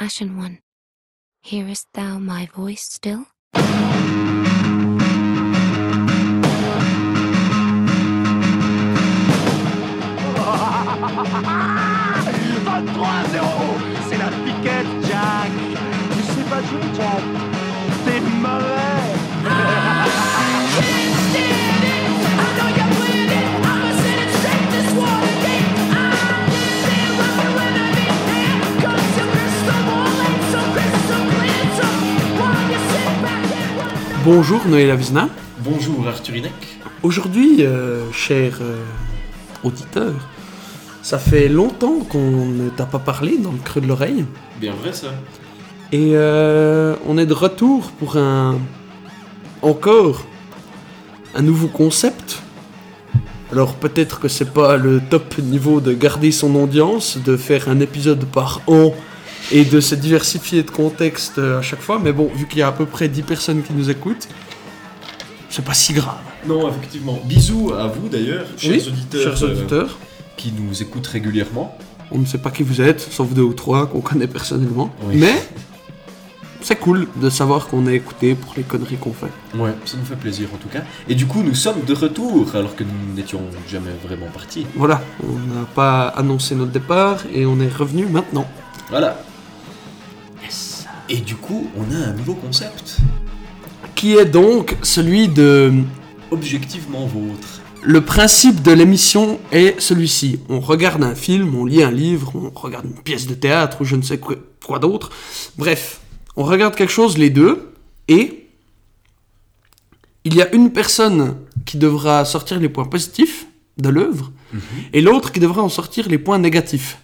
Ashen 0.00 0.36
One, 0.36 0.60
hearest 1.42 1.88
thou 1.92 2.18
my 2.18 2.46
voice 2.46 2.82
still? 2.84 3.26
Bonjour 34.30 34.68
Noël 34.68 34.90
Avizna. 34.90 35.30
Bonjour 35.60 36.06
Arthur 36.06 36.34
Inec. 36.34 36.52
Aujourd'hui, 37.02 37.64
euh, 37.64 38.12
cher 38.12 38.58
euh, 38.60 38.84
auditeur, 39.64 40.12
ça 41.00 41.18
fait 41.18 41.48
longtemps 41.48 42.00
qu'on 42.00 42.44
ne 42.44 42.68
t'a 42.68 42.84
pas 42.84 42.98
parlé 42.98 43.38
dans 43.38 43.52
le 43.52 43.56
creux 43.56 43.80
de 43.80 43.86
l'oreille. 43.86 44.26
Bien 44.60 44.74
vrai 44.74 44.92
ça. 44.92 45.06
Et 45.92 46.10
euh, 46.12 46.94
on 47.06 47.16
est 47.16 47.24
de 47.24 47.32
retour 47.32 47.90
pour 47.92 48.18
un. 48.18 48.58
Encore. 49.62 50.26
Un 51.34 51.40
nouveau 51.40 51.68
concept. 51.68 52.42
Alors 53.50 53.76
peut-être 53.76 54.20
que 54.20 54.28
c'est 54.28 54.52
pas 54.52 54.76
le 54.76 55.00
top 55.00 55.38
niveau 55.38 55.80
de 55.80 55.94
garder 55.94 56.32
son 56.32 56.54
audience, 56.54 57.16
de 57.16 57.38
faire 57.38 57.70
un 57.70 57.80
épisode 57.80 58.26
par 58.26 58.60
an 58.66 58.92
et 59.50 59.64
de 59.64 59.80
se 59.80 59.94
diversifier 59.94 60.62
de 60.62 60.70
contexte 60.70 61.38
à 61.38 61.62
chaque 61.62 61.80
fois, 61.80 61.98
mais 62.02 62.12
bon, 62.12 62.30
vu 62.34 62.46
qu'il 62.46 62.58
y 62.58 62.62
a 62.62 62.68
à 62.68 62.72
peu 62.72 62.86
près 62.86 63.08
10 63.08 63.22
personnes 63.22 63.62
qui 63.62 63.72
nous 63.72 63.88
écoutent, 63.90 64.28
c'est 65.50 65.64
pas 65.64 65.74
si 65.74 65.92
grave. 65.94 66.18
Non, 66.46 66.68
effectivement. 66.68 67.18
Bisous 67.24 67.72
à 67.72 67.86
vous 67.86 68.08
d'ailleurs, 68.08 68.46
chers 68.56 68.72
Oui, 68.72 68.84
auditeurs, 68.88 69.36
chers 69.36 69.48
euh, 69.48 69.52
auditeurs. 69.52 69.98
qui 70.36 70.52
nous 70.52 70.82
écoutent 70.82 71.06
régulièrement. 71.06 71.76
On 72.10 72.18
ne 72.18 72.26
sait 72.26 72.38
pas 72.38 72.50
qui 72.50 72.62
vous 72.62 72.80
êtes, 72.80 73.00
sauf 73.00 73.30
deux 73.30 73.42
ou 73.42 73.52
trois 73.54 73.86
qu'on 73.86 74.00
connaît 74.00 74.26
personnellement. 74.26 74.90
Oui. 75.02 75.16
Mais 75.16 75.34
c'est 76.60 76.76
cool 76.76 77.06
de 77.16 77.30
savoir 77.30 77.68
qu'on 77.68 77.86
est 77.86 77.94
écouté 77.94 78.34
pour 78.34 78.52
les 78.56 78.62
conneries 78.62 78.96
qu'on 78.96 79.12
fait. 79.12 79.26
Ouais, 79.56 79.72
ça 79.84 79.96
nous 79.96 80.04
fait 80.04 80.16
plaisir 80.16 80.48
en 80.54 80.56
tout 80.58 80.68
cas. 80.68 80.82
Et 81.08 81.14
du 81.14 81.26
coup, 81.26 81.42
nous 81.42 81.54
sommes 81.54 81.82
de 81.86 81.94
retour 81.94 82.54
alors 82.54 82.76
que 82.76 82.84
nous 82.84 83.14
n'étions 83.14 83.40
jamais 83.70 83.90
vraiment 84.06 84.26
partis. 84.32 84.66
Voilà, 84.74 85.02
on 85.22 85.32
n'a 85.58 85.64
pas 85.74 86.08
annoncé 86.08 86.54
notre 86.54 86.72
départ 86.72 87.18
et 87.34 87.46
on 87.46 87.58
est 87.60 87.72
revenu 87.74 88.06
maintenant. 88.06 88.46
Voilà. 88.90 89.18
Et 91.10 91.20
du 91.20 91.36
coup, 91.36 91.70
on 91.76 91.90
a 91.94 91.96
un 91.96 92.12
nouveau 92.12 92.34
concept. 92.34 92.98
Qui 93.94 94.16
est 94.16 94.26
donc 94.26 94.76
celui 94.82 95.28
de... 95.28 95.72
Objectivement 96.30 97.06
vôtre. 97.06 97.62
Le 97.82 98.02
principe 98.02 98.60
de 98.60 98.72
l'émission 98.72 99.40
est 99.50 99.80
celui-ci. 99.80 100.40
On 100.50 100.60
regarde 100.60 101.02
un 101.02 101.14
film, 101.14 101.54
on 101.54 101.64
lit 101.64 101.82
un 101.82 101.90
livre, 101.90 102.32
on 102.34 102.50
regarde 102.50 102.84
une 102.84 103.02
pièce 103.02 103.26
de 103.26 103.34
théâtre 103.34 103.80
ou 103.80 103.84
je 103.84 103.96
ne 103.96 104.02
sais 104.02 104.18
quoi, 104.18 104.36
quoi 104.64 104.78
d'autre. 104.78 105.10
Bref, 105.56 106.00
on 106.36 106.44
regarde 106.44 106.74
quelque 106.74 106.92
chose 106.92 107.16
les 107.16 107.30
deux 107.30 107.72
et 108.08 108.48
il 110.24 110.34
y 110.34 110.42
a 110.42 110.54
une 110.54 110.72
personne 110.72 111.36
qui 111.64 111.78
devra 111.78 112.26
sortir 112.26 112.60
les 112.60 112.68
points 112.68 112.84
positifs 112.84 113.46
de 113.78 113.88
l'œuvre 113.88 114.30
et 114.92 115.00
l'autre 115.00 115.32
qui 115.32 115.40
devra 115.40 115.62
en 115.62 115.68
sortir 115.70 116.08
les 116.08 116.18
points 116.18 116.38
négatifs. 116.38 116.98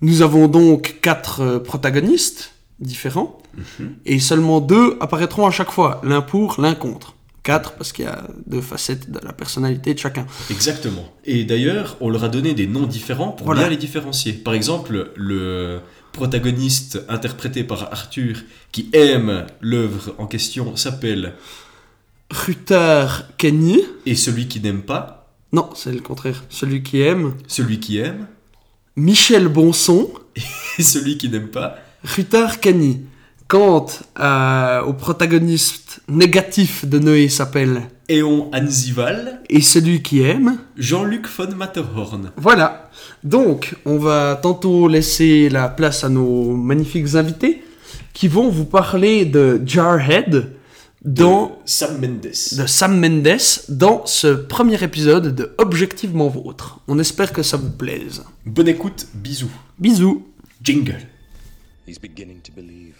Nous 0.00 0.22
avons 0.22 0.48
donc 0.48 0.98
quatre 1.02 1.40
euh, 1.40 1.58
protagonistes 1.58 2.54
différents 2.80 3.38
et 4.06 4.18
seulement 4.20 4.60
deux 4.60 4.96
apparaîtront 5.00 5.46
à 5.46 5.50
chaque 5.50 5.70
fois, 5.70 6.00
l'un 6.04 6.20
pour, 6.22 6.60
l'un 6.60 6.74
contre. 6.74 7.14
Quatre 7.42 7.72
parce 7.72 7.92
qu'il 7.92 8.04
y 8.04 8.08
a 8.08 8.26
deux 8.46 8.60
facettes 8.60 9.10
de 9.10 9.18
la 9.24 9.32
personnalité 9.32 9.94
de 9.94 9.98
chacun. 9.98 10.26
Exactement. 10.50 11.06
Et 11.24 11.44
d'ailleurs, 11.44 11.96
on 12.00 12.10
leur 12.10 12.24
a 12.24 12.28
donné 12.28 12.52
des 12.52 12.66
noms 12.66 12.86
différents 12.86 13.30
pour 13.32 13.46
Voilà. 13.46 13.62
bien 13.62 13.70
les 13.70 13.76
différencier. 13.78 14.34
Par 14.34 14.52
exemple, 14.52 15.10
le 15.16 15.80
protagoniste 16.12 17.02
interprété 17.08 17.64
par 17.64 17.84
Arthur 17.92 18.36
qui 18.72 18.90
aime 18.92 19.46
l'œuvre 19.62 20.14
en 20.18 20.26
question 20.26 20.76
s'appelle 20.76 21.32
Ruther 22.30 23.06
Kenny. 23.38 23.82
et 24.06 24.14
celui 24.14 24.46
qui 24.46 24.60
n'aime 24.60 24.82
pas, 24.82 25.16
Non, 25.52 25.70
c'est 25.74 25.92
le 25.92 26.00
contraire. 26.00 26.44
Celui 26.48 26.82
qui 26.82 27.00
aime. 27.00 27.34
celui 27.48 27.80
qui 27.80 27.98
aime 27.98 28.26
Michel 28.96 29.48
Bonson. 29.48 30.10
et 30.78 30.82
celui 30.82 31.16
qui 31.18 31.28
n'aime 31.28 31.48
pas. 31.48 31.76
Ruther 32.04 32.60
Kenny. 32.60 33.02
Quant 33.48 33.86
à- 34.14 34.84
au 34.86 34.92
protagoniste 34.92 36.00
négatif 36.08 36.84
de 36.86 37.00
Noé 37.00 37.28
s'appelle 37.28 37.82
Éon 38.08 38.48
Anzival, 38.54 39.40
Et 39.50 39.60
celui 39.60 40.02
qui 40.02 40.22
aime. 40.22 40.58
Jean-Luc 40.76 41.26
von 41.28 41.48
Matterhorn. 41.56 42.30
Voilà. 42.36 42.90
Donc, 43.24 43.74
on 43.84 43.98
va 43.98 44.38
tantôt 44.40 44.86
laisser 44.86 45.48
la 45.48 45.68
place 45.68 46.04
à 46.04 46.08
nos 46.08 46.54
magnifiques 46.54 47.14
invités 47.16 47.62
qui 48.12 48.28
vont 48.28 48.50
vous 48.50 48.64
parler 48.66 49.24
de 49.24 49.60
Jarhead 49.66 50.52
dans 51.04 51.46
de 51.46 51.52
Sam 51.64 51.98
Mendes. 52.00 52.20
de 52.56 52.66
Sam 52.66 53.00
Mendes 53.00 53.38
dans 53.68 54.06
ce 54.06 54.28
premier 54.28 54.80
épisode 54.84 55.34
de 55.34 55.52
Objectivement 55.58 56.28
Vôtre. 56.28 56.80
On 56.86 56.98
espère 57.00 57.32
que 57.32 57.42
ça 57.42 57.56
vous 57.56 57.70
plaise. 57.70 58.22
Bonne 58.46 58.68
écoute, 58.68 59.06
bisous. 59.14 59.50
Bisous. 59.78 60.24
Jingle. 60.62 60.98
He's 61.90 61.98
beginning 61.98 62.40
to 62.42 62.52
believe. 62.52 62.96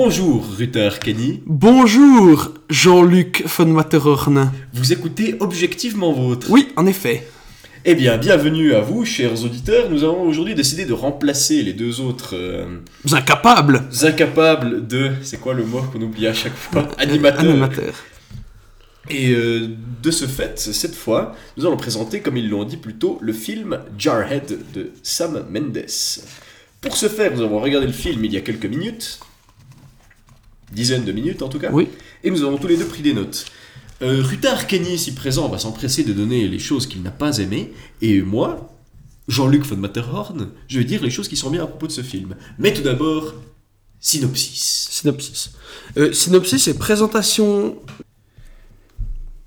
Bonjour, 0.09 0.43
Ruther 0.57 0.97
Kenny. 0.97 1.43
Bonjour, 1.45 2.51
Jean-Luc 2.67 3.43
von 3.45 3.67
Matterhorn. 3.67 4.51
Vous 4.73 4.91
écoutez 4.91 5.35
Objectivement 5.39 6.11
Vôtre. 6.11 6.47
Oui, 6.49 6.69
en 6.77 6.87
effet. 6.87 7.27
Eh 7.85 7.93
bien, 7.93 8.17
bienvenue 8.17 8.73
à 8.73 8.81
vous, 8.81 9.05
chers 9.05 9.43
auditeurs. 9.45 9.87
Nous 9.91 10.03
avons 10.03 10.23
aujourd'hui 10.23 10.55
décidé 10.55 10.85
de 10.85 10.93
remplacer 10.93 11.61
les 11.61 11.73
deux 11.73 12.01
autres 12.01 12.31
euh, 12.35 12.79
Incapable. 13.11 13.83
incapables 14.01 14.87
de. 14.87 15.11
C'est 15.21 15.39
quoi 15.39 15.53
le 15.53 15.63
mot 15.63 15.81
qu'on 15.93 16.01
oublie 16.01 16.25
à 16.25 16.33
chaque 16.33 16.55
fois? 16.57 16.87
Animateurs. 16.97 17.41
Animateur. 17.41 17.93
Et 19.11 19.29
euh, 19.29 19.67
de 20.01 20.09
ce 20.09 20.25
fait, 20.25 20.57
cette 20.57 20.95
fois, 20.95 21.35
nous 21.55 21.67
allons 21.67 21.77
présenter, 21.77 22.21
comme 22.21 22.35
ils 22.35 22.49
l'ont 22.49 22.63
dit 22.63 22.77
plus 22.77 22.95
tôt, 22.95 23.19
le 23.21 23.31
film 23.31 23.77
Jarhead 23.95 24.57
de 24.73 24.89
Sam 25.03 25.45
Mendes. 25.51 25.85
Pour 26.81 26.97
ce 26.97 27.07
faire, 27.09 27.31
nous 27.35 27.43
avons 27.43 27.59
regardé 27.59 27.85
le 27.85 27.93
film 27.93 28.25
il 28.25 28.33
y 28.33 28.37
a 28.37 28.41
quelques 28.41 28.65
minutes, 28.65 29.19
dizaines 30.71 31.05
de 31.05 31.11
minutes 31.11 31.41
en 31.41 31.49
tout 31.49 31.59
cas, 31.59 31.71
Oui. 31.71 31.87
et 32.23 32.31
nous 32.31 32.43
avons 32.43 32.57
tous 32.57 32.67
les 32.67 32.77
deux 32.77 32.85
pris 32.85 33.01
des 33.01 33.13
notes. 33.13 33.45
Euh, 34.01 34.21
Ruther 34.23 34.65
Kenny, 34.67 34.93
ici 34.93 35.13
présent, 35.13 35.49
va 35.49 35.57
s'empresser 35.57 36.03
de 36.03 36.13
donner 36.13 36.47
les 36.47 36.59
choses 36.59 36.87
qu'il 36.87 37.01
n'a 37.01 37.11
pas 37.11 37.37
aimées, 37.39 37.73
et 38.01 38.21
moi, 38.21 38.75
Jean-Luc 39.27 39.63
von 39.65 39.75
Matterhorn, 39.77 40.49
je 40.67 40.79
vais 40.79 40.85
dire 40.85 41.03
les 41.03 41.09
choses 41.09 41.27
qui 41.27 41.35
sont 41.35 41.49
bien 41.49 41.63
à 41.63 41.67
propos 41.67 41.87
de 41.87 41.91
ce 41.91 42.01
film. 42.01 42.35
Mais 42.57 42.73
tout 42.73 42.81
d'abord, 42.81 43.33
synopsis. 43.99 44.87
Synopsis. 44.89 45.51
Euh, 45.97 46.13
synopsis 46.13 46.67
et 46.69 46.73
présentation. 46.77 47.77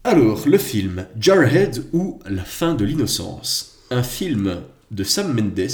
Alors, 0.05 0.47
le 0.47 0.59
film 0.59 1.07
Jarhead 1.19 1.85
ou 1.93 2.21
La 2.29 2.45
fin 2.45 2.75
de 2.75 2.85
l'innocence. 2.85 3.79
Un 3.91 4.03
film 4.03 4.59
de 4.91 5.05
Sam 5.05 5.33
Mendes, 5.33 5.69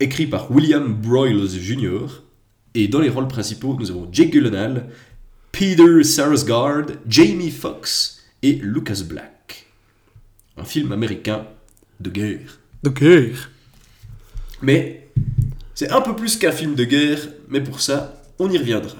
écrit 0.00 0.26
par 0.26 0.50
William 0.50 0.94
Broyles 0.94 1.48
Jr. 1.60 2.22
Et 2.74 2.88
dans 2.88 3.00
les 3.00 3.08
rôles 3.08 3.28
principaux, 3.28 3.76
nous 3.78 3.90
avons 3.90 4.08
Jake 4.12 4.32
Gyllenhaal, 4.32 4.88
Peter 5.52 6.04
Sarsgaard, 6.04 6.86
Jamie 7.08 7.50
Foxx 7.50 8.22
et 8.42 8.52
Lucas 8.54 9.02
Black. 9.06 9.66
Un 10.56 10.64
film 10.64 10.92
américain 10.92 11.46
de 12.00 12.10
guerre. 12.10 12.58
De 12.82 12.90
guerre. 12.90 13.50
Mais 14.62 15.08
c'est 15.74 15.90
un 15.90 16.00
peu 16.00 16.14
plus 16.14 16.36
qu'un 16.36 16.52
film 16.52 16.74
de 16.74 16.84
guerre, 16.84 17.20
mais 17.48 17.60
pour 17.60 17.80
ça, 17.80 18.22
on 18.38 18.50
y 18.50 18.58
reviendra. 18.58 18.96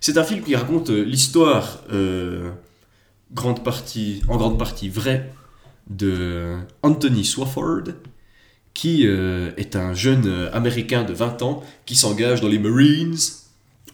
C'est 0.00 0.18
un 0.18 0.24
film 0.24 0.42
qui 0.42 0.54
raconte 0.54 0.90
euh, 0.90 1.02
l'histoire, 1.02 1.82
euh, 1.92 2.50
grande 3.32 3.64
partie, 3.64 4.22
en 4.28 4.36
grande 4.36 4.58
partie 4.58 4.88
vraie, 4.88 5.32
de 5.88 6.56
Anthony 6.82 7.24
Swafford, 7.24 7.84
qui 8.76 9.06
euh, 9.06 9.52
est 9.56 9.74
un 9.74 9.94
jeune 9.94 10.26
euh, 10.26 10.50
Américain 10.52 11.02
de 11.02 11.14
20 11.14 11.40
ans 11.40 11.64
qui 11.86 11.96
s'engage 11.96 12.42
dans 12.42 12.48
les 12.48 12.58
Marines 12.58 13.16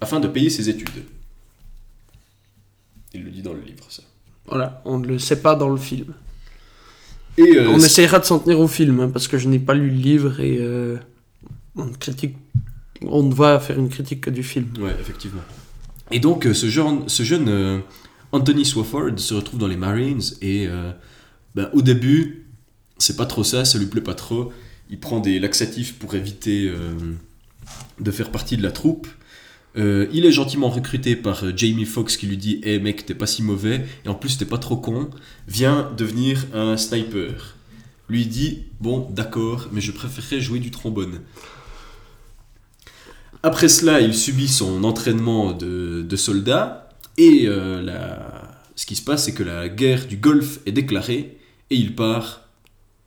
afin 0.01 0.19
de 0.19 0.27
payer 0.27 0.51
ses 0.51 0.69
études. 0.69 1.05
Il 3.15 3.23
le 3.23 3.31
dit 3.31 3.43
dans 3.43 3.53
le 3.53 3.61
livre, 3.61 3.85
ça. 3.89 4.03
Voilà, 4.47 4.83
on 4.85 4.99
ne 4.99 5.07
le 5.07 5.21
sait 5.21 5.41
pas 5.41 5.55
dans 5.55 5.69
le 5.69 5.77
film. 5.77 6.15
Et 7.39 7.59
euh, 7.59 7.71
on 7.71 7.79
essaiera 7.79 8.19
de 8.19 8.25
s'en 8.25 8.41
tenir 8.41 8.59
au 8.59 8.67
film, 8.67 8.99
hein, 8.99 9.09
parce 9.09 9.29
que 9.29 9.39
je 9.39 9.49
n'ai 9.49 9.61
pas 9.61 9.75
lu 9.75 9.89
le 9.89 9.97
livre 9.97 10.41
et 10.41 10.59
euh, 10.59 10.97
on 11.77 11.87
ne 11.87 11.95
critique... 11.95 12.37
On 13.05 13.23
ne 13.23 13.33
va 13.33 13.61
faire 13.61 13.79
une 13.79 13.89
critique 13.89 14.21
que 14.21 14.31
du 14.31 14.43
film. 14.43 14.67
Ouais, 14.81 14.95
effectivement. 15.01 15.43
Et 16.11 16.19
donc, 16.19 16.47
ce 16.53 16.69
jeune, 16.69 17.09
ce 17.09 17.23
jeune 17.23 17.83
Anthony 18.31 18.65
Swafford 18.65 19.19
se 19.19 19.35
retrouve 19.35 19.59
dans 19.59 19.67
les 19.67 19.77
Marines 19.77 20.23
et 20.41 20.69
ben, 21.57 21.69
au 21.73 21.83
début, 21.83 22.47
c'est 22.99 23.17
pas 23.17 23.27
trop 23.27 23.43
ça, 23.43 23.65
ça 23.65 23.79
lui 23.79 23.87
plaît 23.87 24.03
pas 24.03 24.15
trop. 24.15 24.53
Il 24.93 24.99
prend 24.99 25.21
des 25.21 25.41
laxatifs 25.41 25.95
pour 25.95 26.15
éviter 26.15 26.69
euh, 26.69 26.93
de 27.99 28.11
faire 28.11 28.31
partie 28.31 28.59
de 28.59 28.63
la 28.63 28.71
troupe. 28.71 29.09
Euh, 29.79 30.07
il 30.13 30.27
est 30.27 30.33
gentiment 30.33 30.69
recruté 30.69 31.17
par 31.17 31.45
euh, 31.45 31.53
Jamie 31.57 31.87
Foxx 31.87 32.19
qui 32.19 32.27
lui 32.27 32.37
dit 32.37 32.61
Eh 32.63 32.79
mec, 32.79 33.07
t'es 33.07 33.15
pas 33.15 33.27
si 33.27 33.43
mauvais, 33.43 33.87
et 34.05 34.11
en 34.11 34.15
plus 34.15 34.37
t'es 34.37 34.45
pas 34.45 34.59
trop 34.59 34.77
con, 34.77 35.09
viens 35.49 35.91
devenir 35.97 36.45
un 36.53 36.77
sniper. 36.77 37.57
Lui 38.11 38.27
dit 38.27 38.65
Bon, 38.81 39.09
d'accord, 39.11 39.71
mais 39.73 39.81
je 39.81 39.93
préférerais 39.93 40.43
jouer 40.43 40.59
du 40.59 40.71
trombone. 40.71 41.23
Après 43.43 43.71
cela, 43.71 44.03
il 44.03 44.15
subit 44.15 44.47
son 44.47 44.85
entraînement 44.85 45.53
de, 45.53 46.17
soldat, 46.17 46.91
et 47.17 47.47
ce 48.77 48.87
qui 48.87 48.95
se 48.95 49.03
passe, 49.03 49.25
c'est 49.25 49.35
que 49.35 49.43
la 49.43 49.69
guerre 49.69 50.07
du 50.07 50.19
Golfe 50.19 50.61
est 50.67 50.73
déclarée, 50.73 51.39
et 51.71 51.77
il 51.77 51.97
part 51.97 52.47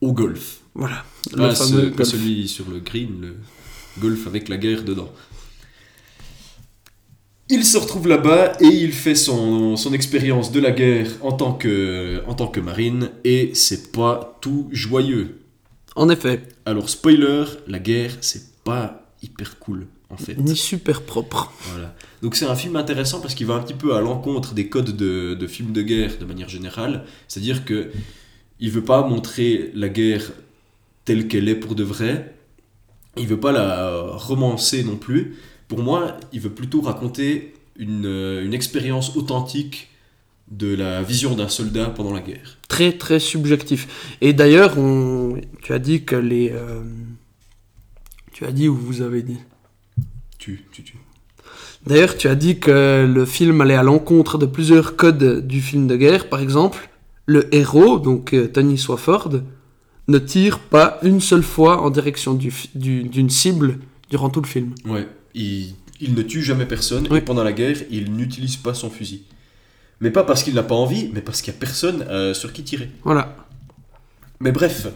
au 0.01 0.11
Golfe. 0.11 0.64
Voilà. 0.75 1.03
Pas, 1.35 1.47
le 1.49 1.55
ce- 1.55 1.63
fameux 1.63 1.89
pas 1.91 1.97
golf. 1.97 2.09
celui 2.09 2.47
sur 2.47 2.69
le 2.69 2.79
green, 2.79 3.21
le 3.21 3.35
golf 4.01 4.27
avec 4.27 4.49
la 4.49 4.57
guerre 4.57 4.83
dedans. 4.83 5.11
Il 7.49 7.63
se 7.63 7.77
retrouve 7.77 8.07
là-bas 8.07 8.53
et 8.59 8.65
il 8.67 8.91
fait 8.91 9.13
son, 9.13 9.75
son 9.77 9.93
expérience 9.93 10.51
de 10.51 10.59
la 10.59 10.71
guerre 10.71 11.11
en 11.21 11.31
tant 11.31 11.53
que, 11.53 12.23
en 12.27 12.33
tant 12.33 12.47
que 12.47 12.59
marine 12.59 13.11
et 13.23 13.51
c'est 13.53 13.91
pas 13.91 14.37
tout 14.41 14.67
joyeux. 14.71 15.41
En 15.95 16.09
effet, 16.09 16.41
Alors 16.65 16.89
spoiler, 16.89 17.45
la 17.67 17.77
guerre 17.79 18.17
c'est 18.21 18.63
pas 18.63 19.13
hyper 19.21 19.59
cool 19.59 19.85
en 20.09 20.17
fait. 20.17 20.35
ni 20.39 20.55
super 20.55 21.03
propre. 21.03 21.53
Voilà. 21.71 21.95
Donc 22.23 22.35
c'est 22.35 22.45
un 22.45 22.55
film 22.55 22.75
intéressant 22.77 23.21
parce 23.21 23.35
qu'il 23.35 23.45
va 23.45 23.53
un 23.53 23.59
petit 23.61 23.75
peu 23.75 23.95
à 23.95 24.01
l'encontre 24.01 24.55
des 24.55 24.67
codes 24.67 24.95
de, 24.97 25.35
de 25.35 25.47
films 25.47 25.71
de 25.71 25.83
guerre 25.83 26.17
de 26.19 26.25
manière 26.25 26.49
générale. 26.49 27.05
C'est-à-dire 27.27 27.63
que 27.63 27.91
il 28.59 28.71
veut 28.71 28.83
pas 28.83 29.07
montrer 29.07 29.69
la 29.75 29.89
guerre 29.89 30.31
telle 31.05 31.27
qu'elle 31.27 31.47
est 31.47 31.55
pour 31.55 31.75
de 31.75 31.83
vrai. 31.83 32.35
Il 33.17 33.27
veut 33.27 33.39
pas 33.39 33.51
la 33.51 34.01
romancer 34.11 34.83
non 34.83 34.97
plus. 34.97 35.35
Pour 35.67 35.81
moi, 35.81 36.17
il 36.33 36.41
veut 36.41 36.49
plutôt 36.49 36.81
raconter 36.81 37.53
une, 37.77 38.05
euh, 38.05 38.43
une 38.43 38.53
expérience 38.53 39.15
authentique 39.15 39.89
de 40.51 40.75
la 40.75 41.01
vision 41.01 41.35
d'un 41.35 41.47
soldat 41.47 41.85
pendant 41.87 42.13
la 42.13 42.19
guerre. 42.19 42.57
Très 42.67 42.91
très 42.91 43.19
subjectif. 43.19 44.17
Et 44.21 44.33
d'ailleurs, 44.33 44.77
on... 44.77 45.39
tu 45.63 45.73
as 45.73 45.79
dit 45.79 46.03
que 46.03 46.15
les... 46.15 46.51
euh, 46.53 46.83
Tu 48.33 48.45
as 48.45 48.51
dit 48.51 48.67
ou 48.67 48.75
vous 48.75 49.01
avez 49.01 49.23
dit 49.23 49.39
Tu, 50.37 50.65
tu, 50.71 50.83
tu. 50.83 50.97
D'ailleurs, 51.87 52.17
tu 52.17 52.27
as 52.27 52.35
dit 52.35 52.59
que 52.59 53.05
le 53.11 53.25
film 53.25 53.61
allait 53.61 53.75
à 53.75 53.83
l'encontre 53.83 54.37
de 54.37 54.45
plusieurs 54.45 54.95
codes 54.95 55.47
du 55.47 55.61
film 55.61 55.87
de 55.87 55.95
guerre. 55.95 56.29
Par 56.29 56.41
exemple, 56.41 56.89
le 57.25 57.53
héros, 57.53 57.99
donc 57.99 58.33
euh, 58.33 58.47
Tony 58.47 58.77
Swafford, 58.77 59.41
ne 60.07 60.19
tire 60.19 60.59
pas 60.59 60.99
une 61.03 61.19
seule 61.21 61.43
fois 61.43 61.81
en 61.81 61.89
direction 61.89 62.33
du 62.33 62.51
fi- 62.51 62.69
du- 62.75 63.03
d'une 63.03 63.29
cible 63.29 63.79
durant 64.09 64.29
tout 64.29 64.41
le 64.41 64.47
film. 64.47 64.73
Ouais, 64.85 65.07
il, 65.33 65.73
il 65.99 66.13
ne 66.13 66.21
tue 66.21 66.43
jamais 66.43 66.65
personne 66.65 67.07
Oui. 67.09 67.17
et 67.17 67.21
pendant 67.21 67.43
la 67.43 67.53
guerre, 67.53 67.77
il 67.89 68.11
n'utilise 68.13 68.57
pas 68.57 68.73
son 68.73 68.89
fusil. 68.89 69.23
Mais 70.01 70.11
pas 70.11 70.23
parce 70.23 70.43
qu'il 70.43 70.53
n'a 70.53 70.63
pas 70.63 70.75
envie, 70.75 71.09
mais 71.13 71.21
parce 71.21 71.41
qu'il 71.41 71.51
n'y 71.53 71.57
a 71.57 71.59
personne 71.61 72.01
euh, 72.09 72.33
sur 72.33 72.53
qui 72.53 72.63
tirer. 72.63 72.89
Voilà. 73.03 73.35
Mais 74.41 74.51
bref, 74.51 74.87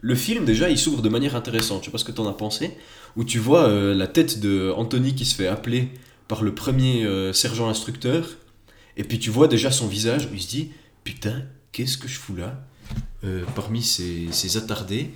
le 0.00 0.14
film 0.14 0.44
déjà 0.44 0.70
il 0.70 0.78
s'ouvre 0.78 1.02
de 1.02 1.08
manière 1.08 1.34
intéressante. 1.36 1.80
Je 1.82 1.86
sais 1.86 1.90
pas 1.90 1.98
ce 1.98 2.04
que 2.04 2.12
t'en 2.12 2.28
as 2.28 2.32
pensé. 2.32 2.70
Où 3.16 3.24
tu 3.24 3.38
vois 3.38 3.68
euh, 3.68 3.94
la 3.94 4.06
tête 4.06 4.38
de 4.40 4.72
Anthony 4.76 5.14
qui 5.14 5.24
se 5.24 5.34
fait 5.34 5.48
appeler 5.48 5.88
par 6.28 6.42
le 6.42 6.54
premier 6.54 7.04
euh, 7.04 7.32
sergent 7.32 7.68
instructeur. 7.68 8.28
Et 8.96 9.02
puis 9.04 9.18
tu 9.18 9.30
vois 9.30 9.48
déjà 9.48 9.70
son 9.72 9.88
visage 9.88 10.26
où 10.30 10.34
il 10.34 10.40
se 10.40 10.48
dit 10.48 10.70
Putain, 11.04 11.42
qu'est-ce 11.72 11.98
que 11.98 12.06
je 12.06 12.16
fous 12.18 12.36
là? 12.36 12.64
Euh, 13.24 13.42
Parmi 13.54 13.82
ces, 13.82 14.28
ces 14.30 14.56
attardés, 14.56 15.10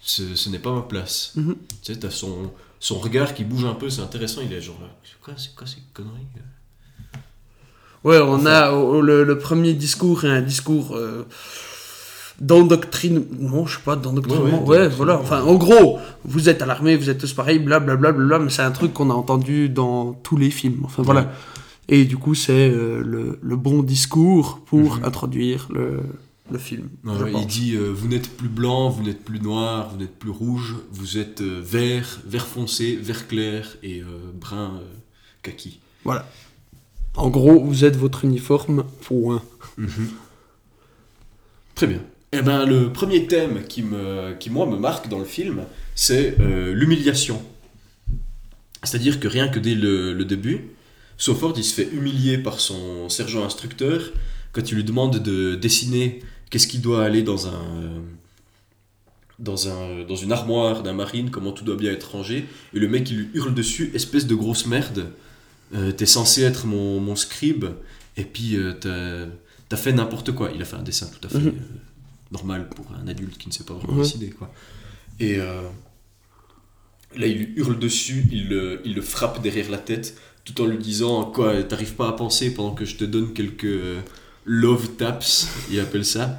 ce, 0.00 0.34
ce 0.34 0.48
n'est 0.48 0.58
pas 0.60 0.72
ma 0.74 0.82
place. 0.82 1.32
Mhm. 1.36 1.56
Tu 1.82 1.92
sais, 1.92 1.98
t'as 1.98 2.10
son, 2.10 2.50
son 2.78 2.98
regard 2.98 3.34
qui 3.34 3.44
bouge 3.44 3.64
un 3.64 3.74
peu, 3.74 3.90
c'est 3.90 4.02
intéressant. 4.02 4.40
Il 4.44 4.52
est 4.52 4.60
genre 4.60 4.78
là 4.80 4.88
C'est 5.04 5.20
quoi, 5.20 5.34
c'est 5.36 5.54
quoi 5.54 5.66
ces 5.66 5.82
conneries 5.92 6.26
Ouais, 8.04 8.18
on 8.20 8.46
a 8.46 8.70
le, 9.00 9.22
le 9.24 9.38
premier 9.38 9.74
discours 9.74 10.24
et 10.24 10.28
un 10.28 10.40
discours 10.42 10.96
euh, 10.96 11.24
d'endoctrine. 12.40 13.24
Non, 13.38 13.66
je 13.66 13.76
sais 13.76 13.82
pas, 13.84 13.94
d'endoctrinement. 13.96 14.64
Ouais, 14.64 14.78
Ouais, 14.78 14.82
ouais, 14.82 14.88
voilà. 14.88 15.18
Enfin, 15.20 15.42
en 15.42 15.54
gros, 15.54 15.98
vous 16.24 16.48
êtes 16.48 16.62
à 16.62 16.66
l'armée, 16.66 16.96
vous 16.96 17.10
êtes 17.10 17.18
tous 17.18 17.32
pareils, 17.32 17.58
blablabla, 17.60 18.12
bla, 18.12 18.24
bla, 18.26 18.38
mais 18.40 18.50
c'est 18.50 18.62
un 18.62 18.72
truc 18.72 18.92
qu'on 18.92 19.10
a 19.10 19.14
entendu 19.14 19.68
dans 19.68 20.14
tous 20.14 20.36
les 20.36 20.50
films. 20.50 20.80
Enfin, 20.84 21.02
voilà. 21.02 21.32
Et 21.88 22.04
du 22.04 22.16
coup, 22.16 22.34
c'est 22.34 22.70
euh, 22.70 23.02
le, 23.04 23.38
le 23.40 23.56
bon 23.56 23.82
discours 23.82 24.60
pour 24.66 24.96
Mhm. 24.96 25.04
introduire 25.04 25.68
le, 25.72 26.00
le 26.52 26.58
film. 26.58 26.88
Je 27.04 27.26
il 27.26 27.32
pense. 27.32 27.46
dit 27.46 27.74
euh, 27.74 27.90
vous 27.90 28.08
n'êtes 28.08 28.36
plus 28.36 28.48
blanc, 28.48 28.88
vous 28.90 29.02
n'êtes 29.02 29.24
plus 29.24 29.40
noir, 29.40 29.88
vous 29.90 29.98
n'êtes 29.98 30.18
plus 30.18 30.30
rouge, 30.30 30.76
vous 30.90 31.18
êtes 31.18 31.40
euh, 31.40 31.60
vert, 31.62 32.20
vert 32.26 32.46
foncé, 32.46 32.96
vert 32.96 33.26
clair 33.26 33.76
et 33.82 34.00
euh, 34.00 34.06
brun 34.34 34.80
kaki. 35.42 35.80
Voilà. 36.04 36.28
En 37.16 37.28
gros, 37.28 37.62
vous 37.62 37.84
êtes 37.84 37.96
votre 37.96 38.24
uniforme, 38.24 38.84
point. 39.02 39.42
Très 41.74 41.86
bien. 41.86 42.00
Eh 42.32 42.40
ben 42.40 42.64
le 42.64 42.92
premier 42.92 43.26
thème 43.26 43.64
qui 43.68 43.82
me 43.82 44.34
qui 44.34 44.48
moi 44.48 44.66
me 44.66 44.78
marque 44.78 45.08
dans 45.08 45.18
le 45.18 45.24
film, 45.24 45.64
c'est 45.94 46.36
l'humiliation. 46.38 47.42
C'est-à-dire 48.82 49.20
que 49.20 49.28
rien 49.28 49.48
que 49.48 49.58
dès 49.58 49.74
le, 49.74 50.12
le 50.14 50.24
début, 50.24 50.70
Sawford 51.18 51.54
il 51.56 51.64
se 51.64 51.74
fait 51.74 51.88
humilier 51.92 52.38
par 52.38 52.58
son 52.58 53.08
sergent 53.10 53.44
instructeur 53.44 54.12
quand 54.52 54.70
il 54.70 54.76
lui 54.76 54.84
demande 54.84 55.18
de 55.18 55.54
dessiner 55.54 56.20
qu'est-ce 56.52 56.68
qui 56.68 56.78
doit 56.78 57.02
aller 57.04 57.22
dans 57.22 57.48
un 57.48 58.02
dans 59.38 59.68
un 59.68 60.04
dans 60.04 60.14
une 60.14 60.30
armoire 60.30 60.82
d'un 60.84 60.92
marine, 60.92 61.30
comment 61.30 61.50
tout 61.52 61.64
doit 61.64 61.76
bien 61.76 61.90
être 61.90 62.12
rangé, 62.12 62.44
et 62.74 62.78
le 62.78 62.86
mec 62.86 63.10
il 63.10 63.16
lui 63.16 63.28
hurle 63.34 63.54
dessus, 63.54 63.90
espèce 63.94 64.26
de 64.28 64.34
grosse 64.36 64.66
merde. 64.66 65.10
Euh, 65.74 65.90
T'es 65.90 66.06
censé 66.06 66.42
être 66.42 66.66
mon, 66.66 67.00
mon 67.00 67.16
scribe, 67.16 67.64
et 68.18 68.24
puis 68.24 68.56
euh, 68.56 69.26
t'as 69.68 69.76
fait 69.76 69.92
n'importe 69.92 70.32
quoi. 70.32 70.50
Il 70.54 70.60
a 70.62 70.64
fait 70.66 70.76
un 70.76 70.82
dessin 70.82 71.06
tout 71.08 71.26
à 71.26 71.30
fait 71.30 71.38
Mhm. 71.38 71.48
euh, 71.48 71.52
normal 72.30 72.68
pour 72.68 72.86
un 73.02 73.08
adulte 73.08 73.36
qui 73.38 73.48
ne 73.48 73.52
sait 73.54 73.64
pas 73.64 73.74
vraiment 73.74 73.96
décider 74.02 74.30
quoi. 74.30 74.52
Et 75.18 75.36
là 75.38 77.26
il 77.26 77.38
lui 77.38 77.52
hurle 77.56 77.78
dessus, 77.78 78.26
il 78.30 78.48
le, 78.48 78.80
il 78.84 78.94
le 78.94 79.02
frappe 79.02 79.42
derrière 79.42 79.70
la 79.70 79.78
tête, 79.78 80.16
tout 80.44 80.60
en 80.62 80.66
lui 80.66 80.78
disant 80.78 81.24
quoi, 81.24 81.62
t'arrives 81.62 81.94
pas 81.94 82.08
à 82.08 82.12
penser 82.12 82.54
pendant 82.54 82.74
que 82.74 82.84
je 82.84 82.96
te 82.96 83.04
donne 83.04 83.32
quelques 83.32 83.78
love 84.44 84.96
taps, 84.96 85.48
il 85.70 85.80
appelle 85.80 86.04
ça. 86.04 86.38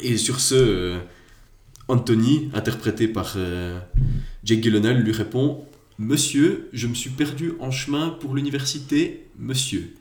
Et 0.00 0.16
sur 0.16 0.40
ce, 0.40 0.54
euh, 0.54 0.98
Anthony, 1.88 2.50
interprété 2.54 3.08
par 3.08 3.34
euh, 3.36 3.78
Jake 4.44 4.62
Gyllenhaal, 4.62 4.98
lui 5.02 5.12
répond 5.12 5.66
Monsieur, 5.98 6.68
je 6.72 6.88
me 6.88 6.94
suis 6.94 7.10
perdu 7.10 7.52
en 7.60 7.70
chemin 7.70 8.08
pour 8.08 8.34
l'université, 8.34 9.28
monsieur. 9.38 9.94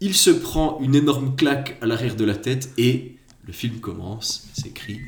Il 0.00 0.14
se 0.14 0.30
prend 0.30 0.78
une 0.80 0.94
énorme 0.94 1.34
claque 1.34 1.78
à 1.80 1.86
l'arrière 1.86 2.14
de 2.14 2.24
la 2.24 2.36
tête 2.36 2.70
et 2.78 3.16
le 3.44 3.52
film 3.52 3.80
commence. 3.80 4.48
C'est 4.52 4.68
écrit 4.68 5.00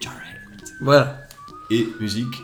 Jarhead. 0.00 0.40
Voilà. 0.80 1.20
Et 1.70 1.86
musique. 2.00 2.34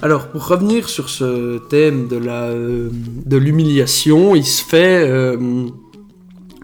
Alors, 0.00 0.28
pour 0.28 0.46
revenir 0.46 0.88
sur 0.88 1.08
ce 1.08 1.58
thème 1.68 2.06
de 2.06 2.16
la 2.16 2.44
euh, 2.44 2.88
de 2.92 3.36
l'humiliation, 3.36 4.36
il 4.36 4.46
se 4.46 4.62
fait 4.62 5.04
euh, 5.08 5.66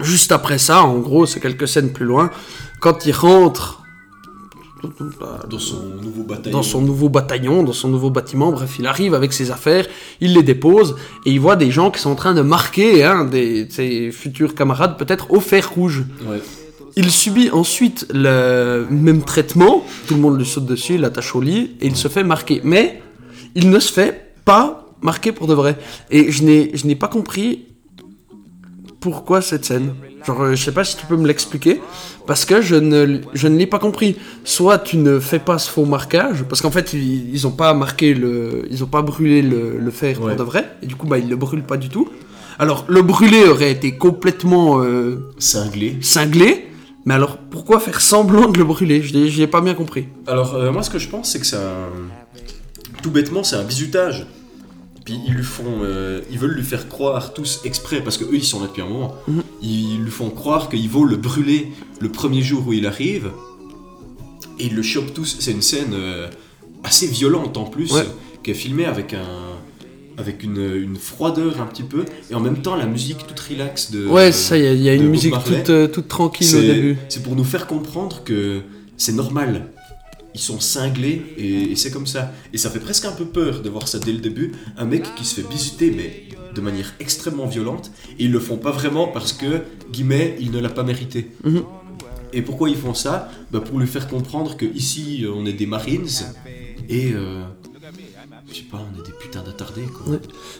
juste 0.01 0.31
après 0.31 0.59
ça, 0.59 0.85
en 0.85 0.99
gros, 0.99 1.27
c'est 1.27 1.41
quelques 1.41 1.67
scènes 1.67 1.93
plus 1.93 2.05
loin, 2.05 2.31
quand 2.81 3.07
il 3.07 3.13
rentre 3.13 3.83
Dans 5.51 5.59
son 5.59 5.83
nouveau 6.01 6.23
bataillon. 6.23 6.57
dans 6.57 6.63
son 6.63 6.81
nouveau 6.81 7.09
bataillon, 7.09 7.63
dans 7.65 7.73
son 7.73 7.89
nouveau 7.89 8.11
bâtiment, 8.11 8.53
bref, 8.53 8.77
il 8.79 8.87
arrive 8.87 9.15
avec 9.15 9.33
ses 9.33 9.51
affaires, 9.51 9.89
il 10.21 10.35
les 10.35 10.45
dépose, 10.45 10.95
et 11.27 11.33
il 11.33 11.41
voit 11.41 11.57
des 11.57 11.73
gens 11.73 11.91
qui 11.91 12.01
sont 12.01 12.11
en 12.11 12.17
train 12.17 12.35
de 12.35 12.43
marquer 12.43 13.03
hein, 13.03 13.25
des, 13.25 13.67
ses 13.69 14.13
futurs 14.13 14.55
camarades, 14.55 14.97
peut-être 14.97 15.33
au 15.33 15.41
fer 15.41 15.69
rouge. 15.75 16.05
Ouais. 16.29 16.41
il 16.95 17.11
subit 17.11 17.51
ensuite 17.51 18.07
le 18.15 18.87
même 18.91 19.25
traitement, 19.25 19.85
tout 20.07 20.15
le 20.15 20.21
monde 20.21 20.39
lui 20.39 20.47
saute 20.47 20.67
dessus, 20.67 20.95
il 20.95 21.01
l'attache 21.01 21.35
au 21.35 21.41
lit, 21.41 21.73
et 21.81 21.89
il 21.89 21.97
se 21.97 22.07
fait 22.07 22.23
marquer. 22.23 22.61
Mais 22.63 23.01
il 23.55 23.71
ne 23.71 23.79
se 23.79 23.93
fait 23.93 24.35
pas 24.45 24.87
marquer 25.03 25.33
pour 25.33 25.47
de 25.47 25.55
vrai. 25.55 25.77
Et 26.11 26.31
je 26.33 26.43
n'ai, 26.45 26.71
je 26.75 26.87
n'ai 26.87 26.95
pas 26.97 27.09
compris 27.09 27.67
pourquoi 29.01 29.41
cette 29.43 29.65
scène. 29.65 29.95
Genre, 30.27 30.41
euh, 30.43 30.55
je 30.55 30.65
sais 30.65 30.73
pas 30.73 30.85
si 30.85 30.97
tu 30.97 31.05
peux 31.05 31.17
me 31.17 31.27
l'expliquer, 31.27 31.83
parce 32.27 32.47
que 32.47 32.63
je 32.63 32.77
ne, 32.77 33.21
je 33.35 33.49
ne 33.49 33.59
l'ai 33.59 33.67
pas 33.67 33.79
compris. 33.79 34.17
Soit 34.45 34.79
tu 34.79 34.97
ne 34.97 35.19
fais 35.21 35.39
pas 35.39 35.59
ce 35.59 35.71
faux 35.71 35.85
marquage, 35.85 36.45
parce 36.49 36.63
qu'en 36.63 36.71
fait, 36.71 36.95
ils, 36.95 37.31
ils 37.35 37.47
ont 37.47 37.51
pas 37.51 37.75
marqué 37.75 38.15
le, 38.15 38.67
ils 38.71 38.83
ont 38.83 38.87
pas 38.89 39.03
brûlé 39.03 39.43
le, 39.43 39.77
le 39.79 39.91
fer 39.91 40.19
Ouais. 40.23 40.29
pour 40.35 40.37
de 40.37 40.43
vrai, 40.43 40.71
et 40.83 40.87
du 40.87 40.97
coup, 40.97 41.07
bah, 41.07 41.19
ils 41.19 41.29
le 41.29 41.37
brûlent 41.37 41.65
pas 41.65 41.77
du 41.77 41.91
tout. 41.91 42.09
Alors, 42.59 42.87
le 42.89 43.03
brûler 43.03 43.45
aurait 43.47 43.73
été 43.73 43.99
complètement 43.99 44.81
euh, 44.81 45.29
Cinglé. 45.39 45.99
cinglé, 46.01 46.69
mais 47.05 47.13
alors 47.13 47.37
pourquoi 47.37 47.81
faire 47.81 48.01
semblant 48.01 48.49
de 48.49 48.57
le 48.57 48.65
brûler? 48.65 49.03
Je 49.03 49.39
n'ai- 49.41 49.47
pas 49.47 49.61
bien 49.61 49.75
compris. 49.75 50.07
Alors, 50.27 50.55
euh, 50.55 50.73
moi, 50.73 50.83
ce 50.83 50.89
que 50.89 50.99
je 50.99 51.09
pense, 51.09 51.33
c'est 51.33 51.41
que 51.41 51.57
un. 51.57 52.24
Tout 53.05 53.11
bêtement, 53.11 53.45
c'est 53.45 53.57
un 53.57 53.65
bizutage. 53.65 54.27
Puis 55.05 55.21
ils 55.27 55.35
lui 55.35 55.45
font. 55.45 55.81
euh, 55.83 56.23
ils 56.31 56.39
veulent 56.39 56.55
lui 56.55 56.63
faire 56.65 56.89
croire 56.89 57.35
tous 57.35 57.61
exprès, 57.67 58.01
parce 58.03 58.17
que 58.17 58.25
eux, 58.25 58.31
ils 58.37 58.43
sont 58.45 58.61
là 58.61 58.67
depuis 58.67 58.81
un 58.81 58.87
moment. 58.89 59.15
Mhm. 59.29 59.43
Ils 59.61 59.99
lui 60.03 60.11
font 60.11 60.31
croire 60.31 60.71
qu'il 60.71 60.89
vaut 60.89 61.05
le 61.05 61.17
brûler 61.19 61.71
le 62.01 62.09
premier 62.11 62.41
jour 62.41 62.67
où 62.67 62.73
il 62.73 62.87
arrive. 62.87 63.31
Et 64.59 64.67
ils 64.69 64.75
le 64.75 64.83
chopent 64.83 65.13
tous. 65.13 65.37
C'est 65.39 65.51
une 65.51 65.61
scène 65.61 65.93
euh, 65.93 66.29
assez 66.83 67.07
violente 67.07 67.59
en 67.59 67.65
plus, 67.65 67.93
Ouais. 67.93 68.07
qui 68.43 68.53
est 68.53 68.55
filmée 68.55 68.87
avec 68.87 69.13
un. 69.13 69.29
Avec 70.17 70.43
une, 70.45 70.65
une 70.75 70.97
froideur 70.97 71.61
un 71.61 71.67
petit 71.67 71.83
peu, 71.83 72.05
et 72.31 72.35
en 72.37 72.41
même 72.41 72.63
temps 72.63 72.77
la 72.77 72.87
musique 72.87 73.27
toute 73.27 73.41
relax 73.41 73.91
de. 73.91 74.07
Ouais, 74.07 74.31
ça, 74.33 74.57
il 74.57 74.81
y 74.81 74.85
y 74.85 74.89
a 74.89 74.95
une 74.95 75.09
musique 75.09 75.35
toute, 75.45 75.69
euh, 75.71 75.89
toute 75.89 76.07
tranquille 76.09 76.57
au 76.57 76.61
début. 76.61 76.97
C'est 77.11 77.23
pour 77.23 77.35
nous 77.37 77.43
faire 77.45 77.67
comprendre 77.67 78.23
que 78.25 78.61
c'est 78.97 79.13
normal. 79.13 79.67
Ils 80.35 80.41
sont 80.41 80.59
cinglés 80.61 81.23
et, 81.39 81.71
et 81.73 81.77
c'est 81.77 81.91
comme 81.91 82.07
ça. 82.07 82.33
Et 82.53 82.59
ça 82.59 82.69
fait 82.71 82.81
presque 82.81 83.05
un 83.05 83.13
peu 83.13 83.25
peur 83.25 83.63
de 83.63 83.69
voir 83.71 83.87
ça 83.87 83.99
dès 83.99 84.13
le 84.13 84.19
début. 84.19 84.53
Un 84.77 84.85
mec 84.85 85.05
qui 85.15 85.25
se 85.25 85.41
fait 85.41 85.49
bisuter, 85.49 85.93
mais 85.97 86.25
de 86.55 86.61
manière 86.61 86.93
extrêmement 87.01 87.47
violente. 87.47 87.91
Et 88.19 88.25
ils 88.25 88.33
le 88.33 88.41
font 88.41 88.57
pas 88.57 88.71
vraiment 88.73 89.09
parce 89.09 89.33
que, 89.33 89.63
guillemets, 89.93 90.37
il 90.41 90.51
ne 90.51 90.59
l'a 90.61 90.69
pas 90.71 90.83
mérité. 90.83 91.31
Mhm. 91.45 91.63
Et 92.33 92.43
pourquoi 92.43 92.69
ils 92.69 92.77
font 92.77 92.95
ça? 92.95 93.31
Bah 93.53 93.61
Pour 93.61 93.79
lui 93.79 93.87
faire 93.87 94.09
comprendre 94.09 94.57
que 94.57 94.65
ici, 94.67 95.25
on 95.33 95.47
est 95.47 95.53
des 95.53 95.67
Marines 95.67 96.09
et. 96.89 97.13
euh, 97.15 97.45
je 98.51 98.57
sais 98.57 98.63
pas, 98.71 98.79
on 98.93 99.01
est 99.01 99.07
des 99.07 99.13
putains 99.13 99.43
d'attardés 99.43 99.83
quoi. 99.85 100.13
Ouais. 100.15 100.19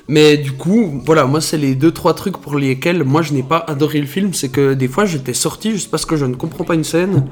Mais 0.09 0.37
du 0.39 0.53
coup, 0.53 1.03
voilà, 1.05 1.27
moi, 1.27 1.41
c'est 1.41 1.59
les 1.59 1.75
deux, 1.75 1.91
trois 1.91 2.15
trucs 2.15 2.39
pour 2.39 2.55
lesquels 2.57 3.03
moi 3.05 3.23
je 3.23 3.33
n'ai 3.35 3.43
pas 3.43 3.59
adoré 3.59 4.01
le 4.01 4.07
film. 4.07 4.33
C'est 4.35 4.49
que 4.51 4.75
des 4.75 4.89
fois, 4.89 5.05
j'étais 5.05 5.35
sorti 5.35 5.73
juste 5.73 5.91
parce 5.91 6.07
que 6.07 6.17
je 6.17 6.25
ne 6.25 6.35
comprends 6.35 6.65
pas 6.65 6.75
une 6.75 6.85
scène, 6.85 7.27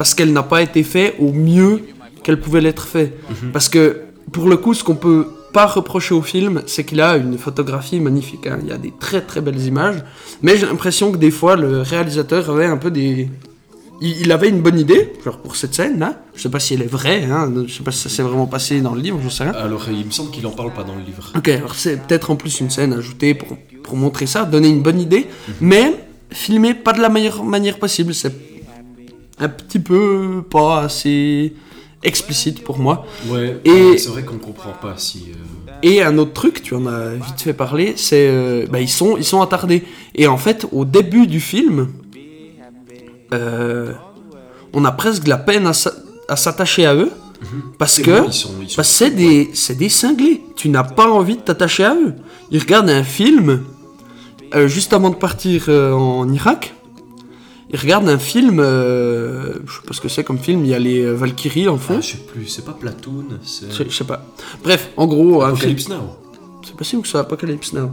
parce 0.00 0.14
qu'elle 0.14 0.32
n'a 0.32 0.42
pas 0.42 0.62
été 0.62 0.82
faite 0.82 1.16
au 1.18 1.30
mieux 1.30 1.82
qu'elle 2.22 2.40
pouvait 2.40 2.62
l'être 2.62 2.86
faite. 2.86 3.12
Mhm. 3.28 3.52
Parce 3.52 3.68
que, 3.68 4.00
pour 4.32 4.48
le 4.48 4.56
coup, 4.56 4.72
ce 4.72 4.82
qu'on 4.82 4.94
peut 4.94 5.26
pas 5.52 5.66
reprocher 5.66 6.14
au 6.14 6.22
film, 6.22 6.62
c'est 6.66 6.84
qu'il 6.84 7.02
a 7.02 7.18
une 7.18 7.36
photographie 7.36 8.00
magnifique. 8.00 8.46
hein. 8.46 8.60
Il 8.62 8.68
y 8.70 8.72
a 8.72 8.78
des 8.78 8.94
très 8.98 9.20
très 9.20 9.42
belles 9.42 9.60
images. 9.60 10.02
Mais 10.40 10.56
j'ai 10.56 10.64
l'impression 10.64 11.12
que 11.12 11.18
des 11.18 11.30
fois, 11.30 11.54
le 11.54 11.82
réalisateur 11.82 12.48
avait 12.48 12.64
un 12.64 12.78
peu 12.78 12.90
des. 12.90 13.28
Il, 14.00 14.22
il 14.22 14.32
avait 14.32 14.48
une 14.48 14.62
bonne 14.62 14.78
idée, 14.78 15.12
genre 15.22 15.36
pour 15.36 15.54
cette 15.54 15.74
scène-là. 15.74 16.22
Je 16.34 16.40
sais 16.40 16.48
pas 16.48 16.60
si 16.60 16.72
elle 16.72 16.80
est 16.80 16.86
vraie, 16.98 17.24
hein. 17.24 17.52
je 17.66 17.70
sais 17.70 17.82
pas 17.82 17.92
si 17.92 17.98
ça 17.98 18.08
s'est 18.08 18.22
vraiment 18.22 18.46
passé 18.46 18.80
dans 18.80 18.94
le 18.94 19.02
livre, 19.02 19.20
je 19.22 19.28
sais 19.28 19.42
rien. 19.42 19.52
Alors, 19.52 19.84
il 19.90 20.06
me 20.06 20.10
semble 20.10 20.30
qu'il 20.30 20.46
en 20.46 20.50
parle 20.52 20.72
pas 20.72 20.82
dans 20.84 20.94
le 20.94 21.02
livre. 21.02 21.30
Ok, 21.36 21.48
alors 21.50 21.74
c'est 21.74 21.98
peut-être 22.06 22.30
en 22.30 22.36
plus 22.36 22.58
une 22.60 22.70
scène 22.70 22.94
ajoutée 22.94 23.34
pour, 23.34 23.58
pour 23.82 23.96
montrer 23.98 24.24
ça, 24.24 24.46
donner 24.46 24.70
une 24.70 24.80
bonne 24.80 24.98
idée, 24.98 25.26
mais 25.60 25.92
filmer 26.30 26.72
pas 26.72 26.94
de 26.94 27.02
la 27.02 27.10
meilleure 27.10 27.44
manière 27.44 27.78
possible. 27.78 28.14
C'est 28.14 28.32
un 29.40 29.48
petit 29.48 29.78
peu 29.78 30.42
pas 30.48 30.82
assez 30.82 31.52
explicite 32.02 32.62
pour 32.64 32.78
moi. 32.78 33.04
Ouais, 33.28 33.58
Et- 33.64 33.98
c'est 33.98 34.08
vrai 34.10 34.22
qu'on 34.24 34.38
comprend 34.38 34.72
pas 34.72 34.94
si. 34.96 35.28
euh, 35.32 35.72
Et 35.82 36.02
un 36.02 36.16
autre 36.18 36.32
truc, 36.32 36.62
tu 36.62 36.74
en 36.74 36.86
as 36.86 37.10
vite 37.14 37.40
fait 37.40 37.52
parler, 37.54 37.94
c'est 37.96 38.28
euh, 38.28 38.66
bah, 38.70 38.80
ils 38.80 38.88
sont 38.88 39.16
ils 39.16 39.24
sont 39.24 39.40
attardés. 39.42 39.82
Et 40.14 40.26
en 40.26 40.36
fait, 40.36 40.66
au 40.72 40.84
début 40.84 41.26
du 41.26 41.40
film, 41.40 41.88
euh, 43.32 43.92
on 44.72 44.84
a 44.84 44.92
presque 44.92 45.24
de 45.24 45.28
la 45.30 45.38
peine 45.38 45.66
à 45.66 45.72
s'a- 45.72 45.94
à 46.28 46.36
s'attacher 46.36 46.86
à 46.86 46.94
eux 46.94 47.10
sont 48.32 48.50
Parce 48.76 48.88
que 48.90 48.92
c'est 48.98 49.10
des, 49.10 49.50
des 49.74 49.88
cinglés. 49.88 50.42
Tu 50.56 50.68
n'as 50.68 50.84
pas 50.84 51.10
envie 51.10 51.36
de 51.36 51.40
t'attacher 51.42 51.84
à 51.84 51.94
eux. 51.94 52.14
Ils 52.50 52.60
regardent 52.60 52.90
un 52.90 53.02
film, 53.04 53.62
juste 54.66 54.92
avant 54.92 55.10
de 55.10 55.14
partir 55.14 55.68
en 55.70 56.30
Irak. 56.32 56.74
Ils 57.72 57.78
regardent 57.78 58.08
un 58.08 58.18
film, 58.18 58.58
euh, 58.58 59.54
je 59.66 59.72
sais 59.74 59.80
pas 59.86 59.94
ce 59.94 60.00
que 60.00 60.08
c'est 60.08 60.24
comme 60.24 60.38
film, 60.38 60.64
il 60.64 60.70
y 60.70 60.74
a 60.74 60.78
les 60.78 61.02
euh, 61.04 61.12
Valkyries 61.14 61.68
en 61.68 61.78
fond. 61.78 61.94
Ah, 61.98 62.00
je 62.00 62.12
sais 62.12 62.18
plus, 62.18 62.46
c'est 62.48 62.64
pas 62.64 62.72
Platoon, 62.72 63.26
c'est. 63.44 63.70
je, 63.72 63.94
sais 63.94 64.04
pas. 64.04 64.26
Bref, 64.62 64.90
en 64.96 65.06
gros, 65.06 65.42
un 65.42 65.54
film. 65.54 65.76
Apocalypse 65.76 65.88
Now. 65.88 66.16
C'est 66.66 66.74
possible 66.76 67.02
que 67.02 67.08
ce 67.08 67.12
soit 67.12 67.20
Apocalypse 67.20 67.72
Now. 67.72 67.90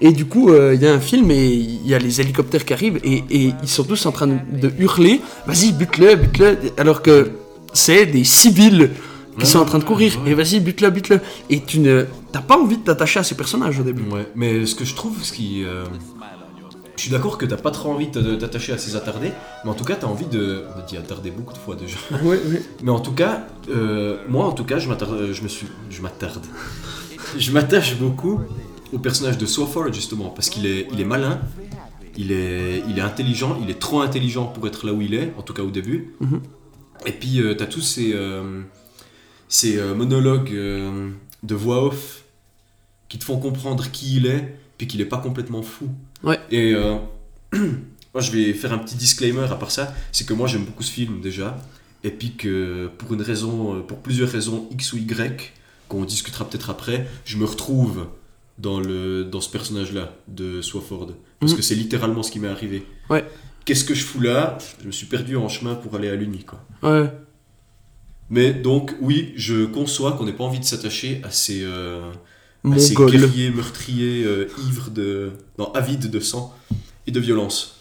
Et 0.00 0.12
du 0.12 0.24
coup, 0.24 0.50
euh, 0.50 0.74
il 0.74 0.82
y 0.82 0.86
a 0.86 0.94
un 0.94 1.00
film 1.00 1.30
et 1.30 1.46
il 1.46 1.86
y 1.86 1.94
a 1.94 1.98
les 1.98 2.22
hélicoptères 2.22 2.64
qui 2.64 2.72
arrivent 2.72 2.98
et, 3.04 3.22
et 3.30 3.52
ils 3.62 3.68
sont 3.68 3.84
tous 3.84 4.06
en 4.06 4.12
train 4.12 4.26
de, 4.26 4.72
hurler 4.78 5.20
Vas-y, 5.46 5.72
bute-le, 5.72 6.14
bute-le. 6.14 6.56
Alors 6.78 7.02
que 7.02 7.32
c'est 7.74 8.06
des 8.06 8.24
civils 8.24 8.90
qui 9.38 9.44
sont 9.46 9.58
en 9.58 9.66
train 9.66 9.78
de 9.78 9.84
courir. 9.84 10.18
ouais. 10.24 10.30
Et 10.30 10.34
vas-y, 10.34 10.60
bute-le, 10.60 10.88
bute-le. 10.88 11.20
Et 11.50 11.60
tu 11.60 11.80
ne 11.80 12.06
t'as 12.32 12.40
pas 12.40 12.56
envie 12.56 12.78
de 12.78 12.82
t'attacher 12.84 13.20
à 13.20 13.24
ces 13.24 13.34
personnages 13.34 13.78
au 13.78 13.82
début. 13.82 14.02
Ouais, 14.10 14.26
mais 14.34 14.64
ce 14.64 14.74
que 14.74 14.86
je 14.86 14.94
trouve, 14.94 15.22
ce 15.22 15.32
qui. 15.32 15.64
euh, 15.64 15.84
Je 17.00 17.04
suis 17.06 17.12
d'accord 17.12 17.38
que 17.38 17.46
t'as 17.46 17.56
pas 17.56 17.70
trop 17.70 17.90
envie 17.90 18.08
de 18.08 18.36
d'attacher 18.36 18.74
à 18.74 18.78
ces 18.78 18.94
attardés, 18.94 19.32
mais 19.64 19.70
en 19.70 19.74
tout 19.74 19.84
cas, 19.84 19.96
t'as 19.96 20.06
envie 20.06 20.26
de. 20.26 20.66
On 20.76 20.80
a 20.80 20.82
dit 20.82 20.98
attarder 20.98 21.30
beaucoup 21.30 21.54
de 21.54 21.58
fois 21.58 21.74
déjà. 21.74 21.96
Ouais, 22.22 22.36
ouais. 22.36 22.62
Mais 22.82 22.90
en 22.90 23.00
tout 23.00 23.12
cas, 23.12 23.46
euh, 23.70 24.18
moi 24.28 24.44
en 24.44 24.52
tout 24.52 24.64
cas, 24.64 24.78
je 24.78 24.86
m'attarde. 24.86 25.32
Je 25.32 25.42
me 25.42 25.48
suis. 25.48 25.66
Je 25.88 26.02
m'attarde. 26.02 26.44
je 27.38 27.52
m'attache 27.52 27.96
beaucoup 27.96 28.40
au 28.92 28.98
personnage 28.98 29.38
de 29.38 29.46
Swafford 29.46 29.94
justement, 29.94 30.28
parce 30.28 30.50
qu'il 30.50 30.66
est, 30.66 30.88
il 30.92 31.00
est 31.00 31.06
malin, 31.06 31.40
il 32.18 32.32
est, 32.32 32.82
il 32.86 32.98
est 32.98 33.02
intelligent, 33.02 33.58
il 33.62 33.70
est 33.70 33.78
trop 33.78 34.02
intelligent 34.02 34.44
pour 34.48 34.66
être 34.66 34.84
là 34.84 34.92
où 34.92 35.00
il 35.00 35.14
est, 35.14 35.32
en 35.38 35.42
tout 35.42 35.54
cas 35.54 35.62
au 35.62 35.70
début. 35.70 36.12
Mhm. 36.20 36.42
Et 37.06 37.12
puis 37.12 37.40
euh, 37.40 37.54
t'as 37.54 37.64
tous 37.64 37.80
ces, 37.80 38.12
euh, 38.12 38.60
ces 39.48 39.78
euh, 39.78 39.94
monologues 39.94 40.52
euh, 40.52 41.08
de 41.44 41.54
voix 41.54 41.82
off 41.82 42.24
qui 43.08 43.18
te 43.18 43.24
font 43.24 43.38
comprendre 43.38 43.90
qui 43.90 44.16
il 44.16 44.26
est, 44.26 44.54
puis 44.76 44.86
qu'il 44.86 45.00
est 45.00 45.06
pas 45.06 45.16
complètement 45.16 45.62
fou. 45.62 45.88
Ouais. 46.22 46.38
Et 46.50 46.72
euh, 46.74 46.96
moi 48.14 48.20
je 48.20 48.30
vais 48.32 48.52
faire 48.52 48.72
un 48.72 48.78
petit 48.78 48.96
disclaimer 48.96 49.44
à 49.50 49.54
part 49.56 49.70
ça, 49.70 49.94
c'est 50.12 50.26
que 50.26 50.34
moi 50.34 50.46
j'aime 50.46 50.64
beaucoup 50.64 50.82
ce 50.82 50.92
film 50.92 51.20
déjà, 51.20 51.56
et 52.04 52.10
puis 52.10 52.32
que 52.36 52.88
pour 52.98 53.12
une 53.14 53.22
raison, 53.22 53.76
euh, 53.76 53.80
pour 53.80 53.98
plusieurs 53.98 54.28
raisons 54.28 54.68
X 54.72 54.92
ou 54.92 54.98
Y, 54.98 55.52
qu'on 55.88 56.04
discutera 56.04 56.48
peut-être 56.48 56.70
après, 56.70 57.06
je 57.24 57.36
me 57.36 57.44
retrouve 57.44 58.06
dans, 58.58 58.78
le, 58.80 59.24
dans 59.24 59.40
ce 59.40 59.50
personnage-là 59.50 60.14
de 60.28 60.60
Swafford. 60.62 61.14
Parce 61.40 61.52
Mhm. 61.52 61.58
que 61.58 61.64
c'est 61.64 61.74
littéralement 61.74 62.22
ce 62.22 62.30
qui 62.30 62.38
m'est 62.38 62.48
arrivé. 62.48 62.86
Ouais. 63.08 63.24
Qu'est-ce 63.64 63.84
que 63.84 63.94
je 63.94 64.04
fous 64.04 64.20
là? 64.20 64.58
Je 64.80 64.86
me 64.86 64.92
suis 64.92 65.06
perdu 65.06 65.36
en 65.36 65.48
chemin 65.48 65.74
pour 65.74 65.94
aller 65.96 66.08
à 66.08 66.14
l'Uni, 66.14 66.44
quoi. 66.44 66.62
Ouais. 66.82 67.10
Mais 68.28 68.52
donc, 68.52 68.94
oui, 69.00 69.32
je 69.36 69.64
conçois 69.64 70.12
qu'on 70.12 70.24
n'ait 70.24 70.32
pas 70.32 70.44
envie 70.44 70.60
de 70.60 70.64
s'attacher 70.64 71.20
à 71.24 71.30
ces, 71.30 71.62
euh, 71.64 72.12
Mongol. 72.62 73.10
guerriers 73.10 73.50
meurtriers, 73.50 74.24
euh, 74.24 74.48
ivres 74.68 74.90
de. 74.90 75.32
non, 75.58 75.72
avides 75.72 76.10
de 76.10 76.20
sang 76.20 76.54
et 77.06 77.10
de 77.10 77.20
violence. 77.20 77.76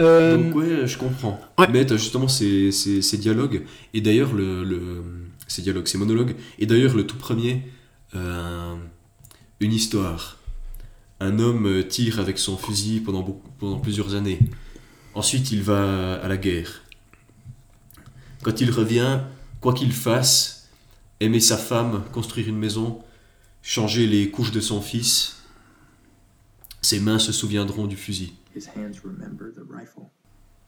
Euh, 0.00 0.36
Donc 0.36 0.54
ouais, 0.56 0.86
je 0.86 0.98
comprends. 0.98 1.40
Ouais. 1.58 1.66
Mais 1.72 1.84
t'as 1.86 1.96
justement 1.96 2.28
ces, 2.28 2.70
ces, 2.72 3.00
ces 3.02 3.18
dialogues, 3.18 3.62
et 3.94 4.00
d'ailleurs 4.00 4.32
le, 4.34 4.64
le- 4.64 5.02
ces 5.48 5.62
dialogues, 5.62 5.86
ces 5.86 5.98
monologues, 5.98 6.34
et 6.58 6.66
d'ailleurs 6.66 6.94
le 6.94 7.06
tout 7.06 7.16
premier, 7.16 7.62
euh, 8.14 8.74
une 9.60 9.72
histoire. 9.72 10.38
Un 11.18 11.38
homme 11.38 11.66
euh, 11.66 11.82
tire 11.82 12.20
avec 12.20 12.38
son 12.38 12.58
fusil 12.58 13.00
pendant, 13.00 13.22
beaucoup- 13.22 13.48
pendant 13.58 13.78
plusieurs 13.78 14.14
années. 14.14 14.38
Ensuite 15.14 15.50
il 15.50 15.62
va 15.62 16.14
à 16.16 16.28
la 16.28 16.36
guerre. 16.36 16.82
Quand 18.42 18.60
il 18.60 18.70
revient, 18.70 19.20
quoi 19.60 19.72
qu'il 19.72 19.92
fasse, 19.92 20.68
aimer 21.20 21.40
sa 21.40 21.56
femme, 21.56 22.02
construire 22.12 22.48
une 22.48 22.58
maison, 22.58 23.00
changer 23.68 24.06
les 24.06 24.30
couches 24.30 24.52
de 24.52 24.60
son 24.60 24.80
fils, 24.80 25.38
ses 26.82 27.00
mains 27.00 27.18
se 27.18 27.32
souviendront 27.32 27.86
du 27.88 27.96
fusil. 27.96 28.32
His 28.54 28.66
hands 28.76 29.00
remember 29.04 29.48
the 29.54 29.60
rifle. 29.68 30.02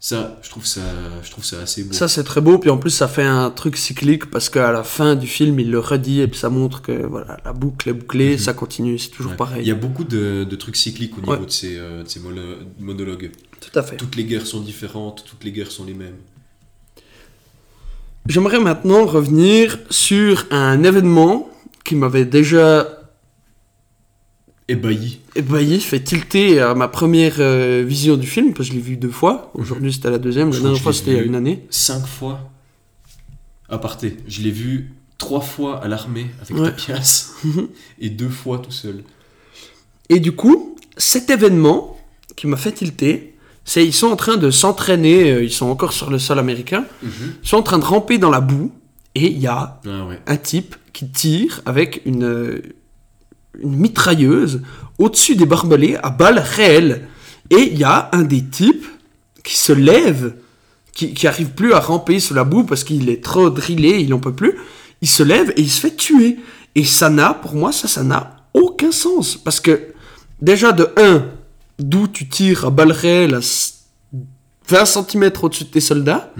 Ça, 0.00 0.38
je 0.42 0.50
trouve 0.50 0.64
ça, 0.66 0.80
je 1.24 1.30
trouve 1.30 1.44
ça 1.44 1.60
assez 1.60 1.82
beau. 1.84 1.92
Ça 1.92 2.06
c'est 2.08 2.22
très 2.24 2.40
beau, 2.40 2.58
puis 2.58 2.70
en 2.70 2.78
plus 2.78 2.90
ça 2.90 3.06
fait 3.08 3.24
un 3.24 3.50
truc 3.50 3.76
cyclique 3.76 4.26
parce 4.30 4.48
qu'à 4.48 4.70
la 4.72 4.82
fin 4.84 5.14
du 5.16 5.26
film 5.28 5.58
il 5.60 5.70
le 5.70 5.78
redit 5.80 6.20
et 6.20 6.28
puis 6.28 6.38
ça 6.38 6.50
montre 6.50 6.82
que 6.82 7.04
voilà 7.06 7.36
la 7.44 7.52
boucle 7.52 7.88
est 7.88 7.92
bouclée, 7.92 8.32
Mhm. 8.32 8.38
ça 8.38 8.52
continue, 8.54 8.98
c'est 8.98 9.10
toujours 9.10 9.32
Ouais. 9.32 9.36
pareil. 9.36 9.62
Il 9.62 9.68
y 9.68 9.72
a 9.72 9.74
beaucoup 9.76 10.04
de, 10.04 10.44
de 10.48 10.56
trucs 10.56 10.76
cycliques 10.76 11.16
au 11.18 11.20
niveau 11.20 11.32
Ouais. 11.34 11.46
de 11.46 11.50
ces, 11.50 11.76
euh, 11.78 12.02
de 12.04 12.08
ces 12.08 12.20
mono- 12.20 12.58
monologues. 12.80 13.30
Tout 13.60 13.76
à 13.78 13.82
fait. 13.82 13.96
Toutes 13.96 14.14
les 14.16 14.24
guerres 14.24 14.46
sont 14.46 14.60
différentes, 14.60 15.24
toutes 15.24 15.42
les 15.44 15.50
guerres 15.52 15.70
sont 15.72 15.84
les 15.84 15.94
mêmes. 15.94 16.16
J'aimerais 18.26 18.60
maintenant 18.60 19.06
revenir 19.06 19.78
sur 19.90 20.46
un 20.50 20.82
événement 20.84 21.48
qui 21.84 21.94
m'avait 21.96 22.24
déjà 22.24 22.86
ébahi. 24.68 25.20
ébahi, 25.34 25.80
fait 25.80 26.00
tilter 26.00 26.60
à 26.60 26.74
ma 26.74 26.88
première 26.88 27.36
euh, 27.38 27.84
vision 27.86 28.16
du 28.16 28.26
film, 28.26 28.52
parce 28.52 28.68
que 28.68 28.74
je 28.74 28.78
l'ai 28.78 28.84
vu 28.84 28.96
deux 28.96 29.10
fois. 29.10 29.50
Aujourd'hui, 29.54 29.92
c'était 29.92 30.10
la 30.10 30.18
deuxième. 30.18 30.50
La 30.52 30.60
dernière 30.60 30.80
fois, 30.82 30.92
c'était 30.92 31.12
il 31.12 31.16
y 31.16 31.20
a 31.20 31.22
une 31.22 31.34
année. 31.34 31.64
Cinq 31.70 32.06
fois. 32.06 32.50
À 33.68 33.78
parté. 33.78 34.16
Je 34.26 34.42
l'ai 34.42 34.50
vu 34.50 34.92
trois 35.18 35.40
fois 35.40 35.82
à 35.82 35.88
l'armée 35.88 36.26
avec 36.40 36.56
Ouais. 36.62 36.70
Tapias 36.70 37.32
et 37.98 38.10
deux 38.10 38.28
fois 38.28 38.58
tout 38.58 38.70
seul. 38.70 39.02
Et 40.08 40.20
du 40.20 40.32
coup, 40.32 40.76
cet 40.96 41.28
événement 41.30 41.98
qui 42.36 42.46
m'a 42.46 42.56
fait 42.56 42.72
tilter, 42.72 43.34
c'est 43.64 43.84
ils 43.84 43.92
sont 43.92 44.06
en 44.06 44.16
train 44.16 44.36
de 44.36 44.50
s'entraîner, 44.50 45.30
euh, 45.32 45.42
ils 45.44 45.52
sont 45.52 45.66
encore 45.66 45.92
sur 45.92 46.08
le 46.10 46.18
sol 46.18 46.38
américain, 46.38 46.84
ils 47.02 47.10
sont 47.48 47.56
en 47.58 47.62
train 47.62 47.78
de 47.78 47.84
ramper 47.84 48.16
dans 48.16 48.30
la 48.30 48.40
boue, 48.40 48.72
et 49.14 49.26
il 49.26 49.38
y 49.38 49.46
a 49.46 49.80
Ah 49.86 50.06
ouais. 50.06 50.20
un 50.26 50.36
type 50.36 50.76
qui 50.98 51.08
tire 51.08 51.60
avec 51.64 52.02
une, 52.06 52.60
mitrailleuse 53.62 54.62
au-dessus 54.98 55.36
des 55.36 55.46
barbelés 55.46 55.96
à 56.02 56.10
balles 56.10 56.38
réelles. 56.40 57.06
Et 57.50 57.70
il 57.72 57.78
y 57.78 57.84
a 57.84 58.08
un 58.12 58.22
des 58.22 58.42
types 58.44 58.84
qui 59.44 59.56
se 59.56 59.72
lève, 59.72 60.34
qui, 60.92 61.14
qui 61.14 61.26
arrive 61.28 61.50
plus 61.50 61.72
à 61.72 61.78
ramper 61.80 62.18
sous 62.18 62.34
la 62.34 62.42
boue 62.44 62.64
parce 62.64 62.82
qu'il 62.84 63.08
est 63.10 63.22
trop 63.22 63.48
drillé, 63.50 64.00
il 64.00 64.12
en 64.12 64.18
peut 64.18 64.34
plus. 64.34 64.54
Il 65.00 65.08
se 65.08 65.22
lève 65.22 65.52
et 65.56 65.60
il 65.60 65.70
se 65.70 65.80
fait 65.80 65.94
tuer. 65.94 66.38
Et 66.74 66.84
ça 66.84 67.10
n'a, 67.10 67.32
pour 67.32 67.54
moi, 67.54 67.70
ça, 67.72 67.86
ça 67.86 68.02
n'a 68.02 68.36
aucun 68.54 68.90
sens. 68.90 69.36
Parce 69.36 69.60
que, 69.60 69.80
déjà, 70.42 70.72
de 70.72 70.88
1, 70.96 71.24
d'où 71.78 72.08
tu 72.08 72.28
tires 72.28 72.66
à 72.66 72.70
balles 72.70 72.92
réelles 72.92 73.34
à 73.36 73.38
s- 73.38 73.84
20 74.68 74.84
cm 74.84 75.30
au-dessus 75.42 75.64
de 75.64 75.68
tes 75.70 75.80
soldats, 75.80 76.32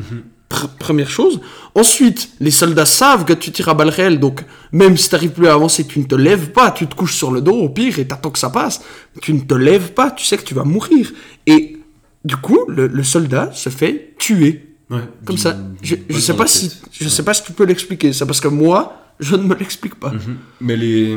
pr- 0.51 0.69
première 0.79 1.11
chose. 1.11 1.41
Ensuite, 1.75 2.31
les 2.41 2.51
soldats 2.51 2.87
savent 2.87 3.25
que 3.25 3.33
tu 3.33 3.51
tires 3.53 3.69
à 3.69 3.75
balles 3.75 3.89
réelles, 3.91 4.19
donc 4.21 4.45
même 4.73 4.97
si 4.97 5.09
t'arrives 5.09 5.31
plus 5.33 5.47
à 5.49 5.55
avancer, 5.55 5.87
tu 5.87 5.99
ne 6.01 6.05
te 6.05 6.15
lèves 6.15 6.51
pas, 6.53 6.71
tu 6.71 6.87
te 6.87 6.95
couches 6.95 7.15
sur 7.17 7.31
le 7.31 7.41
dos 7.41 7.55
au 7.55 7.69
pire 7.69 7.99
et 7.99 8.07
t'attends 8.07 8.31
que 8.31 8.39
ça 8.39 8.51
passe. 8.51 8.81
Tu 9.23 9.33
ne 9.35 9.41
te 9.41 9.55
lèves 9.55 9.93
pas, 9.93 10.11
tu 10.11 10.25
sais 10.25 10.37
que 10.37 10.45
tu 10.45 10.55
vas 10.55 10.65
mourir. 10.65 11.13
Et 11.47 11.79
du 12.25 12.37
coup, 12.37 12.59
le, 12.69 12.87
le 12.87 13.03
soldat 13.03 13.51
se 13.53 13.69
fait 13.71 14.15
tuer. 14.19 14.65
Ouais. 14.91 15.01
Comme 15.25 15.37
ça. 15.39 15.57
Je, 15.83 15.97
je 16.09 16.19
sais 16.19 16.35
pas 16.35 16.47
si, 16.47 16.73
je 16.93 17.09
sais 17.09 17.23
pas 17.23 17.35
si 17.35 17.45
tu 17.45 17.53
peux 17.53 17.65
l'expliquer, 17.65 18.13
ça 18.13 18.25
parce 18.27 18.41
que 18.41 18.49
moi, 18.49 18.97
je 19.21 19.37
ne 19.37 19.43
me 19.43 19.55
l'explique 19.55 19.95
pas. 19.97 20.11
Mhm. 20.13 20.37
Mais 20.63 20.77
les. 20.77 21.17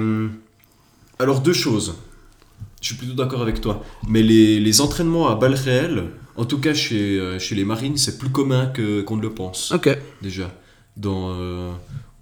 Alors, 1.20 1.40
deux 1.42 1.54
choses. 1.54 1.96
Je 2.82 2.88
suis 2.88 2.96
plutôt 2.96 3.14
d'accord 3.14 3.42
avec 3.42 3.62
toi. 3.62 3.84
Mais 4.08 4.24
les, 4.24 4.60
les 4.60 4.82
entraînements 4.82 5.30
à 5.30 5.36
balles 5.36 5.54
réelles, 5.54 6.06
en 6.36 6.46
tout 6.46 6.58
cas 6.60 6.74
chez, 6.74 7.20
euh, 7.20 7.38
chez 7.40 7.54
les 7.56 7.64
marines, 7.64 7.96
c'est 7.98 8.18
plus 8.18 8.30
commun 8.30 8.66
que- 8.68 9.02
qu'on 9.02 9.18
ne 9.18 9.22
le 9.22 9.34
pense. 9.34 9.72
Ok. 9.72 9.90
Déjà. 10.22 10.52
Dans, 10.98 11.32
euh, 11.40 11.72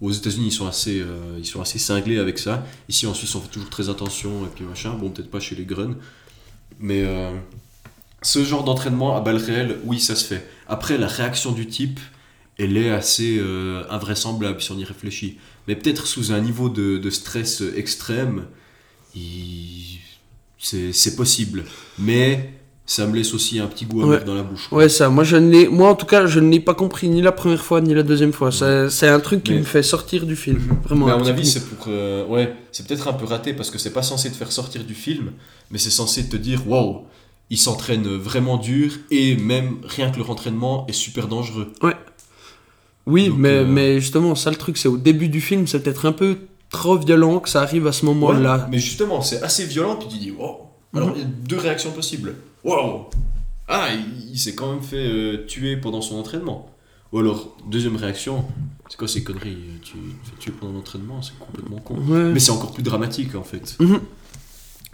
aux 0.01 0.11
États-Unis, 0.11 0.47
ils, 0.47 0.51
sont 0.51 0.67
assez, 0.67 0.99
euh, 0.99 1.37
ils 1.37 1.45
sont 1.45 1.61
assez 1.61 1.79
cinglés 1.79 2.19
avec 2.19 2.37
ça. 2.37 2.65
Ici, 2.89 3.07
en 3.07 3.13
Suisse, 3.13 3.33
on 3.35 3.41
fait 3.41 3.47
toujours 3.49 3.69
très 3.69 3.89
attention. 3.89 4.45
Et 4.45 4.49
puis 4.53 4.65
machin. 4.65 4.93
Bon, 4.93 5.09
peut-être 5.09 5.31
pas 5.31 5.39
chez 5.39 5.55
les 5.55 5.65
grunts. 5.65 5.95
Mais 6.79 7.03
euh, 7.05 7.31
ce 8.21 8.43
genre 8.43 8.63
d'entraînement 8.65 9.15
à 9.15 9.21
balles 9.21 9.37
réelles, 9.37 9.77
oui, 9.85 9.99
ça 9.99 10.15
se 10.15 10.25
fait. 10.25 10.45
Après, 10.67 10.97
la 10.97 11.07
réaction 11.07 11.53
du 11.53 11.67
type, 11.67 11.99
elle 12.57 12.75
est 12.75 12.89
assez 12.89 13.41
invraisemblable 13.89 14.61
si 14.61 14.71
on 14.73 14.77
y 14.77 14.83
réfléchit. 14.83 15.37
Mais 15.69 15.75
peut-être 15.77 16.05
sous 16.05 16.33
un 16.33 16.41
niveau 16.41 16.67
de, 16.67 16.97
de 16.97 17.09
stress 17.09 17.63
extrême, 17.77 18.45
il- 19.15 19.99
c'est 20.59 21.15
possible. 21.15 21.63
Mais 21.97 22.53
ça 22.85 23.05
me 23.05 23.15
laisse 23.15 23.33
aussi 23.35 23.59
un 23.59 23.67
petit 23.67 23.85
goût 23.85 24.01
amer 24.01 24.19
Ouais. 24.19 24.23
dans 24.25 24.33
la 24.33 24.41
bouche. 24.43 24.67
Ouais, 24.71 24.89
ça, 24.89 25.09
moi, 25.09 25.23
je 25.23 25.35
ne 25.37 25.49
l'ai, 25.51 25.67
moi 25.67 25.89
en 25.89 25.95
tout 25.95 26.07
cas, 26.07 26.25
je 26.25 26.39
ne 26.39 26.49
l'ai 26.49 26.59
pas 26.59 26.73
compris 26.73 27.07
ni 27.07 27.21
la 27.21 27.31
première 27.31 27.63
fois 27.63 27.81
ni 27.81 27.93
la 27.93 28.01
deuxième 28.03 28.33
fois. 28.33 28.51
C'est- 28.51 28.89
C'est 28.89 29.07
un 29.07 29.19
truc 29.19 29.43
qui 29.43 29.51
Mais- 29.53 29.59
me 29.59 29.63
fait 29.63 29.83
sortir 29.83 30.25
du 30.25 30.35
film. 30.35 30.59
Vraiment. 30.83 31.05
Mais 31.05 31.11
à 31.11 31.17
mon 31.17 31.25
avis, 31.27 31.45
c'est 31.45 31.65
pour. 31.67 31.85
euh, 31.87 32.25
ouais, 32.25 32.53
c'est 32.71 32.87
peut-être 32.87 33.07
un 33.07 33.13
peu 33.13 33.25
raté 33.25 33.53
parce 33.53 33.69
que 33.69 33.77
c'est 33.77 33.93
pas 33.93 34.01
censé 34.03 34.29
te 34.31 34.35
faire 34.35 34.51
sortir 34.51 34.83
du 34.83 34.95
film, 34.95 35.31
mais 35.71 35.77
c'est 35.77 35.91
censé 35.91 36.27
te 36.27 36.35
dire 36.35 36.67
waouh, 36.67 37.01
ils 37.51 37.57
s'entraînent 37.59 38.07
vraiment 38.17 38.57
dur 38.57 38.91
et 39.11 39.35
même 39.35 39.77
rien 39.83 40.09
que 40.11 40.17
leur 40.17 40.29
entraînement 40.31 40.85
est 40.87 40.93
super 40.93 41.27
dangereux. 41.27 41.71
Oui, 43.05 43.29
Donc, 43.29 43.37
mais, 43.39 43.49
euh, 43.49 43.65
mais 43.65 43.99
justement, 43.99 44.35
ça 44.35 44.49
le 44.51 44.55
truc, 44.55 44.77
c'est 44.77 44.87
au 44.87 44.97
début 44.97 45.29
du 45.29 45.41
film, 45.41 45.65
c'est 45.67 45.79
peut-être 45.81 46.05
un 46.05 46.11
peu 46.11 46.37
trop 46.69 46.97
violent 46.97 47.39
que 47.39 47.49
ça 47.49 47.61
arrive 47.61 47.87
à 47.87 47.91
ce 47.91 48.05
moment-là. 48.05 48.57
Ouais, 48.57 48.63
mais 48.71 48.79
justement, 48.79 49.21
c'est 49.21 49.41
assez 49.41 49.65
violent, 49.65 49.95
puis 49.95 50.07
tu 50.07 50.17
dis 50.17 50.31
waouh. 50.31 50.57
Alors, 50.95 51.09
Mhm. 51.09 51.13
il 51.15 51.21
y 51.21 51.23
a 51.23 51.27
deux 51.27 51.57
réactions 51.57 51.91
possibles. 51.91 52.35
Waouh 52.63 53.05
Ah, 53.67 53.89
il, 53.93 54.31
il 54.31 54.37
s'est 54.39 54.55
quand 54.55 54.71
même 54.71 54.81
fait 54.81 54.97
euh, 54.97 55.45
tuer 55.47 55.77
pendant 55.77 56.01
son 56.01 56.15
entraînement. 56.17 56.69
Ou 57.11 57.19
alors, 57.19 57.55
deuxième 57.69 57.95
réaction, 57.95 58.45
c'est 58.89 58.97
quoi 58.97 59.07
ces 59.07 59.23
conneries 59.23 59.57
Tu 59.83 59.93
te 59.93 60.29
fais 60.29 60.35
tuer 60.39 60.51
pendant 60.59 60.73
l'entraînement, 60.73 61.21
c'est 61.21 61.37
complètement 61.39 61.77
con. 61.77 61.95
Ouais. 62.07 62.31
Mais 62.33 62.39
c'est 62.39 62.51
encore 62.51 62.71
plus 62.73 62.83
dramatique 62.83 63.33
en 63.35 63.43
fait. 63.43 63.77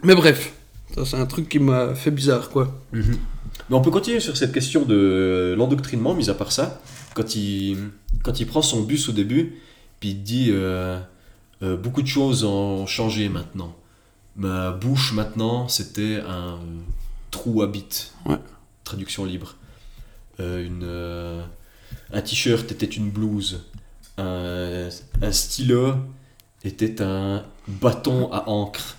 Mais 0.02 0.14
bref, 0.14 0.52
ça 0.94 1.04
c'est 1.04 1.16
un 1.16 1.26
truc 1.26 1.48
qui 1.48 1.58
m'a 1.58 1.94
fait 1.94 2.10
bizarre, 2.10 2.48
quoi. 2.50 2.74
Mais 2.92 3.74
on 3.74 3.80
peut 3.80 3.90
continuer 3.90 4.20
sur 4.20 4.36
cette 4.36 4.52
question 4.52 4.84
de 4.84 5.54
l'endoctrinement, 5.58 6.14
mis 6.14 6.28
à 6.30 6.34
part 6.34 6.52
ça. 6.52 6.80
Quand 7.14 7.34
il, 7.34 7.76
quand 8.22 8.38
il 8.40 8.46
prend 8.46 8.62
son 8.62 8.82
bus 8.82 9.08
au 9.08 9.12
début, 9.12 9.56
puis 10.00 10.10
il 10.10 10.22
dit 10.22 10.48
euh, 10.50 10.98
euh, 11.62 11.76
beaucoup 11.76 12.02
de 12.02 12.06
choses 12.06 12.44
ont 12.44 12.86
changé 12.86 13.28
maintenant. 13.28 13.76
Ma 14.36 14.70
bouche 14.70 15.12
maintenant, 15.12 15.68
c'était 15.68 16.20
un 16.26 16.58
trou 17.30 17.62
à 17.62 17.66
bite. 17.66 18.12
Ouais. 18.26 18.38
Traduction 18.84 19.24
libre. 19.24 19.56
Euh, 20.40 20.64
une, 20.64 20.82
euh, 20.84 21.42
un 22.12 22.20
t-shirt 22.20 22.70
était 22.70 22.86
une 22.86 23.10
blouse. 23.10 23.64
Un, 24.18 24.88
un 25.22 25.32
stylo 25.32 25.94
était 26.64 27.00
un 27.00 27.44
bâton 27.68 28.30
à 28.32 28.48
encre. 28.48 28.96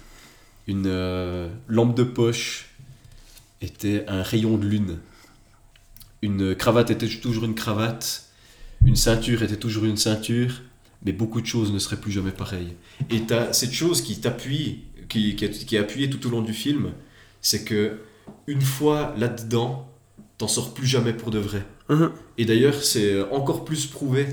Une 0.67 1.49
lampe 1.67 1.95
de 1.95 2.03
poche 2.03 2.69
était 3.61 4.03
un 4.07 4.21
rayon 4.21 4.57
de 4.57 4.65
lune. 4.65 4.99
Une 6.21 6.55
cravate 6.55 6.91
était 6.91 7.07
toujours 7.07 7.45
une 7.45 7.55
cravate. 7.55 8.25
Une 8.83 8.95
ceinture 8.95 9.43
était 9.43 9.57
toujours 9.57 9.85
une 9.85 9.97
ceinture. 9.97 10.61
Mais 11.05 11.11
beaucoup 11.11 11.41
de 11.41 11.45
choses 11.45 11.71
ne 11.71 11.79
seraient 11.79 11.99
plus 11.99 12.11
jamais 12.11 12.31
pareilles. 12.31 12.75
Et 13.09 13.21
t'as 13.21 13.53
cette 13.53 13.71
chose 13.71 14.01
qui 14.01 14.19
t'appuie, 14.19 14.83
qui, 15.09 15.35
qui 15.35 15.75
est 15.75 15.79
appuyée 15.79 16.09
tout 16.09 16.25
au 16.27 16.29
long 16.29 16.41
du 16.41 16.53
film, 16.53 16.91
c'est 17.41 17.63
que 17.63 17.99
une 18.47 18.61
fois 18.61 19.13
là-dedans, 19.17 19.89
t'en 20.37 20.47
sors 20.47 20.73
plus 20.73 20.87
jamais 20.87 21.13
pour 21.13 21.31
de 21.31 21.39
vrai. 21.39 21.65
Mhm. 21.89 22.11
Et 22.37 22.45
d'ailleurs, 22.45 22.75
c'est 22.75 23.21
encore 23.31 23.65
plus 23.65 23.85
prouvé 23.85 24.27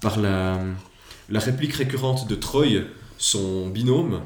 par 0.00 0.20
la, 0.20 0.60
la 1.28 1.40
réplique 1.40 1.74
récurrente 1.74 2.28
de 2.28 2.34
Troy, 2.34 2.82
son 3.18 3.68
binôme, 3.68 4.22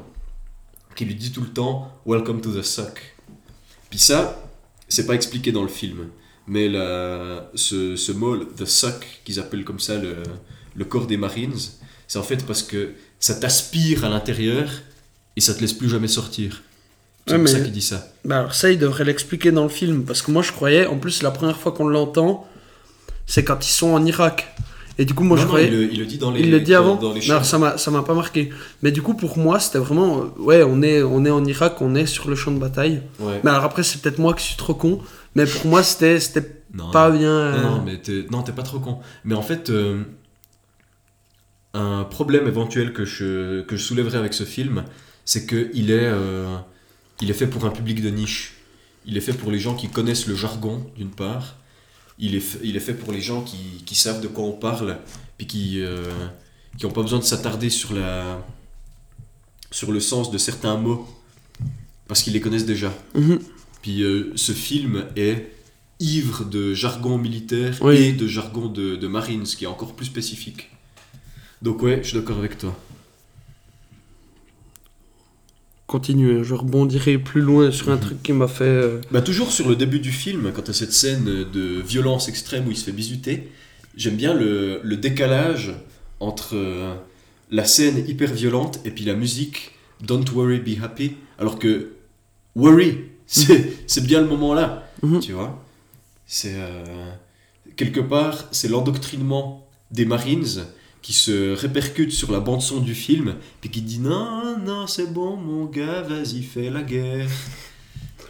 qui 0.95 1.05
lui 1.05 1.15
dit 1.15 1.31
tout 1.31 1.41
le 1.41 1.49
temps 1.49 1.93
Welcome 2.05 2.41
to 2.41 2.51
the 2.51 2.63
suck. 2.63 3.15
Puis 3.89 3.99
ça, 3.99 4.49
c'est 4.87 5.05
pas 5.05 5.13
expliqué 5.15 5.51
dans 5.51 5.61
le 5.63 5.69
film, 5.69 6.09
mais 6.47 6.67
la, 6.67 7.49
ce, 7.55 7.95
ce 7.95 8.11
mot, 8.11 8.37
the 8.37 8.65
suck, 8.65 9.21
qu'ils 9.23 9.39
appellent 9.39 9.63
comme 9.63 9.79
ça 9.79 9.97
le, 9.97 10.17
le 10.75 10.85
corps 10.85 11.07
des 11.07 11.17
Marines, 11.17 11.57
c'est 12.09 12.19
en 12.19 12.23
fait 12.23 12.45
parce 12.45 12.61
que 12.63 12.89
ça 13.21 13.35
t'aspire 13.35 14.03
à 14.03 14.09
l'intérieur 14.09 14.69
et 15.37 15.41
ça 15.41 15.53
te 15.53 15.61
laisse 15.61 15.73
plus 15.73 15.87
jamais 15.89 16.09
sortir. 16.09 16.61
C'est 17.27 17.37
Ouais, 17.37 17.47
ça 17.47 17.59
qu'il 17.61 17.71
dit 17.71 17.81
ça. 17.81 18.07
Bah 18.25 18.39
alors 18.39 18.53
ça, 18.55 18.71
il 18.71 18.79
devrait 18.79 19.03
l'expliquer 19.05 19.51
dans 19.51 19.63
le 19.63 19.69
film, 19.69 20.03
parce 20.03 20.21
que 20.21 20.31
moi 20.31 20.41
je 20.41 20.51
croyais, 20.51 20.85
en 20.87 20.97
plus 20.97 21.21
la 21.21 21.31
première 21.31 21.57
fois 21.57 21.71
qu'on 21.71 21.87
l'entend, 21.87 22.45
c'est 23.27 23.43
quand 23.45 23.65
ils 23.65 23.71
sont 23.71 23.91
en 23.91 24.03
Irak. 24.05 24.47
Et 24.97 25.05
du 25.05 25.13
coup, 25.13 25.23
moi 25.23 25.37
Non, 25.37 25.43
je 25.43 25.47
non, 25.47 25.53
croyais... 25.53 25.67
il, 25.69 25.73
le, 25.73 25.93
il 25.93 25.99
le 25.99 26.05
dit 26.05 26.17
dans 26.17 26.31
les. 26.31 26.41
Il 26.41 26.51
le 26.51 26.59
dit 26.59 26.73
avant 26.75 26.95
dans 26.95 27.13
les 27.13 27.25
Non, 27.27 27.41
ça 27.43 27.57
m'a 27.57 28.01
pas 28.03 28.13
marqué. 28.13 28.49
Mais 28.81 28.91
du 28.91 29.01
coup, 29.01 29.13
pour 29.13 29.37
moi, 29.37 29.57
c'était 29.59 29.77
vraiment... 29.77 30.19
euh, 30.19 30.41
Ouais, 30.41 30.61
on 30.63 30.81
est, 30.81 31.01
on 31.03 31.23
est 31.23 31.29
en 31.29 31.45
Irak, 31.45 31.75
on 31.81 31.95
est 31.95 32.05
sur 32.05 32.29
le 32.29 32.35
champ 32.35 32.51
de 32.51 32.59
bataille. 32.59 33.01
Ouais. 33.19 33.39
Mais 33.45 33.49
alors 33.51 33.63
après, 33.63 33.83
c'est 33.83 34.01
peut-être 34.01 34.19
moi 34.19 34.33
qui 34.33 34.43
suis 34.43 34.57
trop 34.57 34.73
con. 34.73 34.99
Mais 35.35 35.45
pour 35.45 35.67
moi, 35.67 35.83
c'était 35.83 36.19
pas 36.91 37.11
bien... 37.11 37.29
euh, 37.31 37.61
Non, 37.61 37.75
non, 37.77 37.83
mais 37.85 37.97
t'es 38.01 38.23
pas 38.51 38.63
trop 38.63 38.79
con. 38.79 38.97
Mais 39.23 39.35
en 39.35 39.41
fait, 39.41 39.69
euh, 39.69 40.01
un 41.73 42.03
problème 42.03 42.47
éventuel 42.47 42.93
que 42.93 43.05
je, 43.05 43.61
que 43.61 43.75
je 43.77 43.83
soulèverai 43.83 44.17
avec 44.17 44.33
ce 44.33 44.43
film, 44.43 44.83
c'est 45.25 45.45
qu'il 45.47 45.91
est, 45.91 45.99
euh, 46.07 46.57
il 47.21 47.29
est 47.29 47.33
fait 47.33 47.47
pour 47.47 47.65
un 47.65 47.69
public 47.69 48.01
de 48.01 48.09
niche. 48.09 48.53
Il 49.05 49.17
est 49.17 49.21
fait 49.21 49.33
pour 49.33 49.51
les 49.51 49.59
gens 49.59 49.75
qui 49.75 49.87
connaissent 49.89 50.27
le 50.27 50.35
jargon, 50.35 50.85
d'une 50.97 51.11
part. 51.11 51.55
Il 52.17 52.35
est, 52.35 52.39
fait- 52.39 52.59
il 52.63 52.75
est 52.75 52.81
fait 52.81 52.93
pour 52.93 53.11
les 53.13 53.21
gens 53.21 53.41
qui, 53.43 53.57
qui 53.85 53.95
savent 53.95 54.21
de 54.21 54.27
quoi 54.27 54.43
on 54.45 54.51
parle, 54.51 54.97
puis 55.37 55.47
qui 55.47 55.81
qui 56.77 56.85
n'ont 56.85 56.91
pas 56.91 57.01
besoin 57.01 57.19
de 57.19 57.23
s'attarder 57.23 57.69
sur, 57.69 57.93
la, 57.93 58.45
sur 59.71 59.91
le 59.91 59.99
sens 59.99 60.31
de 60.31 60.37
certains 60.37 60.77
mots, 60.77 61.07
parce 62.07 62.21
qu'ils 62.23 62.33
les 62.33 62.41
connaissent 62.41 62.65
déjà. 62.65 62.93
mhm. 63.15 63.39
Puis 63.81 64.03
euh, 64.03 64.31
ce 64.35 64.51
film 64.51 65.05
est 65.15 65.51
ivre 66.01 66.43
de 66.45 66.73
jargon 66.73 67.17
militaire 67.17 67.77
Oui. 67.81 67.95
et 67.97 68.11
de 68.13 68.27
jargon 68.27 68.67
de, 68.67 68.95
de 68.97 69.07
marine, 69.07 69.45
ce 69.45 69.55
qui 69.55 69.63
est 69.63 69.67
encore 69.67 69.95
plus 69.95 70.05
spécifique. 70.05 70.69
Donc 71.61 71.81
ouais, 71.81 71.99
je 72.03 72.09
suis 72.09 72.17
d'accord 72.17 72.37
avec 72.39 72.57
toi. 72.57 72.75
Continuez, 75.87 76.43
je 76.43 76.53
rebondirai 76.53 77.17
plus 77.17 77.41
loin 77.41 77.71
sur 77.71 77.89
un 77.89 77.95
Mhm. 77.95 78.01
truc 78.01 78.23
qui 78.23 78.31
m'a 78.33 78.47
fait... 78.47 78.63
euh, 78.63 79.01
Bah 79.11 79.21
toujours 79.21 79.51
sur 79.51 79.67
le 79.67 79.75
début 79.75 79.99
du 79.99 80.11
film, 80.11 80.51
quand 80.53 80.69
as 80.69 80.73
cette 80.73 80.93
scène 80.93 81.25
de 81.25 81.81
violence 81.81 82.29
extrême 82.29 82.67
où 82.67 82.71
il 82.71 82.77
se 82.77 82.85
fait 82.85 82.91
bisuter, 82.91 83.49
j'aime 83.95 84.15
bien 84.15 84.33
le, 84.35 84.81
le 84.83 84.97
décalage 84.97 85.73
entre 86.19 86.55
euh, 86.55 86.93
la 87.49 87.65
scène 87.65 88.07
hyper 88.07 88.31
violente 88.31 88.79
et 88.85 88.91
puis 88.91 89.03
la 89.03 89.15
musique 89.15 89.71
Don't 90.01 90.25
Worry 90.33 90.59
Be 90.59 90.81
Happy 90.83 91.15
Alors 91.39 91.57
que 91.57 91.93
Worry, 92.55 92.99
c'est 93.25 93.73
c'est 93.87 94.03
bien 94.05 94.21
le 94.21 94.27
moment 94.27 94.53
là, 94.53 94.87
Mhm. 95.01 95.19
tu 95.21 95.31
vois. 95.33 95.63
C'est 96.27 96.53
euh, 96.55 97.09
quelque 97.77 97.99
part, 98.01 98.47
c'est 98.51 98.67
l'endoctrinement 98.67 99.67
des 99.89 100.05
Marines 100.05 100.65
qui 101.01 101.13
se 101.13 101.53
répercute 101.55 102.11
sur 102.11 102.31
la 102.31 102.39
bande 102.39 102.61
son 102.61 102.79
du 102.79 102.93
film, 102.93 103.35
puis 103.61 103.69
qui 103.69 103.81
dit 103.81 103.99
non, 103.99 104.57
non, 104.65 104.85
c'est 104.87 105.11
bon, 105.11 105.35
mon 105.37 105.65
gars, 105.65 106.01
vas-y, 106.01 106.43
fais 106.43 106.69
la 106.69 106.81
guerre. 106.81 107.29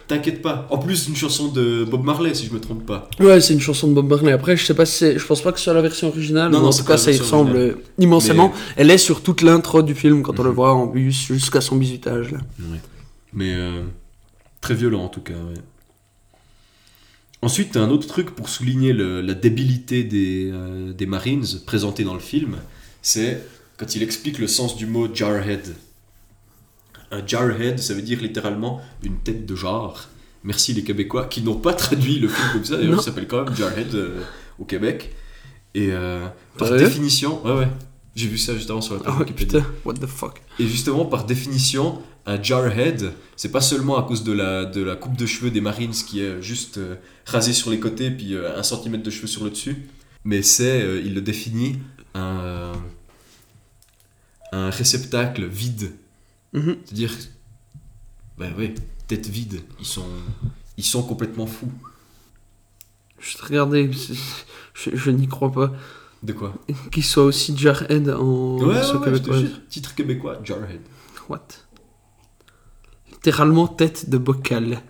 T'inquiète 0.08 0.42
pas. 0.42 0.66
En 0.70 0.78
plus, 0.78 1.06
une 1.06 1.14
chanson 1.14 1.48
de 1.48 1.84
Bob 1.88 2.02
Marley, 2.04 2.34
si 2.34 2.46
je 2.46 2.52
me 2.52 2.58
trompe 2.60 2.84
pas. 2.84 3.08
Ouais, 3.20 3.40
c'est 3.40 3.54
une 3.54 3.60
chanson 3.60 3.86
de 3.86 3.94
Bob 3.94 4.08
Marley. 4.08 4.32
Après, 4.32 4.56
je 4.56 4.64
sais 4.66 4.74
pas 4.74 4.84
si. 4.84 5.16
Je 5.16 5.24
pense 5.24 5.40
pas 5.40 5.52
que 5.52 5.58
ce 5.58 5.64
soit 5.64 5.72
la 5.74 5.82
version 5.82 6.08
originale. 6.08 6.50
Non, 6.50 6.58
mais 6.58 6.64
non, 6.64 6.70
en 6.70 6.76
tout 6.76 6.82
cas, 6.84 6.96
ça 6.96 7.12
y 7.12 7.18
ressemble 7.18 7.50
originale. 7.56 7.78
immensément. 7.98 8.52
Elle 8.76 8.90
est 8.90 8.98
sur 8.98 9.22
toute 9.22 9.40
l'intro 9.42 9.82
du 9.82 9.94
film 9.94 10.22
quand 10.24 10.40
on 10.40 10.42
le 10.42 10.48
Mhm. 10.50 10.54
voit 10.56 10.74
en 10.74 10.86
bus 10.86 11.26
jusqu'à 11.28 11.60
son 11.60 11.76
bisutage. 11.76 12.32
Là. 12.32 12.38
Mais 13.32 13.52
euh, 13.54 13.82
très 14.60 14.74
violent 14.74 15.04
en 15.04 15.08
tout 15.08 15.20
cas. 15.20 15.34
ouais. 15.34 15.54
Ensuite, 17.42 17.76
un 17.76 17.88
autre 17.90 18.06
truc 18.06 18.30
pour 18.34 18.48
souligner 18.48 18.92
le- 18.92 19.22
la 19.22 19.34
débilité 19.34 20.04
des, 20.04 20.50
euh, 20.52 20.92
des 20.92 21.06
Marines 21.06 21.44
présenté 21.66 22.04
dans 22.04 22.14
le 22.14 22.20
film, 22.20 22.56
c'est 23.00 23.42
quand 23.78 23.94
il 23.96 24.02
explique 24.02 24.38
le 24.38 24.46
sens 24.46 24.76
du 24.76 24.86
mot 24.86 25.08
jarhead. 25.12 25.74
Un 27.10 27.26
jarhead, 27.26 27.78
ça 27.78 27.94
veut 27.94 28.02
dire 28.02 28.20
littéralement 28.20 28.80
une 29.02 29.16
tête 29.18 29.46
de 29.46 29.56
genre. 29.56 30.08
Merci 30.44 30.74
les 30.74 30.84
Québécois 30.84 31.26
qui 31.26 31.42
n'ont 31.42 31.56
pas 31.56 31.72
traduit 31.72 32.18
le 32.18 32.28
film 32.28 32.48
comme 32.52 32.64
ça, 32.64 32.76
d'ailleurs 32.76 33.00
il 33.00 33.02
s'appelle 33.02 33.26
quand 33.26 33.44
même 33.44 33.54
Jarhead 33.56 33.94
euh, 33.94 34.20
au 34.58 34.64
Québec. 34.64 35.14
Et 35.74 35.88
euh, 35.92 36.26
par 36.58 36.68
définition, 36.76 37.44
ouais 37.44 37.52
ouais, 37.58 37.68
j'ai 38.14 38.26
vu 38.28 38.38
ça 38.38 38.54
juste 38.54 38.70
avant 38.70 38.80
sur 38.80 38.94
la 38.94 39.00
page 39.00 39.12
Ah 39.14 39.18
ouais, 39.18 39.24
Wikipédia. 39.26 39.60
putain, 39.60 39.72
what 39.84 39.94
the 39.94 40.06
fuck. 40.06 40.40
Et 40.58 40.66
justement, 40.66 41.04
par 41.04 41.24
définition, 41.26 42.00
un 42.26 42.42
jarhead, 42.42 43.12
c'est 43.36 43.50
pas 43.50 43.60
seulement 43.60 43.98
à 43.98 44.02
cause 44.02 44.24
de 44.24 44.32
la, 44.32 44.64
de 44.64 44.82
la 44.82 44.96
coupe 44.96 45.16
de 45.16 45.26
cheveux 45.26 45.50
des 45.50 45.60
Marines 45.60 45.92
qui 45.92 46.20
est 46.20 46.40
juste 46.42 46.78
euh, 46.78 46.96
rasée 47.24 47.52
sur 47.52 47.70
les 47.70 47.80
côtés 47.80 48.10
puis 48.10 48.34
euh, 48.34 48.58
un 48.58 48.62
centimètre 48.62 49.02
de 49.02 49.10
cheveux 49.10 49.26
sur 49.26 49.44
le 49.44 49.50
dessus, 49.50 49.88
mais 50.24 50.42
c'est, 50.42 50.82
euh, 50.82 51.00
il 51.00 51.14
le 51.14 51.22
définit, 51.22 51.78
un, 52.14 52.72
un 54.52 54.70
réceptacle 54.70 55.46
vide. 55.46 55.92
Mhm. 56.52 56.76
C'est-à-dire, 56.84 57.12
ben 58.38 58.52
oui, 58.58 58.74
tête 59.06 59.28
vide, 59.28 59.60
ils 59.78 59.86
sont, 59.86 60.06
ils 60.76 60.84
sont 60.84 61.02
complètement 61.02 61.46
fous. 61.46 61.72
Je 63.18 63.36
te 63.36 63.44
regardais, 63.44 63.90
je, 63.92 64.90
je 64.94 65.10
n'y 65.10 65.28
crois 65.28 65.52
pas. 65.52 65.72
De 66.22 66.32
quoi? 66.34 66.54
Qu'il 66.92 67.04
soit 67.04 67.24
aussi 67.24 67.56
Jarhead 67.56 68.10
en 68.10 68.58
Ouais, 68.58 68.80
je 68.82 69.18
te 69.18 69.32
jure. 69.32 69.48
Titre 69.70 69.94
québécois, 69.94 70.38
jarhead. 70.44 70.80
What? 71.28 71.46
Littéralement 73.20 73.68
tête 73.68 74.08
de 74.08 74.18
bocal. 74.18 74.80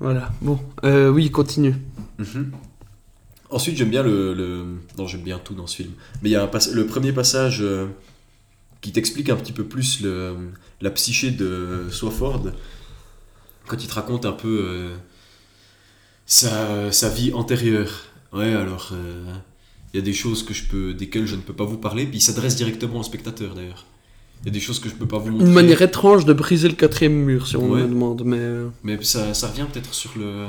voilà, 0.00 0.30
bon. 0.40 0.60
Euh, 0.84 1.10
oui, 1.10 1.30
continue. 1.30 1.74
Mhm. 2.18 2.52
Ensuite, 3.50 3.76
j'aime 3.76 3.90
bien 3.90 4.02
le, 4.02 4.64
Non, 4.98 5.06
j'aime 5.06 5.22
bien 5.22 5.38
tout 5.38 5.54
dans 5.54 5.66
ce 5.66 5.76
film. 5.76 5.92
Mais 6.22 6.30
il 6.30 6.32
y 6.32 6.36
a 6.36 6.42
un 6.42 6.50
le 6.72 6.86
premier 6.86 7.12
passage 7.12 7.58
euh, 7.60 7.86
qui 8.80 8.92
t'explique 8.92 9.30
un 9.30 9.36
petit 9.36 9.52
peu 9.52 9.64
plus 9.64 10.02
la 10.80 10.90
psyché 10.90 11.30
de 11.30 11.86
Swafford. 11.90 12.52
Quand 13.66 13.82
il 13.82 13.88
te 13.88 13.94
raconte 13.94 14.26
un 14.26 14.32
peu 14.32 14.60
euh, 14.64 14.96
sa, 16.26 16.92
sa 16.92 17.08
vie 17.08 17.32
antérieure. 17.32 18.06
Ouais, 18.32 18.52
alors, 18.52 18.90
euh, 18.92 19.24
il 19.92 19.98
y 19.98 20.00
a 20.00 20.04
des 20.04 20.12
choses 20.12 20.42
que 20.42 20.52
je 20.52 20.64
peux, 20.64 20.92
desquelles 20.92 21.26
je 21.26 21.36
ne 21.36 21.40
peux 21.40 21.54
pas 21.54 21.64
vous 21.64 21.78
parler. 21.78 22.06
Puis 22.06 22.18
il 22.18 22.20
s'adresse 22.20 22.56
directement 22.56 23.00
au 23.00 23.02
spectateur, 23.02 23.54
d'ailleurs. 23.54 23.86
Il 24.44 24.48
y 24.48 24.50
a 24.50 24.52
des 24.52 24.60
choses 24.60 24.78
que 24.78 24.90
je 24.90 24.94
peux 24.94 25.06
pas 25.08 25.16
vous 25.18 25.30
montrer. 25.30 25.46
Une 25.46 25.52
manière 25.54 25.80
étrange 25.80 26.26
de 26.26 26.34
briser 26.34 26.68
le 26.68 26.74
quatrième 26.74 27.14
mur, 27.14 27.46
si 27.46 27.56
on 27.56 27.70
Ouais. 27.70 27.80
me 27.82 27.88
demande, 27.88 28.22
mais... 28.24 28.36
euh, 28.38 28.68
Mais 28.82 29.02
ça, 29.02 29.32
ça 29.32 29.48
revient 29.48 29.66
peut-être 29.72 29.94
sur 29.94 30.12
le 30.18 30.46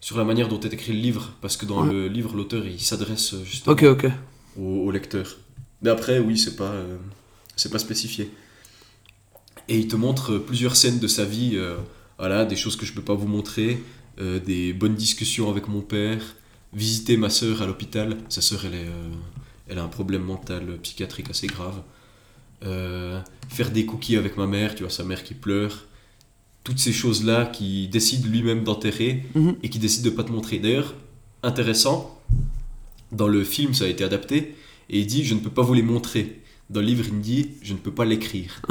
sur 0.00 0.18
la 0.18 0.24
manière 0.24 0.48
dont 0.48 0.60
est 0.60 0.72
écrit 0.74 0.92
le 0.92 0.98
livre, 0.98 1.32
parce 1.40 1.56
que 1.56 1.64
dans 1.64 1.82
Ouais. 1.86 1.92
le 1.92 2.08
livre, 2.08 2.34
l'auteur 2.36 2.66
il 2.66 2.80
s'adresse 2.80 3.32
euh, 3.34 3.44
justement 3.44 3.74
au, 4.58 4.86
au 4.86 4.90
lecteur. 4.90 5.36
Mais 5.82 5.88
après, 5.90 6.18
oui, 6.18 6.36
c'est 6.36 6.56
pas 6.56 6.72
euh, 6.72 6.96
c'est 7.56 7.70
pas 7.70 7.78
spécifié. 7.78 8.30
Et 9.68 9.78
il 9.78 9.88
te 9.88 9.96
montre 9.96 10.36
plusieurs 10.38 10.76
scènes 10.76 10.98
de 10.98 11.06
sa 11.06 11.24
vie, 11.24 11.52
euh, 11.54 11.76
voilà, 12.18 12.44
des 12.44 12.56
choses 12.56 12.76
que 12.76 12.84
je 12.84 12.92
peux 12.92 13.02
pas 13.02 13.14
vous 13.14 13.28
montrer, 13.28 13.82
euh, 14.20 14.38
des 14.40 14.72
bonnes 14.74 14.94
discussions 14.96 15.48
avec 15.48 15.68
mon 15.68 15.80
père, 15.80 16.22
visiter 16.74 17.16
ma 17.16 17.30
sœur 17.30 17.62
à 17.62 17.66
l'hôpital. 17.66 18.18
Sa 18.28 18.42
sœur, 18.42 18.60
elle 18.66 18.74
est, 18.74 18.90
elle 19.68 19.78
a 19.78 19.84
un 19.84 19.88
problème 19.88 20.22
mental 20.22 20.78
psychiatrique 20.82 21.30
assez 21.30 21.46
grave. 21.46 21.80
Euh, 22.64 23.20
faire 23.48 23.70
des 23.70 23.84
cookies 23.86 24.16
avec 24.16 24.36
ma 24.36 24.46
mère, 24.46 24.74
tu 24.74 24.82
vois, 24.84 24.90
sa 24.90 25.04
mère 25.04 25.22
qui 25.22 25.34
pleure. 25.34 25.86
Toutes 26.64 26.78
ces 26.78 26.92
choses-là 26.92 27.46
qui 27.46 27.88
décide 27.88 28.24
lui-même 28.30 28.64
d'enterrer 28.64 29.24
Mhm. 29.34 29.56
et 29.62 29.68
qui 29.68 29.78
décide 29.78 30.02
de 30.04 30.10
pas 30.10 30.24
te 30.24 30.32
montrer. 30.32 30.58
D'ailleurs, 30.58 30.94
intéressant, 31.42 32.18
dans 33.12 33.28
le 33.28 33.44
film, 33.44 33.74
ça 33.74 33.84
a 33.84 33.88
été 33.88 34.02
adapté 34.02 34.54
et 34.90 35.00
il 35.00 35.06
dit 35.06 35.24
Je 35.24 35.34
ne 35.34 35.40
peux 35.40 35.50
pas 35.50 35.62
vous 35.62 35.74
les 35.74 35.82
montrer. 35.82 36.40
Dans 36.70 36.80
le 36.80 36.86
livre, 36.86 37.04
il 37.06 37.12
me 37.14 37.22
dit 37.22 37.50
Je 37.62 37.74
ne 37.74 37.78
peux 37.78 37.90
pas 37.90 38.06
l'écrire. 38.06 38.62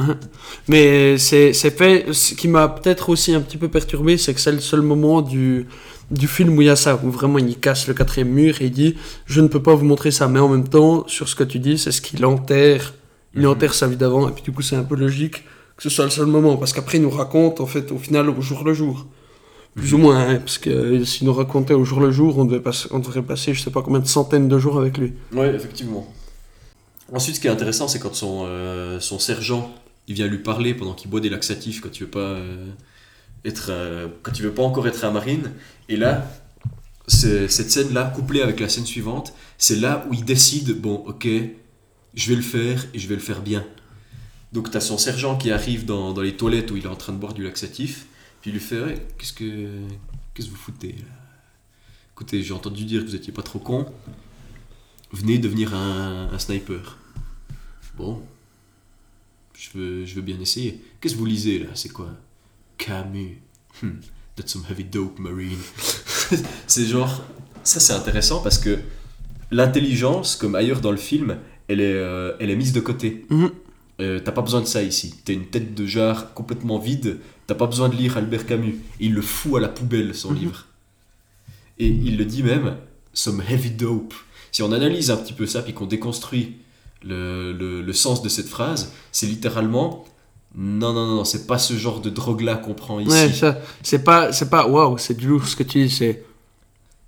Mais 0.68 1.18
c'est 1.20 1.54
c'est 1.54 1.70
fait. 1.78 2.12
Ce 2.12 2.34
qui 2.34 2.48
m'a 2.48 2.68
peut-être 2.68 3.10
aussi 3.10 3.34
un 3.36 3.42
petit 3.42 3.58
peu 3.58 3.68
perturbé, 3.70 4.18
c'est 4.18 4.34
que 4.34 4.40
c'est 4.40 4.52
le 4.52 4.60
seul 4.60 4.82
moment 4.82 5.22
du, 5.22 5.68
du 6.10 6.28
film 6.28 6.58
où 6.58 6.62
il 6.64 6.66
y 6.66 6.70
a 6.72 6.76
ça, 6.76 7.00
où 7.04 7.12
vraiment 7.12 7.38
il 7.38 7.56
casse 7.60 7.88
le 7.88 7.94
quatrième 7.94 8.30
mur 8.30 8.60
et 8.62 8.66
il 8.66 8.72
dit 8.72 8.96
Je 9.28 9.40
ne 9.42 9.48
peux 9.48 9.62
pas 9.62 9.76
vous 9.76 9.86
montrer 9.86 10.10
ça. 10.10 10.28
Mais 10.28 10.40
en 10.40 10.50
même 10.50 10.68
temps, 10.68 11.08
sur 11.08 11.30
ce 11.30 11.36
que 11.36 11.44
tu 11.44 11.60
dis, 11.60 11.78
c'est 11.78 11.92
ce 11.92 12.02
qu'il 12.02 12.26
enterre. 12.26 12.96
Il 13.36 13.42
Mhm. 13.42 13.48
enterre 13.48 13.74
sa 13.74 13.88
vie 13.88 13.96
d'avant. 13.98 14.30
Et 14.30 14.32
puis 14.32 14.44
du 14.44 14.52
coup, 14.52 14.62
c'est 14.62 14.76
un 14.76 14.84
peu 14.84 14.96
logique 14.96 15.44
que 15.76 15.84
ce 15.84 15.90
soit 15.90 16.06
le 16.06 16.12
seul 16.12 16.28
moment. 16.28 16.58
Parce 16.58 16.74
qu'après, 16.74 16.98
il 16.98 17.02
nous 17.02 17.10
raconte, 17.10 17.60
en 17.60 17.66
fait, 17.66 17.92
au 17.92 17.98
final, 17.98 18.30
au 18.30 18.42
jour 18.42 18.64
le 18.64 18.74
jour. 18.74 19.08
Plus 19.76 19.96
ou 19.96 19.98
moins, 19.98 20.20
hein, 20.30 20.36
parce 20.38 20.60
que 20.60 20.70
euh, 20.70 21.04
s'il 21.04 21.26
nous 21.26 21.34
racontait 21.34 21.74
au 21.74 21.84
jour 21.84 22.00
le 22.00 22.12
jour, 22.12 22.38
on, 22.38 22.46
devait 22.46 22.60
passer, 22.60 22.88
on 22.92 23.00
devrait 23.00 23.24
passer 23.24 23.56
je 23.56 23.62
sais 23.64 23.72
pas 23.72 23.82
combien 23.82 24.00
de 24.00 24.06
centaines 24.08 24.48
de 24.48 24.60
jours 24.60 24.78
avec 24.78 25.00
lui. 25.00 25.14
Ouais, 25.34 25.52
effectivement. 25.56 26.08
Ensuite, 27.12 27.38
ce 27.38 27.40
qui 27.42 27.48
est 27.48 27.50
intéressant, 27.50 27.88
c'est 27.88 27.98
quand 27.98 28.14
son, 28.14 28.44
euh, 28.46 29.00
son 29.00 29.18
sergent 29.18 29.74
il 30.08 30.16
vient 30.16 30.28
lui 30.28 30.40
parler 30.40 30.74
pendant 30.74 30.94
qu'il 30.94 31.10
boit 31.10 31.22
des 31.22 31.30
laxatifs 31.30 31.82
quand 31.82 31.90
tu 31.90 32.04
veux 32.04 32.10
pas 32.10 32.20
euh, 32.20 32.68
être 33.46 33.72
quand 34.22 34.32
tu 34.32 34.44
veux 34.44 34.52
pas 34.52 34.64
encore 34.64 34.86
être 34.88 35.06
un 35.06 35.12
marine 35.12 35.52
et 35.88 35.96
là 35.96 36.28
cette 37.08 37.50
scène 37.50 37.94
là 37.94 38.12
couplée 38.14 38.42
avec 38.42 38.60
la 38.60 38.68
scène 38.68 38.86
suivante 38.86 39.34
c'est 39.58 39.78
là 39.78 40.06
où 40.10 40.14
il 40.14 40.26
décide 40.26 40.80
bon 40.80 41.04
ok 41.08 41.28
je 42.16 42.30
vais 42.30 42.36
le 42.36 42.42
faire 42.42 42.86
et 42.94 43.00
je 43.00 43.08
vais 43.08 43.16
le 43.16 43.22
faire 43.22 43.42
bien 43.42 43.66
donc 44.52 44.70
tu 44.70 44.78
as 44.78 44.82
son 44.82 44.98
sergent 44.98 45.38
qui 45.38 45.52
arrive 45.52 45.86
dans, 45.86 46.14
dans 46.14 46.22
les 46.22 46.36
toilettes 46.36 46.72
où 46.72 46.78
il 46.78 46.84
est 46.84 46.90
en 46.90 46.96
train 46.96 47.14
de 47.14 47.18
boire 47.18 47.34
du 47.34 47.44
laxatif 47.44 48.06
puis 48.42 48.52
il 48.52 48.54
lui 48.54 48.60
fait 48.60 49.06
qu'est-ce 49.18 49.34
que 49.34 49.68
qu'est-ce 50.34 50.48
que 50.48 50.52
vous 50.52 50.58
foutez 50.58 50.94
là? 50.94 51.06
Écoutez 52.14 52.44
j'ai 52.44 52.54
entendu 52.54 52.86
dire 52.86 53.02
que 53.02 53.08
vous 53.08 53.16
étiez 53.16 53.34
pas 53.34 53.44
trop 53.44 53.60
con 53.60 53.86
venez 55.12 55.38
devenir 55.38 55.74
un, 55.74 56.30
un 56.32 56.40
sniper 56.40 56.98
bon 57.98 58.22
je 59.64 59.78
veux, 59.78 60.06
je 60.06 60.16
veux 60.16 60.22
bien 60.22 60.40
essayer. 60.40 60.82
Qu'est-ce 61.00 61.14
que 61.14 61.20
vous 61.20 61.26
lisez 61.26 61.60
là? 61.60 61.68
C'est 61.74 61.90
quoi? 61.90 62.10
Camus. 62.78 63.38
Hmm, 63.82 63.92
That's 64.36 64.52
some 64.52 64.66
heavy 64.70 64.84
dope, 64.84 65.20
Marine. 65.20 65.58
c'est 66.68 66.86
genre. 66.86 67.24
Ça, 67.64 67.80
c'est 67.80 67.94
intéressant 67.94 68.42
parce 68.42 68.58
que 68.58 68.80
l'intelligence, 69.52 70.36
comme 70.36 70.56
ailleurs 70.56 70.82
dans 70.82 70.92
le 70.92 70.98
film, 70.98 71.38
elle 71.68 71.82
est, 71.82 71.94
euh, 71.94 72.34
elle 72.40 72.50
est 72.50 72.56
mise 72.56 72.74
de 72.74 72.80
côté. 72.80 73.26
Mhm. 73.30 73.50
Euh, 74.02 74.20
T'as 74.20 74.32
pas 74.32 74.42
besoin 74.42 74.62
de 74.62 74.66
ça 74.66 74.82
ici. 74.82 75.14
T'as 75.24 75.34
une 75.34 75.46
tête 75.46 75.76
de 75.76 75.86
jarre 75.86 76.34
complètement 76.34 76.80
vide. 76.80 77.20
T'as 77.48 77.56
pas 77.56 77.68
besoin 77.68 77.90
de 77.90 77.96
lire 77.96 78.18
Albert 78.18 78.46
Camus. 78.46 78.76
Il 79.00 79.14
le 79.14 79.22
fout 79.22 79.58
à 79.58 79.60
la 79.60 79.70
poubelle, 79.70 80.16
son 80.16 80.32
Mhm. 80.32 80.38
livre. 80.40 80.66
Et 81.80 81.88
il 81.88 82.18
le 82.18 82.26
dit 82.26 82.44
même, 82.44 82.76
some 83.14 83.42
heavy 83.48 83.72
dope. 83.72 84.14
Si 84.52 84.62
on 84.64 84.72
analyse 84.72 85.10
un 85.12 85.18
petit 85.18 85.34
peu 85.34 85.46
ça, 85.48 85.62
puis 85.62 85.74
qu'on 85.74 85.86
déconstruit 85.88 86.58
le, 87.04 87.52
le- 87.54 87.82
le 87.82 87.94
sens 87.94 88.22
de 88.22 88.30
cette 88.30 88.48
phrase, 88.48 88.92
c'est 89.12 89.26
littéralement 89.28 90.06
non, 90.56 90.94
non, 90.94 91.08
non, 91.08 91.16
non, 91.16 91.26
c'est 91.26 91.48
pas 91.48 91.58
ce 91.58 91.74
genre 91.74 92.00
de 92.00 92.12
drogue-là 92.12 92.56
qu'on 92.58 92.76
prend 92.76 93.00
ici. 93.00 93.10
Ouais, 93.10 93.34
ça, 93.34 93.58
c'est 93.82 94.04
pas, 94.04 94.32
c'est 94.32 94.52
pas, 94.52 94.68
waouh, 94.68 95.00
c'est 95.00 95.16
du 95.16 95.28
lourd 95.28 95.48
ce 95.48 95.56
que 95.56 95.64
tu 95.64 95.84
dis, 95.84 95.90
c'est. 95.90 96.24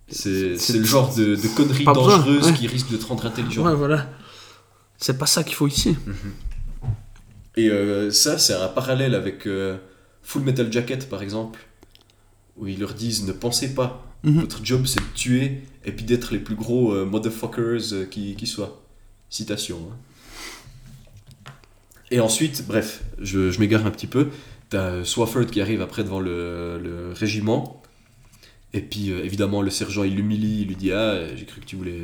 c'est 0.10 0.74
le 0.74 0.84
genre 0.84 1.13
de, 1.15 1.36
de 1.36 1.48
conneries 1.56 1.84
dangereuses 1.86 2.48
ouais. 2.48 2.54
qui 2.54 2.65
risquent 2.68 2.91
de 2.91 2.98
te 2.98 3.06
rendre 3.06 3.24
intelligent. 3.26 3.63
Ouais, 3.63 3.76
voilà. 3.76 4.10
C'est 4.98 5.18
pas 5.18 5.26
ça 5.26 5.44
qu'il 5.44 5.56
faut 5.56 5.68
ici. 5.68 5.96
Et 7.58 7.70
euh, 7.70 8.12
ça, 8.12 8.38
c'est 8.38 8.54
un 8.54 8.68
parallèle 8.68 9.16
avec 9.16 9.46
euh, 9.48 9.78
Full 10.24 10.42
Metal 10.44 10.72
Jacket, 10.72 11.10
par 11.10 11.22
exemple, 11.22 11.60
où 12.58 12.68
ils 12.68 12.80
leur 12.80 12.94
disent 12.94 13.26
ne 13.26 13.32
pensez 13.34 13.74
pas. 13.74 14.06
Mhm. 14.24 14.42
Votre 14.42 14.66
job, 14.66 14.86
c'est 14.88 15.00
de 15.00 15.14
tuer 15.16 15.62
et 15.86 15.92
puis 15.92 16.06
d'être 16.06 16.32
les 16.34 16.40
plus 16.40 16.56
gros 16.56 16.94
euh, 16.94 17.06
motherfuckers 17.06 18.10
qui, 18.10 18.36
qui 18.36 18.48
soient. 18.48 18.82
Citation. 19.30 19.78
hein. 19.92 21.52
Et 22.12 22.20
ensuite, 22.20 22.66
bref, 22.68 23.04
je, 23.20 23.52
je 23.52 23.60
m'égare 23.60 23.86
un 23.86 23.92
petit 23.92 24.08
peu. 24.08 24.30
T'as 24.70 25.04
Swafford 25.04 25.48
qui 25.48 25.62
arrive 25.62 25.82
après 25.82 26.04
devant 26.04 26.20
le, 26.20 26.80
le 26.82 27.12
régiment. 27.14 27.82
Et 28.74 28.82
puis, 28.82 29.10
évidemment, 29.10 29.62
le 29.62 29.70
sergent, 29.70 30.04
il 30.04 30.16
l'humilie. 30.16 30.62
Il 30.62 30.68
lui 30.68 30.76
dit 30.76 30.92
Ah, 30.92 31.36
j'ai 31.36 31.46
cru 31.46 31.62
que 31.62 31.66
tu 31.66 31.76
voulais 31.76 32.02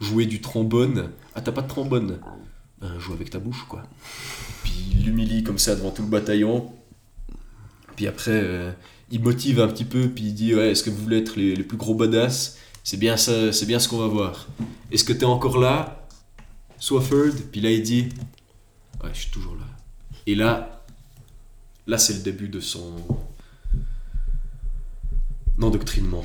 jouer 0.00 0.26
du 0.26 0.40
trombone. 0.40 1.10
Ah, 1.40 1.42
t'as 1.42 1.52
pas 1.52 1.62
de 1.62 1.68
trombone 1.68 2.20
ben, 2.82 2.98
joue 2.98 3.14
avec 3.14 3.30
ta 3.30 3.38
bouche, 3.38 3.64
quoi. 3.66 3.82
Puis 4.62 4.74
il 4.92 5.06
l'humilie 5.06 5.42
comme 5.42 5.56
ça 5.56 5.74
devant 5.74 5.90
tout 5.90 6.02
le 6.02 6.08
bataillon. 6.08 6.70
Puis 7.96 8.06
après, 8.06 8.32
euh, 8.44 8.72
il 9.10 9.22
motive 9.22 9.58
un 9.58 9.68
petit 9.68 9.86
peu, 9.86 10.10
puis 10.10 10.24
il 10.24 10.34
dit 10.34 10.54
Ouais, 10.54 10.72
est-ce 10.72 10.82
que 10.82 10.90
vous 10.90 11.02
voulez 11.02 11.16
être 11.16 11.36
les, 11.36 11.56
les 11.56 11.64
plus 11.64 11.78
gros 11.78 11.94
badass 11.94 12.58
C'est 12.84 12.98
bien 12.98 13.16
ça, 13.16 13.54
c'est 13.54 13.64
bien 13.64 13.78
ce 13.78 13.88
qu'on 13.88 13.96
va 13.96 14.06
voir. 14.06 14.48
Est-ce 14.90 15.02
que 15.02 15.14
t'es 15.14 15.24
encore 15.24 15.56
là? 15.56 16.06
Swafford 16.78 17.32
Puis 17.50 17.62
là, 17.62 17.70
il 17.70 17.82
dit 17.82 18.10
Ouais, 19.02 19.08
je 19.14 19.20
suis 19.20 19.30
toujours 19.30 19.54
là. 19.54 19.64
Et 20.26 20.34
là, 20.34 20.82
là, 21.86 21.96
c'est 21.96 22.12
le 22.12 22.20
début 22.20 22.50
de 22.50 22.60
son 22.60 22.96
endoctrinement. 25.58 26.24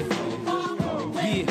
Yeah. 1.13 1.45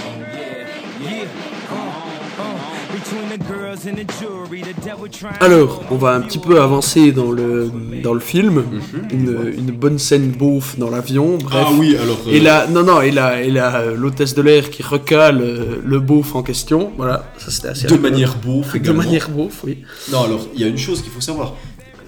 Yeah. 1.01 1.29
Uh, 1.71 2.43
uh. 2.43 2.93
Between 2.93 3.29
the 3.29 3.39
girls 3.39 3.87
and 3.87 3.99
the 3.99 4.05
jury, 4.05 4.63
the 4.63 4.75
devil 4.81 5.09
trying 5.09 5.37
Alors, 5.41 5.83
on 5.91 5.97
va 5.97 6.15
un 6.15 6.23
petit 6.23 6.39
peu 6.39 6.61
avancer 6.61 7.13
dans 7.13 7.31
le, 7.31 7.71
dans 8.05 8.15
le 8.15 8.21
film. 8.21 8.63
Une, 9.11 9.53
une 9.59 9.73
bonne 9.73 9.99
scène 9.99 10.31
beauf 10.31 10.79
dans 10.79 10.91
l'avion, 10.91 11.39
bref. 11.39 11.65
Ah 11.69 11.73
oui, 11.77 11.97
alors. 11.97 12.21
euh, 12.29 12.31
Et 12.33 12.39
là, 12.41 12.69
non, 12.69 12.85
non, 12.85 13.01
et 13.01 13.11
là, 13.11 13.43
et 13.43 13.51
là, 13.51 13.81
euh, 13.81 13.97
l'hôtesse 13.97 14.35
de 14.35 14.43
l'air 14.43 14.71
qui 14.71 14.83
recale 14.85 15.41
euh, 15.41 15.81
le 15.85 15.99
beauf 15.99 16.37
en 16.37 16.43
question. 16.45 16.93
Voilà, 16.97 17.33
ça 17.39 17.51
c'était 17.51 17.69
assez 17.69 17.87
de 17.89 17.93
rigolo. 17.95 18.11
manière 18.11 18.37
beauf 18.37 18.73
De 18.73 18.79
également. 18.79 19.03
manière 19.03 19.29
beauf, 19.31 19.65
oui. 19.65 19.79
Non, 20.13 20.23
alors, 20.23 20.47
il 20.55 20.61
y 20.61 20.65
a 20.65 20.69
une 20.69 20.79
chose 20.79 21.03
qu'il 21.03 21.11
faut 21.11 21.21
savoir. 21.21 21.55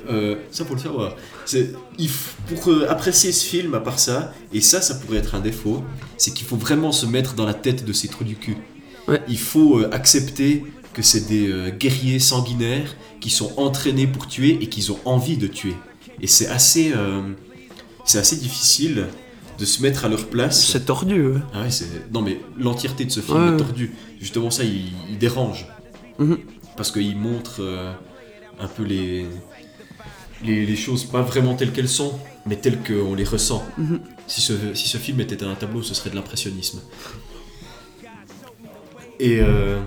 Euh, 0.09 0.37
ça, 0.53 0.65
pour 0.65 0.77
le 0.77 0.81
savoir. 0.81 1.17
C'est, 1.47 1.73
pour 2.49 2.71
euh, 2.71 2.87
apprécier 2.89 3.33
ce 3.33 3.45
film, 3.45 3.75
à 3.75 3.81
part 3.81 3.99
ça, 3.99 4.33
et 4.53 4.61
ça, 4.61 4.81
ça 4.81 4.95
pourrait 4.95 5.19
être 5.19 5.35
un 5.35 5.41
défaut, 5.41 5.83
c'est 6.17 6.33
qu'il 6.33 6.47
faut 6.47 6.55
vraiment 6.57 6.93
se 6.93 7.07
mettre 7.07 7.35
dans 7.35 7.45
la 7.45 7.55
tête 7.55 7.85
de 7.85 7.93
ces 7.93 8.07
trous 8.07 8.23
du 8.23 8.37
cul. 8.37 8.57
Ouais. 9.09 9.21
Il 9.29 9.39
faut 9.39 9.79
euh, 9.81 9.89
accepter 9.93 10.63
que 10.93 11.03
c'est 11.03 11.27
des 11.29 11.53
guerriers 11.79 12.19
sanguinaires 12.21 12.97
qui 13.21 13.29
sont 13.29 13.53
entraînés 13.59 14.07
pour 14.07 14.29
tuer 14.29 14.57
et 14.63 14.69
qui 14.69 14.91
ont 14.91 14.99
envie 15.05 15.37
de 15.37 15.47
tuer. 15.47 15.75
Et 16.21 16.27
c'est 16.27 16.47
assez, 16.49 16.93
euh, 16.95 17.23
c'est 18.05 18.19
assez 18.19 18.37
difficile 18.37 19.07
de 19.59 19.65
se 19.65 19.83
mettre 19.83 20.05
à 20.05 20.09
leur 20.09 20.27
place. 20.29 20.67
C'est 20.67 20.85
tordu. 20.87 21.27
ouais. 21.29 21.41
Ah 21.55 21.63
ouais, 21.63 21.71
c'est... 21.71 22.13
Non 22.13 22.21
mais 22.23 22.41
l'entièreté 22.59 23.05
de 23.05 23.11
ce 23.11 23.21
film 23.21 23.39
Ouais. 23.49 23.55
est 23.55 23.57
tordue. 23.57 23.93
Justement 24.21 24.51
ça, 24.51 24.65
il, 24.65 24.93
il 25.11 25.19
dérange. 25.19 25.67
Mhm. 26.19 26.39
Parce 26.77 26.91
qu'il 26.91 27.17
montre 27.17 27.57
euh, 27.61 27.93
un 28.61 28.67
peu 28.69 28.83
les... 28.83 29.27
les... 30.45 30.67
les 30.67 30.77
choses 30.77 31.05
pas 31.05 31.23
vraiment 31.23 31.55
telles 31.55 31.73
qu'elles 31.73 31.89
sont, 31.89 32.19
mais 32.47 32.57
telles 32.57 32.79
qu'on 32.83 33.15
les 33.15 33.25
ressent. 33.25 33.65
Mhm. 33.79 34.01
si, 34.27 34.41
ce... 34.41 34.75
si 34.75 34.89
ce 34.89 34.99
film 34.99 35.21
était 35.21 35.43
un 35.43 35.55
tableau, 35.55 35.83
ce 35.83 35.95
serait 35.95 36.11
de 36.11 36.17
l'impressionnisme. 36.17 36.81
Et 39.19 39.41
euh, 39.41 39.81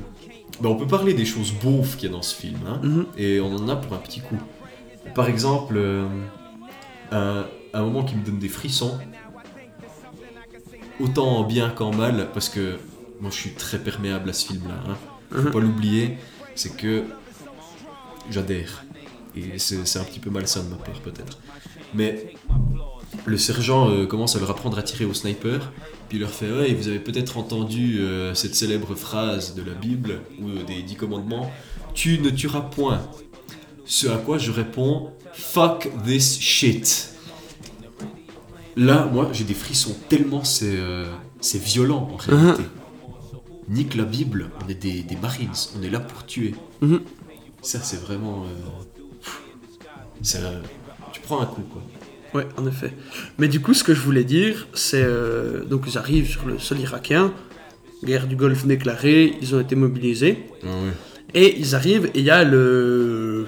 ben, 0.62 0.70
on 0.70 0.76
peut 0.76 0.88
parler 0.88 1.14
des 1.14 1.26
choses 1.26 1.54
beaufs 1.54 1.96
qu'il 1.98 2.10
y 2.10 2.12
a 2.12 2.16
dans 2.16 2.22
ce 2.24 2.36
film. 2.36 2.60
hein, 2.68 2.80
Mhm. 2.84 3.06
Et 3.18 3.40
on 3.40 3.54
en 3.56 3.70
a 3.70 3.76
pour 3.76 3.94
un 3.96 4.00
petit 4.00 4.22
coup. 4.22 4.38
Par 5.16 5.28
exemple, 5.28 5.76
euh, 5.78 6.06
un, 7.12 7.46
un 7.74 7.82
moment 7.84 8.04
qui 8.04 8.16
me 8.16 8.24
donne 8.26 8.40
des 8.40 8.50
frissons, 8.50 8.98
autant 11.00 11.38
en 11.38 11.44
bien 11.44 11.70
qu'en 11.70 11.94
mal, 11.94 12.30
parce 12.34 12.50
que 12.50 12.78
moi 13.22 13.30
je 13.32 13.36
suis 13.36 13.52
très 13.52 13.80
perméable 13.80 14.30
à 14.30 14.34
ce 14.34 14.48
film-là. 14.48 14.76
Hein. 14.88 14.96
Faut 15.32 15.42
Mhm. 15.42 15.52
pas 15.52 15.60
l'oublier, 15.60 16.18
c'est 16.56 16.76
que 16.76 17.04
j'adhère. 18.30 18.84
Et 19.36 19.58
c'est 19.60 19.86
c'est 19.86 20.00
un 20.00 20.04
petit 20.04 20.20
peu 20.20 20.30
malsain 20.30 20.64
de 20.64 20.70
ma 20.70 20.76
part 20.78 21.00
peut-être. 21.02 21.38
Mais 21.94 22.34
le 23.26 23.38
sergent 23.38 23.90
euh, 23.90 24.06
commence 24.06 24.36
à 24.36 24.40
leur 24.40 24.50
apprendre 24.50 24.78
à 24.78 24.84
tirer 24.84 25.06
au 25.06 25.14
sniper, 25.14 25.72
puis 26.08 26.18
il 26.18 26.22
leur 26.22 26.32
fait 26.32 26.52
Ouais, 26.52 26.74
vous 26.74 26.88
avez 26.88 27.00
peut-être 27.00 27.38
entendu 27.38 28.00
euh, 28.00 28.34
cette 28.34 28.56
célèbre 28.56 28.96
phrase 28.96 29.56
de 29.56 29.64
la 29.64 29.74
Bible 29.74 30.22
ou 30.42 30.50
euh, 30.50 30.64
des 30.64 30.82
Dix 30.82 30.96
Commandements 30.96 31.52
Tu 31.94 32.20
ne 32.20 32.30
tueras 32.30 32.62
point. 32.62 33.02
Ce 33.92 34.08
à 34.08 34.18
quoi 34.18 34.38
je 34.38 34.52
réponds 34.52 35.10
Fuck 35.34 35.90
this 36.06 36.40
shit. 36.40 37.10
Là, 38.78 39.10
moi, 39.12 39.30
j'ai 39.34 39.44
des 39.44 39.56
frissons 39.56 39.98
tellement 40.10 40.44
c'est 40.44 40.76
euh, 40.78 41.12
c'est 41.42 41.58
violent 41.62 42.08
en 42.14 42.16
réalité. 42.18 42.64
Nique 43.68 43.96
la 43.96 44.04
Bible, 44.04 44.52
on 44.64 44.70
est 44.70 44.76
des, 44.76 45.02
des 45.02 45.16
Marines, 45.16 45.50
on 45.78 45.82
est 45.82 45.90
là 45.90 46.00
pour 46.00 46.26
tuer. 46.28 46.54
Mhm. 46.82 47.02
Ça, 47.64 47.80
c'est 47.82 48.00
vraiment. 48.00 48.46
euh, 50.36 50.62
tu 51.12 51.22
prends 51.22 51.42
un 51.42 51.46
coup, 51.48 51.64
quoi. 51.64 51.82
Ouais, 52.36 52.48
en 52.58 52.68
effet. 52.68 52.94
Mais 53.40 53.48
du 53.48 53.60
coup, 53.60 53.74
ce 53.74 53.84
que 53.84 53.96
je 53.96 54.02
voulais 54.02 54.24
dire, 54.24 54.68
c'est. 54.74 55.02
euh, 55.04 55.66
donc, 55.66 55.86
ils 55.88 55.98
arrivent 55.98 56.30
sur 56.30 56.46
le 56.46 56.60
sol 56.60 56.80
irakien, 56.80 57.34
guerre 58.04 58.28
du 58.28 58.36
Golfe 58.36 58.66
déclarée, 58.68 59.36
ils 59.42 59.56
ont 59.56 59.60
été 59.60 59.76
mobilisés. 59.76 60.46
Et 61.34 61.60
ils 61.60 61.74
arrivent, 61.76 62.06
et 62.14 62.20
il 62.20 62.26
y 62.26 62.30
a 62.30 62.44
le. 62.44 63.48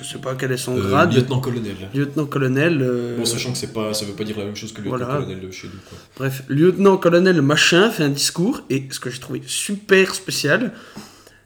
Je 0.00 0.06
sais 0.06 0.18
pas 0.18 0.34
quel 0.34 0.52
est 0.52 0.56
son 0.56 0.76
Euh, 0.76 0.82
grade. 0.88 1.12
Lieutenant-colonel. 1.14 1.76
Lieutenant-colonel. 1.94 2.78
euh, 2.82 3.16
Bon, 3.18 3.24
sachant 3.24 3.52
que 3.52 3.58
c'est 3.58 3.72
pas, 3.72 3.92
ça 3.94 4.04
veut 4.04 4.12
pas 4.12 4.24
dire 4.24 4.38
la 4.38 4.44
même 4.44 4.56
chose 4.56 4.72
que 4.72 4.80
Voilà. 4.82 5.04
lieutenant-colonel 5.06 5.40
de 5.46 5.50
chez 5.50 5.66
nous, 5.68 5.80
quoi. 5.88 5.98
Bref, 6.16 6.42
lieutenant-colonel 6.48 7.42
machin 7.42 7.90
fait 7.90 8.04
un 8.04 8.08
discours, 8.08 8.62
et 8.70 8.84
ce 8.90 9.00
que 9.00 9.10
j'ai 9.10 9.18
trouvé 9.18 9.42
super 9.46 10.14
spécial, 10.14 10.72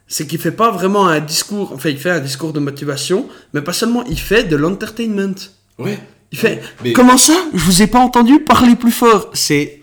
c'est 0.07 0.27
qu'il 0.27 0.39
fait 0.39 0.51
pas 0.51 0.71
vraiment 0.71 1.07
un 1.07 1.19
discours, 1.19 1.71
enfin 1.73 1.89
il 1.89 1.97
fait 1.97 2.11
un 2.11 2.19
discours 2.19 2.53
de 2.53 2.59
motivation, 2.59 3.27
mais 3.53 3.61
pas 3.61 3.73
seulement, 3.73 4.03
il 4.05 4.19
fait 4.19 4.43
de 4.43 4.55
l'entertainment. 4.55 5.35
Ouais. 5.79 5.99
Il 6.31 6.37
fait 6.37 6.61
Mais- 6.83 6.93
Comment 6.93 7.17
ça? 7.17 7.33
Je 7.53 7.59
vous 7.63 7.81
ai 7.81 7.87
pas 7.87 7.99
entendu 7.99 8.39
parler 8.39 8.75
plus 8.75 8.91
fort 8.91 9.29
C'est. 9.33 9.82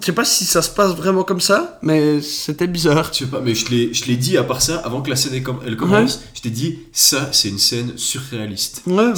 Je 0.00 0.06
sais 0.06 0.12
pas 0.12 0.24
si 0.24 0.44
ça 0.44 0.62
se 0.62 0.70
passe 0.70 0.94
vraiment 0.94 1.24
comme 1.24 1.40
ça, 1.40 1.78
mais 1.82 2.20
c'était 2.22 2.68
bizarre. 2.68 3.10
Je 3.12 3.18
sais 3.18 3.26
pas, 3.26 3.40
mais 3.40 3.54
je 3.54 3.68
l'ai- 4.06 4.16
dit 4.16 4.36
à 4.36 4.44
part 4.44 4.62
ça, 4.62 4.76
avant 4.78 5.02
que 5.02 5.10
la 5.10 5.16
scène 5.16 5.32
elle 5.66 5.76
commence, 5.76 6.20
je 6.34 6.40
t'ai 6.40 6.50
dit, 6.50 6.78
ça, 6.92 7.28
c'est 7.32 7.48
une 7.48 7.58
scène 7.58 7.92
surréaliste. 7.96 8.82
Ouais. 8.86 9.12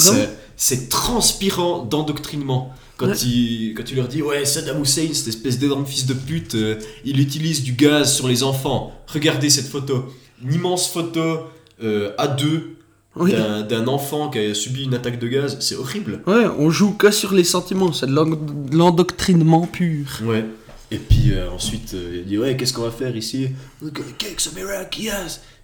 C'est- 0.56 0.88
transpirant 0.88 1.84
d'endoctrinement. 1.84 2.74
Quand, 2.96 3.08
Ouais. 3.08 3.16
il, 3.18 3.72
quand 3.74 3.82
tu 3.84 3.94
leur 3.94 4.08
dis, 4.08 4.20
ouais, 4.22 4.44
Saddam 4.44 4.82
Hussein, 4.82 5.08
cette 5.14 5.28
espèce 5.28 5.58
d'énorme 5.58 5.86
fils 5.86 6.04
de 6.06 6.12
pute, 6.14 6.54
euh, 6.54 6.76
il 7.04 7.18
utilise 7.18 7.62
du 7.62 7.72
gaz 7.72 8.12
sur 8.14 8.28
les 8.28 8.42
enfants. 8.42 8.92
Regardez 9.06 9.48
cette 9.48 9.68
photo. 9.68 10.04
Une 10.44 10.52
immense 10.54 10.86
photo 10.88 11.40
euh, 11.82 12.12
à 12.18 12.26
deux 12.26 12.76
Oui. 13.16 13.32
d'un 13.32 13.86
enfant 13.88 14.28
qui 14.28 14.38
a 14.38 14.54
subi 14.54 14.84
une 14.84 14.92
attaque 14.94 15.18
de 15.18 15.28
gaz. 15.28 15.56
C'est 15.60 15.76
horrible. 15.76 16.20
Ouais, 16.26 16.44
on 16.58 16.68
joue 16.70 16.92
que 16.92 17.10
sur 17.10 17.32
les 17.32 17.44
sentiments, 17.44 17.90
c'est 17.94 18.06
de 18.06 18.14
l'endoctrinement 18.76 19.66
pur. 19.66 20.06
Ouais. 20.24 20.44
Et 20.92 20.98
puis 20.98 21.32
euh, 21.32 21.50
ensuite, 21.50 21.94
euh, 21.94 22.18
il 22.22 22.26
dit 22.26 22.38
Ouais, 22.38 22.56
qu'est-ce 22.56 22.72
qu'on 22.72 22.82
va 22.82 22.90
faire 22.90 23.14
ici? 23.16 23.50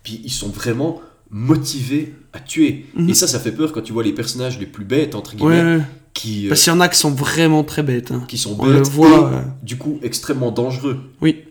Puis 0.03 0.21
ils 0.25 0.31
sont 0.31 0.49
vraiment 0.51 1.01
motivés 1.31 2.15
à 2.33 2.39
tuer. 2.41 2.87
Mhm. 2.95 3.09
Et 3.11 3.15
ça, 3.15 3.27
ça 3.27 3.41
fait 3.41 3.51
peur 3.53 3.73
quand 3.73 3.81
tu 3.83 3.93
vois 3.93 4.05
les 4.05 4.12
personnages 4.12 4.59
les 4.59 4.67
plus 4.67 4.85
bêtes, 4.85 5.15
entre 5.17 5.35
guillemets, 5.35 5.77
ouais. 5.79 5.83
qui, 6.15 6.47
euh, 6.47 6.51
parce 6.51 6.62
qu'il 6.62 6.73
y 6.73 6.77
en 6.77 6.81
a 6.81 6.89
qui 6.89 6.99
sont 6.99 7.11
vraiment 7.11 7.65
très 7.65 7.83
bêtes. 7.83 8.12
hein. 8.12 8.25
qui 8.29 8.39
sont 8.39 8.57
On 8.59 8.67
le 8.67 8.75
bêtes 8.79 8.89
voit. 8.89 9.33
et, 9.62 9.67
du 9.67 9.77
coup 9.77 9.99
extrêmement 10.03 10.53
dangereux. 10.53 11.01
Oui. 11.21 11.43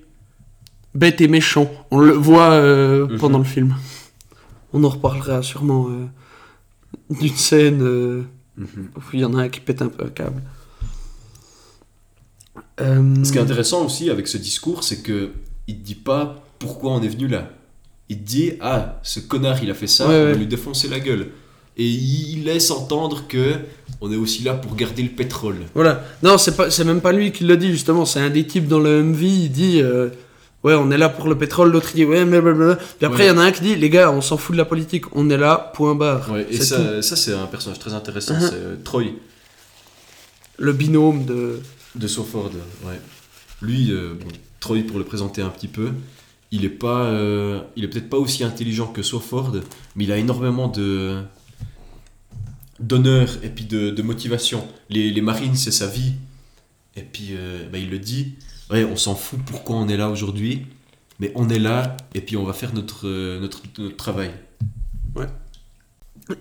Bête 0.93 1.19
et 1.19 1.27
méchant. 1.27 1.69
On 1.91 1.99
le 1.99 2.13
voit 2.13 2.61
Mhm. 2.61 3.17
pendant 3.17 3.39
le 3.39 3.43
film. 3.43 3.75
On 4.71 4.83
en 4.85 4.89
reparlera 4.89 5.41
sûrement 5.43 5.89
d'une 7.09 7.35
scène 7.35 7.81
Mhm. 8.57 8.67
où 8.95 9.01
il 9.13 9.19
y 9.19 9.25
en 9.25 9.33
a 9.33 9.41
un 9.43 9.49
qui 9.49 9.59
pète 9.59 9.81
un 9.81 9.89
peu 9.89 10.05
un 10.05 10.09
câble. 10.09 10.41
Euh, 12.81 13.23
Ce 13.23 13.31
qui 13.31 13.37
est 13.37 13.41
intéressant 13.41 13.85
aussi 13.85 14.09
avec 14.09 14.27
ce 14.27 14.37
discours, 14.37 14.83
c'est 14.83 15.01
que 15.01 15.31
il 15.67 15.81
dit 15.81 15.95
pas 15.95 16.43
pourquoi 16.59 16.91
on 16.91 17.01
est 17.01 17.07
venu 17.07 17.27
là. 17.27 17.49
Il 18.09 18.23
dit 18.23 18.53
ah 18.61 18.99
ce 19.03 19.19
connard 19.19 19.63
il 19.63 19.71
a 19.71 19.73
fait 19.73 19.87
ça, 19.87 20.07
Ouais, 20.07 20.13
on 20.15 20.23
va 20.25 20.31
ouais. 20.31 20.35
lui 20.37 20.47
défoncer 20.47 20.87
la 20.87 20.99
gueule. 20.99 21.27
Et 21.77 21.85
il 21.87 22.43
laisse 22.45 22.71
entendre 22.71 23.25
que 23.27 23.55
on 24.01 24.11
est 24.11 24.15
aussi 24.15 24.43
là 24.43 24.53
pour 24.53 24.75
garder 24.75 25.03
le 25.03 25.09
pétrole. 25.09 25.57
Voilà. 25.73 26.03
Non, 26.23 26.37
c'est 26.37 26.55
pas, 26.55 26.69
c'est 26.71 26.83
même 26.85 27.01
pas 27.01 27.11
lui 27.11 27.31
qui 27.31 27.43
le 27.43 27.57
dit 27.57 27.71
justement. 27.71 28.05
C'est 28.05 28.19
un 28.21 28.29
des 28.29 28.45
types 28.47 28.67
dans 28.67 28.79
le 28.79 29.01
MV. 29.03 29.23
Il 29.23 29.49
dit, 29.51 29.81
euh, 29.81 30.09
ouais, 30.63 30.73
on 30.75 30.89
est 30.91 30.97
là 30.97 31.09
pour 31.09 31.27
le 31.27 31.37
pétrole. 31.37 31.71
L'autre 31.71 31.91
dit, 31.93 32.05
ouais, 32.05 32.23
mais 32.23 32.39
blablabla. 32.39 32.75
Puis 32.75 33.05
après, 33.05 33.25
il 33.25 33.29
Ouais. 33.31 33.35
y 33.35 33.37
en 33.37 33.41
a 33.41 33.43
un 33.45 33.51
qui 33.51 33.61
dit, 33.63 33.75
les 33.75 33.89
gars, 33.89 34.09
on 34.11 34.21
s'en 34.21 34.37
fout 34.37 34.53
de 34.53 34.57
la 34.57 34.63
politique. 34.65 35.05
On 35.13 35.29
est 35.29 35.37
là, 35.37 35.71
point 35.75 35.95
barre. 35.95 36.29
Et 36.49 36.57
ça, 36.61 37.01
ça 37.01 37.15
c'est 37.17 37.33
un 37.33 37.45
personnage 37.47 37.79
très 37.79 37.93
intéressant, 37.93 38.35
Mhm. 38.35 38.41
c'est 38.41 38.53
euh, 38.53 38.75
Troy. 38.83 39.03
Le 40.57 40.71
binôme 40.71 41.25
de. 41.25 41.59
De 41.95 42.07
Soford, 42.07 42.51
ouais. 42.85 42.99
Lui, 43.61 43.91
euh, 43.91 44.15
bon, 44.19 44.27
Troy, 44.59 44.81
pour 44.81 44.97
le 44.97 45.05
présenter 45.05 45.41
un 45.41 45.49
petit 45.49 45.67
peu, 45.67 45.91
il 46.51 46.65
est 46.65 46.69
pas, 46.69 47.05
euh, 47.05 47.61
il 47.75 47.83
est 47.83 47.87
peut-être 47.87 48.09
pas 48.09 48.17
aussi 48.17 48.43
intelligent 48.43 48.87
que 48.87 49.01
Soford, 49.01 49.53
mais 49.95 50.03
il 50.03 50.11
a 50.11 50.17
énormément 50.17 50.67
de, 50.67 51.23
d'honneur 52.79 53.29
et 53.43 53.49
puis 53.49 53.65
de, 53.65 54.01
motivation. 54.01 54.67
Les, 54.89 55.21
marines, 55.21 55.55
c'est 55.55 55.71
sa 55.71 55.87
vie. 55.87 56.13
Et 56.95 57.01
puis, 57.01 57.29
euh, 57.31 57.67
bah, 57.69 57.77
il 57.77 57.89
le 57.89 57.99
dit. 57.99 58.35
Ouais, 58.71 58.83
on 58.83 58.95
s'en 58.95 59.15
fout 59.15 59.39
pourquoi 59.45 59.75
on 59.75 59.87
est 59.87 59.97
là 59.97 60.09
aujourd'hui. 60.09 60.65
Mais 61.19 61.31
on 61.35 61.49
est 61.49 61.59
là 61.59 61.95
et 62.13 62.21
puis 62.21 62.35
on 62.35 62.43
va 62.43 62.51
faire 62.53 62.73
notre, 62.73 63.07
euh, 63.07 63.39
notre, 63.39 63.63
notre 63.77 63.95
travail. 63.95 64.31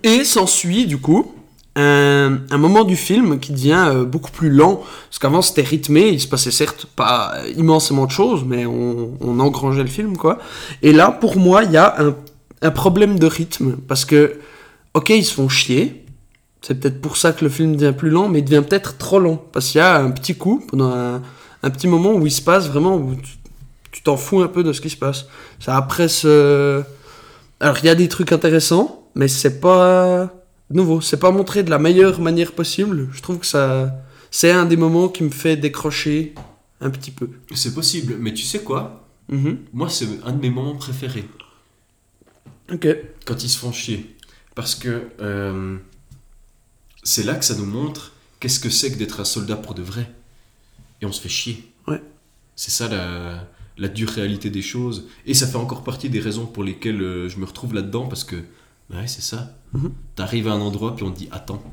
Et 0.03 0.23
s'ensuit, 0.25 0.85
du 0.85 0.97
coup, 0.97 1.33
un, 1.75 2.57
moment 2.57 2.83
du 2.83 2.95
film 2.95 3.39
qui 3.39 3.51
devient 3.51 3.85
euh, 3.87 4.05
beaucoup 4.05 4.31
plus 4.31 4.49
lent. 4.49 4.81
Parce 5.09 5.19
qu'avant, 5.19 5.41
c'était 5.41 5.61
rythmé, 5.61 6.07
il 6.09 6.21
se 6.21 6.27
passait 6.27 6.51
certes 6.51 6.85
pas 6.95 7.33
immensément 7.57 8.05
de 8.05 8.11
choses, 8.11 8.43
mais 8.45 8.65
on, 8.65 9.39
engrangeait 9.39 9.83
le 9.83 9.89
film, 9.89 10.17
quoi. 10.17 10.39
Et 10.81 10.93
là, 10.93 11.11
pour 11.11 11.37
moi, 11.37 11.63
il 11.63 11.71
y 11.71 11.77
a 11.77 11.95
un, 12.61 12.71
problème 12.71 13.19
de 13.19 13.27
rythme. 13.27 13.77
Parce 13.87 14.05
que, 14.05 14.39
ok, 14.93 15.09
ils 15.09 15.25
se 15.25 15.33
font 15.33 15.49
chier. 15.49 16.05
C'est 16.61 16.79
peut-être 16.79 17.01
pour 17.01 17.17
ça 17.17 17.31
que 17.31 17.43
le 17.43 17.51
film 17.51 17.75
devient 17.75 17.93
plus 17.95 18.09
lent, 18.09 18.29
mais 18.29 18.39
il 18.39 18.45
devient 18.45 18.63
peut-être 18.67 18.97
trop 18.97 19.19
long. 19.19 19.39
Parce 19.51 19.67
qu'il 19.67 19.79
y 19.79 19.83
a 19.83 19.97
un 19.97 20.11
petit 20.11 20.35
coup, 20.35 20.65
pendant 20.67 20.91
un, 20.91 21.69
petit 21.69 21.87
moment 21.87 22.13
où 22.13 22.25
il 22.25 22.31
se 22.31 22.41
passe 22.41 22.69
vraiment, 22.69 22.95
où 22.95 23.15
tu- 23.15 23.37
tu 23.91 24.01
t'en 24.01 24.17
fous 24.17 24.41
un 24.41 24.47
peu 24.47 24.63
de 24.63 24.71
ce 24.73 24.81
qui 24.81 24.89
se 24.89 24.97
passe. 24.97 25.25
Ça 25.59 25.75
après 25.75 26.07
ce... 26.07 26.83
Alors, 27.59 27.77
il 27.79 27.85
y 27.85 27.89
a 27.89 27.95
des 27.95 28.07
trucs 28.07 28.31
intéressants, 28.31 29.09
mais 29.15 29.27
c'est 29.27 29.59
pas 29.59 30.29
de 30.69 30.75
nouveau, 30.75 31.01
c'est 31.01 31.19
pas 31.19 31.31
montré 31.31 31.63
de 31.63 31.69
la 31.69 31.79
meilleure 31.79 32.19
manière 32.19 32.53
possible. 32.53 33.09
Je 33.11 33.21
trouve 33.21 33.39
que 33.39 33.45
ça, 33.45 33.95
c'est 34.31 34.51
un 34.51 34.65
des 34.65 34.77
moments 34.77 35.09
qui 35.09 35.23
me 35.23 35.29
fait 35.29 35.57
décrocher 35.57 36.33
un 36.81 36.89
petit 36.89 37.11
peu. 37.11 37.29
C'est 37.53 37.73
possible, 37.73 38.17
mais 38.19 38.33
tu 38.33 38.43
sais 38.43 38.59
quoi? 38.59 39.07
Mhm. 39.29 39.59
Moi, 39.73 39.89
c'est 39.89 40.07
un 40.23 40.33
de 40.33 40.41
mes 40.41 40.49
moments 40.49 40.75
préférés. 40.75 41.25
Ok. 42.71 42.87
quand 43.25 43.43
ils 43.43 43.49
se 43.49 43.59
font 43.59 43.71
chier. 43.71 44.15
Parce 44.55 44.73
que 44.73 45.03
euh, 45.21 45.77
c'est 47.03 47.23
là 47.23 47.35
que 47.35 47.45
ça 47.45 47.55
nous 47.55 47.65
montre 47.65 48.13
qu'est-ce 48.39 48.59
que 48.59 48.71
c'est 48.71 48.91
que 48.91 48.97
d'être 48.97 49.19
un 49.19 49.25
soldat 49.25 49.55
pour 49.55 49.75
de 49.75 49.83
vrai. 49.83 50.11
Et 51.01 51.05
on 51.05 51.11
se 51.11 51.21
fait 51.21 51.29
chier. 51.29 51.71
Ouais. 51.87 52.01
C'est 52.55 52.71
ça 52.71 52.87
la, 52.87 53.47
la 53.77 53.87
dure 53.87 54.09
réalité 54.09 54.49
des 54.49 54.63
choses. 54.63 55.07
Et 55.27 55.33
ça 55.35 55.45
fait 55.45 55.57
encore 55.57 55.83
partie 55.83 56.09
des 56.09 56.19
raisons 56.19 56.47
pour 56.47 56.63
lesquelles 56.63 57.01
euh, 57.01 57.29
je 57.29 57.37
me 57.37 57.45
retrouve 57.45 57.73
là-dedans. 57.75 58.07
Parce 58.07 58.23
que, 58.23 58.37
ouais, 58.93 59.07
c'est 59.07 59.21
ça. 59.21 59.55
Mhm. 59.73 59.93
T'arrives 60.15 60.47
à 60.47 60.51
un 60.51 60.61
endroit, 60.61 60.95
puis 60.95 61.05
on 61.05 61.11
te 61.11 61.17
dit 61.17 61.29
attends. 61.31 61.63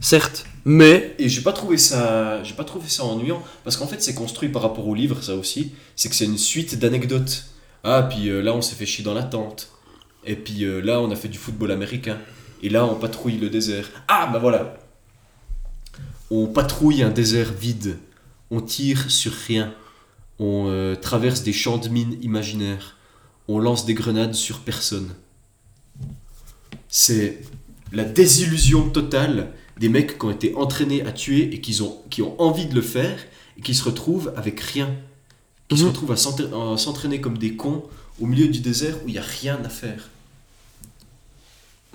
Certes, 0.00 0.46
mais 0.64 1.14
Et 1.18 1.28
j'ai 1.28 1.42
pas 1.42 1.52
trouvé 1.52 1.76
ça, 1.76 2.42
j'ai 2.42 2.54
pas 2.54 2.64
trouvé 2.64 2.88
ça 2.88 3.04
ennuyant. 3.04 3.42
Parce 3.64 3.76
qu'en 3.76 3.86
fait, 3.86 4.02
c'est 4.02 4.14
construit 4.14 4.48
par 4.48 4.62
rapport 4.62 4.86
au 4.86 4.94
livre, 4.94 5.22
ça 5.22 5.34
aussi. 5.34 5.72
C'est 5.96 6.08
que 6.08 6.14
c'est 6.14 6.24
une 6.24 6.38
suite 6.38 6.78
d'anecdotes. 6.78 7.44
Ah, 7.84 8.02
puis 8.02 8.28
euh, 8.28 8.40
là, 8.40 8.54
on 8.54 8.62
s'est 8.62 8.76
fait 8.76 8.86
chier 8.86 9.04
dans 9.04 9.14
la 9.14 9.22
tente. 9.22 9.70
Et 10.24 10.36
puis 10.36 10.64
euh, 10.64 10.80
là, 10.80 11.00
on 11.00 11.10
a 11.10 11.16
fait 11.16 11.28
du 11.28 11.38
football 11.38 11.70
américain. 11.70 12.18
Et 12.62 12.70
là, 12.70 12.86
on 12.86 12.94
patrouille 12.94 13.36
le 13.36 13.50
désert. 13.50 13.90
Ah, 14.08 14.28
bah 14.32 14.38
voilà. 14.38 14.78
On 16.30 16.46
patrouille 16.46 17.02
un 17.02 17.10
désert 17.10 17.52
vide. 17.52 17.98
On 18.50 18.62
tire 18.62 19.10
sur 19.10 19.32
rien. 19.32 19.74
On 20.38 20.66
euh, 20.68 20.96
traverse 20.96 21.42
des 21.42 21.52
champs 21.52 21.78
de 21.78 21.88
mines 21.88 22.16
imaginaires. 22.22 22.96
On 23.48 23.58
lance 23.58 23.84
des 23.84 23.94
grenades 23.94 24.34
sur 24.34 24.60
personne. 24.60 25.14
C'est 26.96 27.40
la 27.92 28.04
désillusion 28.04 28.88
totale 28.88 29.50
des 29.80 29.88
mecs 29.88 30.16
qui 30.16 30.24
ont 30.26 30.30
été 30.30 30.54
entraînés 30.54 31.04
à 31.04 31.10
tuer 31.10 31.52
et 31.52 31.60
qui 31.60 31.82
ont, 31.82 31.96
qui 32.08 32.22
ont 32.22 32.40
envie 32.40 32.66
de 32.66 32.74
le 32.76 32.82
faire 32.82 33.18
et 33.58 33.62
qui 33.62 33.74
se 33.74 33.82
retrouvent 33.82 34.32
avec 34.36 34.60
rien. 34.60 34.94
Qui 35.68 35.76
se 35.76 35.82
Mhm. 35.82 35.88
retrouvent 35.88 36.12
à 36.12 36.16
s'entra- 36.16 36.72
à 36.74 36.76
s'entraîner 36.78 37.20
comme 37.20 37.36
des 37.36 37.56
cons 37.56 37.82
au 38.20 38.26
milieu 38.26 38.46
du 38.46 38.60
désert 38.60 38.94
où 39.04 39.08
il 39.08 39.12
n'y 39.14 39.18
a 39.18 39.22
rien 39.40 39.58
à 39.64 39.68
faire. 39.68 40.08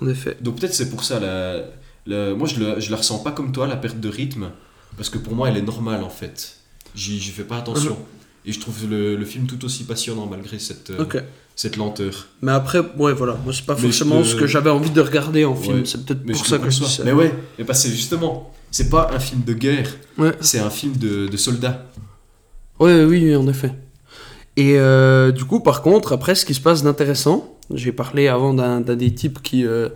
en 0.02 0.08
effet. 0.08 0.36
Donc 0.40 0.58
peut-être 0.58 0.72
c'est 0.74 0.88
pour 0.90 1.04
ça, 1.04 1.18
la, 1.20 1.64
la- 2.06 2.34
moi 2.34 2.46
je, 2.48 2.58
le- 2.60 2.80
je 2.80 2.90
la 2.90 2.96
ressens 2.96 3.18
pas 3.18 3.32
comme 3.32 3.52
toi, 3.52 3.66
la 3.66 3.76
perte 3.76 4.00
de 4.00 4.08
rythme, 4.08 4.50
parce 4.96 5.10
que 5.10 5.18
pour 5.18 5.34
moi 5.34 5.48
elle 5.50 5.58
est 5.58 5.62
normale 5.62 6.02
en 6.02 6.08
fait. 6.10 6.56
J'y 6.94 7.20
fais 7.20 7.44
pas 7.44 7.58
attention. 7.58 7.98
Et 8.46 8.52
je 8.52 8.60
trouve 8.60 8.88
le, 8.88 9.16
le 9.16 9.24
film 9.26 9.46
tout 9.46 9.62
aussi 9.66 9.84
passionnant 9.84 10.24
malgré 10.26 10.58
cette, 10.58 10.88
euh. 10.90 11.02
Cette 11.60 11.76
lenteur. 11.76 12.14
Mais 12.40 12.52
après, 12.52 12.78
ouais, 12.96 13.12
voilà, 13.12 13.36
moi 13.44 13.52
c'est 13.52 13.66
pas 13.66 13.74
Mais 13.74 13.82
forcément 13.82 14.24
ce 14.24 14.34
que 14.34 14.46
j'avais 14.46 14.70
envie 14.70 14.88
de 14.90 15.00
regarder 15.02 15.44
en 15.44 15.54
film. 15.54 15.84
C'est 15.84 16.04
peut-être 16.06 16.24
pour 16.24 16.46
ça 16.46 16.58
que 16.58 16.70
je 16.70 16.78
dis 16.80 16.88
ça. 16.90 17.02
Mais 17.04 17.12
ouais, 17.12 17.34
mais 17.58 17.64
parce 17.64 17.82
que 17.84 17.90
justement, 17.90 18.50
c'est 18.70 18.88
pas 18.88 19.10
un 19.12 19.18
film 19.18 19.42
de 19.44 19.52
guerre, 19.52 19.90
Ouais. 20.16 20.32
c'est 20.40 20.58
un 20.58 20.70
film 20.70 20.96
de, 20.96 21.26
de 21.28 21.36
soldats. 21.36 21.84
Ouais, 22.78 23.04
oui, 23.04 23.24
oui, 23.24 23.36
en 23.36 23.46
effet. 23.46 23.72
Et 24.56 24.78
euh, 24.78 25.32
du 25.32 25.44
coup, 25.44 25.60
par 25.60 25.82
contre, 25.82 26.12
après, 26.14 26.34
ce 26.34 26.46
qui 26.46 26.54
se 26.54 26.60
passe 26.62 26.82
d'intéressant, 26.82 27.56
j'ai 27.74 27.92
parlé 27.92 28.28
avant 28.28 28.54
d'un 28.54 28.80
des 28.80 29.14
types 29.14 29.42
qui, 29.42 29.66
euh, 29.66 29.90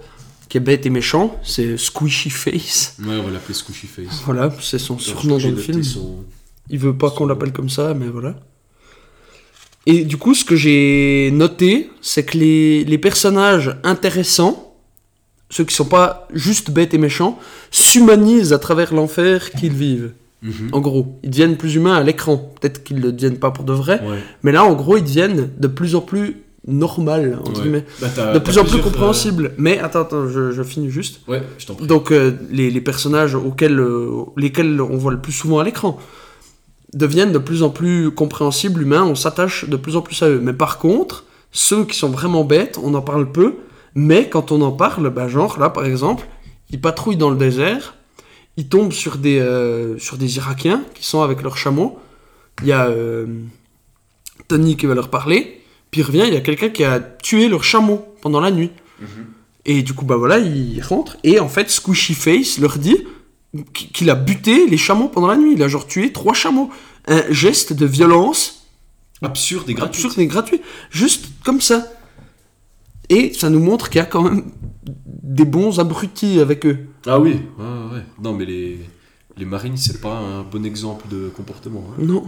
qui 0.51 0.59
est 0.59 0.61
bête 0.61 0.85
et 0.85 0.91
méchant, 0.91 1.35
c'est 1.43 1.79
Squishy 1.79 2.29
Face. 2.31 2.97
Ouais, 3.03 3.17
on 3.19 3.23
va 3.23 3.31
l'appeler 3.31 3.55
Squishy 3.55 3.87
Face. 3.87 4.21
Voilà, 4.27 4.53
c'est 4.61 4.79
son 4.79 4.99
surnom 4.99 5.39
dans 5.39 5.49
le 5.49 5.57
film. 5.57 5.83
son- 5.83 6.25
Il 6.69 6.79
veut 6.79 6.97
pas 6.97 7.11
qu'on 7.11 7.25
l'appelle 7.27 7.53
comme 7.53 7.71
ça, 7.71 7.95
mais 7.95 8.07
voilà. 8.09 8.35
Et 9.87 10.05
du 10.05 10.17
coup, 10.17 10.35
ce 10.35 10.45
que 10.45 10.57
j'ai 10.57 11.31
noté, 11.33 11.91
c'est 12.01 12.25
que 12.25 12.39
les, 12.39 12.85
les 12.85 12.99
personnages 12.99 13.77
intéressants, 13.85 14.75
ceux 15.51 15.65
qui 15.65 15.75
sont 15.75 15.85
pas 15.85 16.27
juste 16.33 16.71
bêtes 16.71 16.95
et 16.95 16.99
méchants, 16.99 17.39
s'humanisent 17.71 18.53
à 18.53 18.59
travers 18.59 18.95
l'enfer 18.95 19.51
qu'ils 19.53 19.75
vivent. 19.75 20.13
Mhm. 20.43 20.71
En 20.73 20.81
gros, 20.81 21.19
ils 21.23 21.31
deviennent 21.31 21.57
plus 21.57 21.75
humains 21.75 21.95
à 21.95 22.03
l'écran. 22.03 22.53
Peut-être 22.61 22.83
qu'ils 22.85 22.97
ne 22.99 23.03
le 23.03 23.13
deviennent 23.13 23.39
pas 23.39 23.51
pour 23.51 23.65
de 23.65 23.73
vrai, 23.73 24.01
Ouais. 24.03 24.19
mais 24.43 24.53
là, 24.53 24.65
en 24.65 24.73
gros, 24.75 24.97
ils 24.97 25.05
deviennent 25.05 25.51
de 25.59 25.67
plus 25.69 25.95
en 25.95 26.01
plus 26.01 26.37
normal, 26.67 27.39
entre 27.41 27.53
Ouais. 27.57 27.63
guillemets. 27.63 27.85
Bah, 28.01 28.33
De 28.33 28.39
plus 28.39 28.57
en 28.59 28.65
plus 28.65 28.81
compréhensible. 28.81 29.53
Mais 29.59 29.79
attends, 29.79 30.01
attends, 30.01 30.29
je, 30.29 30.51
je 30.51 30.63
finis 30.63 30.91
juste. 30.91 31.21
euh, 31.29 31.33
Ouais, 31.33 31.43
je 31.59 31.67
t'en 31.67 31.75
prie. 31.75 31.87
Donc, 31.87 32.11
euh, 32.11 32.33
les, 32.51 32.71
les 32.71 32.81
personnages 32.81 33.35
auxquels, 33.35 33.79
euh, 33.79 34.11
lesquels 34.39 34.81
on 34.81 34.97
voit 34.97 35.13
le 35.13 35.21
plus 35.21 35.33
souvent 35.33 35.59
à 35.59 35.65
l'écran 35.65 35.99
deviennent 36.95 37.33
de 37.33 37.39
plus 37.39 37.63
en 37.63 37.71
plus 37.71 38.11
compréhensibles, 38.11 38.83
humains, 38.83 39.05
on 39.05 39.15
s'attache 39.15 39.69
de 39.69 39.77
plus 39.77 39.97
en 39.97 40.01
plus 40.01 40.23
à 40.23 40.29
eux. 40.29 40.41
Mais 40.43 40.53
par 40.53 40.79
contre, 40.79 41.25
ceux 41.53 41.85
qui 41.85 41.97
sont 41.97 42.09
vraiment 42.09 42.45
bêtes, 42.45 42.79
on 42.83 42.95
en 42.95 43.03
parle 43.03 43.31
peu, 43.31 43.57
mais 43.95 44.29
quand 44.29 44.53
on 44.53 44.61
en 44.63 44.73
parle, 44.73 45.11
bah, 45.11 45.29
genre 45.29 45.59
là 45.59 45.71
par 45.71 45.85
exemple, 45.85 46.27
ils 46.71 46.81
patrouillent 46.81 47.17
dans 47.17 47.31
le 47.31 47.37
désert, 47.37 47.95
ils 48.57 48.69
tombent 48.69 48.93
sur 48.93 49.19
des, 49.19 49.39
euh, 49.39 49.99
sur 49.99 50.17
des 50.17 50.37
Irakiens 50.37 50.83
qui 50.95 51.05
sont 51.05 51.23
avec 51.23 51.43
leurs 51.43 51.57
chameaux. 51.57 51.99
Il 52.63 52.69
y 52.69 52.73
a 52.73 52.87
euh, 52.87 53.27
Tony 54.49 54.77
qui 54.77 54.87
va 54.87 54.95
leur 54.95 55.11
parler, 55.11 55.61
puis 55.91 56.01
il 56.01 56.05
revient, 56.05 56.25
il 56.27 56.35
y 56.35 56.37
a 56.37 56.41
quelqu'un 56.41 56.69
qui 56.69 56.85
a 56.85 57.01
tué 57.01 57.49
leur 57.49 57.65
chameau 57.65 58.05
pendant 58.21 58.41
la 58.41 58.51
nuit. 58.51 58.71
Et 59.67 59.83
du 59.83 59.95
coup, 59.95 60.05
bah 60.05 60.17
voilà, 60.17 60.39
il 60.39 60.81
rentre. 60.83 61.17
Et 61.25 61.41
en 61.41 61.49
fait, 61.49 61.71
Squishy 61.71 62.15
Face 62.15 62.59
leur 62.59 62.79
dit 62.79 62.99
qu'il 63.73 64.11
a 64.11 64.15
buté 64.15 64.67
les 64.67 64.77
chameaux 64.77 65.09
pendant 65.09 65.29
la 65.29 65.37
nuit. 65.37 65.53
Il 65.55 65.63
a 65.63 65.69
genre 65.69 65.87
tué 65.87 66.13
trois 66.13 66.35
chameaux. 66.35 66.71
Un 67.07 67.23
geste 67.31 67.73
de 67.73 67.87
violence 67.87 68.67
Absurde 69.23 69.69
et 69.71 69.75
gratuit. 69.75 70.05
absurde 70.05 70.19
et 70.21 70.27
gratuit. 70.27 70.61
Juste 70.91 71.27
comme 71.45 71.61
ça. 71.61 71.87
Et 73.11 73.33
ça 73.35 73.51
nous 73.51 73.61
montre 73.61 73.91
qu'il 73.91 73.99
y 73.99 74.03
a 74.03 74.07
quand 74.07 74.23
même 74.23 74.45
des 75.23 75.45
bons 75.45 75.79
abrutis 75.81 76.41
avec 76.41 76.65
eux. 76.67 76.79
Ah 77.07 77.19
oui, 77.21 77.33
ouais, 77.59 77.65
ouais, 77.65 77.95
ouais. 77.97 78.03
Non, 78.23 78.33
mais 78.33 78.45
les, 78.47 78.81
les 79.37 79.45
marines, 79.45 79.77
c'est 79.77 80.01
pas 80.01 80.17
un 80.19 80.43
bon 80.43 80.65
exemple 80.65 81.07
de 81.11 81.29
comportement. 81.29 81.85
hein. 81.93 81.95
Non. 81.99 82.25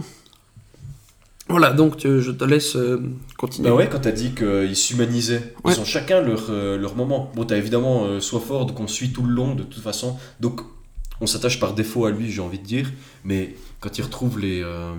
Voilà, 1.49 1.71
donc 1.71 1.95
tu- 1.97 2.21
je 2.21 2.31
te 2.31 2.43
laisse 2.43 2.75
euh, 2.75 3.01
continuer. 3.37 3.69
Bah 3.69 3.75
ouais, 3.75 3.87
quand 3.89 3.99
t'as 4.01 4.11
dit 4.11 4.31
qu'ils 4.35 4.75
s'humanisaient, 4.75 5.53
Ouais. 5.63 5.73
ils 5.73 5.79
ont 5.79 5.85
chacun 5.85 6.21
leur, 6.21 6.47
euh, 6.49 6.77
leur 6.77 6.95
moment. 6.95 7.31
Bon, 7.35 7.45
t'as 7.45 7.55
évidemment 7.57 8.03
euh, 8.05 8.19
Swafford 8.19 8.73
qu'on 8.73 8.87
suit 8.87 9.11
tout 9.13 9.23
le 9.23 9.33
long 9.33 9.55
de 9.55 9.63
toute 9.63 9.81
façon, 9.81 10.17
donc 10.41 10.59
on 11.21 11.27
s'attache 11.27 11.59
par 11.59 11.73
défaut 11.73 12.05
à 12.05 12.11
lui, 12.11 12.31
j'ai 12.31 12.41
envie 12.41 12.59
de 12.59 12.65
dire, 12.65 12.91
mais 13.23 13.55
quand 13.79 13.97
il 13.97 14.01
retrouve 14.03 14.39
les, 14.39 14.61
euh, 14.63 14.93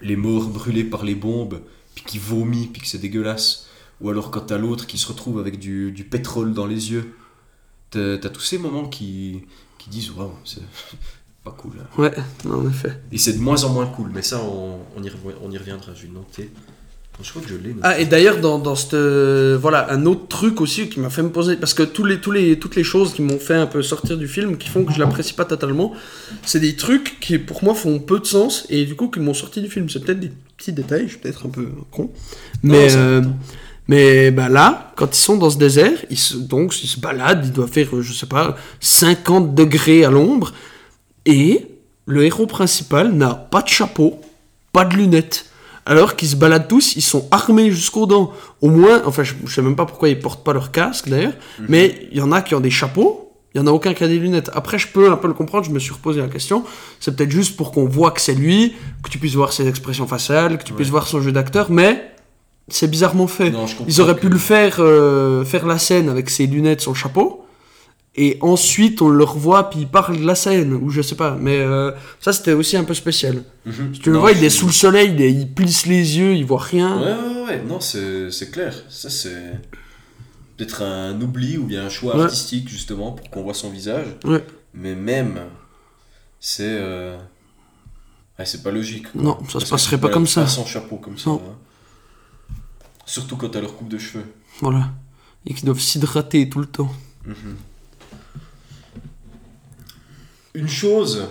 les 0.00 0.16
morts 0.16 0.48
brûlés 0.48 0.84
par 0.84 1.04
les 1.04 1.14
bombes, 1.14 1.60
puis 1.94 2.04
qui 2.04 2.18
vomit, 2.18 2.66
puis 2.66 2.82
que 2.82 2.88
c'est 2.88 2.98
dégueulasse, 2.98 3.68
ou 4.00 4.10
alors 4.10 4.30
quand 4.30 4.40
t'as 4.42 4.58
l'autre 4.58 4.86
qui 4.86 4.98
se 4.98 5.06
retrouve 5.08 5.38
avec 5.38 5.58
du, 5.58 5.90
du 5.92 6.04
pétrole 6.04 6.52
dans 6.52 6.66
les 6.66 6.90
yeux, 6.92 7.14
t'as 7.90 8.18
tous 8.18 8.40
ces 8.42 8.58
moments 8.58 8.88
qui, 8.88 9.42
qui 9.78 9.88
disent 9.88 10.10
waouh, 10.10 10.32
c'est 10.44 10.60
pas 11.44 11.52
cool. 11.52 11.72
hein. 11.80 11.86
Ouais, 11.96 12.14
en 12.50 12.68
effet. 12.68 13.00
Et 13.10 13.16
c'est 13.18 13.32
de 13.32 13.38
moins 13.40 13.64
en 13.64 13.72
moins 13.72 13.86
cool, 13.86 14.10
mais 14.12 14.20
ça 14.22 14.42
on, 14.42 14.80
on, 14.96 15.02
y, 15.02 15.08
rev- 15.08 15.36
on 15.42 15.50
y 15.50 15.56
reviendra, 15.56 15.94
je 15.94 16.02
vais 16.02 16.08
le 16.08 16.14
noter. 16.14 16.50
Je 17.22 17.30
crois 17.30 17.40
que 17.42 17.48
je 17.48 17.54
l'ai. 17.54 17.74
Ah, 17.82 17.98
et 17.98 18.04
d'ailleurs, 18.04 18.38
dans, 18.40 18.58
dans 18.58 18.74
cette. 18.74 18.94
euh, 18.94 19.58
voilà, 19.60 19.90
un 19.90 20.04
autre 20.04 20.28
truc 20.28 20.60
aussi 20.60 20.88
qui 20.88 21.00
m'a 21.00 21.08
fait 21.08 21.22
me 21.22 21.30
poser. 21.30 21.56
Parce 21.56 21.72
que 21.72 21.82
tous 21.82 22.04
les, 22.04 22.20
tous 22.20 22.30
les, 22.30 22.58
toutes 22.58 22.76
les 22.76 22.84
choses 22.84 23.14
qui 23.14 23.22
m'ont 23.22 23.38
fait 23.38 23.54
un 23.54 23.66
peu 23.66 23.82
sortir 23.82 24.18
du 24.18 24.28
film, 24.28 24.58
qui 24.58 24.68
font 24.68 24.84
que 24.84 24.92
je 24.92 24.98
l'apprécie 24.98 25.32
pas 25.32 25.46
totalement, 25.46 25.94
c'est 26.44 26.60
des 26.60 26.76
trucs 26.76 27.18
qui, 27.20 27.38
pour 27.38 27.64
moi, 27.64 27.74
font 27.74 27.98
peu 28.00 28.20
de 28.20 28.26
sens 28.26 28.66
et 28.68 28.84
du 28.84 28.94
coup, 28.96 29.08
qui 29.08 29.20
m'ont 29.20 29.34
sorti 29.34 29.62
du 29.62 29.68
film. 29.70 29.88
C'est 29.88 30.04
peut-être 30.04 30.20
des 30.20 30.30
petits 30.58 30.72
détails, 30.72 31.04
je 31.04 31.10
suis 31.12 31.18
peut-être 31.18 31.46
un 31.46 31.50
peu 31.50 31.68
con. 31.90 32.10
Mais. 32.62 32.94
euh, 32.96 33.22
mais 33.88 34.32
bah 34.32 34.48
là, 34.48 34.92
quand 34.96 35.16
ils 35.16 35.20
sont 35.20 35.36
dans 35.36 35.48
ce 35.48 35.58
désert, 35.58 35.96
ils 36.10 36.18
se, 36.18 36.36
donc 36.36 36.74
ils 36.82 36.88
se 36.88 36.98
baladent, 36.98 37.46
ils 37.46 37.52
doivent 37.52 37.70
faire, 37.70 37.94
euh, 37.94 38.02
je 38.02 38.12
sais 38.12 38.26
pas, 38.26 38.56
50 38.80 39.54
degrés 39.54 40.04
à 40.04 40.10
l'ombre, 40.10 40.52
et 41.24 41.66
le 42.04 42.24
héros 42.24 42.46
principal 42.46 43.12
n'a 43.12 43.34
pas 43.34 43.62
de 43.62 43.68
chapeau, 43.68 44.20
pas 44.72 44.84
de 44.84 44.96
lunettes. 44.96 45.46
Alors 45.86 46.16
qu'ils 46.16 46.28
se 46.28 46.36
baladent 46.36 46.68
tous, 46.68 46.96
ils 46.96 47.02
sont 47.02 47.26
armés 47.30 47.70
jusqu'aux 47.70 48.06
dents. 48.06 48.32
Au 48.60 48.68
moins, 48.68 49.02
enfin, 49.06 49.22
je, 49.22 49.34
je 49.46 49.54
sais 49.54 49.62
même 49.62 49.76
pas 49.76 49.86
pourquoi 49.86 50.08
ils 50.08 50.18
portent 50.18 50.44
pas 50.44 50.52
leur 50.52 50.72
casque 50.72 51.08
d'ailleurs, 51.08 51.34
mais 51.68 52.08
il 52.10 52.18
y 52.18 52.20
en 52.20 52.32
a 52.32 52.42
qui 52.42 52.54
ont 52.56 52.60
des 52.60 52.70
chapeaux, 52.70 53.22
Il 53.54 53.58
y 53.58 53.62
en 53.62 53.66
a 53.68 53.70
aucun 53.70 53.94
qui 53.94 54.04
a 54.04 54.08
des 54.08 54.18
lunettes. 54.18 54.50
Après, 54.52 54.78
je 54.78 54.86
peux 54.88 55.10
un 55.10 55.16
peu 55.16 55.28
le 55.28 55.32
comprendre, 55.34 55.64
je 55.64 55.70
me 55.70 55.78
suis 55.78 55.92
reposé 55.94 56.20
la 56.20 56.28
question. 56.28 56.64
C'est 57.00 57.16
peut-être 57.16 57.30
juste 57.30 57.56
pour 57.56 57.70
qu'on 57.72 57.86
voit 57.86 58.10
que 58.10 58.20
c'est 58.20 58.34
lui, 58.34 58.74
que 59.02 59.08
tu 59.08 59.18
puisses 59.18 59.34
voir 59.36 59.52
ses 59.54 59.66
expressions 59.66 60.06
faciales, 60.06 60.58
que 60.58 60.64
tu 60.64 60.74
puisses 60.74 60.90
voir 60.90 61.06
son 61.06 61.22
jeu 61.22 61.32
d'acteur, 61.32 61.70
mais 61.70 62.10
c'est 62.68 62.90
bizarrement 62.90 63.28
fait. 63.28 63.50
Non, 63.50 63.64
Ils 63.88 64.00
auraient 64.02 64.14
que- 64.16 64.20
pu 64.20 64.28
le 64.28 64.36
faire, 64.38 64.76
euh, 64.80 65.42
faire 65.44 65.64
la 65.66 65.78
scène 65.78 66.08
avec 66.10 66.28
ses 66.28 66.46
lunettes, 66.46 66.82
son 66.82 66.92
chapeau, 66.92 67.45
et 68.16 68.38
ensuite 68.40 69.02
on 69.02 69.08
le 69.08 69.24
revoit, 69.24 69.68
puis 69.70 69.80
il 69.80 69.88
parle 69.88 70.18
de 70.18 70.24
la 70.26 70.34
scène, 70.34 70.72
ou 70.72 70.90
je 70.90 71.02
sais 71.02 71.14
pas. 71.16 71.36
Mais 71.38 71.58
euh, 71.58 71.92
ça, 72.20 72.32
c'était 72.32 72.52
aussi 72.54 72.76
un 72.76 72.84
peu 72.84 72.94
spécial. 72.94 73.42
Mhm. 73.66 73.94
Si 73.94 74.00
tu 74.00 74.10
le 74.10 74.18
vois, 74.18 74.32
il 74.32 74.42
est 74.42 74.50
sous 74.50 74.66
le 74.66 74.72
soleil, 74.72 75.12
il, 75.14 75.20
est- 75.22 75.32
il 75.32 75.52
plisse 75.52 75.86
les 75.86 76.16
yeux, 76.18 76.34
il 76.34 76.44
voit 76.44 76.60
rien. 76.60 76.98
Ouais, 76.98 77.12
ouais, 77.12 77.44
ouais, 77.46 77.62
non, 77.68 77.78
c'est 77.80 78.50
clair. 78.50 78.74
Ça, 78.88 79.10
c'est 79.10 79.60
peut-être 80.56 80.82
un 80.82 81.20
oubli 81.20 81.58
ou 81.58 81.64
bien 81.64 81.84
un 81.84 81.88
choix 81.90 82.16
Ouais. 82.16 82.22
artistique, 82.24 82.68
justement, 82.68 83.12
pour 83.12 83.28
qu'on 83.30 83.42
voit 83.42 83.52
son 83.54 83.68
visage. 83.70 84.06
Ouais. 84.24 84.42
Mais 84.72 84.94
même, 84.94 85.38
c'est. 86.40 86.62
euh, 86.66 87.16
ouais, 88.38 88.46
c'est 88.46 88.62
pas 88.62 88.70
logique. 88.70 89.12
quoi. 89.12 89.22
Non, 89.22 89.38
ça 89.40 89.44
se 89.46 89.52
Parce 89.52 89.64
que 89.64 89.70
passerait 89.70 89.98
pas 90.00 90.08
comme 90.08 90.26
ça. 90.26 90.42
pas 90.42 90.46
sans 90.48 90.64
chapeau 90.64 90.96
comme 90.96 91.18
ça. 91.18 91.30
Hein. 91.30 91.40
Surtout 93.04 93.36
quand 93.36 93.50
t'as 93.50 93.60
leur 93.60 93.76
coupe 93.76 93.88
de 93.88 93.98
cheveux. 93.98 94.24
Voilà. 94.60 94.90
Et 95.46 95.54
qui 95.54 95.64
doivent 95.64 95.78
s'hydrater 95.80 96.48
tout 96.48 96.58
le 96.58 96.66
temps. 96.66 96.90
Une 100.56 100.68
chose 100.68 101.28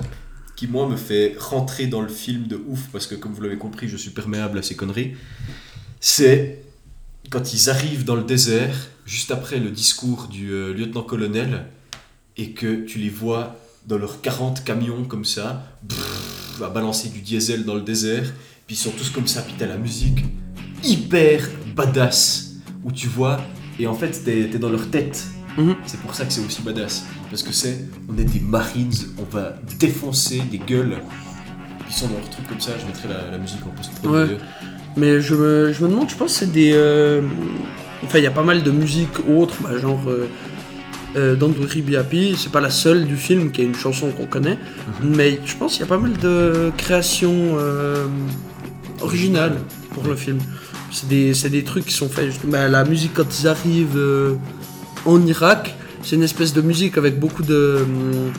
qui, 0.55 0.67
moi, 0.67 0.88
me 0.88 0.95
fait 0.95 1.36
rentrer 1.39 1.88
dans 1.88 2.01
le 2.01 2.09
film 2.09 2.45
de 2.45 2.61
ouf, 2.67 2.89
parce 2.91 3.07
que, 3.07 3.15
comme 3.15 3.34
vous 3.34 3.41
l'avez 3.41 3.57
compris, 3.57 3.88
je 3.88 3.97
suis 3.97 4.11
perméable 4.11 4.59
à 4.59 4.61
ces 4.61 4.76
conneries, 4.76 5.15
c'est 5.99 6.61
quand 7.32 7.51
ils 7.51 7.71
arrivent 7.71 8.05
dans 8.05 8.15
le 8.15 8.23
désert, 8.23 8.76
juste 9.03 9.32
après 9.32 9.57
le 9.57 9.71
discours 9.71 10.28
du 10.28 10.51
euh, 10.51 10.73
lieutenant-colonel, 10.73 11.65
et 12.38 12.51
que 12.51 12.86
tu 12.86 12.99
les 12.99 13.09
vois 13.09 13.55
dans 13.88 13.97
leurs 13.97 14.21
40 14.21 14.63
camions 14.63 15.05
comme 15.05 15.26
ça, 15.26 15.76
brrr, 15.82 16.63
à 16.63 16.69
balancer 16.69 17.09
du 17.09 17.21
diesel 17.21 17.65
dans 17.65 17.73
le 17.73 17.82
désert, 17.82 18.32
puis 18.67 18.76
ils 18.76 18.80
sont 18.80 18.91
tous 18.91 19.09
comme 19.09 19.26
ça, 19.26 19.41
puis 19.41 19.55
t'as 19.57 19.65
la 19.65 19.78
musique 19.78 20.23
hyper 20.84 21.49
badass, 21.76 22.57
où 22.84 22.91
tu 22.91 23.07
vois, 23.07 23.41
et 23.80 23.88
en 23.88 23.95
fait, 23.95 24.23
t'es 24.23 24.59
dans 24.59 24.69
leur 24.69 24.91
tête. 24.91 25.26
Mhm. 25.58 25.76
C'est 25.86 25.99
pour 26.01 26.14
ça 26.14 26.26
que 26.26 26.34
c'est 26.34 26.45
aussi 26.45 26.62
badass. 26.62 27.06
Parce 27.30 27.43
que 27.43 27.51
c'est, 27.53 27.86
on 28.10 28.18
est 28.18 28.26
des 28.26 28.39
Marines, 28.41 28.91
on 29.18 29.24
va 29.36 29.56
défoncer 29.80 30.41
des 30.51 30.58
gueules. 30.60 30.97
Ils 31.88 31.93
sont 31.93 32.08
dans 32.08 32.16
leur 32.16 32.30
truc 32.30 32.47
comme 32.47 32.60
ça, 32.60 32.72
je 32.80 32.86
mettrai 32.86 33.08
la, 33.08 33.32
la 33.32 33.38
musique 33.38 33.60
en 33.66 33.70
post 33.70 33.91
Ouais. 34.06 34.38
Mais 34.97 35.22
je 35.22 35.36
me, 35.36 35.74
je 35.74 35.84
me 35.84 35.89
demande, 35.89 36.10
je 36.10 36.16
pense 36.16 36.34
que 36.34 36.39
c'est 36.39 36.51
des. 36.51 36.72
euh, 36.74 37.22
Enfin, 38.03 38.18
il 38.20 38.24
y 38.24 38.28
a 38.28 38.32
pas 38.32 38.43
mal 38.43 38.62
de 38.64 38.72
musique 38.72 39.20
autre, 39.30 39.56
bah, 39.62 39.78
genre. 39.80 40.01
Euh, 40.08 40.28
euh, 41.16 41.97
Happy, 41.97 42.36
c'est 42.38 42.51
pas 42.51 42.60
la 42.60 42.70
seule 42.70 43.06
du 43.06 43.16
film 43.16 43.51
qui 43.51 43.62
est 43.62 43.66
une 43.66 43.74
chanson 43.76 44.12
qu'on 44.12 44.26
connaît, 44.26 44.58
mais 45.01 45.39
je 45.45 45.56
pense 45.56 45.74
qu'il 45.74 45.80
y 45.82 45.84
a 45.84 45.88
pas 45.88 45.97
mal 45.97 46.12
de 46.18 46.72
créations 46.78 47.56
euh, 47.58 48.06
originales 49.01 49.58
pour 49.93 50.03
le 50.03 50.16
film. 50.16 50.39
C'est 50.91 51.08
des, 51.08 51.34
c'est 51.34 51.49
des 51.49 51.64
trucs 51.64 51.86
qui 51.86 51.93
sont 51.93 52.10
faits. 52.10 52.32
bah, 52.45 52.68
la 52.68 52.84
musique 52.84 53.14
quand 53.14 53.39
ils 53.39 53.47
arrivent 53.47 53.95
euh, 53.97 54.36
en 55.06 55.26
Irak, 55.26 55.76
c'est 56.03 56.16
une 56.16 56.24
espèce 56.24 56.53
de 56.53 56.62
musique 56.62 56.97
avec 56.97 57.20
beaucoup 57.20 57.43
de 57.43 57.80
hum, 57.84 58.32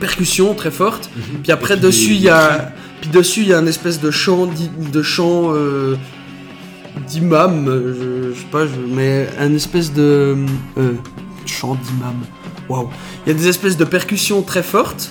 percussions 0.00 0.54
très 0.54 0.70
fortes. 0.70 1.10
Puis 1.42 1.52
après 1.52 1.74
puis 1.74 1.82
dessus 1.84 2.08
des- 2.08 2.14
il 2.16 2.22
y 2.22 2.28
a 2.28 2.72
puis 3.00 3.10
dessus 3.10 3.40
il 3.42 3.48
y 3.48 3.52
a 3.52 3.58
un 3.58 3.66
espèce 3.66 4.00
de 4.00 4.10
chant 4.10 4.48
de 4.92 5.02
chant 5.02 5.52
euh, 5.54 5.96
d'imam, 7.08 7.66
euh, 7.68 8.30
je, 8.30 8.34
je 8.34 8.40
sais 8.40 8.46
pas, 8.50 8.66
je, 8.66 8.72
mais 8.88 9.28
un 9.38 9.54
espèce 9.54 9.92
de 9.92 10.36
euh, 10.78 10.92
chant 11.46 11.74
d'imam. 11.74 12.14
Waouh. 12.68 12.88
Il 13.26 13.32
y 13.32 13.34
a 13.34 13.38
des 13.38 13.48
espèces 13.48 13.76
de 13.76 13.84
percussions 13.84 14.42
très 14.42 14.62
fortes. 14.62 15.10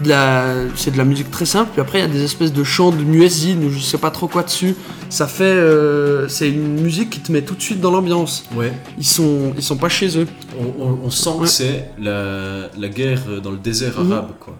De 0.00 0.08
la, 0.08 0.54
c'est 0.74 0.90
de 0.90 0.98
la 0.98 1.04
musique 1.04 1.30
très 1.30 1.46
simple. 1.46 1.70
Puis 1.72 1.80
après 1.80 1.98
il 1.98 2.02
y 2.02 2.04
a 2.04 2.08
des 2.08 2.22
espèces 2.24 2.52
de 2.52 2.64
chants 2.64 2.90
de 2.90 3.02
muezzin 3.04 3.58
ou 3.62 3.70
je 3.70 3.78
sais 3.78 3.98
pas 3.98 4.10
trop 4.10 4.26
quoi 4.26 4.42
dessus. 4.42 4.74
Ça 5.08 5.26
fait, 5.28 5.44
euh, 5.44 6.26
c'est 6.28 6.50
une 6.50 6.80
musique 6.80 7.10
qui 7.10 7.20
te 7.20 7.30
met 7.30 7.42
tout 7.42 7.54
de 7.54 7.62
suite 7.62 7.80
dans 7.80 7.90
l'ambiance. 7.92 8.44
Ouais, 8.56 8.72
Ils 8.98 9.06
sont, 9.06 9.52
ils 9.56 9.62
sont 9.62 9.76
pas 9.76 9.88
chez 9.88 10.18
eux. 10.18 10.26
on, 10.58 10.82
on- 10.84 10.98
on 11.04 11.10
sent 11.10 11.30
Ouais. 11.30 11.40
que 11.42 11.46
c'est 11.46 11.90
la, 11.98 12.70
la 12.76 12.88
guerre 12.88 13.40
dans 13.40 13.52
le 13.52 13.56
désert 13.58 14.00
Mhm. 14.00 14.12
arabe, 14.12 14.32
quoi. 14.40 14.56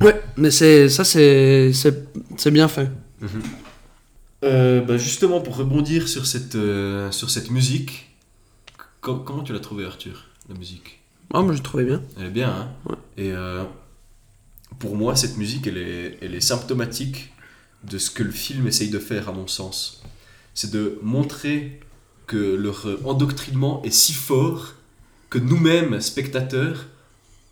Ouais, 0.00 0.22
mais 0.36 0.50
c'est 0.50 0.88
ça, 0.88 1.04
c'est, 1.04 1.72
bien 2.50 2.68
fait. 2.68 2.88
Euh, 4.44 4.80
bah, 4.82 4.96
justement, 4.96 5.40
pour 5.40 5.56
rebondir 5.56 6.08
sur 6.08 6.24
cette, 6.26 6.54
euh, 6.54 7.10
sur 7.10 7.28
cette 7.30 7.50
musique, 7.50 8.08
co- 9.00 9.16
comment 9.16 9.42
tu 9.42 9.52
l'as 9.52 9.58
trouvé, 9.58 9.84
Arthur, 9.84 10.24
la 10.48 10.56
musique? 10.56 11.00
Ah, 11.34 11.42
moi 11.42 11.54
je 11.54 11.60
trouvais 11.62 11.84
bien. 11.84 12.00
Elle 12.18 12.26
est 12.26 12.30
bien, 12.30 12.48
hein? 12.48 12.68
Ouais. 12.88 12.94
Et 13.18 13.32
euh, 13.32 13.64
pour 14.78 14.96
moi, 14.96 15.16
cette 15.16 15.36
musique, 15.36 15.66
elle 15.66 15.78
est, 15.78 16.18
elle 16.22 16.34
est 16.34 16.40
symptomatique 16.40 17.32
de 17.84 17.98
ce 17.98 18.10
que 18.10 18.22
le 18.22 18.30
film 18.30 18.66
essaye 18.66 18.90
de 18.90 18.98
faire, 18.98 19.28
à 19.28 19.32
mon 19.32 19.46
sens. 19.46 20.02
C'est 20.54 20.70
de 20.70 20.98
montrer 21.02 21.80
que 22.26 22.36
leur 22.36 22.86
endoctrinement 23.04 23.82
est 23.84 23.90
si 23.90 24.12
fort 24.12 24.74
que 25.30 25.38
nous-mêmes, 25.38 26.00
spectateurs, 26.00 26.86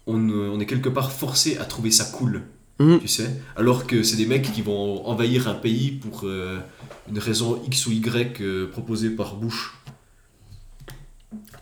on, 0.07 0.31
on 0.31 0.61
est 0.61 0.67
quelque 0.67 0.89
part 0.89 1.13
forcé 1.13 1.59
à 1.59 1.65
trouver 1.65 1.91
ça 1.91 2.05
cool. 2.05 2.43
Mhm. 2.79 3.01
Tu 3.01 3.09
sais 3.09 3.41
Alors 3.57 3.87
que 3.87 4.03
c'est 4.03 4.17
des 4.17 4.27
mecs 4.27 4.53
qui 4.53 4.63
vont 4.63 5.07
envahir 5.07 5.49
un 5.49 5.55
pays 5.55 5.93
pour 5.93 6.23
euh, 6.25 6.59
une 7.09 7.19
raison 7.19 7.63
X 7.67 7.87
ou 7.87 7.93
Y 7.93 8.41
euh, 8.41 8.71
proposée 8.71 9.11
par 9.11 9.37
Bush. 9.37 9.73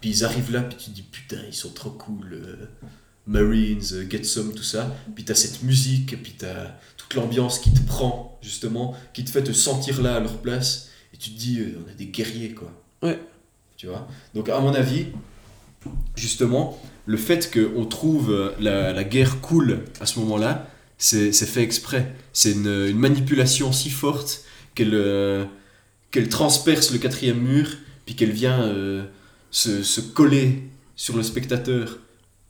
Puis 0.00 0.10
ils 0.10 0.24
arrivent 0.24 0.52
là, 0.52 0.62
puis 0.62 0.76
tu 0.76 0.90
te 0.90 0.94
dis 0.96 1.02
putain, 1.02 1.38
ils 1.46 1.54
sont 1.54 1.70
trop 1.72 1.90
cool. 1.90 2.32
euh, 2.32 2.66
Marines, 3.26 3.82
euh, 3.92 4.04
Get 4.08 4.24
Some, 4.24 4.54
tout 4.54 4.62
ça. 4.62 4.94
Puis 5.14 5.24
t'as 5.24 5.34
cette 5.34 5.62
musique, 5.62 6.22
puis 6.22 6.34
t'as 6.36 6.72
toute 6.96 7.14
l'ambiance 7.14 7.58
qui 7.58 7.72
te 7.72 7.80
prend, 7.80 8.38
justement, 8.42 8.94
qui 9.12 9.24
te 9.24 9.30
fait 9.30 9.42
te 9.42 9.52
sentir 9.52 10.02
là 10.02 10.16
à 10.16 10.20
leur 10.20 10.38
place. 10.38 10.90
Et 11.12 11.16
tu 11.16 11.30
te 11.30 11.38
dis, 11.38 11.60
euh, 11.60 11.78
on 11.84 11.90
a 11.90 11.94
des 11.94 12.06
guerriers, 12.06 12.52
quoi. 12.52 12.72
Ouais. 13.02 13.18
Tu 13.76 13.86
vois? 13.86 14.08
Donc, 14.34 14.48
à 14.48 14.60
mon 14.60 14.74
avis, 14.74 15.06
justement, 16.16 16.80
le 17.06 17.16
fait 17.16 17.50
qu'on 17.52 17.84
trouve 17.84 18.30
euh, 18.30 18.52
la, 18.60 18.92
la 18.92 19.04
guerre 19.04 19.40
cool 19.40 19.84
à 20.00 20.06
ce 20.06 20.18
moment-là, 20.20 20.68
c'est 20.96 21.32
c'est 21.32 21.46
fait 21.46 21.62
exprès. 21.62 22.14
C'est 22.32 22.52
une, 22.52 22.66
une 22.66 22.98
manipulation 22.98 23.72
si 23.72 23.90
forte 23.90 24.44
qu'elle 24.74 24.94
euh, 24.94 25.44
qu'elle 26.10 26.28
transperce 26.28 26.92
le 26.92 26.98
quatrième 26.98 27.40
mur, 27.40 27.68
puis 28.06 28.14
qu'elle 28.14 28.30
vient 28.30 28.62
euh, 28.62 29.04
se, 29.50 29.82
se 29.82 30.00
coller 30.00 30.62
sur 30.96 31.16
le 31.16 31.22
spectateur, 31.22 31.98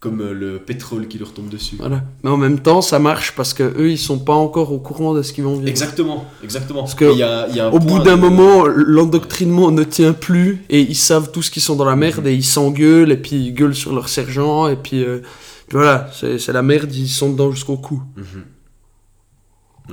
comme 0.04 0.20
euh, 0.20 0.32
le 0.32 0.58
pétrole 0.58 1.08
qui 1.08 1.18
leur 1.18 1.32
tombe 1.32 1.48
dessus. 1.48 1.76
Voilà. 1.78 2.04
Mais 2.22 2.30
en 2.30 2.36
même 2.36 2.60
temps, 2.60 2.80
ça 2.82 2.98
marche 2.98 3.34
parce 3.34 3.54
que 3.54 3.62
eux, 3.64 3.90
ils 3.90 3.98
sont 3.98 4.18
pas 4.20 4.34
encore 4.34 4.70
au 4.70 4.78
courant 4.78 5.14
de 5.14 5.22
ce 5.22 5.32
qu'ils 5.32 5.42
vont 5.44 5.56
vivre. 5.56 5.66
Exactement, 5.68 6.26
exactement. 6.44 6.80
Parce 6.82 6.94
que 6.94 7.16
y 7.16 7.22
a- 7.22 7.48
y 7.48 7.60
Au 7.62 7.78
bout 7.78 7.98
d'un 8.00 8.16
de- 8.16 8.20
moment, 8.20 8.66
l'endoctrinement 8.66 9.70
ne 9.70 9.82
tient 9.82 10.12
plus 10.12 10.62
et 10.70 10.80
ils 10.82 10.94
savent 10.94 11.32
tous 11.32 11.50
qu'ils 11.50 11.62
sont 11.62 11.74
dans 11.74 11.84
la 11.86 11.96
merde 11.96 12.26
et 12.26 12.34
ils 12.34 12.44
s'engueulent 12.44 13.10
et 13.10 13.16
puis 13.16 13.36
ils 13.46 13.52
gueulent 13.54 13.74
sur 13.74 13.92
leur 13.94 14.08
sergent 14.08 14.68
et 14.68 14.76
puis, 14.76 15.02
euh, 15.02 15.20
puis 15.68 15.78
voilà, 15.78 16.10
c'est 16.12 16.52
la 16.52 16.62
merde, 16.62 16.94
ils 16.94 17.08
sont 17.08 17.32
dedans 17.32 17.50
jusqu'au 17.50 17.76
cou. 17.78 18.02
Mhm. 18.16 18.44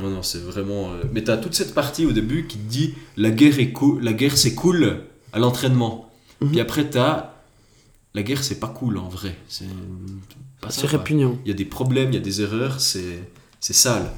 Non, 0.03 0.09
non, 0.09 0.23
c'est 0.23 0.41
vraiment. 0.43 0.91
euh, 0.91 1.03
Mais 1.13 1.23
t'as 1.23 1.37
toute 1.37 1.53
cette 1.53 1.73
partie 1.73 2.05
au 2.05 2.11
début 2.11 2.47
qui 2.47 2.57
te 2.57 2.69
dit 2.69 2.93
la 3.17 3.29
guerre 3.29 3.59
est 3.59 3.71
cool, 3.71 4.01
la 4.03 4.13
guerre 4.13 4.37
c'est 4.37 4.55
cool 4.55 4.99
à 5.33 5.39
l'entraînement. 5.39 6.09
Mhm. 6.41 6.49
Puis 6.51 6.59
après 6.59 6.89
t'as 6.89 7.31
la 8.13 8.23
guerre 8.23 8.43
c'est 8.43 8.59
pas 8.59 8.67
cool 8.67 8.97
en 8.97 9.07
vrai. 9.09 9.37
C'est 9.47 9.65
répugnant. 10.87 11.37
Il 11.45 11.49
y 11.49 11.51
a 11.51 11.55
des 11.55 11.65
problèmes, 11.65 12.09
il 12.09 12.15
y 12.15 12.17
a 12.17 12.21
des 12.21 12.41
erreurs, 12.41 12.79
c'est 12.81 13.19
c'est 13.59 13.73
sale. 13.73 14.11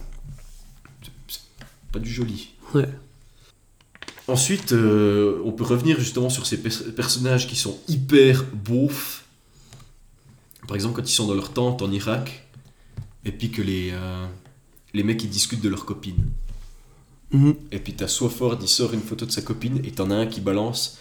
C'est- 1.28 1.42
pas 1.92 2.00
du 2.00 2.10
joli. 2.12 2.50
Ouais. 2.74 2.90
Ensuite, 4.28 4.72
euh, 4.72 5.42
on 5.46 5.52
peut 5.52 5.66
revenir 5.66 6.00
justement 6.00 6.30
sur 6.30 6.46
ces 6.46 6.58
pers- 6.62 6.96
personnages 6.96 7.48
qui 7.48 7.56
sont 7.58 7.78
hyper 7.90 8.46
beaufs. 8.54 9.26
Par 10.68 10.76
exemple, 10.76 10.96
quand 10.96 11.08
ils 11.10 11.14
sont 11.14 11.28
dans 11.28 11.34
leur 11.36 11.52
tente 11.54 11.82
en 11.82 11.92
Irak, 11.92 12.48
et 13.26 13.32
puis 13.34 13.52
que 13.52 13.62
les, 13.62 13.92
euh, 13.92 14.26
les 14.94 15.04
mecs 15.04 15.22
ils 15.24 15.30
discutent 15.30 15.62
de 15.62 15.68
leur 15.70 15.86
copine. 15.86 16.26
Mhm. 17.32 17.56
Et 17.72 17.80
puis 17.80 17.94
t'as 17.96 18.08
Swofford, 18.08 18.58
il 18.62 18.68
sort 18.70 18.94
une 18.94 19.02
photo 19.02 19.26
de 19.26 19.32
sa 19.32 19.42
copine, 19.42 19.82
et 19.84 19.92
t'en 19.92 20.10
as 20.10 20.16
un 20.16 20.26
qui 20.28 20.40
balance. 20.40 20.98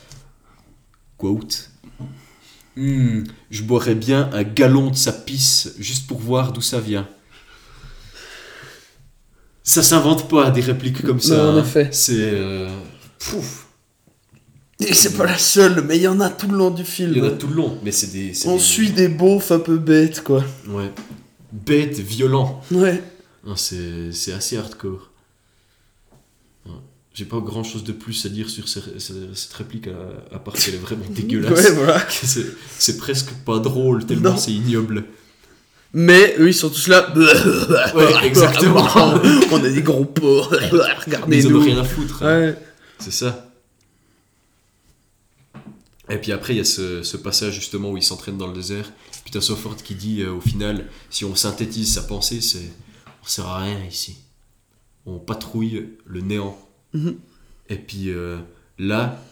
Quote. 1.16 1.70
Hmm, 2.77 3.25
je 3.51 3.62
boirais 3.62 3.95
bien 3.95 4.31
un 4.33 4.43
galon 4.45 4.91
de 4.91 4.97
sa 4.97 5.12
pisse 5.12 5.75
juste 5.79 6.07
pour 6.07 6.18
voir 6.20 6.53
d'où 6.53 6.62
ça 6.62 6.81
vient. 6.81 7.07
Ça 9.62 9.83
s'invente 9.83 10.29
pas 10.29 10.51
des 10.51 10.61
répliques 10.61 11.03
comme 11.03 11.20
ça. 11.20 11.37
Non, 11.37 11.51
en 11.53 11.57
hein. 11.59 11.61
effet. 11.62 11.89
C'est. 11.93 12.14
euh, 12.18 12.68
pouf. 13.18 13.66
Et 14.81 14.95
c'est 14.95 15.16
pas 15.16 15.27
la 15.27 15.39
seule, 15.39 15.85
mais 15.87 15.97
il 15.97 16.03
y 16.03 16.09
en 16.09 16.18
a 16.20 16.29
tout 16.29 16.49
le 16.49 16.57
long 16.57 16.70
du 16.70 16.83
Il 16.83 16.87
film. 16.87 17.14
y 17.14 17.20
en 17.20 17.27
a 17.27 17.31
tout 17.31 17.47
le 17.47 17.55
long, 17.55 17.79
mais 17.85 17.93
c'est 17.93 18.09
des. 18.11 18.33
On 18.47 18.55
des- 18.57 18.61
suit 18.61 18.91
des 18.91 19.07
beaufs 19.09 19.53
un 19.53 19.61
peu 19.61 19.77
bêtes, 19.79 20.25
quoi. 20.25 20.43
Ouais. 20.66 20.91
Bête, 21.53 22.01
violent. 22.01 22.61
Ouais. 22.73 23.01
C'est 23.55 24.33
assez 24.33 24.57
hardcore. 24.57 25.11
J'ai 27.14 27.26
pas 27.26 27.40
grand 27.40 27.62
chose 27.62 27.84
de 27.84 27.92
plus 27.92 28.24
à 28.24 28.30
dire 28.30 28.48
sur 28.48 28.66
ce- 28.68 28.98
ce- 28.98 29.34
cette 29.34 29.52
réplique 29.52 29.86
à, 29.88 30.34
à 30.34 30.38
part 30.38 30.54
qu'elle 30.54 30.74
est 30.74 30.78
vraiment 30.78 31.04
dégueulasse. 31.10 31.64
Ouais, 31.64 31.70
voilà. 31.74 32.06
C'est, 32.78 32.96
presque 32.96 33.30
pas 33.44 33.58
drôle 33.58 34.06
tellement 34.06 34.36
c'est 34.36 34.52
ignoble. 34.52 35.04
Mais 35.94 36.34
eux, 36.38 36.48
ils 36.48 36.54
sont 36.54 36.70
tous 36.70 36.88
là. 36.88 37.12
Ouais, 37.94 38.26
exactement. 38.26 38.86
On 39.50 39.62
a 39.62 39.68
des 39.68 39.82
gros 39.82 40.06
porcs. 40.06 40.54
Mais 41.28 41.38
ils 41.38 41.46
en 41.48 41.56
ont 41.56 41.60
rien 41.60 41.78
à 41.78 41.84
foutre. 41.84 42.22
Ouais. 42.24 42.56
C'est 42.98 43.12
ça. 43.12 43.50
Et 46.08 46.16
puis 46.16 46.32
après, 46.32 46.54
il 46.54 46.56
y 46.58 46.60
a 46.60 46.64
ce, 46.64 47.02
ce 47.02 47.16
passage 47.16 47.54
justement 47.54 47.90
où 47.90 47.96
il 47.96 48.02
s'entraîne 48.02 48.36
dans 48.38 48.46
le 48.46 48.54
désert. 48.54 48.90
Puis 49.24 49.30
t'as 49.32 49.40
Sofford 49.40 49.76
qui 49.76 49.94
dit 49.94 50.22
euh, 50.22 50.32
au 50.32 50.40
final, 50.40 50.86
si 51.10 51.24
on 51.24 51.34
synthétise 51.34 51.92
sa 51.94 52.02
pensée, 52.02 52.40
c'est 52.40 52.70
on 53.22 53.26
sert 53.26 53.46
à 53.46 53.60
rien 53.60 53.78
ici. 53.84 54.16
On 55.06 55.18
patrouille 55.18 55.90
le 56.06 56.20
néant. 56.20 56.58
Mhm. 56.95 57.16
Et 57.68 57.76
puis 57.76 58.11
euh, 58.11 58.38
là, 58.78 59.22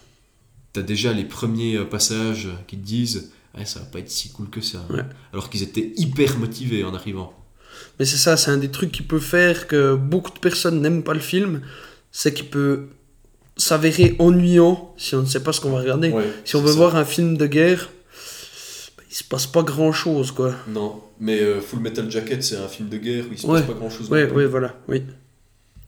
t'as 0.73 0.83
déjà 0.83 1.13
les 1.13 1.25
premiers 1.25 1.77
euh, 1.77 1.85
passages 1.85 2.49
qui 2.67 2.77
te 2.77 2.85
disent, 2.87 3.31
Ouais, 3.59 3.65
ça 3.65 3.81
va 3.81 3.87
pas 3.87 3.99
être 3.99 4.09
si 4.11 4.31
cool 4.31 4.49
que 4.49 4.61
ça. 4.61 4.87
Ouais. 4.91 5.03
Alors 5.33 5.51
qu'ils 5.51 5.63
étaient 5.65 5.93
hyper 5.97 6.39
motivés 6.39 6.85
en 6.85 6.95
arrivant. 6.95 7.35
Mais 7.99 8.05
c'est 8.05 8.17
ça, 8.17 8.37
c'est 8.37 8.51
un 8.53 8.59
des 8.59 8.71
trucs 8.71 8.93
qui 8.93 9.03
peut 9.03 9.19
faire 9.19 9.67
que 9.67 9.95
beaucoup 9.97 10.31
de 10.31 10.39
personnes 10.39 10.81
n'aiment 10.81 11.03
pas 11.03 11.15
le 11.15 11.21
film. 11.21 11.61
C'est 12.13 12.33
qu'il 12.33 12.47
peut 12.49 12.87
s'avérer 13.57 14.15
ennuyant 14.21 14.95
si 14.97 15.15
on 15.17 15.23
ne 15.23 15.27
sait 15.27 15.43
pas 15.43 15.53
ce 15.53 15.61
qu'on 15.61 15.71
va 15.73 15.81
regarder. 15.81 16.11
Ouais, 16.11 16.31
si 16.45 16.55
on 16.57 16.63
veut 16.63 16.71
ça. 16.71 16.77
voir 16.77 16.95
un 16.97 17.05
film 17.05 17.37
de 17.37 17.47
guerre, 17.47 17.91
bah, 18.97 19.03
il 19.11 19.15
se 19.15 19.25
passe 19.25 19.47
pas 19.49 19.63
grand 19.63 19.93
chose, 19.93 20.31
quoi. 20.31 20.55
Non, 20.69 21.03
mais 21.19 21.41
euh, 21.41 21.61
Full 21.61 21.81
Metal 21.81 22.09
Jacket, 22.11 22.43
c'est 22.45 22.57
un 22.57 22.69
film 22.69 22.89
de 22.89 22.97
guerre 22.99 23.25
où 23.29 23.33
il 23.33 23.39
se 23.39 23.47
Ouais. 23.47 23.59
passe 23.61 23.69
pas 23.69 23.75
grand 23.75 23.91
chose. 23.91 24.09
Ouais, 24.11 24.31
ouais, 24.31 24.47
voilà, 24.47 24.77
oui. 24.89 25.03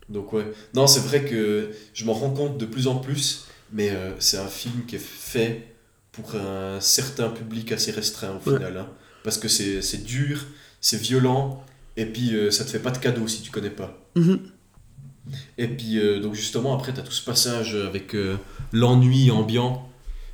Donc 0.09 0.33
ouais. 0.33 0.45
Non, 0.75 0.87
c'est 0.87 1.01
vrai 1.01 1.25
que 1.25 1.71
je 1.95 2.05
m'en 2.05 2.13
rends 2.15 2.31
compte 2.31 2.59
de 2.59 2.67
plus 2.67 2.87
en 2.87 2.97
plus, 2.97 3.47
mais 3.73 3.91
euh, 3.91 4.13
c'est 4.19 4.39
un 4.39 4.47
film 4.49 4.85
qui 4.87 4.97
est 4.97 5.03
fait 5.03 5.69
pour 6.13 6.35
un 6.35 6.81
certain 6.81 7.31
public 7.31 7.73
assez 7.73 7.91
restreint 7.93 8.33
au 8.45 8.51
Ouais. 8.51 8.57
final. 8.59 8.77
hein. 8.77 8.89
parce 9.25 9.39
que 9.39 9.49
c'est 9.49 10.03
dur, 10.05 10.45
c'est 10.81 11.01
violent, 11.01 11.65
et 11.97 12.07
puis 12.07 12.35
euh, 12.35 12.51
ça 12.51 12.65
te 12.65 12.71
fait 12.71 12.81
pas 12.81 12.91
de 12.91 12.99
cadeau 12.99 13.27
si 13.29 13.41
tu 13.43 13.51
connais 13.51 13.71
pas. 13.71 13.97
Mhm. 14.17 14.41
Et 15.57 15.69
puis 15.69 15.99
euh, 16.01 16.19
donc 16.21 16.35
justement 16.35 16.75
après 16.77 16.93
t'as 16.93 17.03
tout 17.03 17.13
ce 17.13 17.25
passage 17.25 17.77
avec 17.77 18.15
l'ennui 18.73 19.31
ambiant, 19.31 19.89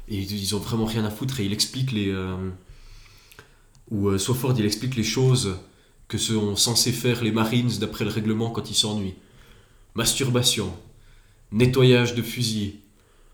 et 0.09 0.16
ils 0.16 0.57
ont 0.57 0.59
vraiment 0.59 0.87
rien 0.87 1.05
à 1.05 1.11
foutre, 1.11 1.39
et 1.41 1.45
il 1.45 1.53
explique 1.53 1.93
les... 1.93 2.09
euh, 2.11 2.51
Swofford 4.19 4.55
il 4.59 4.64
explique 4.64 4.97
les 4.97 5.03
choses 5.05 5.57
que 6.09 6.16
sont 6.19 6.57
censés 6.57 6.93
faire 6.93 7.23
les 7.23 7.33
Marines 7.33 7.71
d'après 7.81 8.05
le 8.05 8.11
règlement 8.11 8.51
quand 8.51 8.71
ils 8.71 8.75
s'ennuient. 8.75 9.14
Masturbation, 9.99 10.72
nettoyage 11.51 12.14
de 12.14 12.22
fusil, 12.22 12.76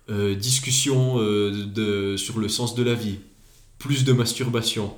euh, 0.09 0.35
discussion 0.35 1.21
euh, 1.21 1.67
de, 1.67 2.17
sur 2.17 2.39
le 2.39 2.49
sens 2.49 2.75
de 2.75 2.83
la 2.83 2.95
vie, 2.95 3.19
plus 3.79 4.05
de 4.05 4.15
masturbation, 4.15 4.95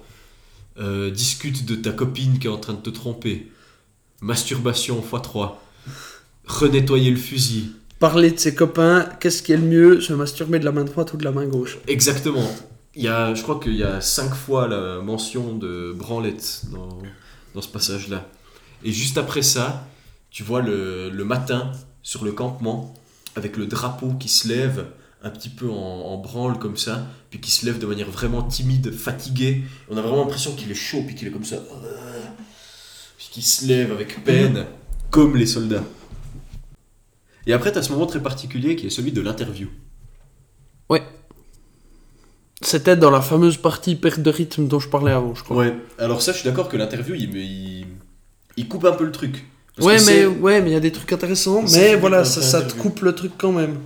euh, 0.79 1.11
discute 1.11 1.65
de 1.65 1.75
ta 1.75 1.91
copine 1.91 2.39
qui 2.39 2.47
est 2.47 2.51
en 2.51 2.59
train 2.59 2.75
de 2.75 2.79
te 2.79 2.91
tromper, 2.91 3.51
masturbation 4.21 5.03
x3, 5.03 5.55
renettoyer 6.47 7.11
le 7.11 7.17
fusil. 7.17 7.73
Parler 7.99 8.31
de 8.31 8.39
ses 8.39 8.55
copains, 8.55 9.09
qu'est-ce 9.19 9.43
qui 9.43 9.51
est 9.51 9.57
le 9.57 9.67
mieux 9.67 10.01
Se 10.01 10.13
masturber 10.13 10.61
de 10.61 10.65
la 10.65 10.71
main 10.71 10.85
droite 10.85 11.15
ou 11.15 11.17
de 11.17 11.25
la 11.25 11.33
main 11.33 11.47
gauche? 11.47 11.79
Exactement. 11.89 12.49
Il 12.95 13.03
y 13.03 13.09
a, 13.09 13.35
je 13.35 13.43
crois 13.43 13.59
qu'il 13.59 13.75
y 13.75 13.83
a 13.83 14.01
cinq 14.01 14.37
fois 14.37 14.69
la 14.69 15.01
mention 15.01 15.57
de 15.57 15.93
branlette 15.99 16.67
dans, 16.71 17.03
dans 17.57 17.61
ce 17.61 17.69
passage-là. 17.69 18.25
Et 18.85 18.93
juste 18.93 19.19
après 19.19 19.43
ça, 19.43 19.85
tu 20.37 20.43
vois 20.43 20.61
le, 20.61 21.09
le 21.09 21.25
matin 21.25 21.73
sur 22.03 22.23
le 22.23 22.31
campement, 22.33 22.93
avec 23.37 23.57
le 23.57 23.65
drapeau 23.65 24.13
qui 24.21 24.29
se 24.29 24.47
lève 24.47 24.85
un 25.23 25.31
petit 25.31 25.49
peu 25.49 25.67
en, 25.71 25.73
en 26.13 26.19
branle 26.19 26.59
comme 26.59 26.77
ça, 26.77 27.07
puis 27.31 27.41
qui 27.41 27.51
se 27.51 27.65
lève 27.65 27.79
de 27.79 27.87
manière 27.87 28.11
vraiment 28.11 28.43
timide, 28.43 28.93
fatigué. 28.93 29.63
On 29.89 29.97
a 29.97 30.03
vraiment 30.03 30.21
l'impression 30.25 30.53
qu'il 30.55 30.71
est 30.71 30.75
chaud, 30.75 31.03
puis 31.07 31.15
qu'il 31.15 31.27
est 31.27 31.31
comme 31.31 31.47
ça. 31.47 31.57
euh, 31.57 32.23
Puis 33.17 33.29
qu'il 33.33 33.43
se 33.43 33.65
lève 33.65 33.93
avec 33.93 34.23
peine, 34.25 34.67
comme 35.11 35.39
les 35.39 35.47
soldats. 35.47 35.85
Et 37.47 37.55
après, 37.55 37.73
tu 37.73 37.79
as 37.79 37.83
ce 37.83 37.91
moment 37.93 38.05
très 38.05 38.23
particulier 38.23 38.77
qui 38.77 38.89
est 38.89 38.91
celui 38.91 39.13
de 39.13 39.23
l'interview. 39.23 39.69
C'était 42.63 42.97
dans 42.97 43.11
la 43.11 43.23
fameuse 43.23 43.57
partie 43.57 43.97
perte 43.97 44.21
de 44.21 44.31
rythme 44.31 44.67
dont 44.69 44.81
je 44.81 44.89
parlais 44.89 45.13
avant, 45.13 45.35
je 45.35 45.43
crois. 45.45 45.57
Ouais, 45.57 45.75
alors 45.99 46.21
ça, 46.21 46.33
je 46.33 46.39
suis 46.39 46.47
d'accord 46.49 46.69
que 46.69 46.77
l'interview, 46.77 47.15
il, 47.15 47.87
il 48.57 48.69
coupe 48.69 48.85
un 48.85 48.93
peu 48.93 49.05
le 49.05 49.13
truc. 49.13 49.47
Parce 49.77 49.87
Ouais, 49.87 49.99
mais 50.07 50.27
ouais, 50.27 50.63
mais 50.63 50.71
il 50.71 50.73
y 50.73 50.77
a 50.77 50.81
des 50.81 50.93
trucs 50.93 51.13
intéressants. 51.13 51.63
Mais 51.73 51.97
voilà, 51.97 52.25
ça, 52.25 52.41
ça 52.41 52.63
te 52.63 52.75
coupe 52.75 53.01
le 53.03 53.15
truc 53.15 53.33
quand 53.37 53.53
même. 53.53 53.79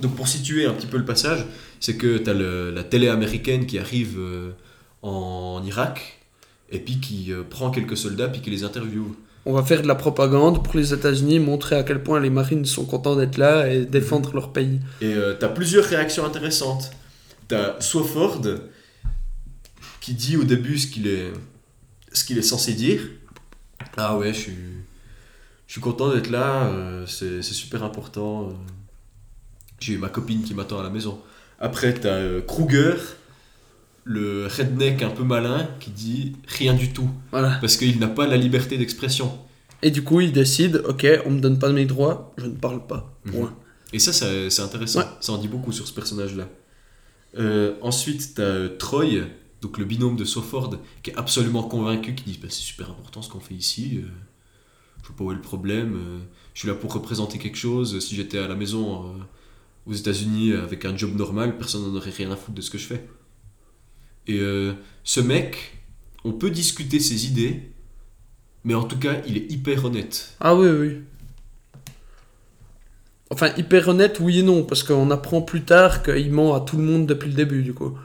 Donc 0.00 0.16
pour 0.16 0.26
situer 0.26 0.66
un 0.66 0.72
petit 0.72 0.88
peu 0.88 0.98
le 0.98 1.04
passage, 1.04 1.46
c'est 1.78 1.96
que 1.96 2.18
tu 2.18 2.28
as 2.28 2.34
la 2.34 2.82
télé 2.82 3.08
américaine 3.08 3.66
qui 3.66 3.78
arrive 3.78 4.18
euh, 4.18 4.50
en 5.02 5.62
Irak, 5.64 6.20
et 6.70 6.80
puis 6.80 6.98
qui 6.98 7.32
euh, 7.32 7.42
prend 7.48 7.70
quelques 7.70 7.96
soldats, 7.96 8.28
puis 8.28 8.40
qui 8.40 8.50
les 8.50 8.64
interviewe. 8.64 9.14
On 9.44 9.52
va 9.52 9.62
faire 9.62 9.82
de 9.82 9.88
la 9.88 9.94
propagande 9.94 10.64
pour 10.64 10.76
les 10.76 10.92
États-Unis, 10.92 11.38
montrer 11.38 11.76
à 11.76 11.82
quel 11.84 12.02
point 12.02 12.18
les 12.20 12.30
Marines 12.30 12.64
sont 12.64 12.84
contents 12.84 13.16
d'être 13.16 13.38
là 13.38 13.68
et 13.68 13.84
défendre 13.84 14.34
leur 14.34 14.52
pays. 14.52 14.80
Et 15.00 15.14
tu 15.38 15.44
as 15.44 15.48
plusieurs 15.48 15.84
réactions 15.84 16.24
intéressantes. 16.24 16.90
Tu 17.48 17.56
as 17.56 17.76
Swofford 17.80 18.40
qui 20.00 20.14
dit 20.14 20.36
au 20.36 20.44
début 20.44 20.78
ce 20.78 20.86
qu'il 20.86 21.08
est, 21.08 21.32
ce 22.12 22.24
qu'il 22.24 22.38
est 22.38 22.42
censé 22.42 22.74
dire. 22.74 23.00
Ah 23.96 24.16
ouais, 24.16 24.32
je 24.32 24.38
suis, 24.38 24.56
je 25.66 25.72
suis 25.72 25.80
content 25.80 26.12
d'être 26.14 26.30
là, 26.30 26.64
euh, 26.66 27.06
c'est 27.06 27.42
super 27.42 27.82
important. 27.84 28.48
euh. 28.48 28.52
J'ai 29.80 29.96
ma 29.98 30.08
copine 30.08 30.42
qui 30.42 30.54
m'attend 30.54 30.78
à 30.80 30.82
la 30.82 30.90
maison. 30.90 31.20
Après, 31.58 31.92
tu 31.98 32.06
as 32.08 32.40
Kruger, 32.46 32.94
le 34.04 34.46
redneck 34.46 35.02
un 35.02 35.10
peu 35.10 35.24
malin, 35.24 35.68
qui 35.80 35.90
dit 35.90 36.36
rien 36.46 36.74
du 36.74 36.92
tout. 36.92 37.10
Voilà. 37.30 37.58
Parce 37.60 37.76
qu'il 37.76 37.98
n'a 37.98 38.08
pas 38.08 38.26
la 38.26 38.36
liberté 38.36 38.78
d'expression. 38.78 39.38
Et 39.82 39.90
du 39.90 40.02
coup, 40.02 40.20
il 40.20 40.32
décide, 40.32 40.82
ok, 40.88 41.06
on 41.26 41.30
me 41.30 41.40
donne 41.40 41.58
pas 41.58 41.70
mes 41.72 41.84
droits, 41.86 42.32
je 42.38 42.46
ne 42.46 42.52
parle 42.54 42.86
pas. 42.86 43.12
Mhm. 43.24 43.32
Point. 43.32 43.54
Et 43.92 43.98
ça, 43.98 44.12
ça- 44.12 44.48
c'est 44.48 44.62
intéressant. 44.62 45.00
Ouais. 45.00 45.06
Ça 45.20 45.32
en 45.32 45.38
dit 45.38 45.48
beaucoup 45.48 45.72
sur 45.72 45.86
ce 45.86 45.92
personnage-là. 45.92 46.48
Euh, 47.38 47.74
ensuite, 47.80 48.34
tu 48.36 48.42
as 48.42 48.68
Troy, 48.78 49.22
donc 49.62 49.78
le 49.78 49.84
binôme 49.84 50.16
de 50.16 50.24
Sofford, 50.24 50.74
qui 51.02 51.10
est 51.10 51.16
absolument 51.16 51.62
convaincu, 51.62 52.14
qui 52.16 52.24
dit 52.24 52.38
bah, 52.42 52.48
c'est 52.50 52.60
super 52.60 52.90
important 52.90 53.22
ce 53.22 53.30
qu'on 53.30 53.40
fait 53.40 53.54
ici. 53.54 54.00
euh, 54.02 54.08
je 55.02 55.06
vois 55.08 55.16
pas 55.16 55.24
où 55.24 55.32
est 55.32 55.36
le 55.36 55.40
problème. 55.40 55.94
euh, 55.96 56.18
je 56.52 56.60
suis 56.60 56.68
là 56.68 56.74
pour 56.74 56.92
représenter 56.92 57.38
quelque 57.38 57.56
chose. 57.56 57.98
Si 58.00 58.16
j'étais 58.16 58.38
à 58.38 58.48
la 58.48 58.56
maison 58.56 59.06
euh, 59.06 59.22
aux 59.86 59.94
États-Unis 59.94 60.52
avec 60.52 60.84
un 60.84 60.96
job 60.96 61.16
normal, 61.16 61.56
personne 61.56 61.82
n'en 61.82 61.96
aurait 61.96 62.10
rien 62.10 62.30
à 62.32 62.36
foutre 62.36 62.56
de 62.56 62.60
ce 62.60 62.70
que 62.70 62.78
je 62.78 62.86
fais. 62.86 63.08
Et 64.28 64.40
ce 65.02 65.20
mec, 65.20 65.82
on 66.22 66.30
peut 66.32 66.50
discuter 66.50 67.00
ses 67.00 67.26
idées, 67.26 67.72
mais 68.62 68.74
en 68.74 68.84
tout 68.84 68.98
cas, 68.98 69.20
il 69.26 69.36
est 69.36 69.50
hyper 69.50 69.84
honnête. 69.84 70.36
Ah 70.38 70.54
oui, 70.54 70.68
oui. 70.68 70.98
Enfin, 73.30 73.50
hyper 73.56 73.88
honnête, 73.88 74.18
oui 74.20 74.38
et 74.38 74.42
non, 74.44 74.62
parce 74.62 74.84
qu'on 74.84 75.10
apprend 75.10 75.42
plus 75.42 75.62
tard 75.62 76.04
qu'il 76.04 76.30
ment 76.30 76.54
à 76.54 76.60
tout 76.60 76.76
le 76.76 76.84
monde 76.84 77.06
depuis 77.06 77.30
le 77.30 77.34
début, 77.34 77.62
du 77.64 77.74
coup. 77.74 77.98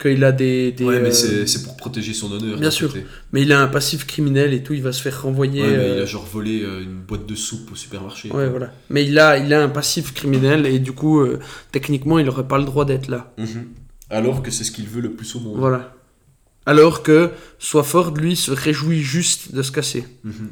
Qu'il 0.00 0.24
a 0.24 0.32
des... 0.32 0.72
des, 0.72 0.84
Ouais, 0.84 0.98
mais 0.98 1.10
euh, 1.10 1.46
c'est 1.46 1.62
pour 1.62 1.76
protéger 1.76 2.14
son 2.14 2.32
honneur. 2.32 2.58
bien 2.58 2.70
sûr. 2.70 2.88
côté. 2.88 3.04
mais 3.32 3.42
il 3.42 3.52
a 3.52 3.60
un 3.60 3.68
passif 3.68 4.06
criminel 4.06 4.54
et 4.54 4.62
tout, 4.62 4.72
il 4.72 4.82
va 4.82 4.92
se 4.92 5.02
faire 5.02 5.22
renvoyer... 5.22 5.62
Ouais, 5.62 5.76
mais 5.76 5.88
il 5.88 5.98
euh, 5.98 6.02
a 6.02 6.06
genre 6.06 6.24
volé 6.24 6.62
euh, 6.62 6.82
une 6.82 7.00
boîte 7.00 7.26
de 7.26 7.34
soupe 7.34 7.72
au 7.72 7.74
supermarché. 7.74 8.30
Ouais, 8.32 8.48
voilà. 8.48 8.72
Mais 8.88 9.04
il 9.04 9.18
a, 9.18 9.36
il 9.36 9.52
a 9.52 9.62
un 9.62 9.68
passif 9.68 10.14
criminel 10.14 10.64
et 10.64 10.78
du 10.78 10.92
coup, 10.92 11.20
euh, 11.20 11.38
techniquement, 11.70 12.18
il 12.18 12.26
aurait 12.30 12.48
pas 12.48 12.56
le 12.56 12.64
droit 12.64 12.86
d'être 12.86 13.08
là. 13.08 13.34
Mhm. 13.36 13.68
Alors 14.08 14.42
que 14.42 14.50
c'est 14.50 14.64
ce 14.64 14.72
qu'il 14.72 14.86
veut 14.86 15.02
le 15.02 15.12
plus 15.12 15.36
au 15.36 15.40
monde. 15.40 15.58
Voilà. 15.58 15.94
Alors 16.64 17.02
que 17.02 17.32
Swafford, 17.58 18.14
lui, 18.14 18.36
se 18.36 18.52
réjouit 18.52 19.02
juste 19.02 19.54
de 19.54 19.62
se 19.62 19.70
casser. 19.70 20.06
Mhm. 20.24 20.50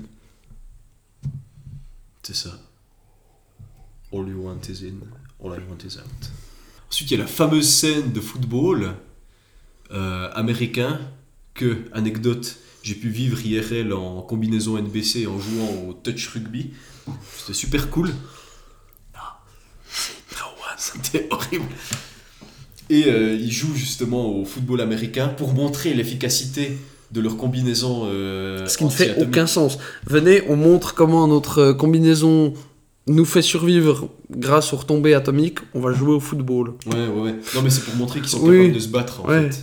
C'est 2.23 2.37
ça. 2.37 2.51
All 4.13 4.29
you 4.29 4.43
want 4.43 4.61
is 4.69 4.85
in, 4.87 4.97
all 5.43 5.57
I 5.57 5.61
want 5.71 5.87
is 5.87 5.97
out. 5.97 6.31
Ensuite, 6.91 7.11
il 7.11 7.19
y 7.19 7.21
a 7.21 7.25
la 7.25 7.29
fameuse 7.29 7.69
scène 7.69 8.13
de 8.13 8.21
football 8.21 8.95
euh, 9.93 10.31
américain 10.35 11.01
que, 11.55 11.85
anecdote, 11.93 12.57
j'ai 12.83 12.95
pu 12.95 13.09
vivre 13.09 13.45
IRL 13.45 13.93
en 13.93 14.23
combinaison 14.23 14.79
NBC 14.79 15.27
en 15.27 15.39
jouant 15.39 15.89
au 15.89 15.93
touch 15.93 16.29
rugby. 16.29 16.71
C'était 17.37 17.55
super 17.55 17.91
cool. 17.91 18.11
C'était 20.79 21.27
horrible. 21.31 21.67
Et 22.91 23.07
euh, 23.07 23.35
ils 23.35 23.53
jouent 23.53 23.75
justement 23.75 24.31
au 24.31 24.45
football 24.45 24.81
américain 24.81 25.29
pour 25.29 25.53
montrer 25.53 25.93
l'efficacité 25.93 26.79
de 27.11 27.21
leur 27.21 27.37
combinaison. 27.37 28.03
euh, 28.07 28.67
Ce 28.67 28.79
qui 28.79 28.85
ne 28.85 28.91
fait 28.91 29.21
aucun 29.21 29.47
sens. 29.47 29.79
Venez, 30.07 30.43
on 30.49 30.57
montre 30.57 30.95
comment 30.95 31.27
notre 31.27 31.59
euh, 31.59 31.75
combinaison 31.75 32.55
nous 33.09 33.25
fait 33.25 33.43
survivre 33.43 34.09
grâce 34.31 34.73
aux 34.73 34.77
retombées 34.77 35.15
atomiques. 35.15 35.59
On 35.75 35.81
va 35.81 35.93
jouer 35.93 36.13
au 36.15 36.21
football. 36.21 36.75
Ouais, 36.87 37.07
ouais, 37.09 37.21
ouais. 37.23 37.35
Non, 37.55 37.63
mais 37.63 37.71
c'est 37.71 37.85
pour 37.85 37.95
montrer 37.97 38.21
qu'ils 38.21 38.29
sont 38.29 38.41
Oui. 38.43 38.57
capables 38.59 38.75
de 38.75 38.79
se 38.81 38.89
battre, 38.89 39.21
en 39.25 39.29
Ouais. 39.29 39.51
fait. 39.51 39.63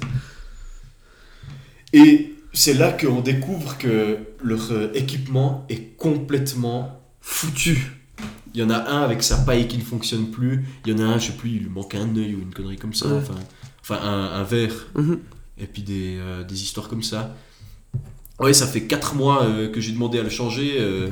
Et 1.94 2.36
c'est 2.54 2.74
là 2.74 2.92
qu'on 2.92 3.22
découvre 3.22 3.78
que 3.78 4.18
leur 4.44 4.72
euh, 4.72 4.92
équipement 4.94 5.66
est 5.70 5.96
complètement 5.98 7.02
foutu. 7.22 7.92
Il 8.54 8.62
y 8.62 8.64
en 8.64 8.70
a 8.70 8.78
un 8.90 9.02
avec 9.04 9.22
sa 9.24 9.38
paille 9.38 9.68
qui 9.68 9.78
ne 9.78 9.84
fonctionne 9.84 10.28
plus. 10.32 10.66
Il 10.86 10.94
y 10.94 10.96
en 10.96 11.04
a 11.04 11.08
un, 11.08 11.18
je 11.20 11.28
sais 11.28 11.34
plus, 11.34 11.52
il 11.52 11.60
lui 11.64 11.70
manque 11.70 11.94
un 11.96 12.16
œil 12.16 12.36
ou 12.36 12.42
une 12.42 12.54
connerie 12.54 12.78
comme 12.78 12.94
ça. 12.94 13.08
Ouais. 13.08 13.18
Enfin, 13.18 13.36
enfin 13.82 14.00
un, 14.02 14.40
un 14.40 14.44
verre. 14.44 14.88
Mhm. 14.96 15.20
Et 15.58 15.66
puis 15.68 15.82
des, 15.84 16.18
euh, 16.18 16.44
des 16.44 16.62
histoires 16.64 16.88
comme 16.90 17.04
ça. 17.04 17.36
Ouais, 18.40 18.54
ça 18.54 18.68
fait 18.68 18.84
4 18.84 19.16
mois 19.16 19.44
euh, 19.46 19.70
que 19.70 19.80
j'ai 19.80 19.92
demandé 19.94 20.20
à 20.20 20.24
le 20.24 20.30
changer. 20.30 20.76
euh, 20.80 21.10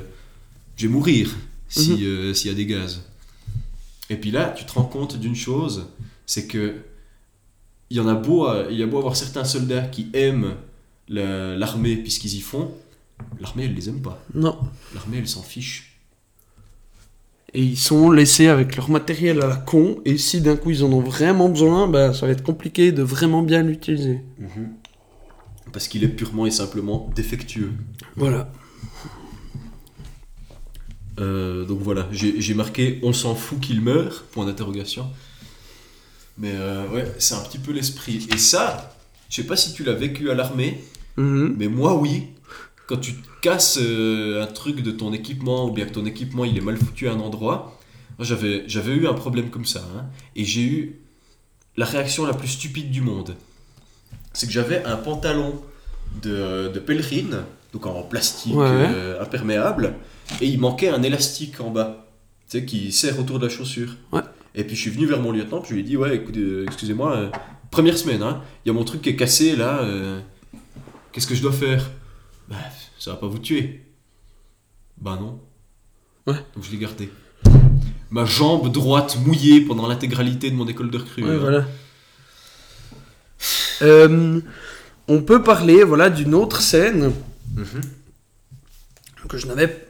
je 0.75 0.87
vais 0.87 0.91
mourir 0.93 1.29
si, 1.73 1.91
Mhm. 1.93 2.03
euh, 2.03 2.33
s'il 2.33 2.49
y 2.51 2.53
a 2.53 2.57
des 2.57 2.65
gaz. 2.65 3.01
Et 4.09 4.15
puis 4.17 4.31
là, 4.31 4.53
tu 4.55 4.65
te 4.65 4.71
rends 4.73 4.83
compte 4.83 5.17
d'une 5.19 5.35
chose, 5.35 5.87
c'est 6.25 6.47
que 6.47 6.75
il 7.89 7.97
y 7.97 7.99
en 7.99 8.07
a 8.07 8.15
beau, 8.15 8.45
à- 8.45 8.65
il 8.71 8.77
y 8.77 8.83
a 8.83 8.87
beau 8.87 8.97
avoir 8.97 9.15
certains 9.15 9.43
soldats 9.43 9.83
qui 9.83 10.07
aiment 10.13 10.55
la- 11.09 11.55
l'armée 11.55 11.95
puisqu'ils 11.95 12.35
y 12.35 12.41
font, 12.41 12.71
l'armée 13.39 13.65
elle 13.65 13.73
les 13.75 13.89
aime 13.89 14.01
pas. 14.01 14.23
Non. 14.33 14.57
L'armée 14.95 15.17
elle 15.19 15.27
s'en 15.27 15.41
fiche. 15.43 15.89
Et 17.55 17.61
ils 17.61 17.77
sont 17.77 18.09
laissés 18.09 18.47
avec 18.47 18.75
leur 18.75 18.89
matériel 18.89 19.41
à 19.43 19.47
la 19.47 19.55
con, 19.57 19.99
et 20.05 20.17
si 20.17 20.41
d'un 20.41 20.55
coup 20.55 20.71
ils 20.71 20.83
en 20.83 20.91
ont 20.91 21.01
vraiment 21.01 21.49
besoin, 21.49 21.87
bah, 21.87 22.11
ça 22.13 22.25
va 22.25 22.31
être 22.31 22.41
compliqué 22.43 22.91
de 22.91 23.03
vraiment 23.03 23.43
bien 23.43 23.61
l'utiliser. 23.61 24.21
Parce 25.71 25.87
qu'il 25.87 26.03
est 26.03 26.07
purement 26.07 26.45
et 26.47 26.51
simplement 26.51 27.11
défectueux. 27.15 27.71
Voilà. 28.15 28.51
Euh, 31.19 31.65
donc 31.65 31.79
voilà, 31.81 32.07
j'ai 32.11 32.53
marqué 32.53 32.99
on 33.03 33.13
s'en 33.13 33.35
fout 33.35 33.59
qu'il 33.59 33.81
meure, 33.81 34.23
point 34.31 34.45
d'interrogation. 34.45 35.07
Mais 36.37 36.51
euh, 36.55 36.87
ouais, 36.89 37.11
c'est 37.19 37.35
un 37.35 37.41
petit 37.41 37.59
peu 37.59 37.71
l'esprit. 37.71 38.27
Et 38.33 38.37
ça, 38.37 38.95
je 39.29 39.35
sais 39.37 39.47
pas 39.47 39.55
si 39.55 39.73
tu 39.73 39.83
l'as 39.83 39.93
vécu 39.93 40.29
à 40.31 40.33
l'armée, 40.35 40.83
Mhm. 41.17 41.55
mais 41.57 41.67
moi 41.67 41.95
oui. 41.95 42.27
Quand 42.87 42.97
tu 42.97 43.13
casses 43.41 43.77
euh, 43.79 44.41
un 44.43 44.47
truc 44.47 44.81
de 44.81 44.91
ton 44.91 45.13
équipement, 45.13 45.67
ou 45.67 45.71
bien 45.71 45.85
que 45.85 45.91
ton 45.93 46.05
équipement 46.05 46.43
il 46.45 46.57
est 46.57 46.61
mal 46.61 46.77
foutu 46.77 47.07
à 47.07 47.13
un 47.13 47.19
endroit, 47.19 47.79
j'avais 48.19 48.63
j'avais 48.67 48.93
eu 48.93 49.07
un 49.07 49.13
problème 49.13 49.49
comme 49.51 49.65
ça. 49.65 49.81
hein. 49.95 50.05
et 50.35 50.43
j'ai 50.43 50.61
eu 50.63 50.99
la 51.77 51.85
réaction 51.85 52.25
la 52.25 52.33
plus 52.33 52.47
stupide 52.49 52.89
du 52.91 53.01
monde. 53.01 53.35
C'est 54.33 54.47
que 54.47 54.51
j'avais 54.51 54.83
un 54.85 54.95
pantalon 54.97 55.61
de, 56.23 56.69
de 56.73 56.79
pèlerine, 56.79 57.43
donc 57.71 57.85
en 57.85 58.01
plastique 58.03 58.55
Ouais. 58.55 58.89
imperméable, 59.21 59.93
et 60.41 60.47
il 60.47 60.59
manquait 60.59 60.89
un 60.89 61.03
élastique 61.03 61.59
en 61.61 61.69
bas, 61.69 62.07
tu 62.49 62.59
sais, 62.59 62.65
qui 62.65 62.91
serre 62.91 63.19
autour 63.19 63.39
de 63.39 63.47
la 63.47 63.53
chaussure. 63.53 63.95
Ouais. 64.11 64.21
Et 64.55 64.63
puis 64.63 64.75
je 64.75 64.81
suis 64.81 64.91
venu 64.91 65.05
vers 65.05 65.19
mon 65.19 65.31
lieutenant, 65.31 65.59
puis 65.61 65.69
je 65.69 65.73
lui 65.75 65.81
ai 65.81 65.83
dit, 65.83 65.97
ouais, 65.97 66.15
écoutez, 66.15 66.39
euh, 66.39 66.65
excusez-moi, 66.65 67.15
euh, 67.15 67.29
première 67.71 67.97
semaine, 67.97 68.21
hein, 68.21 68.41
il 68.63 68.69
y 68.69 68.71
a 68.71 68.73
mon 68.73 68.83
truc 68.83 69.01
qui 69.01 69.09
est 69.09 69.15
cassé 69.15 69.55
là, 69.55 69.79
euh, 69.81 70.19
qu'est-ce 71.11 71.27
que 71.27 71.35
je 71.35 71.41
dois 71.41 71.51
faire? 71.53 71.89
Bah, 72.49 72.57
ça 72.99 73.11
va 73.11 73.17
pas 73.17 73.27
vous 73.27 73.39
tuer. 73.39 73.81
Bah 75.01 75.17
non. 75.19 75.39
Ouais. 76.27 76.39
Donc 76.55 76.63
je 76.63 76.71
l'ai 76.71 76.77
gardé. 76.77 77.09
Ma 78.11 78.25
jambe 78.25 78.71
droite 78.71 79.17
mouillée 79.25 79.61
pendant 79.61 79.87
l'intégralité 79.87 80.51
de 80.51 80.55
mon 80.55 80.67
école 80.67 80.91
de 80.91 80.97
recrue. 80.99 81.23
Ouais, 81.23 81.31
hein. 81.31 81.37
voilà. 81.39 81.65
Euh, 83.81 84.39
on 85.07 85.21
peut 85.23 85.41
parler 85.41 85.83
voilà, 85.83 86.09
d'une 86.09 86.33
autre 86.35 86.61
scène 86.61 87.11
Mhm. 87.55 87.81
que 89.27 89.37
je 89.37 89.47
n'avais 89.47 89.87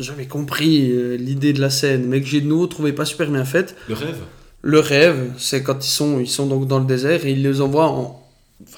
j'avais 0.00 0.26
compris 0.26 0.90
euh, 0.90 1.16
l'idée 1.16 1.52
de 1.52 1.60
la 1.60 1.70
scène, 1.70 2.06
mais 2.06 2.20
que 2.20 2.26
j'ai 2.26 2.40
de 2.40 2.46
nouveau 2.46 2.66
trouvé 2.66 2.92
pas 2.92 3.04
super 3.04 3.30
bien 3.30 3.44
faite. 3.44 3.76
Le 3.88 3.94
rêve 3.94 4.16
Le 4.62 4.78
rêve, 4.80 5.30
c'est 5.38 5.62
quand 5.62 5.84
ils 5.86 5.90
sont, 5.90 6.18
ils 6.20 6.28
sont 6.28 6.46
donc 6.46 6.66
dans 6.66 6.78
le 6.78 6.86
désert 6.86 7.24
et 7.26 7.32
ils 7.32 7.42
les 7.42 7.60
envoient 7.60 7.88
en 7.90 8.18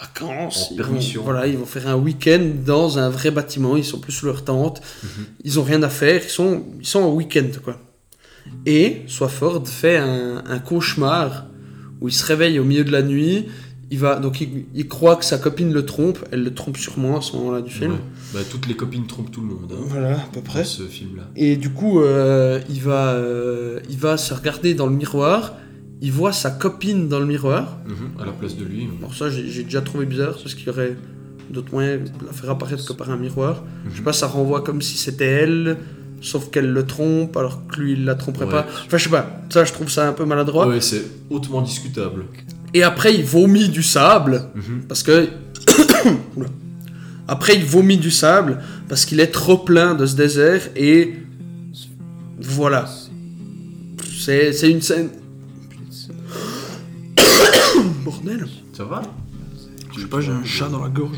vacances. 0.01 0.69
En 0.71 0.75
Ils 0.75 0.77
permission. 0.79 1.21
vont, 1.21 1.25
voilà, 1.33 1.47
ils 1.47 1.57
vont 1.59 1.67
faire 1.67 1.89
un 1.89 1.97
week-end 1.97 2.41
dans 2.65 2.99
un 2.99 3.09
vrai 3.11 3.31
bâtiment. 3.31 3.77
Ils 3.77 3.85
sont 3.85 3.99
plus 3.99 4.13
sous 4.13 4.27
leur 4.27 4.45
tente. 4.45 4.81
Mhm. 5.03 5.25
Ils 5.45 5.61
ont 5.61 5.63
rien 5.63 5.83
à 5.83 5.89
faire. 5.91 6.23
Ils 6.25 6.31
sont, 6.31 6.65
ils 6.81 6.87
sont 6.87 7.01
en 7.01 7.13
week-end 7.13 7.49
quoi. 7.63 7.79
Et 8.67 9.03
Swafford 9.07 9.67
fait 9.67 9.97
un, 9.97 10.43
un 10.47 10.59
cauchemar 10.59 11.47
où 12.01 12.09
il 12.09 12.13
se 12.15 12.25
réveille 12.27 12.59
au 12.59 12.65
milieu 12.65 12.85
de 12.85 12.93
la 12.93 13.03
nuit. 13.03 13.47
Il 13.91 13.99
va 13.99 14.17
donc 14.19 14.41
il, 14.41 14.65
il 14.75 14.89
croit 14.89 15.17
que 15.17 15.25
sa 15.25 15.39
copine 15.39 15.73
le 15.73 15.85
trompe. 15.85 16.19
Elle 16.33 16.43
le 16.43 16.55
trompe 16.55 16.77
sûrement 16.77 17.19
à 17.19 17.21
ce 17.21 17.37
moment-là 17.37 17.61
du 17.61 17.71
film. 17.71 17.93
Ouais. 17.93 17.99
Bah, 18.35 18.41
toutes 18.51 18.67
les 18.67 18.75
copines 18.75 19.07
trompent 19.07 19.31
tout 19.31 19.41
le 19.43 19.47
monde 19.49 19.73
hein, 19.73 19.85
Voilà, 19.89 20.13
à 20.15 20.27
peu 20.33 20.41
près. 20.41 20.65
ce 20.65 20.83
film-là. 20.85 21.25
Et 21.37 21.57
du 21.57 21.71
coup, 21.71 22.01
euh, 22.01 22.61
il, 22.71 22.81
va, 22.81 23.13
euh, 23.13 23.81
il 23.91 23.99
va 23.99 24.17
se 24.17 24.33
regarder 24.35 24.75
dans 24.75 24.87
le 24.87 24.97
miroir. 24.97 25.55
Il 26.01 26.13
voit 26.13 26.33
sa 26.33 26.51
copine 26.51 27.09
dans 27.09 27.21
le 27.21 27.27
miroir. 27.27 27.79
Mhm, 27.87 28.21
À 28.23 28.27
la 28.27 28.33
place 28.33 28.57
de 28.57 28.65
lui. 28.65 28.89
Bon, 29.01 29.11
ça, 29.11 29.31
j'ai 29.31 29.63
déjà 29.63 29.81
trouvé 29.81 30.07
bizarre 30.07 30.33
parce 30.43 30.55
qu'il 30.55 30.67
y 30.67 30.71
aurait 30.71 30.97
d'autres 31.51 31.73
moyens 31.73 32.11
de 32.11 32.27
la 32.27 32.33
faire 32.33 32.51
apparaître 32.51 32.85
que 32.87 32.93
par 32.95 33.11
un 33.11 33.17
miroir. 33.17 33.63
Je 33.91 33.97
sais 33.99 34.03
pas, 34.03 34.13
ça 34.13 34.27
renvoie 34.27 34.63
comme 34.63 34.83
si 34.83 34.97
c'était 34.97 35.25
elle, 35.27 35.77
sauf 36.21 36.51
qu'elle 36.51 36.73
le 36.73 36.85
trompe 36.87 37.37
alors 37.37 37.67
que 37.69 37.81
lui, 37.81 37.93
il 37.93 38.05
la 38.07 38.15
tromperait 38.17 38.47
Ouais. 38.47 38.51
pas. 38.51 38.67
Enfin, 38.87 38.97
je 38.99 39.05
sais 39.05 39.11
pas, 39.11 39.41
ça, 39.51 39.65
je 39.65 39.73
trouve 39.73 39.89
ça 39.91 40.09
un 40.09 40.13
peu 40.15 40.25
maladroit. 40.25 40.67
Ouais, 40.67 40.81
c'est 40.81 41.05
hautement 41.31 41.63
discutable. 41.63 42.25
Et 42.75 42.83
après, 42.83 43.15
il 43.15 43.25
vomit 43.25 43.69
du 43.69 43.83
sable 43.83 44.51
Mhm. 44.55 44.83
parce 44.89 45.03
que. 45.03 45.29
Après, 47.27 47.55
il 47.57 47.65
vomit 47.65 47.97
du 47.97 48.11
sable 48.11 48.61
parce 48.89 49.07
qu'il 49.07 49.19
est 49.21 49.29
trop 49.29 49.57
plein 49.57 49.95
de 49.95 50.05
ce 50.05 50.15
désert 50.15 50.69
et. 50.77 51.15
Voilà. 52.39 52.85
C'est 54.21 54.53
c'est 54.53 54.71
une 54.71 54.83
scène. 54.83 55.09
Bordel. 58.05 58.47
Ça 58.77 58.85
va? 58.85 59.01
Je 59.95 60.01
sais 60.01 60.07
pas, 60.07 60.21
j'ai 60.21 60.33
un 60.33 60.45
chat 60.45 60.69
dans 60.69 60.83
la 60.83 60.89
gorge. 60.91 61.17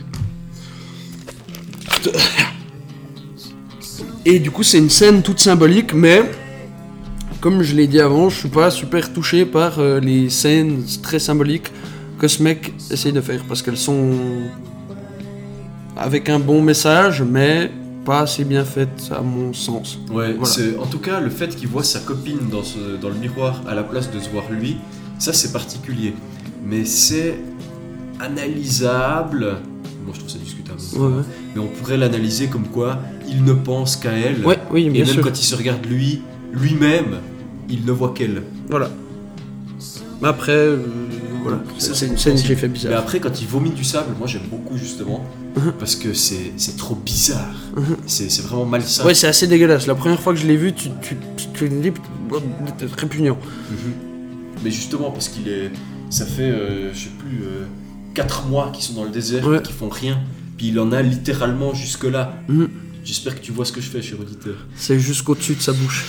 Et 4.24 4.38
du 4.40 4.50
coup, 4.50 4.62
c'est 4.62 4.78
une 4.78 4.90
scène 4.90 5.22
toute 5.22 5.38
symbolique, 5.40 5.94
mais 5.94 6.30
comme 7.46 7.62
je 7.62 7.76
l'ai 7.76 7.86
dit 7.86 8.00
avant, 8.00 8.28
je 8.28 8.38
suis 8.40 8.48
pas 8.48 8.72
super 8.72 9.12
touché 9.12 9.46
par 9.46 9.78
euh, 9.78 10.00
les 10.00 10.30
scènes 10.30 10.82
très 11.00 11.20
symboliques 11.20 11.70
que 12.18 12.26
ce 12.26 12.42
mec 12.42 12.72
essaye 12.90 13.12
de 13.12 13.20
faire 13.20 13.44
parce 13.46 13.62
qu'elles 13.62 13.76
sont 13.76 14.10
avec 15.96 16.28
un 16.28 16.40
bon 16.40 16.60
message, 16.60 17.22
mais 17.22 17.70
pas 18.04 18.22
assez 18.22 18.42
bien 18.42 18.64
faites 18.64 19.12
à 19.16 19.22
mon 19.22 19.52
sens. 19.52 19.96
Ouais, 20.10 20.32
Voilà. 20.32 20.44
c'est 20.44 20.76
en 20.76 20.86
tout 20.86 20.98
cas 20.98 21.20
le 21.20 21.30
fait 21.30 21.54
qu'il 21.54 21.68
voit 21.68 21.84
sa 21.84 22.00
copine 22.00 22.48
dans, 22.50 22.64
ce, 22.64 22.96
dans 23.00 23.10
le 23.10 23.14
miroir 23.14 23.62
à 23.68 23.76
la 23.76 23.84
place 23.84 24.10
de 24.10 24.18
se 24.18 24.28
voir 24.28 24.46
lui, 24.50 24.78
ça 25.20 25.32
c'est 25.32 25.52
particulier. 25.52 26.14
Mais 26.64 26.84
c'est 26.84 27.36
analysable. 28.18 29.58
Moi 30.04 30.12
je 30.14 30.18
trouve 30.18 30.30
ça 30.32 30.38
discutable. 30.38 30.80
Ouais, 30.96 31.22
Mais 31.54 31.60
on 31.62 31.68
pourrait 31.68 31.96
l'analyser 31.96 32.48
comme 32.48 32.66
quoi 32.66 32.98
il 33.28 33.44
ne 33.44 33.52
pense 33.52 33.94
qu'à 33.94 34.10
elle. 34.10 34.44
ouais, 34.44 34.58
oui, 34.72 34.86
Et 34.86 34.90
bien 34.90 35.04
même 35.04 35.14
sûr. 35.14 35.22
quand 35.22 35.38
il 35.40 35.44
se 35.44 35.54
regarde 35.54 35.86
lui, 35.86 36.22
lui-même, 36.52 37.18
il 37.68 37.84
ne 37.84 37.92
voit 37.92 38.12
qu'elle. 38.14 38.42
Voilà. 38.68 38.90
Mais 40.22 40.28
après, 40.28 40.52
euh, 40.52 40.78
voilà, 41.42 41.58
c'est 41.78 42.06
une 42.06 42.16
scène 42.16 42.40
que 42.40 42.46
j'ai 42.46 42.56
fait 42.56 42.68
Mais 42.68 42.74
bizarre. 42.74 42.98
après, 42.98 43.20
quand 43.20 43.40
il 43.40 43.46
vomit 43.46 43.70
du 43.70 43.84
sable, 43.84 44.14
moi 44.18 44.26
j'aime 44.26 44.46
beaucoup 44.50 44.76
justement. 44.78 45.24
Parce 45.78 45.94
que 45.96 46.14
c'est 46.14 46.52
c'est 46.56 46.76
trop 46.76 46.94
bizarre. 46.94 47.54
C'est 48.06 48.30
c'est 48.30 48.42
vraiment 48.42 48.64
malsain. 48.66 49.04
Ouais, 49.04 49.14
c'est 49.14 49.26
assez 49.26 49.46
dégueulasse. 49.46 49.86
La 49.86 49.94
première 49.94 50.20
fois 50.20 50.32
que 50.34 50.38
je 50.38 50.46
l'ai 50.46 50.56
vu, 50.56 50.72
tu, 50.72 50.88
tu, 51.02 51.16
tu 51.54 51.68
dis, 51.68 51.92
c'est 52.78 52.90
répugnant. 53.00 53.38
Mhm. 53.70 53.92
Mais 54.64 54.70
justement, 54.70 55.10
parce 55.10 55.28
qu'il 55.28 55.48
est. 55.48 55.70
Ça 56.10 56.24
fait, 56.24 56.42
euh, 56.50 56.92
je 56.94 56.98
sais 57.04 57.10
plus, 57.18 57.42
4 58.14 58.46
mois 58.46 58.70
qu'ils 58.72 58.84
sont 58.84 58.94
dans 58.94 59.04
le 59.04 59.10
désert, 59.10 59.46
Ouais. 59.46 59.60
qu'ils 59.62 59.74
font 59.74 59.88
rien. 59.88 60.18
Puis 60.56 60.68
il 60.68 60.78
en 60.80 60.92
a 60.92 61.02
littéralement 61.02 61.74
jusque-là. 61.74 62.34
Mhm. 62.48 62.68
J'espère 63.04 63.34
que 63.34 63.40
tu 63.40 63.52
vois 63.52 63.64
ce 63.64 63.72
que 63.72 63.80
je 63.80 63.88
fais, 63.90 64.00
cher 64.02 64.18
auditeur. 64.20 64.54
C'est 64.76 64.98
jusqu'au-dessus 64.98 65.54
de 65.54 65.60
sa 65.60 65.72
bouche. 65.72 66.06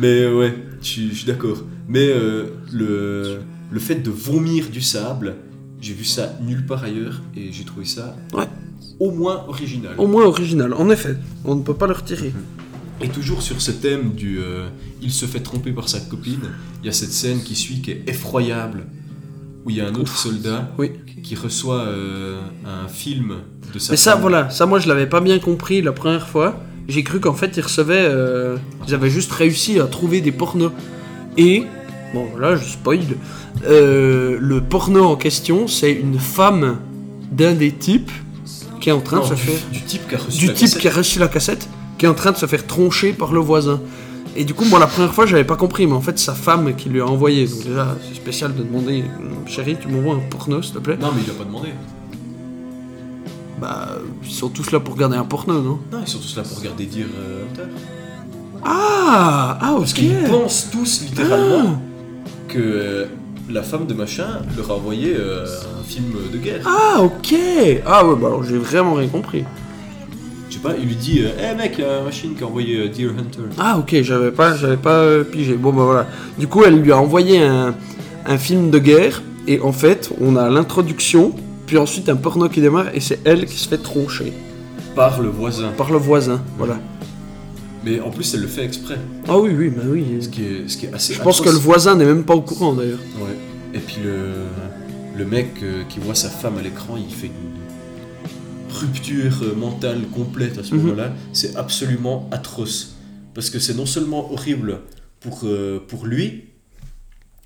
Mais 0.00 0.20
euh, 0.22 0.38
ouais, 0.38 0.54
je 0.82 0.86
suis- 0.86 1.24
d'accord. 1.26 1.58
Mais 1.88 2.08
euh, 2.08 2.46
le, 2.72 3.38
le 3.70 3.80
fait 3.80 3.96
de 3.96 4.10
vomir 4.10 4.68
du 4.70 4.80
sable, 4.80 5.36
j'ai 5.80 5.92
vu 5.94 6.04
ça 6.04 6.38
nulle 6.42 6.64
part 6.66 6.84
ailleurs 6.84 7.20
et 7.36 7.52
j'ai 7.52 7.64
trouvé 7.64 7.84
ça 7.86 8.16
Ouais. 8.32 8.48
au 8.98 9.10
moins 9.10 9.44
original. 9.48 9.94
Au 9.98 10.06
moins 10.06 10.24
original, 10.24 10.72
en 10.74 10.88
effet. 10.90 11.16
On 11.44 11.54
ne 11.54 11.62
peut 11.62 11.74
pas 11.74 11.86
le 11.86 11.92
retirer. 11.94 12.32
Et 13.02 13.08
toujours 13.08 13.40
sur 13.42 13.60
ce 13.60 13.70
thème 13.70 14.12
du 14.12 14.38
euh, 14.40 14.68
il 15.00 15.10
se 15.10 15.24
fait 15.26 15.40
tromper 15.40 15.72
par 15.72 15.88
sa 15.88 16.00
copine, 16.00 16.40
il 16.82 16.86
y 16.86 16.88
a 16.88 16.92
cette 16.92 17.12
scène 17.12 17.42
qui 17.42 17.54
suit 17.56 17.80
qui 17.80 17.90
est 17.92 18.02
effroyable 18.06 18.84
où 19.64 19.70
il 19.70 19.76
y 19.76 19.80
a 19.80 19.86
un 19.88 19.94
autre 19.94 20.16
soldat 20.16 20.70
Oui. 20.78 20.90
qui 21.22 21.34
reçoit 21.34 21.80
euh, 21.80 22.40
un 22.66 22.88
film 22.88 23.36
de 23.74 23.78
sa 23.78 23.92
Mais 23.92 23.96
ça, 23.96 24.16
voilà, 24.16 24.48
ça, 24.50 24.66
moi, 24.66 24.78
je 24.78 24.88
l'avais 24.88 25.06
pas 25.06 25.20
bien 25.22 25.38
compris 25.38 25.80
la 25.82 25.92
première 25.92 26.26
fois. 26.28 26.60
J'ai 26.90 27.02
cru 27.02 27.20
qu'en 27.20 27.34
fait, 27.34 27.56
ils 27.56 27.60
recevaient. 27.62 27.94
euh, 28.08 28.56
ils 28.86 28.94
avaient 28.94 29.10
juste 29.10 29.32
réussi 29.32 29.78
à 29.80 29.84
trouver 29.86 30.20
des 30.20 30.32
pornos. 30.32 30.72
Et. 31.38 31.64
Bon, 32.12 32.26
voilà, 32.32 32.56
je 32.56 32.64
spoil. 32.64 33.00
euh, 33.68 34.36
le 34.40 34.60
porno 34.60 35.04
en 35.04 35.16
question, 35.16 35.68
c'est 35.68 35.92
une 35.92 36.18
femme 36.18 36.78
d'un 37.30 37.52
des 37.54 37.70
types 37.72 38.10
qui 38.80 38.88
est 38.88 38.92
en 38.92 39.00
train 39.00 39.18
Non, 39.18 39.22
de 39.22 39.28
se 39.28 39.34
du, 39.34 39.40
faire. 39.40 39.70
du 39.72 39.82
type 39.82 40.08
qui 40.08 40.14
a 40.16 40.18
reçu 40.18 40.38
du 40.40 40.46
la 40.48 40.52
type 40.54 40.60
cassette. 40.66 40.80
qui 40.80 40.88
a 40.88 40.90
reçu 40.92 41.18
la 41.20 41.28
cassette, 41.28 41.68
qui 41.98 42.06
est 42.06 42.08
en 42.08 42.14
train 42.14 42.32
de 42.32 42.36
se 42.36 42.46
faire 42.46 42.66
troncher 42.66 43.12
par 43.12 43.32
le 43.32 43.38
voisin. 43.40 43.80
Et 44.36 44.44
du 44.44 44.54
coup, 44.54 44.64
moi, 44.64 44.78
la 44.80 44.86
première 44.88 45.12
fois, 45.14 45.26
j'avais 45.26 45.44
pas 45.44 45.56
compris, 45.56 45.86
mais 45.86 45.92
en 45.92 46.00
fait, 46.00 46.18
sa 46.18 46.34
femme 46.34 46.74
qui 46.74 46.88
lui 46.88 47.00
a 47.00 47.06
envoyé. 47.06 47.46
Donc, 47.46 47.64
déjà, 47.64 47.96
c'est 48.08 48.14
spécial 48.16 48.54
de 48.54 48.62
demander, 48.62 49.04
Hum, 49.20 49.46
chérie, 49.46 49.76
tu 49.80 49.86
m'envoies 49.88 50.14
un 50.14 50.20
porno, 50.30 50.62
s'il 50.62 50.74
te 50.74 50.78
plaît? 50.78 50.96
Non, 51.00 51.10
mais 51.14 51.22
il 51.24 51.30
a 51.30 51.34
pas 51.34 51.44
demandé. 51.44 51.68
Bah, 53.60 53.88
ils 54.24 54.30
sont 54.30 54.48
tous 54.48 54.70
là 54.70 54.80
pour 54.80 54.94
regarder 54.94 55.16
un 55.16 55.24
porno, 55.24 55.60
non? 55.60 55.78
Non, 55.92 55.98
ils 56.02 56.08
sont 56.08 56.18
tous 56.18 56.36
là 56.36 56.42
pour 56.42 56.58
regarder 56.58 56.86
Deer 56.86 57.06
euh, 57.18 57.44
Hunter. 57.50 57.70
Ah 58.64 59.58
Ah, 59.60 59.74
Parce 59.78 59.92
ok 59.92 59.98
qu'ils 59.98 60.16
pensent 60.30 60.68
tous 60.70 61.02
littéralement 61.02 61.80
que 62.48 62.58
euh, 62.58 63.06
la 63.50 63.62
femme 63.62 63.86
de 63.86 63.94
machin 63.94 64.40
leur 64.56 64.70
a 64.70 64.74
envoyé 64.74 65.14
euh, 65.16 65.44
un 65.80 65.84
film 65.84 66.12
de 66.32 66.38
guerre. 66.38 66.62
Ah, 66.66 67.00
ok 67.02 67.34
Ah 67.86 68.06
ouais, 68.06 68.16
bah 68.20 68.28
alors 68.28 68.44
j'ai 68.44 68.58
vraiment 68.58 68.94
rien 68.94 69.08
compris. 69.08 69.44
Je 70.48 70.54
sais 70.54 70.60
pas, 70.60 70.74
il 70.80 70.86
lui 70.86 70.96
dit 70.96 71.20
euh, 71.22 71.30
Eh 71.52 71.56
mec, 71.56 71.78
la 71.78 72.02
machine 72.02 72.34
qui 72.34 72.42
a 72.42 72.46
envoyé 72.46 72.80
euh, 72.80 72.88
Deer 72.88 73.10
Hunter. 73.10 73.42
Ah 73.58 73.78
ok, 73.78 74.02
j'avais 74.02 74.30
pas, 74.32 74.56
j'avais 74.56 74.76
pas 74.76 74.96
euh, 74.96 75.24
pigé. 75.24 75.54
Bon 75.54 75.72
bah 75.72 75.84
voilà. 75.84 76.06
Du 76.38 76.46
coup, 76.48 76.62
elle 76.64 76.80
lui 76.80 76.92
a 76.92 76.98
envoyé 76.98 77.42
un, 77.42 77.74
un 78.26 78.38
film 78.38 78.70
de 78.70 78.78
guerre 78.78 79.22
et 79.46 79.60
en 79.60 79.72
fait, 79.72 80.10
on 80.20 80.36
a 80.36 80.48
l'introduction, 80.50 81.32
puis 81.70 81.78
ensuite 81.78 82.08
un 82.08 82.16
porno 82.16 82.48
qui 82.48 82.60
démarre 82.60 82.92
et 82.92 82.98
c'est 82.98 83.20
elle 83.24 83.46
qui 83.46 83.56
se 83.56 83.68
fait 83.68 83.78
troncher 83.78 84.32
Par 84.96 85.20
le 85.20 85.28
voisin. 85.28 85.68
par 85.70 85.92
le 85.92 85.98
voisin. 85.98 86.42
Voilà. 86.58 86.80
Mais 87.84 88.00
en 88.00 88.10
plus, 88.10 88.34
elle 88.34 88.40
le 88.40 88.48
fait 88.48 88.64
exprès. 88.64 88.98
Ah 89.28 89.38
oui, 89.38 89.52
oui, 89.56 89.68
bah 89.70 89.82
oui. 89.86 90.04
Ce 90.20 90.28
qui 90.28 90.42
est, 90.44 90.68
ce 90.68 90.76
qui 90.76 90.86
est 90.86 90.92
assez 90.92 91.14
Je 91.14 91.22
pense 91.22 91.40
que 91.40 91.48
le 91.48 91.54
voisin 91.54 91.94
n'est 91.94 92.04
même 92.04 92.24
pas 92.24 92.34
au 92.34 92.40
courant 92.40 92.72
d'ailleurs. 92.74 92.98
Ouais. 93.20 93.36
Et 93.72 93.78
puis 93.78 93.98
le, 94.02 94.32
le 95.16 95.24
mec 95.24 95.50
euh, 95.62 95.84
qui 95.88 96.00
voit 96.00 96.16
sa 96.16 96.28
femme 96.28 96.58
à 96.58 96.62
l'écran, 96.62 96.96
il 96.96 97.14
fait 97.14 97.28
une 97.28 98.74
rupture 98.76 99.38
euh, 99.44 99.54
mentale 99.54 100.00
complète 100.12 100.58
à 100.58 100.64
ce 100.64 100.74
Mhm. 100.74 100.80
moment-là. 100.82 101.12
C'est 101.32 101.54
absolument 101.54 102.28
atroce. 102.32 102.96
Parce 103.32 103.48
que 103.48 103.60
c'est 103.60 103.74
non 103.76 103.86
seulement 103.86 104.32
horrible 104.32 104.80
pour, 105.20 105.42
euh, 105.44 105.80
pour 105.86 106.04
lui, 106.04 106.46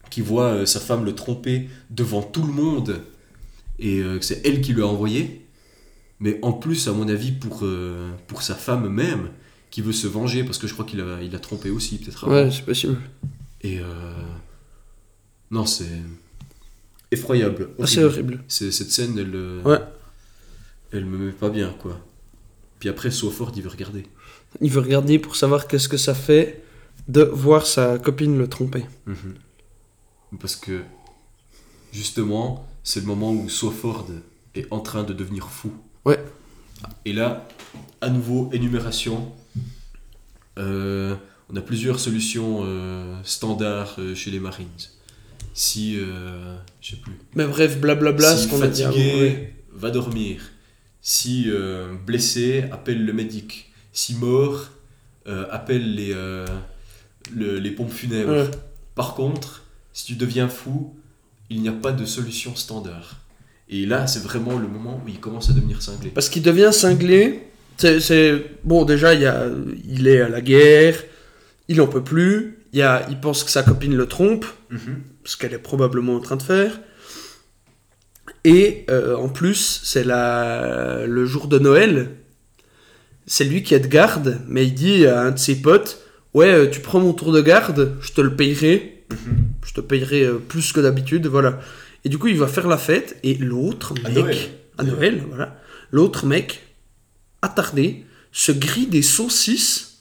qui 0.08 0.22
voit 0.22 0.64
sa 0.64 0.80
femme 0.80 1.04
le 1.04 1.14
tromper 1.14 1.68
devant 1.90 2.22
tout 2.22 2.42
le 2.42 2.52
monde, 2.54 3.00
et 3.84 4.00
euh, 4.00 4.18
que 4.18 4.24
c'est 4.24 4.44
elle 4.46 4.60
qui 4.60 4.72
lui 4.72 4.82
a 4.82 4.86
envoyé, 4.86 5.46
mais 6.18 6.38
en 6.42 6.52
plus, 6.52 6.88
à 6.88 6.92
mon 6.92 7.08
avis, 7.08 7.32
pour, 7.32 7.60
euh, 7.62 8.10
pour 8.26 8.42
sa 8.42 8.54
femme 8.54 8.88
même, 8.88 9.28
qui 9.70 9.82
veut 9.82 9.92
se 9.92 10.06
venger, 10.06 10.42
parce 10.44 10.58
que 10.58 10.66
je 10.66 10.72
crois 10.72 10.84
qu'il 10.86 11.00
a, 11.00 11.20
il 11.22 11.34
a 11.34 11.38
trompé 11.38 11.68
aussi, 11.70 11.98
peut-être 11.98 12.24
avant. 12.24 12.34
Ouais, 12.34 12.50
c'est 12.50 12.64
possible. 12.64 12.96
Et 13.60 13.78
euh... 13.80 13.84
non, 15.50 15.66
c'est 15.66 15.84
effroyable. 17.10 17.70
Ah, 17.80 17.86
c'est 17.86 18.02
horrible. 18.04 18.42
C'est- 18.48 18.70
cette 18.72 18.90
scène, 18.90 19.18
elle, 19.18 19.34
Ouais. 19.64 19.78
elle 20.92 21.04
me 21.06 21.18
met 21.18 21.32
pas 21.32 21.50
bien, 21.50 21.74
quoi. 21.80 22.00
Puis 22.78 22.88
après, 22.88 23.10
Swaford, 23.10 23.52
il 23.56 23.62
veut 23.62 23.68
regarder. 23.70 24.04
Il 24.60 24.70
veut 24.70 24.80
regarder 24.80 25.18
pour 25.18 25.36
savoir 25.36 25.66
qu'est-ce 25.66 25.88
que 25.88 25.96
ça 25.96 26.14
fait 26.14 26.62
de 27.08 27.22
voir 27.22 27.66
sa 27.66 27.98
copine 27.98 28.38
le 28.38 28.48
tromper. 28.48 28.84
Mhm. 29.06 29.34
Parce 30.40 30.56
que 30.56 30.82
justement, 31.92 32.66
c'est 32.84 33.00
le 33.00 33.06
moment 33.06 33.32
où 33.32 33.48
Swaford 33.48 34.06
est 34.54 34.66
en 34.70 34.78
train 34.78 35.02
de 35.02 35.12
devenir 35.12 35.48
fou. 35.48 35.72
Ouais. 36.04 36.22
Et 37.04 37.12
là, 37.12 37.48
à 38.00 38.10
nouveau, 38.10 38.50
énumération. 38.52 39.32
Euh, 40.58 41.16
on 41.50 41.56
a 41.56 41.60
plusieurs 41.60 41.98
solutions 41.98 42.60
euh, 42.64 43.16
standards 43.24 43.96
euh, 43.98 44.14
chez 44.14 44.30
les 44.30 44.38
Marines. 44.38 44.68
Si, 45.54 45.96
je 45.96 46.90
sais 46.90 46.96
plus. 46.96 47.12
Mais 47.34 47.46
bref, 47.46 47.78
blablabla, 47.80 48.36
si 48.36 48.44
ce 48.44 48.48
qu'on 48.48 48.62
a 48.62 48.66
dit 48.66 48.82
fatigué, 48.82 49.54
va 49.72 49.90
dormir. 49.90 50.40
Si 51.00 51.46
blessé, 52.04 52.64
appelle 52.72 53.04
le 53.04 53.12
médic. 53.12 53.72
Si 53.92 54.16
mort, 54.16 54.70
appelle 55.26 55.94
les, 55.94 56.12
le- 57.32 57.58
les 57.60 57.70
pompes 57.70 57.92
funèbres. 57.92 58.32
Ouais. 58.32 58.50
Par 58.96 59.14
contre, 59.14 59.62
si 59.92 60.06
tu 60.06 60.14
deviens 60.16 60.48
fou, 60.48 60.96
il 61.50 61.60
n'y 61.62 61.68
a 61.68 61.72
pas 61.72 61.92
de 61.92 62.04
solution 62.04 62.54
standard. 62.56 63.20
Et 63.68 63.86
là, 63.86 64.06
c'est 64.06 64.22
vraiment 64.22 64.58
le 64.58 64.68
moment 64.68 65.00
où 65.04 65.08
il 65.08 65.20
commence 65.20 65.50
à 65.50 65.52
devenir 65.52 65.82
cinglé. 65.82 66.10
Parce 66.10 66.28
qu'il 66.28 66.42
devient 66.42 66.70
cinglé. 66.72 67.48
C'est, 67.76 68.44
Bon, 68.62 68.84
déjà, 68.84 69.14
il, 69.14 69.22
y 69.22 69.26
a... 69.26 69.46
il 69.88 70.06
est 70.06 70.20
à 70.20 70.28
la 70.28 70.40
guerre. 70.40 71.02
Il 71.68 71.80
en 71.80 71.86
peut 71.86 72.04
plus. 72.04 72.58
Il, 72.72 72.78
y 72.78 72.82
a... 72.82 73.06
il 73.08 73.18
pense 73.20 73.42
que 73.42 73.50
sa 73.50 73.62
copine 73.62 73.96
le 73.96 74.06
trompe. 74.06 74.44
Mhm. 74.70 75.02
Ce 75.24 75.36
qu'elle 75.36 75.54
est 75.54 75.58
probablement 75.58 76.16
en 76.16 76.20
train 76.20 76.36
de 76.36 76.42
faire. 76.42 76.80
Et 78.44 78.84
euh, 78.90 79.16
en 79.16 79.28
plus, 79.28 79.80
c'est 79.82 80.04
la... 80.04 81.06
le 81.06 81.24
jour 81.24 81.48
de 81.48 81.58
Noël. 81.58 82.10
C'est 83.26 83.44
lui 83.44 83.62
qui 83.62 83.74
est 83.74 83.80
de 83.80 83.88
garde. 83.88 84.42
Mais 84.46 84.66
il 84.66 84.74
dit 84.74 85.06
à 85.06 85.22
un 85.22 85.30
de 85.30 85.38
ses 85.38 85.56
potes 85.56 86.00
Ouais, 86.34 86.52
euh, 86.52 86.66
tu 86.68 86.80
prends 86.80 87.00
mon 87.00 87.14
tour 87.14 87.32
de 87.32 87.40
garde. 87.40 87.96
Je 88.02 88.12
te 88.12 88.20
le 88.20 88.36
payerai. 88.36 88.93
Je 89.64 89.72
te 89.72 89.80
payerai 89.80 90.22
euh, 90.24 90.38
plus 90.38 90.72
que 90.72 90.80
d'habitude. 90.80 91.26
Voilà. 91.26 91.60
Et 92.04 92.08
du 92.08 92.18
coup, 92.18 92.28
il 92.28 92.38
va 92.38 92.46
faire 92.48 92.68
la 92.68 92.78
fête. 92.78 93.18
Et 93.22 93.34
l'autre 93.34 93.94
À 94.04 94.08
mec. 94.08 94.18
Noël. 94.18 94.38
À 94.78 94.82
Noël, 94.84 95.22
voilà. 95.28 95.60
L'autre 95.92 96.26
mec, 96.26 96.62
attardé, 97.42 98.04
se 98.32 98.50
grille 98.52 98.86
des 98.88 99.02
saucisses, 99.02 99.98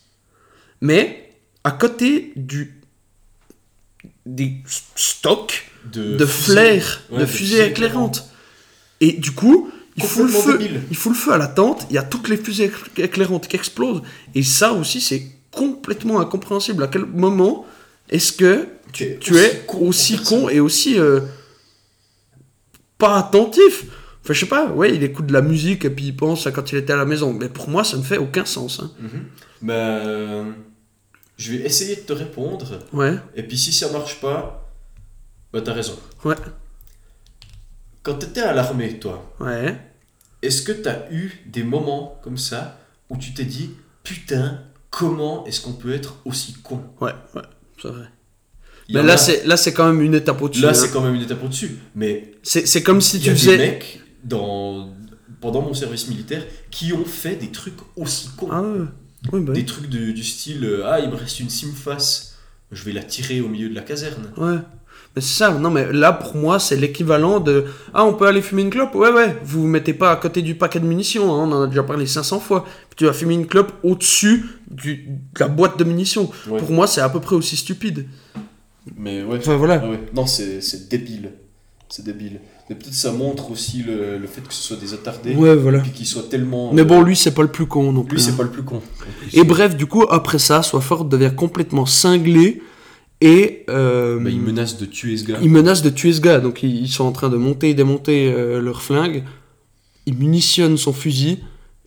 mais 0.81 1.29
à 1.63 1.71
côté 1.71 2.33
du 2.35 2.79
des 4.25 4.57
stocks 4.95 5.69
de 5.91 6.25
flares, 6.25 7.01
Ouais, 7.11 7.19
de 7.19 7.25
fusées 7.25 7.65
éclairantes. 7.67 8.29
Et 9.01 9.11
du 9.13 9.31
coup, 9.31 9.69
il 9.97 10.03
fout, 10.03 10.23
le 10.23 10.29
feu, 10.31 10.57
débile. 10.57 10.81
il 10.89 10.95
fout 10.97 11.11
le 11.11 11.17
feu 11.17 11.33
à 11.33 11.37
la 11.37 11.47
tente, 11.47 11.85
il 11.89 11.95
y 11.95 11.97
a 11.99 12.03
toutes 12.03 12.29
les 12.29 12.37
fusées 12.37 12.69
écl- 12.69 13.03
éclairantes 13.03 13.47
qui 13.47 13.55
explosent. 13.55 14.01
Et 14.33 14.41
ça 14.43 14.73
aussi, 14.73 15.01
c'est 15.01 15.27
complètement 15.51 16.19
incompréhensible. 16.19 16.81
À 16.83 16.87
quel 16.87 17.05
moment 17.05 17.65
est-ce 18.09 18.31
que 18.33 18.67
tu, 18.93 19.03
T'es 19.05 19.17
tu 19.19 19.33
aussi 19.33 19.43
es 19.45 19.63
con 19.67 19.77
aussi 19.87 20.17
con 20.23 20.49
et 20.49 20.59
aussi 20.61 20.97
euh, 20.99 21.19
pas 22.97 23.17
attentif 23.19 23.85
Enfin, 24.23 24.33
je 24.33 24.39
sais 24.39 24.45
pas, 24.45 24.67
ouais, 24.71 24.95
il 24.95 25.03
écoute 25.03 25.25
de 25.25 25.33
la 25.33 25.41
musique 25.41 25.83
et 25.83 25.89
puis 25.89 26.05
il 26.05 26.15
pense 26.15 26.47
à 26.47 26.53
quand 26.53 26.71
il 26.71 26.77
était 26.77 26.93
à 26.93 26.95
la 26.95 27.03
maison. 27.03 27.33
Mais 27.33 27.49
pour 27.49 27.67
moi, 27.67 27.83
ça 27.83 27.97
ne 27.97 28.03
fait 28.03 28.17
aucun 28.17 28.45
sens. 28.45 28.79
hein. 28.79 28.89
Mhm. 29.01 29.25
Ben, 29.61 30.55
je 31.35 31.51
vais 31.51 31.57
essayer 31.65 31.97
de 31.97 32.01
te 32.03 32.13
répondre. 32.13 32.79
Ouais, 32.93 33.15
Et 33.35 33.43
puis 33.43 33.57
si 33.57 33.73
ça 33.73 33.91
marche 33.91 34.21
pas, 34.21 34.71
bah 35.51 35.59
t'as 35.59 35.73
raison. 35.73 35.99
ouais, 36.23 36.35
Quand 38.01 38.13
t'étais 38.15 38.39
à 38.41 38.53
l'armée, 38.53 38.97
toi, 38.97 39.29
ouais. 39.41 39.77
est-ce 40.41 40.61
que 40.61 40.71
t'as 40.71 41.11
eu 41.11 41.33
des 41.45 41.63
moments 41.63 42.17
comme 42.23 42.37
ça 42.37 42.79
où 43.09 43.17
tu 43.17 43.33
t'es 43.33 43.43
dit 43.43 43.71
putain, 44.03 44.61
comment 44.89 45.45
est-ce 45.45 45.59
qu'on 45.59 45.73
peut 45.73 45.93
être 45.93 46.15
aussi 46.23 46.53
con? 46.63 46.81
Ouais, 47.01 47.11
ouais, 47.35 47.41
c'est 47.81 47.89
vrai. 47.89 48.05
Il 48.89 48.95
y 48.95 48.97
Mais 48.97 49.03
là, 49.03 49.13
a- 49.13 49.17
c'est, 49.17 49.45
là, 49.45 49.55
c'est 49.57 49.73
quand 49.73 49.85
même 49.87 50.01
une 50.01 50.13
étape 50.15 50.41
au-dessus. 50.41 50.61
là 50.61 50.69
hein. 50.69 50.73
c'est 50.73 50.91
quand 50.91 51.01
même 51.01 51.15
une 51.15 51.21
étape 51.21 51.43
au-dessus. 51.43 51.77
Mais 51.95 52.31
C'est, 52.43 52.65
c'est 52.67 52.83
comme 52.83 52.99
si 53.01 53.17
il 53.17 53.21
y 53.21 53.23
tu 53.23 53.29
a 53.29 53.33
des 53.33 53.39
faisais. 53.39 53.57
mecs 53.57 53.99
dans 54.23 54.89
pendant 55.41 55.61
mon 55.61 55.73
service 55.73 56.07
militaire 56.07 56.43
qui 56.71 56.93
ont 56.93 57.03
fait 57.05 57.35
des 57.35 57.47
trucs 57.51 57.77
aussi 57.97 58.29
cons. 58.37 58.47
Ah. 58.51 58.63
Oui, 59.31 59.41
bah 59.41 59.53
Des 59.53 59.65
trucs 59.65 59.89
de- 59.89 60.11
du 60.11 60.23
style 60.23 60.63
euh, 60.65 60.83
ah 60.85 60.99
il 60.99 61.09
me 61.09 61.15
reste 61.15 61.39
une 61.39 61.49
simface, 61.49 62.35
je 62.71 62.83
vais 62.83 62.91
la 62.93 63.03
tirer 63.03 63.39
au 63.41 63.47
milieu 63.49 63.69
de 63.69 63.75
la 63.75 63.81
caserne. 63.81 64.31
Ouais. 64.37 64.57
Mais 65.15 65.21
c'est 65.21 65.33
ça, 65.37 65.51
non 65.53 65.69
mais 65.69 65.91
là 65.93 66.11
pour 66.11 66.35
moi 66.35 66.59
c'est 66.59 66.75
l'équivalent 66.75 67.39
de 67.39 67.65
Ah 67.93 68.03
on 68.05 68.13
peut 68.13 68.25
aller 68.27 68.41
fumer 68.41 68.63
une 68.63 68.69
clope? 68.69 68.95
Ouais 68.95 69.11
ouais, 69.11 69.37
vous 69.43 69.61
vous 69.61 69.67
mettez 69.67 69.93
pas 69.93 70.11
à 70.11 70.15
côté 70.17 70.41
du 70.41 70.55
paquet 70.55 70.79
de 70.79 70.85
munitions, 70.85 71.25
hein, 71.33 71.47
on 71.47 71.51
en 71.51 71.61
a 71.63 71.67
déjà 71.67 71.83
parlé 71.83 72.05
500 72.05 72.39
fois. 72.39 72.63
Puis 72.89 72.97
tu 72.97 73.05
vas 73.05 73.13
fumer 73.13 73.33
une 73.35 73.47
clope 73.47 73.71
au-dessus 73.83 74.45
du- 74.71 75.07
de 75.07 75.39
la 75.39 75.47
boîte 75.49 75.77
de 75.77 75.83
munitions. 75.83 76.29
Ouais. 76.49 76.57
Pour 76.59 76.71
moi 76.71 76.87
c'est 76.87 77.01
à 77.01 77.09
peu 77.09 77.19
près 77.19 77.35
aussi 77.35 77.55
stupide. 77.57 78.05
Mais 78.97 79.23
ouais. 79.23 79.37
Enfin 79.37 79.55
voilà. 79.55 79.81
Ah 79.83 79.89
ouais. 79.89 79.99
Non, 80.13 80.25
c'est 80.25 80.89
débile. 80.89 81.31
C'est 81.89 82.03
débile. 82.03 82.39
Mais 82.69 82.75
peut-être 82.75 82.93
ça 82.93 83.11
montre 83.11 83.51
aussi 83.51 83.83
le, 83.83 84.17
le 84.17 84.27
fait 84.27 84.41
que 84.41 84.53
ce 84.53 84.63
soit 84.63 84.77
des 84.77 84.93
attardés. 84.93 85.35
Ouais 85.35 85.55
voilà. 85.55 85.79
Puis 85.79 85.91
qu'ils 85.91 86.07
soient 86.07 86.23
tellement. 86.23 86.73
Mais 86.73 86.81
euh, 86.81 86.85
bon 86.85 87.01
lui 87.01 87.15
c'est 87.15 87.33
pas 87.33 87.41
le 87.41 87.51
plus 87.51 87.67
con 87.67 87.91
non 87.91 88.03
plus. 88.03 88.15
lui, 88.15 88.23
c'est 88.23 88.31
hein. 88.31 88.35
pas 88.35 88.43
le 88.43 88.49
plus 88.49 88.63
con. 88.63 88.81
Et 89.33 89.43
bref 89.43 89.75
du 89.75 89.85
coup 89.85 90.03
après 90.09 90.39
ça, 90.39 90.63
Swafford 90.63 91.05
devient 91.05 91.33
complètement 91.35 91.85
cinglé 91.85 92.61
et 93.19 93.63
euh, 93.69 94.19
Bah, 94.19 94.29
il 94.29 94.41
menace 94.41 94.77
de 94.77 94.85
tuer 94.85 95.17
ce 95.17 95.25
gars. 95.25 95.39
Ils 95.41 95.49
menacent 95.49 95.81
de 95.81 95.89
tuer 95.89 96.13
ce 96.13 96.21
gars, 96.21 96.39
donc 96.39 96.63
ils, 96.63 96.89
sont 96.89 97.05
en 97.05 97.11
train 97.11 97.29
de 97.29 97.37
monter 97.37 97.69
et 97.69 97.73
démonter 97.73 98.31
euh, 98.31 98.59
leur 98.59 98.81
flingue. 98.81 99.23
Ils 100.05 100.17
munitionnent 100.17 100.77
son 100.77 100.93
fusil 100.93 101.39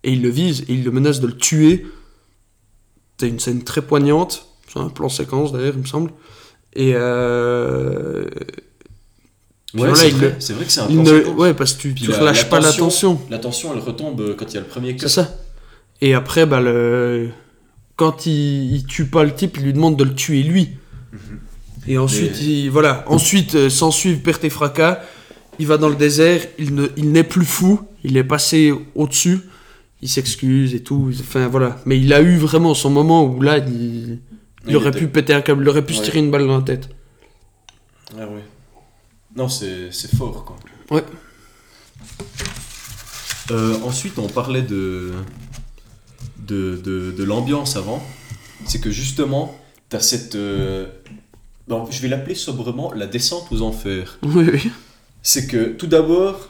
et 0.03 0.13
ils 0.13 0.23
le 0.23 0.31
visent 0.31 0.63
et 0.63 0.73
ils 0.73 0.85
le 0.85 0.91
menacent 0.91 1.21
de 1.21 1.27
le 1.27 1.37
tuer. 1.37 1.87
C'est 3.19 3.29
une 3.29 3.41
scène 3.41 3.65
très 3.65 3.83
poignante. 3.83 4.47
C'est 4.73 4.79
un 4.79 4.89
plan 4.89 5.09
séquence 5.09 5.53
d'ailleurs, 5.53 5.75
il 5.75 5.83
me 5.83 5.87
semble. 5.87 6.11
Et 6.75 6.93
euh, 6.95 8.25
Ouais, 9.75 9.89
c'est 9.95 10.11
vrai, 10.11 10.29
le- 10.29 10.35
c'est 10.39 10.53
vrai 10.55 10.65
que 10.65 10.71
c'est 10.73 10.81
un 10.81 10.89
ne- 10.89 11.29
ouais, 11.35 11.53
parce 11.53 11.75
que 11.75 11.83
tu, 11.83 11.95
tu 11.95 12.11
la- 12.11 12.19
relâches 12.19 12.45
la 12.45 12.49
pas 12.49 12.61
la 12.61 12.69
tension- 12.69 12.85
tension. 12.85 13.21
La 13.31 13.39
tension, 13.39 13.73
elle 13.75 13.81
retombe 13.81 14.21
euh, 14.21 14.35
quand 14.35 14.47
il 14.51 14.55
y 14.55 14.57
a 14.57 14.61
le 14.61 14.67
premier 14.67 14.93
cut. 14.95 15.01
C'est 15.01 15.09
ça. 15.09 15.37
Et 16.01 16.15
après, 16.15 16.47
bah, 16.47 16.61
le... 16.61 17.29
quand 17.97 18.25
il, 18.27 18.75
il 18.75 18.87
tue 18.87 19.07
pas 19.07 19.23
le 19.25 19.35
type, 19.35 19.57
il 19.59 19.65
lui 19.65 19.73
demande 19.75 19.97
de 19.99 20.05
le 20.05 20.15
tuer 20.15 20.43
lui. 20.43 20.71
Et 21.89 21.99
ensuite, 21.99 22.33
Mais- 22.41 22.47
il, 22.47 22.71
voilà. 22.71 23.05
Ensuite, 23.07 23.55
euh, 23.55 23.69
s'ensuivent 23.71 24.21
perte 24.21 24.45
et 24.45 24.51
fracas. 24.51 25.01
Il 25.59 25.67
va 25.67 25.77
dans 25.79 25.89
le 25.89 25.95
désert. 25.97 26.41
Il 26.59 26.75
ne, 26.75 26.87
il 26.97 27.13
n'est 27.13 27.25
plus 27.25 27.45
fou. 27.45 27.81
Il 28.05 28.17
est 28.17 28.25
passé 28.25 28.73
au-dessus. 28.95 29.41
Il 30.03 30.09
s'excuse 30.09 30.75
et 30.75 30.81
tout. 30.81 31.11
Enfin 31.21 31.49
voilà. 31.49 31.79
Mais 31.87 31.99
il 31.99 32.13
a 32.13 32.21
eu 32.23 32.37
vraiment 32.37 32.73
son 32.75 32.91
moment 32.91 33.25
où 33.25 33.41
là, 33.43 33.59
il, 33.59 34.19
il 34.67 34.71
Il 34.73 34.77
aurait 34.77 34.89
était- 34.91 34.99
pu 35.01 35.09
péter 35.09 35.33
un 35.35 35.41
câble. 35.43 35.63
Il 35.65 35.69
aurait 35.69 35.85
pu 35.85 35.95
se 35.95 36.03
tirer 36.03 36.19
une 36.19 36.31
balle 36.31 36.47
dans 36.47 36.57
la 36.59 36.63
tête. 36.65 36.89
Ah 38.19 38.27
ouais. 38.27 38.45
Non, 39.35 39.49
c'est 39.49 39.91
fort 40.17 40.45
quoi. 40.45 40.57
Ouais. 40.91 41.05
Euh, 43.51 43.77
ensuite, 43.85 44.19
on 44.19 44.29
parlait 44.29 44.63
de, 44.63 45.13
de, 46.39 46.77
de, 46.83 47.13
de 47.13 47.25
l'ambiance 47.25 47.77
avant. 47.77 48.03
C'est 48.65 48.81
que 48.81 48.91
justement, 48.91 49.57
t'as 49.89 50.01
cette. 50.01 50.35
euh, 50.35 50.87
non, 51.69 51.89
je 51.91 52.01
vais 52.03 52.09
l'appeler 52.09 52.35
sobrement 52.35 52.93
la 52.93 53.07
descente 53.07 53.47
aux 53.51 53.63
enfers. 53.63 54.19
Oui, 54.23 54.49
oui. 54.53 54.71
C'est 55.23 55.47
que 55.49 55.73
tout 55.73 55.87
d'abord, 55.89 56.49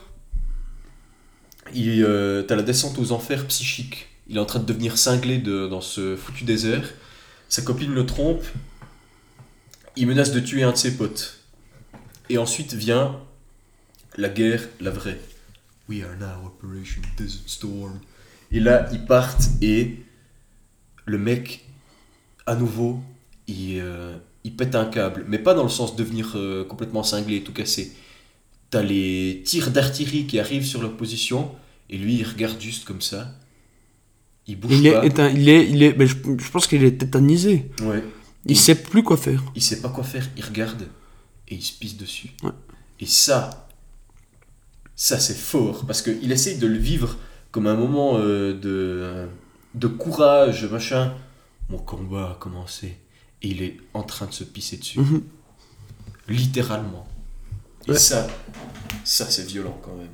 il, 1.75 2.03
euh, 2.05 2.43
t'as 2.43 2.57
la 2.57 2.63
descente 2.63 2.99
aux 2.99 3.13
enfers 3.13 3.47
psychiques. 3.47 4.07
Il 4.29 4.37
est 4.37 4.41
en 4.41 4.45
train 4.47 4.59
de 4.61 4.65
devenir 4.67 4.99
cinglé 4.99 5.39
de- 5.39 5.67
dans 5.69 5.81
ce 5.81 6.17
foutu 6.17 6.45
désert. 6.45 6.93
Sa 7.49 7.63
copine 7.63 7.95
le 7.95 8.07
trompe. 8.07 8.45
Il 9.97 10.07
menace 10.07 10.33
de 10.33 10.41
tuer 10.41 10.63
un 10.63 10.73
de 10.73 10.77
ses 10.77 10.97
potes. 10.97 11.41
Et 12.29 12.39
ensuite 12.39 12.75
vient 12.75 13.21
la 14.17 14.29
guerre, 14.29 14.69
la 14.81 14.91
vraie. 14.91 15.21
We 15.89 16.03
are 16.03 16.17
now 16.19 16.47
Operation 16.47 17.03
Desert 17.17 17.43
Storm. 17.47 18.01
Et 18.51 18.61
là, 18.61 18.89
ils 18.93 19.05
partent 19.05 19.49
et 19.63 20.03
le 21.05 21.19
mec, 21.19 21.65
à 22.47 22.57
nouveau, 22.57 23.01
il, 23.47 23.79
euh, 23.81 24.17
pète 24.57 24.75
un 24.75 24.87
câble. 24.87 25.25
Mais 25.29 25.39
pas 25.39 25.55
dans 25.55 25.63
le 25.63 25.69
sens 25.69 25.95
de 25.97 26.03
devenir 26.03 26.33
euh, 26.35 26.65
complètement 26.65 27.03
cinglé, 27.03 27.43
tout 27.43 27.53
cassé. 27.53 27.93
T'as 28.71 28.83
les 28.83 29.43
tirs 29.45 29.71
d'artillerie 29.71 30.27
qui 30.27 30.41
arrivent 30.41 30.67
sur 30.67 30.83
leur 30.83 30.97
position. 30.97 31.53
Et 31.89 31.99
lui, 31.99 32.17
il 32.17 32.25
regarde 32.25 32.61
juste 32.61 32.85
comme 32.85 33.01
ça. 33.01 33.33
Il 34.49 34.59
bouge 34.61 34.73
Il 34.79 34.93
pas. 34.93 35.05
est, 35.05 35.09
éteint- 35.09 35.31
il 35.31 35.49
est, 35.49 35.69
il 35.69 35.83
est, 35.83 35.97
mais 35.97 36.07
je, 36.07 36.15
je 36.39 36.51
pense 36.51 36.67
qu'il 36.67 36.85
est 36.85 36.99
tétanisé. 36.99 37.71
Ouais. 37.83 38.03
Il 38.45 38.53
Il- 38.53 38.57
sait 38.57 38.77
plus 38.77 39.03
quoi 39.03 39.17
faire. 39.17 39.43
il 39.55 39.63
sait 39.63 39.81
pas 39.81 39.89
quoi 39.89 40.05
faire, 40.05 40.29
il 40.37 40.45
regarde 40.45 40.87
et 41.49 41.55
il 41.57 41.63
se 41.63 41.73
pisse 41.73 41.97
dessus. 41.97 42.31
Ouais. 42.45 42.51
Et 43.01 43.07
ça, 43.07 43.69
ça 44.95 45.19
c'est 45.19 45.37
fort 45.37 45.85
parce 45.87 46.01
qu'il 46.03 46.31
essaye 46.31 46.59
de 46.59 46.67
le 46.67 46.79
vivre 46.79 47.17
comme 47.51 47.67
un 47.67 47.75
moment 47.77 48.19
euh, 48.19 48.53
de, 48.55 49.29
de 49.75 49.87
courage, 49.89 50.65
machin. 50.67 51.15
Mon 51.69 51.79
combat 51.79 52.31
a 52.33 52.35
commencé 52.35 52.97
et 53.43 53.49
il 53.49 53.63
est 53.63 53.77
en 53.95 54.05
train 54.05 54.27
de 54.27 54.33
se 54.33 54.45
pisser 54.45 54.77
dessus. 54.77 55.01
Mhm. 55.01 55.23
Littéralement. 56.29 57.07
Et 57.89 57.91
Ouais. 57.93 57.99
ça, 57.99 58.27
ça 59.05 59.29
c'est 59.29 59.47
violent 59.47 59.79
quand 59.83 59.95
même. 59.97 60.11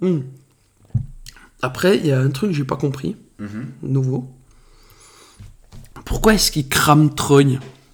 Hmm. 0.00 0.22
Après, 1.62 1.96
il 1.98 2.06
y 2.06 2.12
a 2.12 2.18
un 2.20 2.30
truc 2.30 2.50
que 2.50 2.56
j'ai 2.56 2.64
pas 2.64 2.76
compris, 2.76 3.16
Mhm. 3.38 3.66
nouveau. 3.82 4.28
Pourquoi 6.04 6.34
est-ce 6.34 6.50
qu'ils 6.50 6.68
crament 6.68 7.10
Troy 7.14 7.44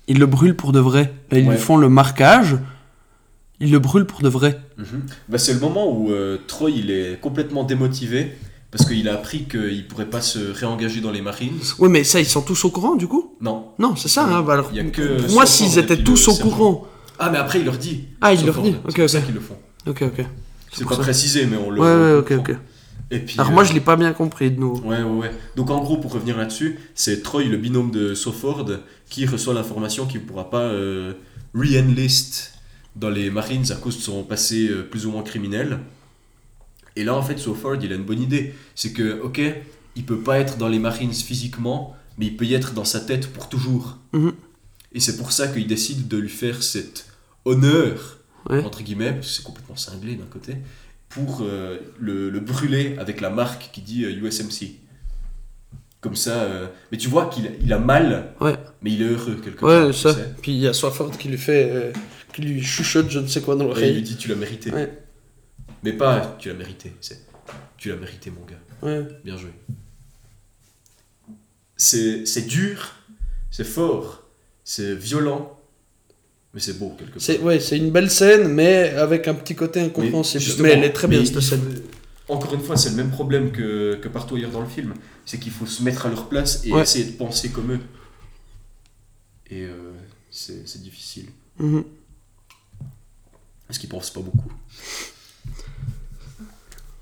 Ils 0.08 0.18
le 0.18 0.26
brûlent 0.26 0.56
pour 0.56 0.72
de 0.72 0.80
vrai. 0.80 1.12
Là, 1.30 1.38
ils 1.38 1.46
Ouais. 1.46 1.54
lui 1.54 1.60
font 1.60 1.76
le 1.76 1.88
marquage. 1.90 2.56
Ils 3.60 3.70
le 3.70 3.78
brûlent 3.78 4.06
pour 4.06 4.22
de 4.22 4.28
vrai. 4.28 4.58
Mhm. 4.78 5.02
Bah, 5.28 5.36
c'est 5.38 5.52
le 5.52 5.60
moment 5.60 5.92
où 5.92 6.10
euh, 6.12 6.38
Troy 6.46 6.70
il 6.70 6.90
est 6.90 7.20
complètement 7.20 7.64
démotivé 7.64 8.32
parce 8.70 8.86
qu'il 8.86 9.06
a 9.08 9.14
appris 9.14 9.44
qu'il 9.44 9.86
pourrait 9.86 10.06
pas 10.06 10.20
se 10.22 10.38
réengager 10.38 11.00
dans 11.00 11.10
les 11.10 11.20
Marines. 11.20 11.58
Oui, 11.78 11.88
mais 11.90 12.04
ça, 12.04 12.20
ils 12.20 12.26
sont 12.26 12.40
tous 12.42 12.64
au 12.64 12.70
courant, 12.70 12.94
du 12.96 13.06
coup? 13.06 13.34
Non, 13.40 13.68
Non, 13.78 13.96
c'est 13.96 14.08
ça. 14.08 14.24
Hein, 14.24 14.42
bah 14.42 14.54
alors, 14.54 14.68
Il 14.72 14.76
y 14.76 14.80
a 14.80 14.84
que 14.84 15.20
pour 15.22 15.30
moi, 15.34 15.44
s'ils 15.46 15.78
étaient 15.78 16.02
tous 16.02 16.28
au 16.28 16.34
courant. 16.36 16.86
Ah, 17.18 17.28
mais 17.30 17.38
après, 17.38 17.58
il 17.58 17.64
leur 17.66 17.76
dit. 17.76 18.04
Ah, 18.22 18.32
il 18.32 18.46
leur 18.46 18.62
dit. 18.62 18.70
ordre. 18.70 18.80
Ok, 18.88 19.08
C'est 19.08 19.18
ok. 19.18 19.24
qu'ils 19.26 19.34
le 19.34 19.40
font. 19.40 19.56
Ok, 19.86 20.02
ok. 20.02 20.24
C'est 20.72 20.84
pas 20.86 20.94
ça. 20.96 21.02
précisé, 21.02 21.46
mais 21.46 21.56
on 21.56 21.70
le. 21.70 21.80
Ouais, 21.80 21.86
ouais, 21.86 22.18
ok, 22.18 22.32
ok. 22.48 22.56
Comprend. 23.08 23.22
Et 23.22 23.24
puis, 23.26 23.38
Alors 23.40 23.52
moi, 23.52 23.62
euh, 23.62 23.66
je 23.66 23.72
l'ai 23.72 23.80
pas 23.80 23.96
bien 23.96 24.12
compris 24.12 24.50
de 24.50 24.60
nouveau. 24.60 24.80
Ouais, 24.88 25.02
ouais, 25.02 25.18
ouais. 25.18 25.30
Donc 25.56 25.70
en 25.70 25.80
gros, 25.82 25.96
pour 25.98 26.12
revenir 26.12 26.36
là-dessus, 26.36 26.78
c'est 26.94 27.22
Troy, 27.22 27.44
le 27.44 27.56
binôme 27.56 27.90
de 27.90 28.14
Soford, 28.14 28.66
qui 29.08 29.26
reçoit 29.26 29.54
l'information 29.54 30.06
qu'il 30.06 30.20
ne 30.22 30.26
pourra 30.26 30.50
pas 30.50 30.62
euh, 30.62 31.14
re-enlist 31.54 32.52
dans 32.96 33.10
les 33.10 33.30
Marines 33.30 33.70
à 33.72 33.76
cause 33.76 33.96
de 33.96 34.02
son 34.02 34.22
passé 34.24 34.68
euh, 34.68 34.82
plus 34.82 35.06
ou 35.06 35.10
moins 35.10 35.22
criminel. 35.22 35.78
Et 36.96 37.04
là, 37.04 37.14
en 37.14 37.22
fait, 37.22 37.38
Soford, 37.38 37.76
il 37.82 37.92
a 37.92 37.96
une 37.96 38.04
bonne 38.04 38.20
idée. 38.22 38.54
C'est 38.74 38.92
que, 38.92 39.20
ok, 39.22 39.40
il 39.96 40.04
peut 40.04 40.18
pas 40.20 40.38
être 40.38 40.56
dans 40.58 40.68
les 40.68 40.78
Marines 40.78 41.12
physiquement, 41.12 41.96
mais 42.18 42.26
il 42.26 42.36
peut 42.36 42.44
y 42.44 42.54
être 42.54 42.72
dans 42.74 42.84
sa 42.84 43.00
tête 43.00 43.28
pour 43.32 43.48
toujours. 43.48 43.98
Mhm. 44.12 44.32
Et 44.92 45.00
c'est 45.00 45.16
pour 45.16 45.32
ça 45.32 45.48
qu'il 45.48 45.66
décide 45.66 46.08
de 46.08 46.16
lui 46.16 46.28
faire 46.30 46.62
cet 46.62 47.06
honneur, 47.44 48.18
Ouais. 48.48 48.64
entre 48.64 48.82
guillemets, 48.82 49.12
parce 49.12 49.26
que 49.26 49.32
c'est 49.34 49.42
complètement 49.42 49.76
cinglé 49.76 50.14
d'un 50.14 50.24
côté, 50.24 50.56
pour 51.08 51.42
euh, 51.42 51.78
le, 51.98 52.30
le 52.30 52.40
brûler 52.40 52.96
avec 52.98 53.20
la 53.20 53.30
marque 53.30 53.70
qui 53.72 53.80
dit 53.80 54.04
euh, 54.04 54.10
USMC. 54.10 54.76
Comme 56.00 56.14
ça, 56.14 56.42
euh, 56.44 56.68
mais 56.92 56.98
tu 56.98 57.08
vois 57.08 57.26
qu'il 57.26 57.50
il 57.60 57.72
a 57.72 57.78
mal, 57.78 58.32
Ouais. 58.40 58.54
mais 58.82 58.92
il 58.92 59.02
est 59.02 59.06
heureux 59.08 59.40
quelque 59.42 59.64
Ouais, 59.64 59.80
part. 59.80 59.86
tu 59.90 59.94
ça. 59.98 60.14
sais. 60.14 60.34
Puis 60.40 60.52
il 60.52 60.58
y 60.58 60.68
a 60.68 60.72
Swafford 60.72 61.16
qui 61.18 61.28
lui 61.28 61.38
fait. 61.38 61.68
euh, 61.72 61.92
qui 62.32 62.42
lui 62.42 62.62
chuchote 62.62 63.10
je 63.10 63.18
ne 63.18 63.26
sais 63.26 63.40
quoi 63.40 63.56
dans 63.56 63.64
Et 63.64 63.68
il 63.68 63.74
lui 63.74 63.80
l'oreille. 63.88 64.02
dit 64.02 64.16
tu 64.16 64.28
l'as 64.28 64.36
mérité. 64.36 64.70
Ouais. 64.72 64.96
Mais 65.82 65.92
pas 65.92 66.36
tu 66.38 66.48
l'as 66.48 66.54
mérité, 66.54 66.92
c'est 67.00 67.20
tu 67.76 67.88
l'as 67.88 67.96
mérité 67.96 68.30
mon 68.30 68.44
gars. 68.44 68.60
Ouais. 68.82 69.08
Bien 69.24 69.36
joué. 69.36 69.50
C'est 71.76 72.26
c'est 72.26 72.42
dur, 72.46 72.94
c'est 73.50 73.64
fort, 73.64 74.24
c'est 74.64 74.94
violent, 74.94 75.57
mais 76.58 76.64
c'est 76.64 76.76
beau 76.76 76.96
quelque 76.98 77.12
part. 77.12 77.22
C'est 77.22 77.38
ouais, 77.38 77.60
c'est 77.60 77.78
une 77.78 77.92
belle 77.92 78.10
scène, 78.10 78.48
mais 78.48 78.90
avec 78.90 79.28
un 79.28 79.34
petit 79.34 79.54
côté 79.54 79.80
incompréhensible. 79.80 80.44
Mais, 80.58 80.70
elle 80.72 80.82
est 80.82 80.92
très 80.92 81.06
bien 81.06 81.24
cette 81.24 81.40
scène. 81.40 81.60
Encore 82.28 82.52
une 82.52 82.62
fois, 82.62 82.76
c'est 82.76 82.90
le 82.90 82.96
même 82.96 83.10
problème 83.12 83.52
que, 83.52 83.94
que 83.94 84.08
partout 84.08 84.34
ailleurs 84.34 84.50
dans 84.50 84.60
le 84.60 84.66
film. 84.66 84.92
C'est 85.24 85.38
qu'il 85.38 85.52
faut 85.52 85.66
se 85.66 85.84
mettre 85.84 86.06
à 86.06 86.08
leur 86.08 86.28
place 86.28 86.62
et 86.64 86.72
Ouais. 86.72 86.82
essayer 86.82 87.04
de 87.04 87.12
penser 87.12 87.50
comme 87.50 87.70
eux. 87.74 87.80
Et 89.48 89.62
euh, 89.66 89.92
c'est 90.32 90.82
difficile. 90.82 91.26
Mhm. 91.60 91.84
Parce 93.68 93.78
qu'ils 93.78 93.88
pensent 93.88 94.10
pas 94.10 94.20
beaucoup. 94.20 94.52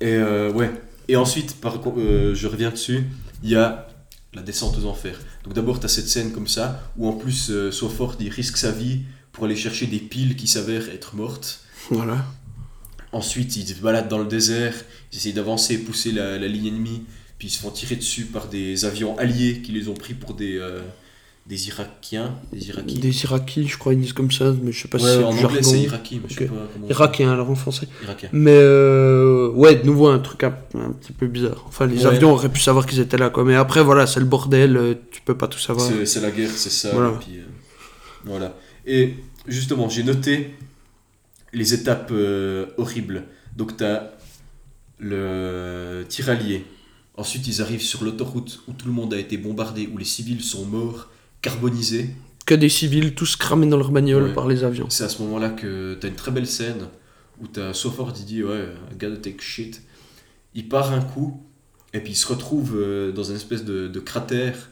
Et 0.03 0.17
euh, 0.17 0.53
ouais. 0.53 0.71
Et 1.09 1.17
ensuite, 1.17 1.63
par, 1.63 1.81
euh, 1.97 2.35
je 2.35 2.47
reviens 2.47 2.71
dessus, 2.71 3.05
il 3.43 3.49
y 3.49 3.57
a 3.57 3.89
la 4.35 4.43
descente 4.43 4.77
aux 4.79 4.85
enfers. 4.85 5.19
Donc 5.45 5.55
d'abord, 5.55 5.81
tu 5.81 5.87
as 5.87 5.89
cette 5.89 6.09
scène 6.09 6.31
comme 6.33 6.47
ça, 6.47 6.93
où 6.99 7.09
en 7.09 7.15
plus, 7.15 7.51
euh, 7.51 7.73
Sofort, 7.73 8.17
il 8.21 8.29
risque 8.29 8.59
sa 8.59 8.71
vie 8.71 9.01
pour 9.37 9.45
aller 9.45 9.55
chercher 9.55 9.87
des 9.87 9.99
piles 9.99 10.35
qui 10.35 10.49
s'avèrent 10.49 10.89
être 10.89 11.15
mortes. 11.15 11.61
Voilà. 11.91 12.25
Ensuite, 13.13 13.55
ils 13.57 13.67
se 13.69 13.75
baladent 13.81 14.09
dans 14.09 14.19
le 14.19 14.25
désert, 14.27 14.75
ils 15.13 15.19
essayent 15.19 15.33
d'avancer 15.35 15.75
et 15.75 15.79
pousser 15.79 16.11
la, 16.11 16.39
la 16.39 16.49
ligne 16.49 16.69
ennemie, 16.69 17.03
puis 17.39 17.49
ils 17.49 17.51
se 17.51 17.59
font 17.61 17.71
tirer 17.71 17.97
dessus 17.97 18.25
par 18.25 18.49
des 18.49 18.85
avions 18.87 19.17
alliés 19.19 19.61
qui 19.63 19.73
les 19.73 19.89
ont 19.89 19.95
pris 19.95 20.15
pour 20.15 20.33
des, 20.33 20.57
euh, 20.57 20.81
des 21.47 21.69
Irakiens. 21.69 22.35
Des 22.51 22.69
Irakiens. 22.71 22.99
Des 22.99 23.23
Irakiens, 23.25 23.67
je 23.67 23.77
crois, 23.77 23.93
ils 23.93 24.01
disent 24.01 24.15
comme 24.15 24.31
ça, 24.33 24.53
mais 24.63 24.73
je 24.73 24.81
sais 24.83 24.89
pas 24.89 24.97
Ouais, 24.99 25.05
si 25.11 25.17
c'est 25.19 25.23
en 25.25 25.35
du 25.35 25.45
anglais 25.45 25.63
c'est 25.63 25.81
Iraki, 25.81 26.21
mais 26.23 26.29
je 26.31 26.35
sais 26.39 26.47
pas 26.47 26.55
comment. 26.73 26.89
Irakiens 26.89 27.31
alors 27.33 27.51
en 27.51 27.55
français. 27.55 27.89
Irakien. 28.05 28.31
Mais 28.33 28.57
euh, 28.59 29.51
ouais, 29.51 29.77
de 29.77 29.85
nouveau 29.85 30.09
un 30.09 30.19
truc 30.19 30.43
un, 30.45 30.57
un 30.75 30.93
petit 30.93 31.13
peu 31.13 31.27
bizarre. 31.27 31.63
Enfin, 31.69 31.87
les 31.87 31.99
Ouais. 32.07 32.07
avions 32.07 32.33
auraient 32.33 32.49
pu 32.49 32.61
savoir 32.61 32.87
qu'ils 32.87 33.01
étaient 33.01 33.19
là, 33.19 33.29
quoi. 33.29 33.45
Mais 33.45 33.55
après, 33.55 33.83
voilà, 33.85 34.07
c'est 34.07 34.21
le 34.21 34.27
bordel, 34.27 34.77
euh, 34.79 34.95
tu 35.11 35.21
peux 35.21 35.37
pas 35.37 35.47
tout 35.47 35.59
savoir. 35.59 35.87
C'est 35.87 36.07
c'est 36.07 36.21
la 36.21 36.31
guerre, 36.31 36.51
c'est 36.55 36.71
ça. 36.71 36.91
Voilà. 36.93 37.11
Et, 37.11 37.25
puis, 37.25 37.39
euh, 37.39 37.43
voilà. 38.25 38.55
Et 38.87 39.15
justement, 39.47 39.89
j'ai 39.89 40.03
noté 40.05 40.55
les 41.53 41.75
étapes 41.75 42.11
euh, 42.13 42.67
horribles. 42.77 43.25
Donc, 43.57 43.77
tu 43.77 43.85
as 43.85 44.13
le 44.99 46.05
tiraillier. 46.09 46.65
Ensuite, 47.17 47.47
ils 47.49 47.63
arrivent 47.63 47.83
sur 47.83 48.05
l'autoroute 48.05 48.61
où 48.69 48.73
tout 48.73 48.87
le 48.87 48.93
monde 48.93 49.15
a 49.15 49.19
été 49.19 49.37
bombardé, 49.39 49.89
où 49.93 49.97
les 49.99 50.05
civils 50.05 50.43
sont 50.43 50.65
morts, 50.67 51.09
carbonisés. 51.43 52.11
Que 52.45 52.55
des 52.55 52.69
civils 52.69 53.15
tous 53.15 53.37
cramés 53.37 53.67
dans 53.67 53.77
leur 53.79 53.91
bagnole 53.91 54.25
Ouais. 54.25 54.35
par 54.35 54.47
les 54.47 54.65
avions. 54.65 54.89
C'est 54.91 55.05
à 55.05 55.09
ce 55.09 55.23
moment-là 55.23 55.51
que 55.51 55.97
tu 56.01 56.07
as 56.07 56.11
une 56.11 56.15
très 56.15 56.31
belle 56.31 56.47
scène 56.47 56.89
où 57.41 57.47
tu 57.49 57.61
as 57.61 57.75
Sofort 57.75 58.13
qui 58.13 58.25
dit 58.25 58.43
Ouais, 58.45 58.69
I 58.93 58.95
gotta 58.99 59.17
take 59.17 59.41
shit. 59.41 59.83
Il 60.55 60.69
part 60.69 60.93
un 60.93 61.01
coup 61.01 61.43
et 61.93 62.01
puis 62.01 62.13
il 62.13 62.17
se 62.17 62.27
retrouve 62.29 62.75
euh, 62.77 63.13
dans 63.13 63.25
une 63.25 63.37
espèce 63.37 63.65
de, 63.65 63.89
de 63.89 64.01
cratère 64.01 64.71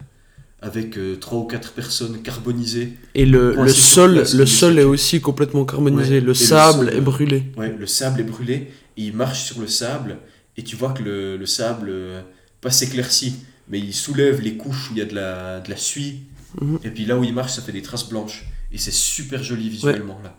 avec 0.65 0.97
euh, 0.97 1.17
trois 1.17 1.39
ou 1.41 1.45
quatre 1.45 1.73
personnes 1.73 2.23
carbonisées. 2.23 2.95
Et 3.15 3.27
le, 3.27 3.55
le 3.55 3.69
sol, 3.69 4.25
le 4.35 4.47
sol 4.47 4.79
est 4.79 4.85
aussi 4.85 5.21
complètement 5.21 5.65
carbonisé. 5.65 6.15
Ouais. 6.15 6.21
Le 6.21 6.35
sable 6.35 6.87
sol, 6.89 6.97
est 6.97 7.01
brûlé. 7.01 7.43
Ouais, 7.57 7.75
le 7.79 7.87
sable 7.87 8.21
est 8.21 8.25
brûlé 8.25 8.55
et 8.97 9.03
il 9.09 9.15
marche 9.15 9.43
sur 9.45 9.61
le 9.61 9.67
sable 9.67 10.17
et 10.57 10.63
tu 10.65 10.75
vois 10.77 10.93
que 10.93 11.03
le, 11.03 11.37
le 11.37 11.47
sable 11.47 11.89
euh, 11.91 12.23
pas 12.61 12.71
s'éclaircit 12.71 13.35
mais 13.69 13.79
il 13.79 13.93
soulève 13.95 14.41
les 14.41 14.57
couches 14.57 14.91
où 14.91 14.95
il 14.95 14.99
y 14.99 15.03
a 15.03 15.07
de 15.07 15.15
la, 15.15 15.61
de 15.61 15.69
la 15.71 15.77
suie 15.77 16.21
Mhm. 16.61 16.79
et 16.85 16.91
puis 16.91 17.05
là 17.05 17.19
où 17.19 17.25
il 17.25 17.35
marche 17.35 17.53
ça 17.55 17.63
fait 17.63 17.73
des 17.73 17.83
traces 17.83 18.09
blanches 18.09 18.45
et 18.71 18.79
c'est 18.79 18.93
super 18.93 19.43
joli 19.43 19.69
visuellement 19.69 20.21
là. 20.23 20.39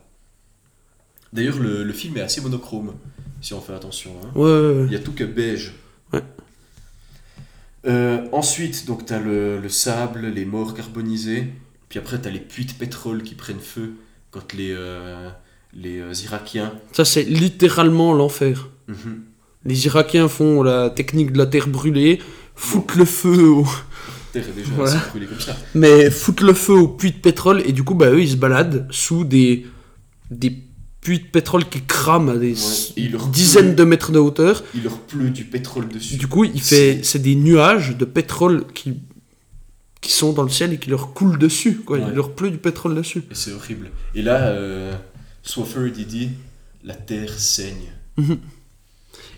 D'ailleurs 1.34 1.60
le, 1.60 1.84
le 1.84 1.94
film 1.94 2.16
est 2.18 2.22
assez 2.22 2.40
monochrome 2.40 2.94
si 3.42 3.54
on 3.54 3.60
fait 3.60 3.74
attention. 3.74 4.12
hein. 4.24 4.30
Ouais. 4.40 4.86
Il 4.88 4.94
y 4.94 4.96
a 4.96 5.00
tout 5.00 5.12
que 5.12 5.26
beige. 5.26 5.74
Euh, 7.88 8.26
ensuite, 8.32 8.86
donc 8.88 9.06
tu 9.06 9.14
as 9.14 9.20
le, 9.20 9.60
le 9.60 9.70
sable, 9.70 10.28
les 10.28 10.46
morts 10.46 10.74
carbonisés, 10.74 11.48
puis 11.90 12.00
après 12.00 12.20
tu 12.22 12.28
as 12.28 12.32
les 12.32 12.40
puits 12.40 12.66
de 12.66 12.72
pétrole 12.74 13.22
qui 13.24 13.36
prennent 13.36 13.60
feu 13.60 13.94
quand 14.32 14.54
les, 14.54 14.72
euh, 14.72 15.30
les 15.74 16.00
euh, 16.00 16.12
Irakiens. 16.24 16.74
Ça, 16.94 17.06
c'est 17.06 17.24
littéralement 17.24 18.14
l'enfer. 18.14 18.70
Mhm. 18.88 19.22
Les 19.66 19.86
Irakiens 19.86 20.28
font 20.28 20.62
la 20.64 20.90
technique 20.90 21.32
de 21.32 21.38
la 21.38 21.46
terre 21.48 21.68
brûlée, 21.68 22.20
foutent 22.56 22.96
le 22.96 23.06
feu 23.06 23.48
au... 23.50 23.66
Terre 24.32 24.44
est 24.48 24.52
déjà 24.52 24.72
Voilà. 24.76 24.92
assez 24.92 25.10
brûlée 25.10 25.26
comme 25.28 25.40
ça. 25.40 25.56
mais 25.74 26.10
foutent 26.12 26.42
le 26.42 26.54
feu 26.54 26.74
au 26.74 26.88
puits 26.88 27.12
de 27.12 27.18
pétrole 27.18 27.62
et 27.66 27.72
du 27.72 27.84
coup 27.84 27.96
bah 27.96 28.10
eux 28.12 28.22
ils 28.22 28.30
se 28.32 28.36
baladent 28.36 28.86
sous 28.92 29.24
des 29.24 29.66
des 30.30 30.50
puits 31.06 31.20
de 31.20 31.26
pétrole 31.26 31.66
qui 31.70 31.82
crame 31.84 32.30
à 32.30 32.36
des 32.36 32.54
Ouais, 32.54 33.10
dizaines 33.32 33.68
pleut. 33.68 33.76
de 33.76 33.84
mètres 33.84 34.12
de 34.12 34.18
hauteur. 34.20 34.64
Il 34.74 34.84
leur 34.84 34.98
pleut 34.98 35.30
du 35.30 35.44
pétrole 35.46 35.88
dessus. 35.88 36.18
Du 36.18 36.28
coup, 36.28 36.44
il 36.46 36.60
fait, 36.62 37.02
c'est 37.04 37.20
des 37.22 37.36
nuages 37.36 37.96
de 37.96 38.06
pétrole 38.06 38.66
qui, 38.74 38.96
qui 40.02 40.12
sont 40.12 40.34
dans 40.34 40.42
le 40.44 40.50
ciel 40.50 40.74
et 40.74 40.80
qui 40.80 40.90
leur 40.90 41.14
coulent 41.14 41.38
dessus. 41.38 41.76
Quoi. 41.86 42.00
Ouais. 42.00 42.06
Il 42.10 42.16
leur 42.16 42.32
pleut 42.34 42.50
du 42.50 42.58
pétrole 42.58 42.96
dessus. 42.96 43.20
Et 43.32 43.36
c'est 43.36 43.54
horrible. 43.54 43.92
Et 44.16 44.24
là, 44.24 44.48
euh, 44.48 44.94
il 45.96 46.06
dit 46.08 46.30
La 46.84 46.96
terre 46.96 47.34
saigne. 47.38 47.92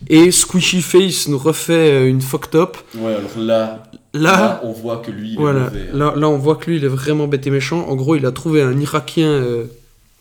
Et 0.10 0.32
Squishy 0.32 0.82
Face 0.82 1.28
nous 1.28 1.38
refait 1.40 1.92
euh, 1.92 2.08
une 2.10 2.22
fucked 2.22 2.56
up. 2.56 2.78
Ouais, 2.96 3.14
alors 3.16 3.38
là, 3.38 3.84
Là, 4.14 4.22
là, 4.32 4.62
on 4.64 4.72
voit 4.72 4.98
que 4.98 5.12
lui, 5.12 5.30
il 5.30 5.34
est 5.34 5.38
voilà, 5.38 5.66
mauvais. 5.66 5.90
hein. 5.94 5.98
là, 5.98 6.14
là, 6.16 6.30
on 6.30 6.38
voit 6.38 6.56
que 6.56 6.70
lui, 6.70 6.78
il 6.78 6.84
est 6.86 6.88
vraiment 6.90 7.28
bête 7.28 7.46
et 7.46 7.50
méchant. 7.52 7.88
En 7.88 7.96
gros, 7.96 8.16
il 8.16 8.26
a 8.26 8.32
trouvé 8.32 8.62
un 8.62 8.80
Irakien 8.80 9.28
euh, 9.28 9.66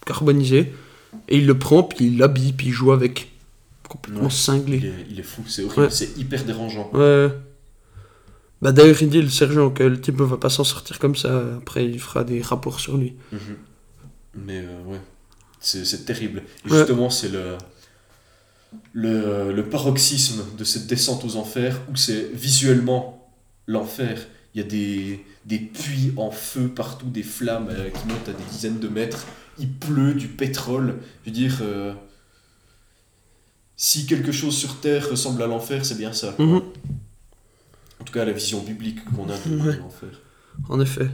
carbonisé 0.04 0.72
et 1.28 1.38
il 1.38 1.46
le 1.46 1.58
prend, 1.58 1.82
puis 1.82 2.06
il 2.06 2.18
l'habille, 2.18 2.52
puis 2.52 2.68
il 2.68 2.72
joue 2.72 2.92
avec. 2.92 3.32
Complètement 3.88 4.24
Ouais. 4.24 4.30
cinglé. 4.30 4.78
Il 4.78 4.86
est, 4.86 5.06
il 5.10 5.20
est 5.20 5.22
fou, 5.22 5.42
c'est 5.46 5.62
horrible, 5.62 5.82
Ouais. 5.82 5.90
c'est 5.90 6.16
hyper 6.18 6.44
dérangeant. 6.44 6.90
Ouais. 6.92 7.28
Bah 8.62 8.72
d'ailleurs, 8.72 9.00
il 9.00 9.08
dit 9.10 9.22
le 9.22 9.28
sergent 9.28 9.70
que 9.70 9.82
le 9.84 10.00
type 10.00 10.18
ne 10.18 10.24
va 10.24 10.38
pas 10.38 10.48
s'en 10.50 10.64
sortir 10.64 10.98
comme 10.98 11.14
ça. 11.14 11.42
Après, 11.58 11.84
il 11.84 12.00
fera 12.00 12.24
des 12.24 12.40
rapports 12.42 12.80
sur 12.80 12.96
lui. 12.96 13.14
Mhm. 13.32 13.38
Mais 14.46 14.58
euh, 14.58 14.82
ouais, 14.86 15.00
c'est 15.60 15.84
c'est 15.84 16.04
terrible. 16.04 16.42
Et 16.66 16.70
Ouais. 16.72 16.78
justement, 16.78 17.10
c'est 17.10 17.28
le, 17.28 17.56
le, 18.92 19.52
le 19.52 19.64
paroxysme 19.68 20.42
de 20.58 20.64
cette 20.64 20.86
descente 20.86 21.24
aux 21.24 21.36
enfers 21.36 21.78
où 21.92 21.96
c'est 21.96 22.30
visuellement 22.34 23.30
l'enfer. 23.66 24.26
Il 24.54 24.60
y 24.62 24.64
a 24.64 24.66
des, 24.66 25.24
des 25.44 25.58
puits 25.58 26.12
en 26.16 26.30
feu 26.30 26.68
partout, 26.68 27.06
des 27.08 27.22
flammes 27.22 27.68
euh, 27.70 27.90
qui 27.90 28.06
montent 28.08 28.28
à 28.28 28.32
des 28.32 28.44
dizaines 28.50 28.78
de 28.80 28.88
mètres. 28.88 29.26
Il 29.58 29.72
pleut 29.72 30.14
du 30.14 30.28
pétrole. 30.28 30.96
Je 31.24 31.30
veux 31.30 31.34
dire, 31.36 31.58
euh, 31.62 31.92
si 33.76 34.06
quelque 34.06 34.32
chose 34.32 34.56
sur 34.56 34.80
Terre 34.80 35.08
ressemble 35.10 35.42
à 35.42 35.46
l'enfer, 35.46 35.84
c'est 35.84 35.96
bien 35.96 36.12
ça. 36.12 36.34
Mhm. 36.38 36.62
En 38.00 38.04
tout 38.04 38.12
cas, 38.12 38.24
la 38.24 38.32
vision 38.32 38.62
biblique 38.62 39.04
qu'on 39.14 39.28
a 39.30 39.36
de 39.38 39.56
Ouais. 39.62 39.76
l'enfer. 39.78 40.10
En 40.68 40.80
effet. 40.80 41.08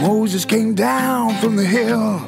Moses 0.00 0.44
came 0.44 0.74
down 0.74 1.34
from 1.40 1.56
the 1.56 1.64
hill, 1.64 2.18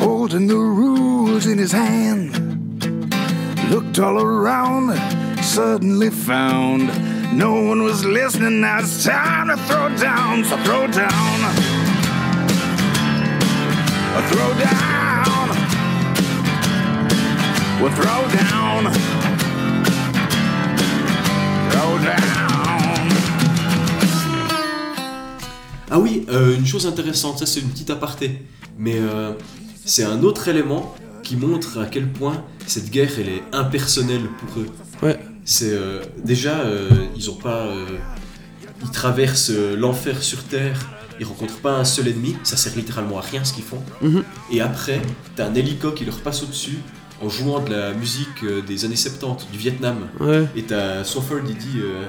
holding 0.00 0.46
the 0.46 0.56
rules 0.56 1.46
in 1.46 1.58
his 1.58 1.72
hand. 1.72 2.32
Looked 3.70 3.98
all 3.98 4.18
around, 4.20 4.96
suddenly 5.42 6.10
found 6.10 6.90
no 7.32 7.54
one 7.54 7.82
was 7.82 8.04
listening. 8.04 8.60
Now 8.60 8.80
it's 8.80 9.04
time 9.04 9.48
to 9.48 9.56
throw 9.66 9.88
down, 9.96 10.44
so 10.44 10.56
throw 10.64 10.86
down, 10.86 11.38
throw 14.30 14.54
down, 14.58 15.48
well, 17.80 17.92
throw 17.92 18.22
down, 18.40 18.92
throw 21.70 21.98
down. 21.98 22.44
Ah 25.90 25.98
oui, 25.98 26.26
euh, 26.28 26.56
une 26.56 26.66
chose 26.66 26.86
intéressante, 26.86 27.38
ça 27.38 27.46
c'est 27.46 27.60
une 27.60 27.68
petite 27.68 27.90
aparté, 27.90 28.42
mais 28.78 28.96
euh, 28.96 29.32
c'est 29.84 30.04
un 30.04 30.22
autre 30.22 30.48
élément 30.48 30.94
qui 31.22 31.36
montre 31.36 31.78
à 31.78 31.86
quel 31.86 32.08
point 32.08 32.44
cette 32.66 32.90
guerre 32.90 33.10
elle 33.18 33.28
est 33.28 33.42
impersonnelle 33.52 34.28
pour 34.38 34.60
eux. 34.60 34.66
Ouais. 35.02 35.18
C'est 35.44 35.72
euh, 35.72 36.02
déjà 36.24 36.60
euh, 36.60 36.88
ils 37.16 37.30
ont 37.30 37.34
pas, 37.34 37.66
euh, 37.66 37.98
ils 38.82 38.90
traversent 38.90 39.50
l'enfer 39.50 40.22
sur 40.22 40.42
terre, 40.44 40.78
ils 41.20 41.26
rencontrent 41.26 41.58
pas 41.58 41.76
un 41.76 41.84
seul 41.84 42.08
ennemi, 42.08 42.36
ça 42.44 42.56
sert 42.56 42.74
littéralement 42.76 43.18
à 43.18 43.20
rien 43.20 43.44
ce 43.44 43.52
qu'ils 43.52 43.64
font. 43.64 43.82
Mhm. 44.02 44.24
Et 44.50 44.60
après, 44.60 45.00
t'as 45.36 45.46
un 45.48 45.54
hélico 45.54 45.92
qui 45.92 46.04
leur 46.04 46.18
passe 46.20 46.42
au-dessus 46.42 46.78
en 47.22 47.28
jouant 47.28 47.60
de 47.60 47.70
la 47.70 47.92
musique 47.92 48.44
des 48.66 48.84
années 48.84 48.96
70 48.96 49.46
du 49.52 49.58
Vietnam. 49.58 50.08
Ouais. 50.20 50.46
Et 50.56 50.62
t'as 50.62 51.04
Swafford, 51.04 51.40
il 51.48 51.56
dit 51.56 51.78
euh, 51.80 52.06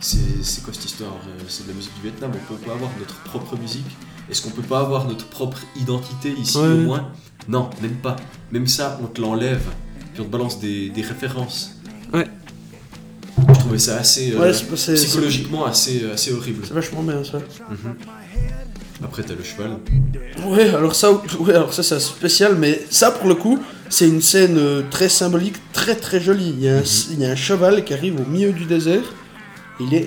c'est 0.00 0.62
quoi 0.64 0.74
cette 0.74 0.84
histoire 0.84 1.14
C'est 1.48 1.64
de 1.64 1.68
la 1.68 1.74
musique 1.74 1.94
du 1.94 2.02
Vietnam, 2.02 2.32
on 2.34 2.52
peut 2.54 2.60
pas 2.66 2.72
avoir 2.72 2.90
notre 2.98 3.14
propre 3.22 3.56
musique 3.56 3.86
Est-ce 4.28 4.42
qu'on 4.42 4.50
peut 4.50 4.62
pas 4.62 4.80
avoir 4.80 5.06
notre 5.06 5.26
propre 5.28 5.58
identité 5.76 6.32
ici 6.32 6.58
Ouais. 6.58 6.66
au 6.66 6.76
moins? 6.78 7.12
Non, 7.48 7.70
même 7.80 7.94
pas. 7.96 8.16
Même 8.50 8.66
ça, 8.66 8.98
on 9.02 9.06
te 9.06 9.20
l'enlève, 9.20 9.62
puis 10.12 10.20
on 10.20 10.24
te 10.24 10.30
balance 10.30 10.60
des, 10.60 10.90
des 10.90 11.02
références. 11.02 11.76
Ouais. 12.12 12.28
Je 13.74 13.78
trouvais 13.78 13.96
ça 13.96 14.00
assez. 14.00 14.32
euh, 14.32 14.38
Ouais, 14.40 14.52
c'est- 14.76 14.94
psychologiquement 14.94 15.64
assez, 15.66 16.02
assez 16.12 16.32
horrible. 16.32 16.64
C'est 16.66 16.74
vachement 16.74 17.02
bien 17.02 17.22
ça. 17.24 17.38
Mhm. 17.38 17.94
Après, 19.04 19.22
t'as 19.22 19.34
le 19.34 19.42
cheval. 19.42 19.78
Ouais, 20.46 20.68
alors 20.74 20.94
ça, 20.94 21.10
ouais, 21.40 21.54
alors 21.54 21.72
ça 21.74 21.82
c'est 21.82 21.98
spécial, 21.98 22.56
mais 22.56 22.82
ça 22.90 23.10
pour 23.10 23.28
le 23.28 23.34
coup, 23.34 23.58
c'est 23.88 24.06
une 24.08 24.22
scène 24.22 24.56
euh, 24.58 24.82
très 24.90 25.08
symbolique, 25.08 25.56
très 25.72 25.96
très 25.96 26.20
jolie. 26.20 26.54
Il 26.56 26.62
y, 26.64 26.68
a 26.68 26.76
un, 26.78 26.82
il 27.10 27.18
y 27.20 27.24
a 27.26 27.30
un 27.30 27.34
cheval 27.36 27.84
qui 27.84 27.94
arrive 27.94 28.20
au 28.20 28.24
milieu 28.30 28.52
du 28.52 28.64
désert. 28.64 29.02
Il 29.80 29.92
est 29.94 30.06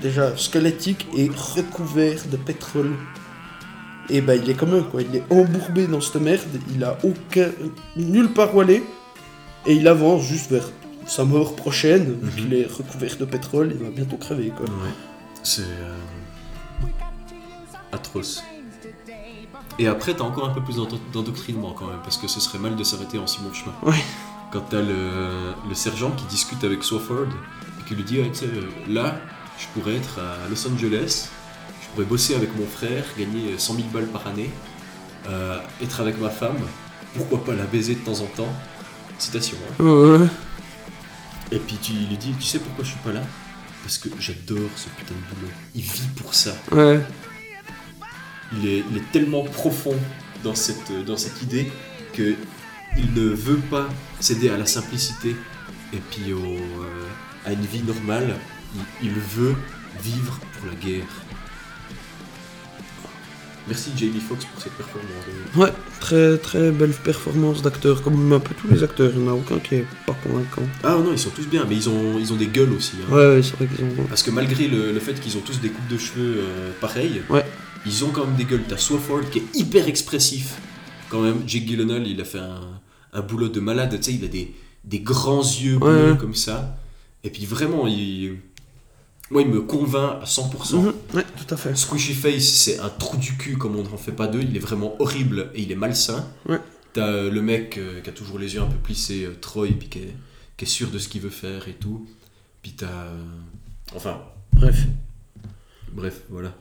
déjà 0.00 0.36
squelettique 0.36 1.06
et 1.16 1.28
recouvert 1.56 2.20
de 2.30 2.36
pétrole. 2.36 2.92
Et 4.08 4.20
bah 4.20 4.36
il 4.36 4.48
est 4.48 4.54
comme 4.54 4.74
eux 4.76 4.82
quoi, 4.82 5.02
il 5.02 5.16
est 5.16 5.24
embourbé 5.30 5.88
dans 5.88 6.00
cette 6.00 6.20
merde, 6.22 6.42
il 6.72 6.84
a 6.84 6.96
aucun 7.02 7.48
nulle 7.96 8.28
part 8.28 8.54
où 8.54 8.60
aller 8.60 8.84
et 9.66 9.72
il 9.72 9.88
avance 9.88 10.22
juste 10.22 10.48
vers 10.52 10.70
sa 11.06 11.24
mort 11.24 11.56
prochaine. 11.56 12.18
Vu 12.22 12.42
qu'il 12.42 12.54
est 12.54 12.66
recouvert 12.66 13.16
de 13.16 13.24
pétrole, 13.24 13.72
il 13.74 13.82
va 13.84 13.90
bientôt 13.90 14.16
crever 14.16 14.50
quoi. 14.50 14.66
Ouais. 14.66 14.90
C'est. 15.42 15.62
euh, 15.62 15.94
atroce. 17.92 18.42
Et 19.78 19.86
après, 19.88 20.14
t'as 20.14 20.24
encore 20.24 20.48
un 20.48 20.52
peu 20.54 20.62
plus 20.62 20.76
d'endo- 20.76 20.98
d'endoctrinement 21.12 21.72
quand 21.72 21.86
même, 21.86 22.00
parce 22.02 22.16
que 22.16 22.28
ce 22.28 22.40
serait 22.40 22.58
mal 22.58 22.76
de 22.76 22.84
s'arrêter 22.84 23.18
en 23.18 23.26
si 23.26 23.40
bon 23.40 23.52
chemin. 23.52 23.74
Ouais. 23.82 24.02
Quand 24.52 24.62
t'as 24.70 24.80
le, 24.80 25.52
le 25.68 25.74
sergent 25.74 26.10
qui 26.12 26.24
discute 26.26 26.64
avec 26.64 26.82
Swafford, 26.82 27.26
et 27.80 27.88
qui 27.88 27.94
lui 27.94 28.04
dit, 28.04 28.18
tu 28.32 28.34
sais, 28.34 28.46
euh, 28.46 28.62
là, 28.88 29.18
je 29.58 29.66
pourrais 29.74 29.96
être 29.96 30.18
à 30.18 30.48
Los 30.48 30.66
Angeles, 30.66 31.28
je 31.82 31.88
pourrais 31.92 32.06
bosser 32.06 32.34
avec 32.34 32.56
mon 32.58 32.66
frère, 32.66 33.04
gagner 33.18 33.58
100 33.58 33.74
000 33.74 33.86
balles 33.92 34.06
par 34.06 34.26
année, 34.26 34.50
euh, 35.28 35.58
être 35.82 36.00
avec 36.00 36.18
ma 36.20 36.30
femme, 36.30 36.56
pourquoi 37.14 37.44
pas 37.44 37.54
la 37.54 37.64
baiser 37.64 37.96
de 37.96 38.00
temps 38.00 38.20
en 38.20 38.26
temps? 38.26 38.52
Citation. 39.18 39.56
hein. 39.78 39.84
Ouais. 39.84 40.26
Et 41.52 41.58
puis 41.58 41.76
tu 41.76 41.92
lui 41.92 42.16
dis, 42.16 42.32
tu 42.38 42.44
sais 42.44 42.58
pourquoi 42.58 42.84
je 42.84 42.90
suis 42.90 43.00
pas 43.00 43.12
là? 43.12 43.22
Parce 43.82 43.98
que 43.98 44.08
j'adore 44.18 44.70
ce 44.74 44.88
putain 44.88 45.14
de 45.14 45.34
boulot. 45.34 45.52
Il 45.74 45.82
vit 45.82 46.08
pour 46.16 46.34
ça. 46.34 46.56
Ouais. 46.72 47.00
Il 48.52 48.66
est, 48.66 48.84
il 48.90 48.96
est 48.96 49.12
tellement 49.12 49.44
profond 49.44 49.96
dans 50.42 50.54
cette, 50.54 50.92
dans 51.04 51.16
cette 51.16 51.42
idée 51.42 51.70
que 52.12 52.34
il 52.96 53.12
ne 53.12 53.28
veut 53.28 53.58
pas 53.58 53.88
céder 54.20 54.48
à 54.48 54.56
la 54.56 54.66
simplicité 54.66 55.36
et 55.92 55.98
puis 56.10 56.32
au, 56.32 56.38
euh, 56.38 57.06
à 57.44 57.52
une 57.52 57.66
vie 57.66 57.82
normale. 57.82 58.34
Il, 59.02 59.08
il 59.08 59.12
veut 59.12 59.54
vivre 60.02 60.40
pour 60.54 60.66
la 60.68 60.74
guerre. 60.74 61.04
Merci 63.68 63.90
Jamie 63.96 64.20
Foxx 64.20 64.44
pour 64.44 64.62
cette 64.62 64.72
performance. 64.74 65.10
Ouais, 65.56 65.72
très 66.00 66.38
très 66.38 66.70
belle 66.70 66.92
performance 66.92 67.62
d'acteur, 67.62 68.00
comme 68.02 68.32
un 68.32 68.38
peu 68.38 68.54
tous 68.54 68.68
les 68.72 68.84
acteurs, 68.84 69.10
il 69.14 69.22
n'y 69.22 69.28
en 69.28 69.32
a 69.32 69.34
aucun 69.34 69.58
qui 69.58 69.76
est 69.76 69.86
pas 70.06 70.16
convaincant. 70.22 70.62
Ah 70.84 70.96
non, 71.02 71.10
ils 71.12 71.18
sont 71.18 71.30
tous 71.30 71.46
bien, 71.48 71.64
mais 71.68 71.74
ils 71.74 71.88
ont, 71.88 72.16
ils 72.18 72.32
ont 72.32 72.36
des 72.36 72.46
gueules 72.46 72.72
aussi. 72.72 72.92
hein. 73.02 73.12
Ouais, 73.12 73.26
ouais, 73.36 73.42
c'est 73.42 73.56
vrai 73.56 73.66
qu'ils 73.66 73.84
ont. 73.84 74.04
Parce 74.08 74.22
que 74.22 74.30
malgré 74.30 74.68
le, 74.68 74.92
le 74.92 75.00
fait 75.00 75.14
qu'ils 75.20 75.36
ont 75.36 75.40
tous 75.40 75.60
des 75.60 75.70
coupes 75.70 75.88
de 75.88 75.98
cheveux 75.98 76.36
euh, 76.38 76.70
pareilles, 76.80 77.22
Ouais. 77.28 77.44
ils 77.84 78.04
ont 78.04 78.10
quand 78.10 78.24
même 78.24 78.36
des 78.36 78.44
gueules. 78.44 78.62
T'as 78.68 78.76
Swafford 78.76 79.28
qui 79.30 79.38
est 79.38 79.56
hyper 79.56 79.88
expressif. 79.88 80.58
Quand 81.08 81.20
même, 81.22 81.42
Jake 81.46 81.66
Gyllenhaal, 81.66 82.06
il 82.06 82.20
a 82.20 82.24
fait 82.24 82.38
un, 82.38 82.60
un 83.12 83.20
boulot 83.20 83.48
de 83.48 83.58
malade. 83.60 83.96
Tu 83.96 84.02
sais, 84.12 84.12
il 84.16 84.24
a 84.24 84.28
des, 84.28 84.54
des 84.84 85.00
grands 85.00 85.42
yeux 85.42 85.78
bleus 85.78 86.12
Ouais. 86.12 86.16
comme 86.18 86.34
ça. 86.36 86.76
Et 87.24 87.30
puis 87.30 87.46
vraiment, 87.46 87.88
il, 87.88 88.36
moi, 89.30 89.42
il 89.42 89.48
me 89.48 89.60
convainc 89.62 90.22
à 90.22 90.24
100%. 90.24 90.76
Mhm, 90.82 90.92
Ouais, 91.14 91.24
tout 91.36 91.52
à 91.54 91.56
fait. 91.56 91.76
Squishy 91.76 92.14
Face, 92.14 92.44
c'est 92.44 92.78
un 92.78 92.88
trou 92.88 93.16
du 93.16 93.36
cul 93.36 93.56
comme 93.58 93.76
on 93.76 93.82
n'en 93.82 93.96
fait 93.96 94.12
pas 94.12 94.26
deux. 94.28 94.40
Il 94.42 94.56
est 94.56 94.60
vraiment 94.60 94.94
horrible 95.00 95.50
et 95.54 95.62
il 95.62 95.72
est 95.72 95.76
malsain. 95.76 96.28
Ouais. 96.48 96.60
T'as 96.92 97.08
euh, 97.08 97.30
le 97.30 97.42
mec 97.42 97.76
euh, 97.78 98.00
qui 98.00 98.08
a 98.10 98.12
toujours 98.12 98.38
les 98.38 98.54
yeux 98.54 98.62
un 98.62 98.66
peu 98.66 98.76
plissés, 98.78 99.24
euh, 99.24 99.36
Troy, 99.40 99.68
puis 99.78 99.88
qui 99.88 99.98
est, 99.98 100.14
qui 100.56 100.64
est 100.64 100.68
sûr 100.68 100.90
de 100.90 100.98
ce 100.98 101.08
qu'il 101.08 101.20
veut 101.22 101.30
faire 101.30 101.68
et 101.68 101.74
tout. 101.74 102.06
Puis 102.62 102.72
t'as. 102.72 103.10
Enfin, 103.94 104.20
Bref. 104.52 104.84
bref, 105.92 106.22
voilà. 106.30 106.54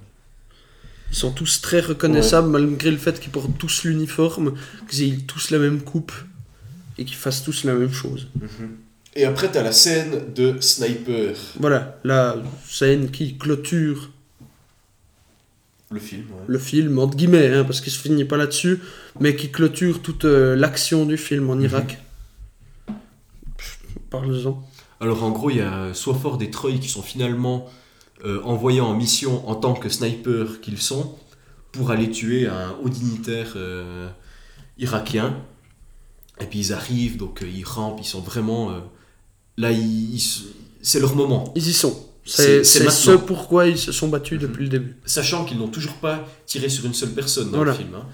Ils 1.11 1.15
sont 1.15 1.31
tous 1.31 1.61
très 1.61 1.79
reconnaissables 1.79 2.49
malgré 2.49 2.91
le 2.91 2.97
fait 2.97 3.19
qu'ils 3.19 3.31
portent 3.31 3.57
tous 3.57 3.83
l'uniforme, 3.85 4.53
qu'ils 4.89 5.03
aient 5.13 5.17
tous 5.17 5.51
la 5.51 5.59
même 5.59 5.81
coupe 5.81 6.11
et 6.97 7.05
qu'ils 7.05 7.15
fassent 7.15 7.43
tous 7.43 7.63
la 7.63 7.73
même 7.75 7.91
chose. 7.93 8.27
Et 9.15 9.23
après, 9.23 9.49
t'as 9.49 9.63
la 9.63 9.71
scène 9.71 10.33
de 10.33 10.59
Sniper. 10.59 11.35
Voilà, 11.59 11.99
la 12.03 12.35
scène 12.67 13.11
qui 13.11 13.37
clôture 13.37 14.09
Le 15.89 15.99
film, 15.99 16.23
ouais. 16.31 16.43
le 16.47 16.59
film, 16.59 16.99
entre 16.99 17.15
guillemets, 17.15 17.47
hein, 17.53 17.63
parce 17.63 17.79
qu'il 17.79 17.93
se 17.93 17.99
finit 17.99 18.25
pas 18.25 18.35
là-dessus, 18.35 18.79
mais 19.21 19.35
qui 19.37 19.51
clôture 19.51 20.01
toute 20.01 20.25
euh, 20.25 20.55
l'action 20.55 21.05
du 21.05 21.17
film 21.17 21.49
en 21.49 21.59
Irak. 21.59 21.97
Pff, 23.57 23.79
Parle-en. 24.09 24.61
Alors 24.99 25.23
en 25.23 25.31
gros, 25.31 25.49
il 25.49 25.57
y 25.57 25.61
a 25.61 25.93
Swafford 25.93 26.41
et 26.41 26.49
Troy 26.49 26.73
qui 26.73 26.89
sont 26.89 27.01
finalement 27.01 27.69
euh, 28.25 28.41
envoyés 28.43 28.81
en 28.81 28.93
mission 28.93 29.47
en 29.47 29.55
tant 29.55 29.73
que 29.73 29.87
snipers 29.87 30.61
qu'ils 30.61 30.81
sont 30.81 31.15
pour 31.73 31.91
aller 31.91 32.09
tuer 32.09 32.47
un 32.47 32.75
haut 32.81 32.89
dignitaire 32.89 33.53
euh, 33.55 34.09
irakien. 34.77 35.37
Et 36.41 36.45
puis 36.45 36.59
ils 36.59 36.73
arrivent, 36.73 37.17
donc 37.17 37.43
euh, 37.43 37.47
ils 37.47 37.63
rampent, 37.63 37.99
ils 38.01 38.07
sont 38.07 38.21
vraiment... 38.21 38.71
là, 39.57 39.71
ils- 39.71 40.15
ils- 40.15 40.43
c'est 40.81 40.99
leur 40.99 41.15
moment. 41.15 41.51
Ils 41.55 41.67
y 41.67 41.73
sont. 41.73 41.95
C'est- 42.27 42.63
ce 42.63 43.11
pourquoi 43.17 43.67
ils 43.67 43.77
se 43.77 43.91
sont 43.91 44.07
battus 44.07 44.39
depuis 44.39 44.63
le 44.63 44.69
début. 44.69 44.95
Sachant 45.05 45.45
qu'ils 45.45 45.57
n'ont 45.59 45.67
toujours 45.67 45.93
pas 45.97 46.27
tiré 46.47 46.69
sur 46.69 46.85
une 46.85 46.93
seule 46.95 47.11
personne 47.11 47.51
dans 47.51 47.57
Voilà. 47.57 47.73
le 47.73 47.77
film. 47.77 47.89
hein. 47.95 48.05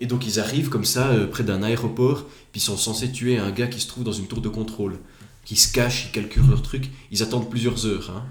Et 0.00 0.06
donc 0.06 0.26
ils 0.26 0.40
arrivent 0.40 0.68
comme 0.70 0.84
ça 0.84 1.10
euh, 1.10 1.26
près 1.28 1.44
d'un 1.44 1.62
aéroport, 1.62 2.24
puis 2.50 2.60
ils 2.60 2.64
sont 2.64 2.76
censés 2.76 3.12
tuer 3.12 3.38
un 3.38 3.52
gars 3.52 3.68
qui 3.68 3.80
se 3.80 3.86
trouve 3.86 4.02
dans 4.02 4.12
une 4.12 4.26
tour 4.26 4.40
de 4.40 4.48
contrôle, 4.48 4.94
qui 5.44 5.54
se 5.54 5.72
cache, 5.72 6.06
ils 6.06 6.10
calculent 6.12 6.48
leur 6.50 6.62
truc, 6.62 6.90
ils 7.12 7.22
attendent 7.22 7.48
plusieurs 7.48 7.86
heures. 7.86 8.12
hein. 8.16 8.24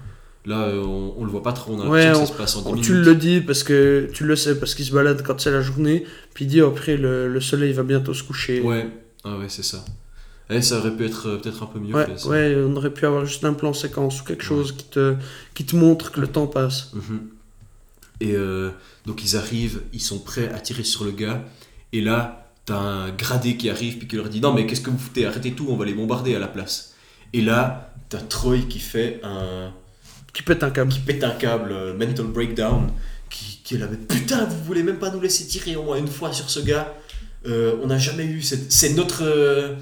Là, 0.46 0.68
on, 0.74 1.14
on 1.16 1.24
le 1.24 1.30
voit 1.30 1.42
pas 1.42 1.54
trop, 1.54 1.72
on 1.72 1.80
a 1.80 1.88
Ouais, 1.88 2.10
que 2.12 2.18
ça 2.18 2.26
se 2.26 2.32
passe 2.34 2.54
en 2.56 2.60
10 2.60 2.66
minutes. 2.72 2.84
tu 2.84 2.92
le 2.94 3.14
dis 3.14 3.40
parce 3.40 3.62
que 3.62 4.10
tu 4.12 4.24
le 4.24 4.36
sais 4.36 4.56
parce 4.58 4.74
qu'il 4.74 4.84
se 4.84 4.92
balade 4.92 5.22
quand 5.22 5.40
c'est 5.40 5.50
la 5.50 5.62
journée, 5.62 6.04
puis 6.34 6.44
il 6.44 6.48
dit 6.48 6.60
après 6.60 6.98
le, 6.98 7.32
le 7.32 7.40
soleil 7.40 7.72
va 7.72 7.82
bientôt 7.82 8.12
se 8.12 8.22
coucher. 8.22 8.60
Ouais, 8.60 8.86
ah 9.24 9.38
ouais, 9.38 9.46
c'est 9.48 9.64
ça. 9.64 9.82
Eh, 10.50 10.60
ça 10.60 10.78
aurait 10.78 10.94
pu 10.94 11.06
être 11.06 11.28
euh, 11.28 11.36
peut-être 11.38 11.62
un 11.62 11.66
peu 11.66 11.78
mieux 11.78 11.94
Ouais, 11.94 12.04
fait. 12.06 12.18
ça. 12.18 12.28
ouais, 12.28 12.54
on 12.56 12.76
aurait 12.76 12.92
pu 12.92 13.06
avoir 13.06 13.24
juste 13.24 13.44
un 13.44 13.54
plan 13.54 13.72
séquence 13.72 14.20
ou 14.20 14.24
quelque 14.24 14.44
chose 14.44 14.72
qui 14.72 14.84
te, 14.84 15.14
qui 15.54 15.64
te 15.64 15.74
montre 15.74 16.12
que 16.12 16.20
le 16.20 16.26
temps 16.28 16.46
passe. 16.46 16.90
Mhm. 16.94 17.20
Et 18.20 18.32
euh, 18.34 18.70
donc 19.06 19.24
ils 19.24 19.36
arrivent, 19.36 19.80
ils 19.92 20.00
sont 20.02 20.18
prêts 20.18 20.48
à 20.52 20.58
tirer 20.60 20.84
sur 20.84 21.04
le 21.04 21.10
gars. 21.12 21.42
Et 21.92 22.00
là, 22.00 22.50
t'as 22.66 22.76
un 22.78 23.10
gradé 23.10 23.56
qui 23.56 23.70
arrive 23.70 23.98
puis 23.98 24.06
qui 24.06 24.16
leur 24.16 24.28
dit 24.28 24.40
non 24.40 24.52
mais 24.52 24.66
qu'est-ce 24.66 24.80
que 24.82 24.90
vous 24.90 24.98
foutez 24.98 25.26
Arrêtez 25.26 25.52
tout, 25.52 25.66
on 25.68 25.76
va 25.76 25.84
les 25.84 25.94
bombarder 25.94 26.34
à 26.34 26.38
la 26.38 26.48
place. 26.48 26.94
Et 27.32 27.40
là, 27.40 27.92
t'as 28.10 28.20
Troy 28.20 28.58
qui 28.68 28.78
fait 28.80 29.20
un 29.24 29.72
Qui 30.32 30.42
pète 30.42 30.62
un 30.62 30.70
câble. 30.70 30.92
qui 30.92 31.00
pète 31.00 31.24
un 31.24 31.30
câble, 31.30 31.72
euh, 31.72 31.94
mental 31.96 32.26
breakdown, 32.26 32.90
qui, 33.30 33.60
qui 33.64 33.74
est 33.74 33.78
là 33.78 33.86
mais 33.90 33.96
putain 33.96 34.44
vous 34.44 34.62
voulez 34.64 34.82
même 34.82 34.98
pas 34.98 35.10
nous 35.10 35.20
laisser 35.20 35.46
tirer 35.46 35.74
au 35.76 35.82
moins 35.84 35.96
une 35.96 36.06
fois 36.08 36.32
sur 36.34 36.50
ce 36.50 36.60
gars. 36.60 36.92
Euh, 37.46 37.74
on 37.82 37.86
n'a 37.88 37.98
jamais 37.98 38.24
eu 38.26 38.40
cette- 38.42 38.70
c'est 38.72 38.94
notre 38.94 39.22
euh, 39.24 39.74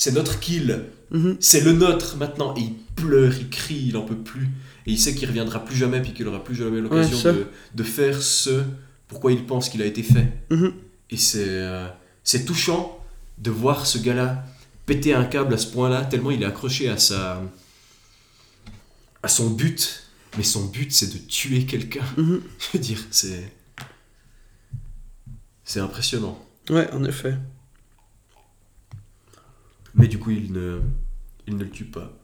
c'est 0.00 0.12
notre 0.12 0.40
kill. 0.40 0.84
Mhm. 1.10 1.36
C'est 1.40 1.60
le 1.60 1.72
nôtre 1.72 2.16
maintenant. 2.16 2.54
Et 2.56 2.60
il 2.60 2.74
pleure, 2.96 3.34
il 3.38 3.50
crie, 3.50 3.84
il 3.88 3.96
en 3.98 4.02
peut 4.02 4.16
plus. 4.16 4.48
Et 4.86 4.92
il 4.92 4.98
sait 4.98 5.14
qu'il 5.14 5.28
reviendra 5.28 5.62
plus 5.62 5.76
jamais, 5.76 6.00
puis 6.00 6.14
qu'il 6.14 6.26
aura 6.26 6.42
plus 6.42 6.54
jamais 6.54 6.80
l'occasion 6.80 7.18
Ouais, 7.18 7.36
de, 7.36 7.46
de 7.74 7.82
faire 7.82 8.22
ce 8.22 8.62
pourquoi 9.08 9.30
il 9.32 9.44
pense 9.44 9.68
qu'il 9.68 9.82
a 9.82 9.84
été 9.84 10.02
fait. 10.02 10.32
Mhm. 10.48 10.72
Et 11.10 11.18
c'est 11.18 11.44
euh, 11.46 11.86
c'est 12.24 12.46
touchant 12.46 12.98
de 13.36 13.50
voir 13.50 13.86
ce 13.86 13.98
gars-là 13.98 14.46
péter 14.86 15.12
un 15.12 15.24
câble 15.24 15.52
à 15.52 15.58
ce 15.58 15.66
point-là, 15.66 16.06
tellement 16.06 16.30
il 16.30 16.42
est 16.42 16.46
accroché 16.46 16.88
à 16.88 16.96
sa 16.96 17.42
à 19.22 19.28
son 19.28 19.50
but. 19.50 20.04
Mais 20.38 20.44
son 20.44 20.64
but, 20.66 20.92
c'est 20.92 21.12
de 21.12 21.18
tuer 21.18 21.66
quelqu'un. 21.66 22.04
Mhm. 22.16 22.40
Je 22.58 22.78
veux 22.78 22.82
dire, 22.82 23.00
c'est 23.10 23.52
c'est 25.62 25.80
impressionnant. 25.80 26.42
Ouais, 26.70 26.90
en 26.92 27.04
effet. 27.04 27.34
Mais 30.00 30.08
du 30.08 30.18
coup, 30.18 30.30
il 30.30 30.52
ne 30.52 30.78
il 31.46 31.56
ne 31.56 31.64
le 31.64 31.70
tue 31.70 31.84
pas. 31.84 32.16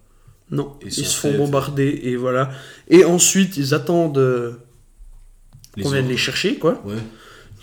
Non, 0.50 0.76
ils 0.84 0.92
se 0.92 1.02
font 1.16 1.32
fait- 1.32 1.36
bombarder 1.38 2.00
et 2.04 2.16
voilà. 2.16 2.50
Et 2.88 3.04
ensuite, 3.04 3.56
ils 3.56 3.74
attendent 3.74 4.18
euh, 4.18 4.52
qu'on 5.82 5.90
vienne 5.90 6.08
les 6.08 6.16
chercher, 6.16 6.56
quoi. 6.56 6.80
Ouais. 6.86 6.94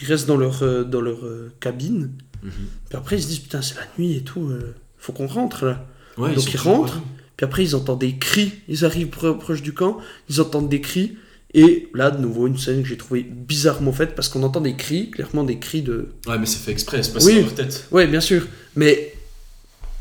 Ils 0.02 0.08
restent 0.08 0.28
dans 0.28 0.38
leur, 0.38 0.64
euh, 0.64 0.84
dans 0.84 1.00
leur 1.02 1.26
euh, 1.26 1.52
cabine. 1.60 2.12
Mhm. 2.44 2.52
Puis 2.90 2.98
après, 2.98 3.16
ils 3.18 3.24
se 3.24 3.28
disent, 3.28 3.40
putain, 3.40 3.62
c'est 3.62 3.76
la 3.76 3.88
nuit 3.98 4.18
et 4.18 4.22
tout, 4.24 4.50
euh, 4.50 4.76
faut 4.98 5.14
qu'on 5.14 5.28
rentre 5.28 5.66
là. 5.66 5.86
Ouais, 6.18 6.34
Donc 6.36 6.54
ils 6.54 6.58
rentrent. 6.58 7.02
Puis 7.38 7.46
après, 7.46 7.64
ils 7.64 7.76
entendent 7.76 8.00
des 8.02 8.18
cris. 8.18 8.52
Ils 8.68 8.84
arrivent 8.86 9.08
pro- 9.08 9.36
proche 9.36 9.62
du 9.62 9.74
camp, 9.74 9.98
ils 10.30 10.42
entendent 10.42 10.70
des 10.70 10.82
cris. 10.82 11.18
Et 11.56 11.88
là, 11.94 12.12
de 12.12 12.20
nouveau, 12.22 12.48
une 12.48 12.58
scène 12.58 12.82
que 12.82 12.90
j'ai 12.90 12.98
trouvée 12.98 13.24
bizarrement 13.24 13.94
faite 13.94 14.16
parce 14.16 14.28
qu'on 14.28 14.44
entend 14.44 14.60
des 14.62 14.76
cris, 14.76 15.10
clairement 15.12 15.44
des 15.44 15.60
cris 15.60 15.84
de. 15.84 16.10
Ouais, 16.28 16.38
mais 16.38 16.46
c'est 16.48 16.60
fait 16.60 16.72
exprès, 16.72 17.02
c'est 17.04 17.14
pas 17.14 17.24
Oui. 17.24 17.36
dans 17.36 17.42
leur 17.42 17.56
tête. 17.56 17.88
Ouais, 17.92 18.08
bien 18.08 18.22
sûr. 18.22 18.46
Mais 18.76 19.13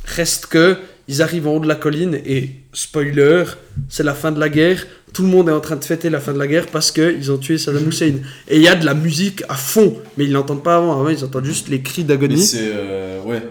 reste 0.05 0.47
que 0.47 0.77
ils 1.09 1.21
arrivent 1.23 1.49
en 1.49 1.55
haut 1.57 1.61
de 1.61 1.67
la 1.69 1.75
colline 1.75 2.19
et 2.25 2.51
spoiler, 2.73 3.45
c'est 3.89 4.03
la 4.05 4.15
fin 4.15 4.31
de 4.33 4.39
la 4.41 4.49
guerre. 4.49 4.87
Tout 5.13 5.23
le 5.23 5.29
monde 5.29 5.49
est 5.49 5.53
en 5.53 5.61
train 5.61 5.77
de 5.77 5.85
fêter 5.85 6.09
la 6.11 6.21
fin 6.21 6.33
de 6.33 6.39
la 6.39 6.47
guerre 6.47 6.67
parce 6.69 6.91
que 6.91 7.15
ils 7.17 7.31
ont 7.31 7.37
tué 7.39 7.59
Saddam 7.59 7.87
Hussein. 7.89 8.15
Et 8.49 8.57
il 8.57 8.63
y 8.63 8.69
a 8.69 8.75
de 8.77 8.85
la 8.87 8.95
musique 8.95 9.43
à 9.49 9.55
fond, 9.57 9.97
mais 10.17 10.25
ils 10.25 10.33
l'entendent 10.33 10.63
pas 10.63 10.77
avant. 10.77 10.93
Avant, 10.93 11.09
ils 11.09 11.23
entendent 11.25 11.45
juste 11.45 11.69
les 11.69 11.83
cris 11.83 12.05
d'agonie. 12.05 12.41
c'est. 12.43 12.71
euh, 12.73 13.21
ouais. 13.25 13.43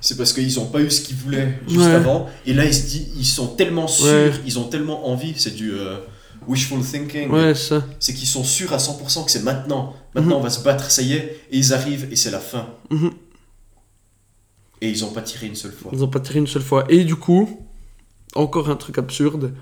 C'est 0.00 0.16
parce 0.16 0.32
qu'ils 0.32 0.58
ont 0.58 0.66
pas 0.66 0.80
eu 0.80 0.90
ce 0.90 1.00
qu'ils 1.02 1.16
voulaient 1.16 1.58
juste 1.68 1.80
Ouais. 1.80 1.92
avant. 1.92 2.28
Et 2.46 2.54
là, 2.54 2.64
ils 2.64 2.74
se 2.74 2.86
disent, 2.86 3.08
ils 3.16 3.24
sont 3.26 3.48
tellement 3.48 3.86
sûrs, 3.86 4.06
Ouais. 4.06 4.32
ils 4.46 4.58
ont 4.58 4.64
tellement 4.64 5.08
envie. 5.08 5.34
C'est 5.36 5.54
du 5.54 5.72
euh, 5.72 5.96
wishful 6.48 6.80
thinking. 6.82 7.30
Ouais, 7.30 7.54
ça. 7.54 7.84
C'est 8.00 8.12
qu'ils 8.14 8.26
sont 8.26 8.42
sûrs 8.42 8.72
à 8.72 8.78
100% 8.78 9.24
que 9.24 9.30
c'est 9.30 9.44
maintenant. 9.44 9.94
Maintenant, 10.14 10.38
on 10.38 10.40
va 10.40 10.50
se 10.50 10.62
battre, 10.64 10.90
ça 10.90 11.02
y 11.02 11.12
est. 11.12 11.40
Et 11.52 11.58
ils 11.58 11.72
arrivent 11.74 12.08
et 12.10 12.16
c'est 12.16 12.30
la 12.32 12.40
fin. 12.40 12.66
Mhm. 12.90 13.10
Et 14.82 14.88
ils 14.90 15.04
ont 15.04 15.12
pas 15.12 15.22
tiré 15.22 15.46
une 15.46 15.54
seule 15.54 15.72
fois. 15.72 15.90
Ils 15.94 16.02
ont 16.04 16.08
pas 16.08 16.20
tiré 16.20 16.40
une 16.40 16.46
seule 16.48 16.60
fois. 16.62 16.84
Et 16.90 17.04
du 17.04 17.14
coup, 17.16 17.60
encore 18.34 18.68
un 18.68 18.76
truc 18.76 18.98
absurde. 18.98 19.52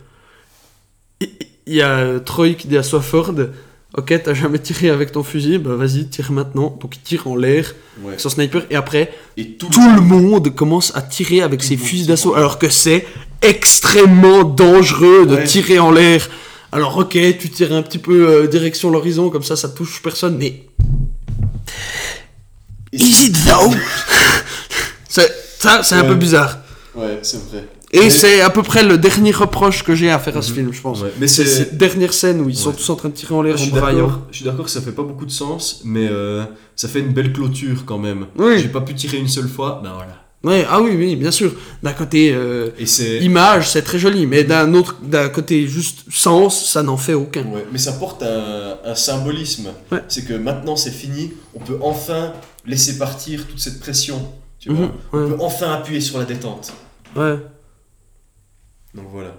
Il 1.21 1.75
y 1.75 1.83
a 1.83 2.19
Troy 2.21 2.55
qui 2.55 2.67
dit 2.69 2.77
à 2.79 2.83
Swafford 2.83 3.35
Ok, 3.99 4.15
t'as 4.25 4.35
jamais 4.35 4.59
tiré 4.61 4.89
avec 4.89 5.11
ton 5.13 5.23
fusil, 5.25 5.59
bah 5.59 5.75
vas-y, 5.75 6.07
tire 6.09 6.31
maintenant. 6.33 6.79
Donc 6.81 6.97
il 6.97 7.01
tire 7.01 7.27
en 7.27 7.37
l'air 7.37 7.75
Ouais. 8.03 8.15
son 8.19 8.31
sniper. 8.31 8.65
Et 8.71 8.77
après, 8.77 9.13
Et 9.37 9.57
tout, 9.59 9.69
tout 9.69 9.81
le 9.95 10.01
monde 10.01 10.55
commence 10.55 10.97
à 10.97 11.03
tirer 11.03 11.43
avec 11.43 11.61
Tout 11.61 11.67
ses 11.67 11.77
fusils 11.77 12.07
d'assaut. 12.07 12.35
Alors 12.35 12.59
que 12.59 12.69
c'est 12.71 13.05
extrêmement 13.43 14.45
dangereux 14.45 15.27
de 15.27 15.35
Ouais. 15.35 15.45
tirer 15.45 15.79
en 15.81 15.91
l'air. 15.91 16.29
Alors 16.73 16.97
ok, 16.97 17.19
tu 17.39 17.51
tires 17.51 17.73
un 17.73 17.83
petit 17.83 17.99
peu 17.99 18.29
euh, 18.29 18.47
direction 18.47 18.91
l'horizon, 18.91 19.29
comme 19.29 19.43
ça, 19.43 19.57
ça 19.57 19.69
touche 19.69 20.01
personne. 20.03 20.39
Mais 20.39 20.65
is 22.93 23.27
it 23.27 23.37
though? 23.45 23.75
C'est- 25.11 25.31
Ça, 25.59 25.83
c'est 25.83 25.95
un 25.97 26.05
peu 26.05 26.15
bizarre. 26.15 26.59
Ouais, 26.95 27.19
c'est 27.23 27.37
vrai. 27.51 27.69
Et 27.93 27.99
Mais- 28.05 28.11
c'est 28.11 28.41
à 28.41 28.49
peu 28.51 28.63
près 28.63 28.83
le 28.85 28.97
dernier 28.97 29.33
reproche 29.33 29.83
que 29.83 29.95
j'ai 29.95 30.11
à 30.11 30.19
faire 30.19 30.37
à 30.39 30.43
ce 30.43 30.53
film, 30.53 30.73
je 30.73 30.81
pense. 30.81 31.03
Ouais, 31.03 31.13
Mais 31.21 31.27
C'est 31.27 31.45
cette 31.45 31.77
dernière 31.77 32.15
scène 32.15 32.41
où 32.41 32.49
ils 32.49 32.57
sont 32.57 32.71
Ouais. 32.71 32.77
tous 32.77 32.89
en 32.89 32.97
train 32.97 33.09
de 33.11 33.15
tirer 33.15 33.35
en 33.35 33.43
l'air 33.43 33.57
Je 33.59 33.63
en 33.63 33.67
suis 33.67 33.73
braillant. 33.75 34.07
d'accord, 34.07 34.27
je 34.31 34.37
suis 34.37 34.45
d'accord 34.47 34.65
que 34.65 34.71
ça 34.71 34.81
fait 34.81 34.93
pas 34.93 35.03
beaucoup 35.03 35.27
de 35.27 35.31
sens, 35.33 35.83
mais 35.85 36.07
euh, 36.11 36.45
ça 36.77 36.89
fait 36.89 37.01
une 37.01 37.13
belle 37.13 37.33
clôture 37.33 37.85
quand 37.85 37.99
même. 37.99 38.27
Oui. 38.39 38.61
J'ai 38.63 38.69
pas 38.69 38.81
pu 38.81 38.95
tirer 38.95 39.19
une 39.19 39.29
seule 39.29 39.49
fois, 39.49 39.81
ben 39.83 39.91
voilà. 39.93 40.17
Ouais, 40.43 40.65
ah 40.71 40.81
oui, 40.81 40.93
oui, 40.97 41.17
bien 41.17 41.31
sûr. 41.33 41.53
D'un 41.83 41.93
côté 41.93 42.33
euh, 42.33 42.71
Et 42.79 42.87
c'est. 42.87 43.19
image, 43.19 43.69
c'est 43.71 43.83
très 43.83 43.99
joli, 43.99 44.27
mais 44.27 44.43
d'un 44.45 44.73
autre, 44.73 44.97
d'un 45.03 45.29
côté 45.29 45.67
juste 45.67 46.05
sens, 46.11 46.71
ça 46.71 46.83
n'en 46.83 46.97
fait 46.97 47.13
aucun. 47.13 47.43
Ouais, 47.43 47.67
mais 47.73 47.79
ça 47.79 47.93
porte 47.93 48.23
un, 48.23 48.79
un 48.85 48.95
symbolisme. 48.95 49.69
Ouais. 49.93 50.03
C'est 50.09 50.25
que 50.25 50.33
maintenant 50.33 50.77
c'est 50.77 50.91
fini, 50.93 51.33
on 51.55 51.59
peut 51.61 51.77
enfin 51.83 52.33
laisser 52.65 52.97
partir 52.97 53.47
toute 53.49 53.61
cette 53.61 53.81
pression. 53.81 54.23
Tu 54.61 54.71
Mhm, 54.71 54.77
vois 54.77 54.91
On 55.13 55.19
ouais. 55.19 55.29
peut 55.31 55.37
enfin 55.41 55.73
appuyer 55.73 56.01
sur 56.01 56.19
la 56.19 56.25
détente. 56.25 56.73
Ouais. 57.17 57.37
Donc 58.95 59.07
voilà. 59.11 59.35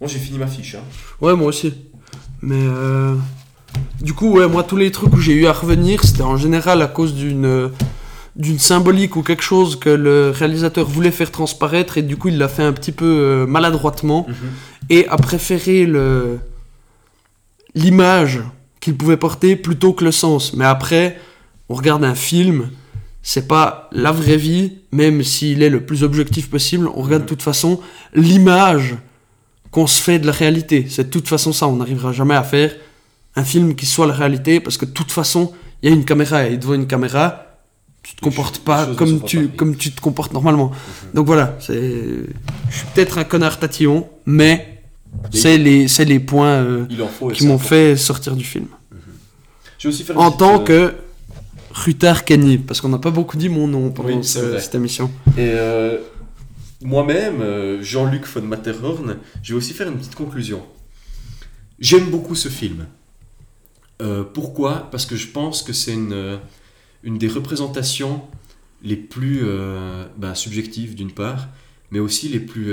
Moi 0.00 0.08
j'ai 0.10 0.18
fini 0.18 0.36
ma 0.38 0.46
fiche. 0.46 0.74
Hein. 0.74 0.82
Ouais, 1.20 1.34
moi 1.34 1.46
aussi. 1.46 1.72
Mais 2.42 2.56
euh, 2.60 3.14
du 4.00 4.12
coup, 4.14 4.30
ouais, 4.32 4.46
moi, 4.48 4.62
tous 4.64 4.76
les 4.76 4.90
trucs 4.90 5.12
où 5.14 5.18
j'ai 5.20 5.32
eu 5.34 5.46
à 5.46 5.52
revenir, 5.52 6.02
c'était 6.04 6.22
en 6.22 6.36
général 6.36 6.82
à 6.82 6.86
cause 6.86 7.14
d'une 7.14 7.44
euh, 7.46 7.68
d'une 8.36 8.58
symbolique 8.60 9.16
ou 9.16 9.22
quelque 9.22 9.42
chose 9.42 9.76
que 9.78 9.88
le 9.90 10.30
réalisateur 10.30 10.86
voulait 10.86 11.10
faire 11.10 11.30
transparaître 11.32 11.98
et 11.98 12.02
du 12.02 12.16
coup, 12.16 12.28
il 12.28 12.38
l'a 12.38 12.46
fait 12.48 12.62
un 12.62 12.72
petit 12.72 12.92
peu 12.92 13.04
euh, 13.04 13.46
maladroitement 13.46 14.26
et 14.90 15.08
a 15.08 15.16
préféré 15.16 15.86
le 15.86 16.38
l'image 17.74 18.40
qu'il 18.80 18.96
pouvait 18.96 19.16
porter 19.16 19.56
plutôt 19.56 19.92
que 19.92 20.04
le 20.04 20.12
sens. 20.12 20.54
Mais 20.54 20.64
après, 20.64 21.18
on 21.68 21.74
regarde 21.74 22.04
un 22.04 22.14
film, 22.14 22.70
c'est 23.28 23.46
pas 23.46 23.90
la 23.92 24.10
vraie 24.10 24.38
vie, 24.38 24.78
même 24.90 25.22
s'il 25.22 25.62
est 25.62 25.68
le 25.68 25.84
plus 25.84 26.02
objectif 26.02 26.48
possible. 26.48 26.88
On 26.94 27.02
regarde 27.02 27.24
de 27.24 27.28
toute 27.28 27.42
façon 27.42 27.78
l'image 28.14 28.96
qu'on 29.70 29.86
se 29.86 30.00
fait 30.00 30.18
de 30.18 30.24
la 30.24 30.32
réalité. 30.32 30.86
C'est 30.88 31.04
de 31.04 31.10
toute 31.10 31.28
façon 31.28 31.52
ça. 31.52 31.68
On 31.68 31.76
n'arrivera 31.76 32.10
jamais 32.10 32.34
à 32.34 32.42
faire 32.42 32.74
un 33.36 33.44
film 33.44 33.74
qui 33.74 33.84
soit 33.84 34.06
la 34.06 34.14
réalité 34.14 34.60
parce 34.60 34.78
que 34.78 34.86
de 34.86 34.92
toute 34.92 35.12
façon, 35.12 35.52
il 35.82 35.90
y 35.90 35.92
a 35.92 35.94
une 35.94 36.06
caméra 36.06 36.46
et 36.46 36.56
devant 36.56 36.72
une 36.72 36.86
caméra, 36.86 37.58
tu 38.02 38.14
te 38.14 38.22
comportes 38.22 38.60
pas 38.60 38.86
comme 38.96 39.20
pas 39.20 39.26
tu, 39.26 39.48
comme 39.48 39.76
tu 39.76 39.92
te 39.92 40.00
comportes 40.00 40.32
normalement. 40.32 40.72
Donc 41.12 41.26
voilà, 41.26 41.54
c'est, 41.60 41.74
je 41.74 42.74
suis 42.74 42.86
peut-être 42.94 43.18
un 43.18 43.24
connard 43.24 43.58
tatillon, 43.58 44.08
mais 44.24 44.84
c'est 45.34 45.58
les, 45.58 45.86
les 45.86 46.18
points 46.18 46.62
euh, 46.62 46.86
qui 47.34 47.46
m'ont 47.46 47.58
fait 47.58 47.94
sortir 47.94 48.34
du 48.36 48.44
film. 48.44 48.68
Je 49.78 49.88
vais 49.88 49.94
aussi 49.94 50.02
faire 50.02 50.16
une 50.16 50.22
En 50.22 50.30
tant 50.30 50.62
euh, 50.62 50.64
que 50.64 50.94
Rutard 51.84 52.24
Kenny, 52.24 52.58
parce 52.58 52.80
qu'on 52.80 52.88
n'a 52.88 52.98
pas 52.98 53.10
beaucoup 53.10 53.36
dit 53.36 53.48
mon 53.48 53.68
nom 53.68 53.90
pendant 53.90 54.08
Oui, 54.18 54.24
ce- 54.24 54.58
cette 54.58 54.74
émission. 54.74 55.10
Et 55.36 55.52
euh, 55.54 55.98
moi-même, 56.82 57.40
euh, 57.40 57.82
Jean-Luc 57.82 58.26
von 58.26 58.42
Matterhorn, 58.42 59.16
je 59.42 59.52
vais 59.52 59.58
aussi 59.58 59.72
faire 59.74 59.88
une 59.88 59.96
petite 59.98 60.14
conclusion. 60.14 60.62
J'aime 61.78 62.10
beaucoup 62.10 62.34
ce 62.34 62.48
film. 62.48 62.86
Euh, 64.02 64.24
pourquoi? 64.24 64.88
Parce 64.90 65.06
que 65.06 65.16
je 65.16 65.28
pense 65.28 65.62
que 65.62 65.72
c'est 65.72 65.92
une, 65.94 66.38
une 67.04 67.18
des 67.18 67.28
représentations 67.28 68.22
les 68.82 68.96
plus 68.96 69.42
ben, 70.16 70.34
subjectives 70.34 70.94
d'une 70.94 71.10
part, 71.12 71.48
mais 71.90 71.98
aussi 71.98 72.28
les 72.28 72.38
plus... 72.40 72.72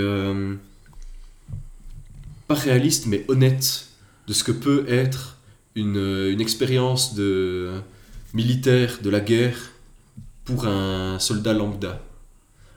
pas 2.48 2.56
réaliste, 2.56 3.08
mais 3.08 3.26
honnête 3.28 3.88
de 4.28 4.34
ce 4.34 4.44
que 4.44 4.52
peut 4.52 4.86
être 4.88 5.38
une, 5.76 5.98
une 6.32 6.42
expérience 6.42 7.16
de 7.16 7.72
militaire 8.36 9.00
de 9.02 9.10
la 9.10 9.20
guerre 9.22 9.58
pour 10.44 10.68
un 10.68 11.18
soldat 11.20 11.54
lambda. 11.54 12.02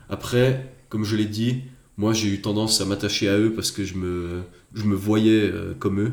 Après, 0.09 0.73
comme 0.89 1.05
je 1.05 1.17
l'ai 1.17 1.27
dit, 1.27 1.65
moi 1.99 2.13
j'ai 2.15 2.29
eu 2.29 2.41
tendance 2.41 2.81
à 2.81 2.85
m'attacher 2.87 3.29
à 3.29 3.37
eux 3.39 3.53
parce 3.53 3.71
que 3.71 3.85
je 3.85 3.95
me, 3.95 4.43
je 4.75 4.85
me 4.85 4.95
voyais 4.95 5.51
euh, 5.51 5.75
comme 5.79 6.01
eux. 6.01 6.13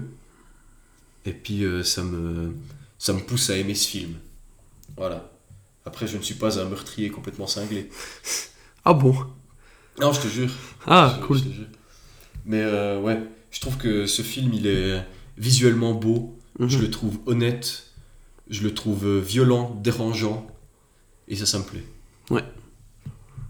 Et 1.26 1.32
puis 1.34 1.64
euh, 1.64 1.84
ça, 1.84 2.04
me, 2.04 2.54
ça 2.98 3.14
me 3.14 3.20
pousse 3.20 3.50
à 3.50 3.56
aimer 3.56 3.76
ce 3.76 3.88
film. 3.88 4.16
Voilà. 4.98 5.32
Après, 5.86 6.08
je 6.08 6.18
ne 6.18 6.24
suis 6.24 6.36
pas 6.36 6.60
un 6.60 6.66
meurtrier 6.66 7.10
complètement 7.10 7.48
cinglé. 7.48 7.90
Ah 8.84 8.94
bon? 8.94 9.16
Non, 10.02 10.12
je 10.12 10.22
te 10.22 10.28
jure. 10.28 10.52
Ah, 10.88 11.16
Je- 11.22 11.26
cool. 11.26 11.38
je 11.38 11.44
te 11.44 11.50
jure. 11.54 11.68
Mais 12.46 12.62
euh, 12.62 13.00
ouais, 13.00 13.20
je 13.52 13.60
trouve 13.62 13.78
que 13.78 14.06
ce 14.08 14.22
film, 14.24 14.52
il 14.54 14.68
est 14.68 15.04
visuellement 15.38 15.94
beau, 15.94 16.38
je 16.60 16.78
Mhm. 16.78 16.82
le 16.84 16.92
trouve 16.92 17.20
honnête, 17.28 17.84
je 18.50 18.64
le 18.64 18.74
trouve 18.74 19.06
euh, 19.06 19.20
violent, 19.20 19.80
dérangeant, 19.84 20.48
et 21.28 21.36
ça, 21.36 21.46
ça 21.46 21.60
me 21.60 21.64
plaît. 21.64 21.84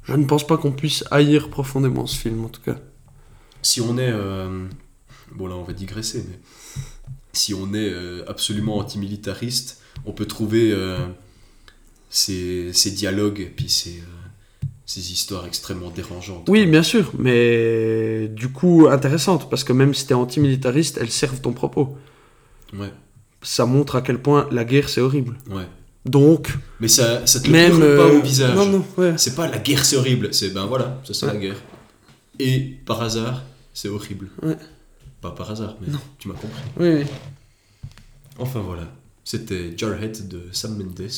Je 0.04 0.14
ne 0.14 0.26
pense 0.26 0.46
pas 0.46 0.58
qu'on 0.58 0.72
puisse 0.72 1.04
haïr 1.10 1.50
profondément 1.50 2.06
ce 2.06 2.18
film, 2.18 2.46
en 2.46 2.50
tout 2.50 2.62
cas. 2.62 2.78
Si 3.62 3.82
on 3.82 3.98
est... 3.98 4.12
euh, 4.12 4.68
Bon 5.34 5.48
là, 5.48 5.56
on 5.56 5.64
va 5.64 5.74
digresser, 5.74 6.24
mais... 6.30 6.40
Si 7.34 7.54
on 7.54 7.74
est 7.74 7.90
euh, 7.90 8.24
absolument 8.30 8.78
antimilitariste, 8.78 9.82
on 10.06 10.14
peut 10.14 10.26
trouver 10.26 10.72
euh, 10.72 11.00
ces, 12.10 12.72
ces 12.72 12.92
dialogues 12.92 13.42
et 13.42 13.48
puis 13.48 13.68
ces, 13.68 14.02
ces 14.86 15.12
histoires 15.12 15.46
extrêmement 15.46 15.90
dérangeantes. 15.90 16.48
Oui, 16.48 16.66
bien 16.66 16.84
sûr, 16.84 17.12
mais 17.20 18.30
du 18.30 18.50
coup 18.54 18.88
intéressante, 18.90 19.50
parce 19.50 19.66
que 19.66 19.74
même 19.74 19.94
si 19.94 20.08
t'es 20.08 20.14
antimilitariste, 20.14 20.98
elles 21.02 21.12
servent 21.12 21.42
ton 21.42 21.52
propos. 21.52 21.98
Ouais, 22.72 22.94
Ça 23.48 23.66
montre 23.66 23.96
à 23.96 24.02
quel 24.02 24.20
point 24.20 24.48
la 24.52 24.66
guerre 24.66 24.90
c'est 24.90 25.02
horrible. 25.02 25.38
ouais. 25.50 25.68
Donc, 26.06 26.54
Mais 26.80 26.88
ça, 26.88 27.26
ça 27.26 27.40
te 27.40 27.48
le 27.48 27.52
même... 27.54 27.72
hurle 27.72 27.80
pas 27.98 28.04
euh, 28.14 28.20
au 28.20 28.22
visage. 28.22 28.56
Non, 28.56 28.66
non, 28.68 28.86
ouais. 28.98 29.14
C'est 29.18 29.34
pas 29.36 29.48
la 29.48 29.58
guerre, 29.58 29.84
c'est 29.84 29.98
horrible. 29.98 30.32
C'est 30.34 30.50
ben 30.52 30.66
voilà, 30.68 31.02
ça 31.04 31.14
c'est 31.16 31.26
Ouais. 31.26 31.34
la 31.34 31.40
guerre. 31.40 31.56
Et 32.38 32.60
par 32.86 33.02
hasard, 33.02 33.42
c'est 33.74 33.90
horrible. 33.90 34.30
Ouais. 34.44 34.56
Pas 35.22 35.32
par 35.32 35.50
hasard, 35.50 35.76
mais 35.82 35.88
tu 36.20 36.28
m'as 36.28 36.36
compris. 36.36 36.62
Oui, 36.78 36.90
oui. 36.98 37.04
Enfin 38.38 38.60
voilà, 38.60 38.88
c'était 39.24 39.74
Jarhead 39.76 40.28
de 40.28 40.42
Sam 40.52 40.78
Mendes. 40.78 41.10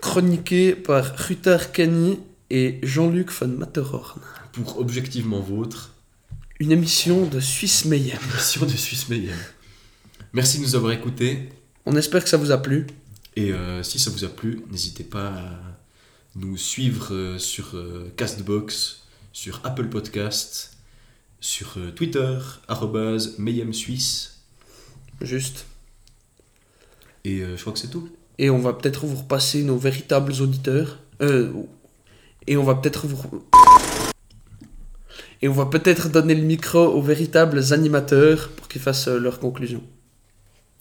Chroniqué 0.00 0.74
par 0.74 1.04
Rutar 1.16 1.72
Kani 1.72 2.18
et 2.50 2.78
Jean-Luc 2.82 3.30
von 3.32 3.48
Matterhorn. 3.48 4.20
Pour 4.52 4.78
Objectivement 4.78 5.40
Vôtre, 5.40 5.90
Une 6.60 6.70
émission 6.72 7.26
de 7.26 7.40
Suisse 7.40 7.84
Mayhem. 7.86 8.18
mission 8.34 8.64
de 8.66 8.70
Suisse 8.72 9.08
Mayhem. 9.08 9.34
Merci 10.34 10.58
de 10.58 10.62
nous 10.62 10.74
avoir 10.74 10.92
écoutés. 10.92 11.50
On 11.84 11.94
espère 11.94 12.24
que 12.24 12.30
ça 12.30 12.38
vous 12.38 12.52
a 12.52 12.58
plu. 12.58 12.86
Et 13.36 13.52
euh, 13.52 13.82
si 13.82 13.98
ça 13.98 14.10
vous 14.10 14.24
a 14.24 14.28
plu, 14.28 14.64
n'hésitez 14.70 15.04
pas 15.04 15.28
à 15.28 15.58
nous 16.36 16.56
suivre 16.56 17.12
euh, 17.12 17.38
sur 17.38 17.74
euh, 17.74 18.10
Castbox, 18.16 19.02
sur 19.34 19.60
Apple 19.62 19.88
Podcast, 19.88 20.78
sur 21.38 21.76
Twitter, 21.94 22.38
arrobase 22.66 23.36
Suisse. 23.72 24.40
Juste. 25.20 25.66
Et 27.24 27.40
je 27.40 27.60
crois 27.60 27.72
que 27.72 27.78
c'est 27.78 27.90
tout. 27.90 28.08
Et 28.38 28.48
on 28.48 28.58
va 28.58 28.72
peut-être 28.72 29.04
vous 29.04 29.16
repasser 29.16 29.62
nos 29.64 29.76
véritables 29.76 30.32
auditeurs. 30.40 30.98
Euh, 31.20 31.52
et 32.46 32.56
on 32.56 32.64
va 32.64 32.74
peut-être 32.76 33.06
vous... 33.06 33.44
Et 35.42 35.48
on 35.48 35.52
va 35.52 35.66
peut-être 35.66 36.08
donner 36.08 36.34
le 36.34 36.42
micro 36.42 36.78
aux 36.78 37.02
véritables 37.02 37.72
animateurs 37.72 38.48
pour 38.50 38.68
qu'ils 38.68 38.80
fassent 38.80 39.08
leur 39.08 39.40
conclusion. 39.40 39.82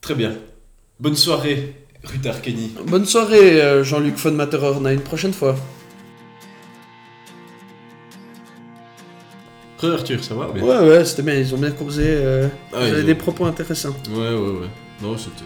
Très 0.01 0.15
bien. 0.15 0.33
Bonne 0.99 1.15
soirée, 1.15 1.75
Ruth 2.03 2.25
Arkeny. 2.25 2.71
Bonne 2.87 3.05
soirée 3.05 3.61
euh, 3.61 3.83
Jean-Luc 3.83 4.15
von 4.17 4.31
Matterhorn, 4.31 4.85
à 4.87 4.93
une 4.93 5.01
prochaine 5.01 5.33
fois. 5.33 5.55
Re 9.79 9.93
Arthur, 9.93 10.23
ça 10.23 10.35
va 10.35 10.47
bien 10.51 10.63
Ouais, 10.63 10.77
ouais, 10.89 11.05
c'était 11.05 11.23
bien, 11.23 11.35
ils 11.35 11.53
ont 11.55 11.57
bien 11.57 11.71
causé. 11.71 12.03
Euh, 12.07 12.47
Ah, 12.73 12.87
ils 12.87 13.01
ont- 13.01 13.05
des 13.05 13.15
propos 13.15 13.45
intéressants. 13.45 13.95
Ouais, 14.11 14.29
ouais, 14.29 14.59
ouais. 14.61 14.67
Non, 15.01 15.17
c'était 15.17 15.43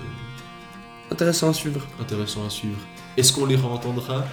Intéressants 1.11 1.49
à 1.49 1.53
suivre. 1.53 1.86
intéressant 2.02 2.45
à 2.45 2.49
suivre. 2.49 2.80
Est-ce 3.15 3.32
qu'on 3.32 3.45
les 3.45 3.56
entendra 3.57 4.26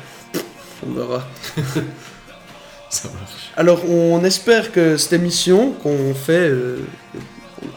On 0.85 0.93
verra. 0.93 1.24
Ça 2.90 3.09
marche. 3.09 3.51
Alors, 3.57 3.89
on 3.89 4.23
espère 4.24 4.73
que 4.73 4.97
cette 4.97 5.12
émission 5.12 5.73
qu'on 5.73 6.15
fait, 6.15 6.49
euh, 6.51 6.78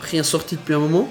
rien 0.01 0.23
sorti 0.23 0.55
depuis 0.55 0.73
un 0.73 0.79
moment, 0.79 1.07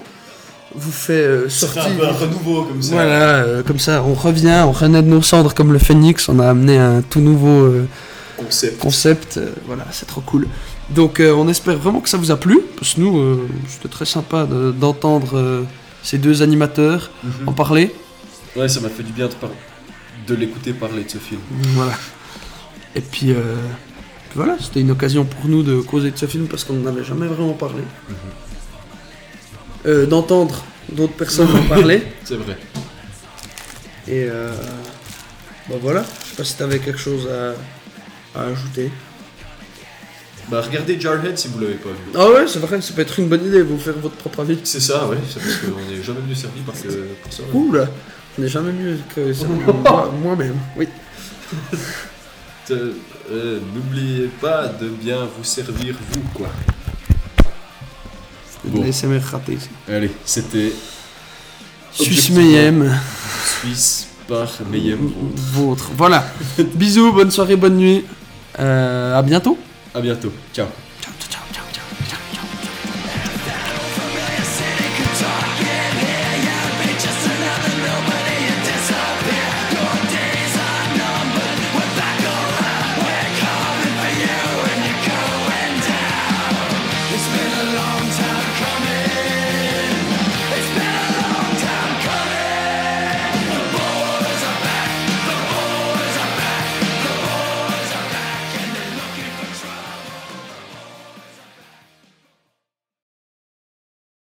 vous 0.77 0.91
fait 0.91 1.13
euh, 1.13 1.49
sortir. 1.49 1.85
un 1.87 1.91
peu 1.95 2.05
un 2.07 2.11
renouveau 2.11 2.63
comme 2.63 2.81
ça. 2.81 2.93
Voilà, 2.93 3.35
euh, 3.43 3.63
comme 3.63 3.79
ça, 3.79 4.03
on 4.03 4.13
revient, 4.13 4.63
on 4.65 4.71
renaît 4.71 5.01
de 5.01 5.07
nos 5.07 5.21
cendres 5.21 5.53
comme 5.53 5.71
le 5.73 5.79
phénix, 5.79 6.27
on 6.29 6.39
a 6.39 6.47
amené 6.49 6.77
un 6.77 7.01
tout 7.01 7.19
nouveau 7.21 7.63
euh, 7.63 7.87
Concept. 8.37 8.79
concept, 8.79 9.37
euh, 9.37 9.51
voilà, 9.65 9.85
c'est 9.91 10.05
trop 10.07 10.21
cool. 10.21 10.47
Donc 10.89 11.19
euh, 11.19 11.33
on 11.33 11.47
espère 11.47 11.77
vraiment 11.77 12.01
que 12.01 12.09
ça 12.09 12.17
vous 12.17 12.31
a 12.31 12.37
plu, 12.37 12.59
parce 12.77 12.95
que 12.95 13.01
nous, 13.01 13.17
euh, 13.17 13.47
c'était 13.69 13.89
très 13.89 14.05
sympa 14.05 14.45
de- 14.45 14.71
d'entendre 14.71 15.37
euh, 15.37 15.63
ces 16.03 16.17
deux 16.17 16.41
animateurs 16.41 17.09
Mhm. 17.23 17.31
en 17.47 17.53
parler. 17.53 17.95
Ouais, 18.55 18.67
ça 18.67 18.79
m'a 18.81 18.89
fait 18.89 19.03
du 19.03 19.11
bien 19.13 19.27
de, 19.27 19.33
par- 19.33 19.49
de 20.27 20.35
l'écouter 20.35 20.73
parler 20.73 21.03
de 21.03 21.09
ce 21.09 21.17
film. 21.17 21.39
Voilà. 21.75 21.93
Et 22.95 23.01
puis, 23.01 23.31
euh, 23.31 23.35
puis 24.29 24.35
voilà, 24.35 24.55
c'était 24.59 24.81
une 24.81 24.91
occasion 24.91 25.25
pour 25.25 25.47
nous 25.49 25.63
de 25.63 25.79
causer 25.81 26.11
de 26.11 26.17
ce 26.17 26.25
film 26.25 26.47
parce 26.47 26.63
qu'on 26.63 26.73
n'en 26.73 26.87
avait 26.89 27.03
jamais 27.03 27.27
vraiment 27.27 27.53
parlé. 27.53 27.81
Euh, 29.85 30.05
D'entendre 30.05 30.63
d'autres 30.91 31.13
personnes 31.13 31.49
en 31.55 31.63
parler. 31.67 32.03
C'est 32.23 32.35
vrai. 32.35 32.57
Et 34.07 34.25
euh, 34.29 34.51
bah 35.69 35.75
voilà, 35.81 36.03
je 36.23 36.29
sais 36.29 36.35
pas 36.35 36.43
si 36.43 36.55
t'avais 36.55 36.79
quelque 36.79 36.99
chose 36.99 37.27
à, 37.27 38.39
à 38.39 38.43
ajouter. 38.45 38.91
Bah, 40.49 40.61
regardez 40.61 40.99
Jarhead 40.99 41.37
si 41.39 41.47
vous 41.47 41.59
l'avez 41.59 41.73
pas 41.73 41.89
vu. 41.89 41.95
Ah 42.13 42.29
ouais, 42.29 42.45
c'est 42.47 42.59
vrai, 42.59 42.79
ça 42.81 42.93
peut 42.93 43.01
être 43.01 43.17
une 43.19 43.27
bonne 43.29 43.43
idée, 43.47 43.63
vous 43.63 43.79
faire 43.79 43.95
votre 43.95 44.15
propre 44.15 44.41
avis. 44.41 44.59
C'est 44.63 44.79
ça, 44.79 45.07
ouais. 45.07 45.17
C'est 45.27 45.39
parce 45.39 45.55
qu'on 45.57 45.91
n'est 45.91 46.03
jamais 46.03 46.19
mieux 46.27 46.35
servi 46.35 46.61
par 46.61 46.75
que 46.75 46.87
pour 47.23 47.33
ça. 47.33 47.41
ouais. 47.43 47.49
Ouh 47.53 47.71
là, 47.71 47.87
on 48.37 48.41
n'est 48.43 48.47
jamais 48.47 48.71
mieux 48.71 48.99
que 49.15 49.33
moi-même. 50.23 50.57
Oui. 50.77 50.87
Euh, 52.71 53.59
N'oubliez 53.73 54.29
pas 54.39 54.67
de 54.67 54.87
bien 54.87 55.27
vous 55.35 55.43
servir, 55.43 55.95
vous, 56.11 56.21
quoi. 56.35 56.47
Bon. 58.71 58.83
Allez, 59.87 60.11
c'était 60.25 60.71
Suisse. 61.91 62.29
Mayhem, 62.31 62.97
Suisse 63.61 64.07
par 64.27 64.47
Mayhem. 64.71 65.11
vôtre. 65.53 65.91
Voilà. 65.95 66.25
Bisous, 66.75 67.11
bonne 67.13 67.31
soirée, 67.31 67.55
bonne 67.55 67.77
nuit. 67.77 68.05
Euh, 68.59 69.17
à 69.17 69.21
bientôt. 69.21 69.57
À 69.93 70.01
bientôt. 70.01 70.31
Ciao. 70.53 70.67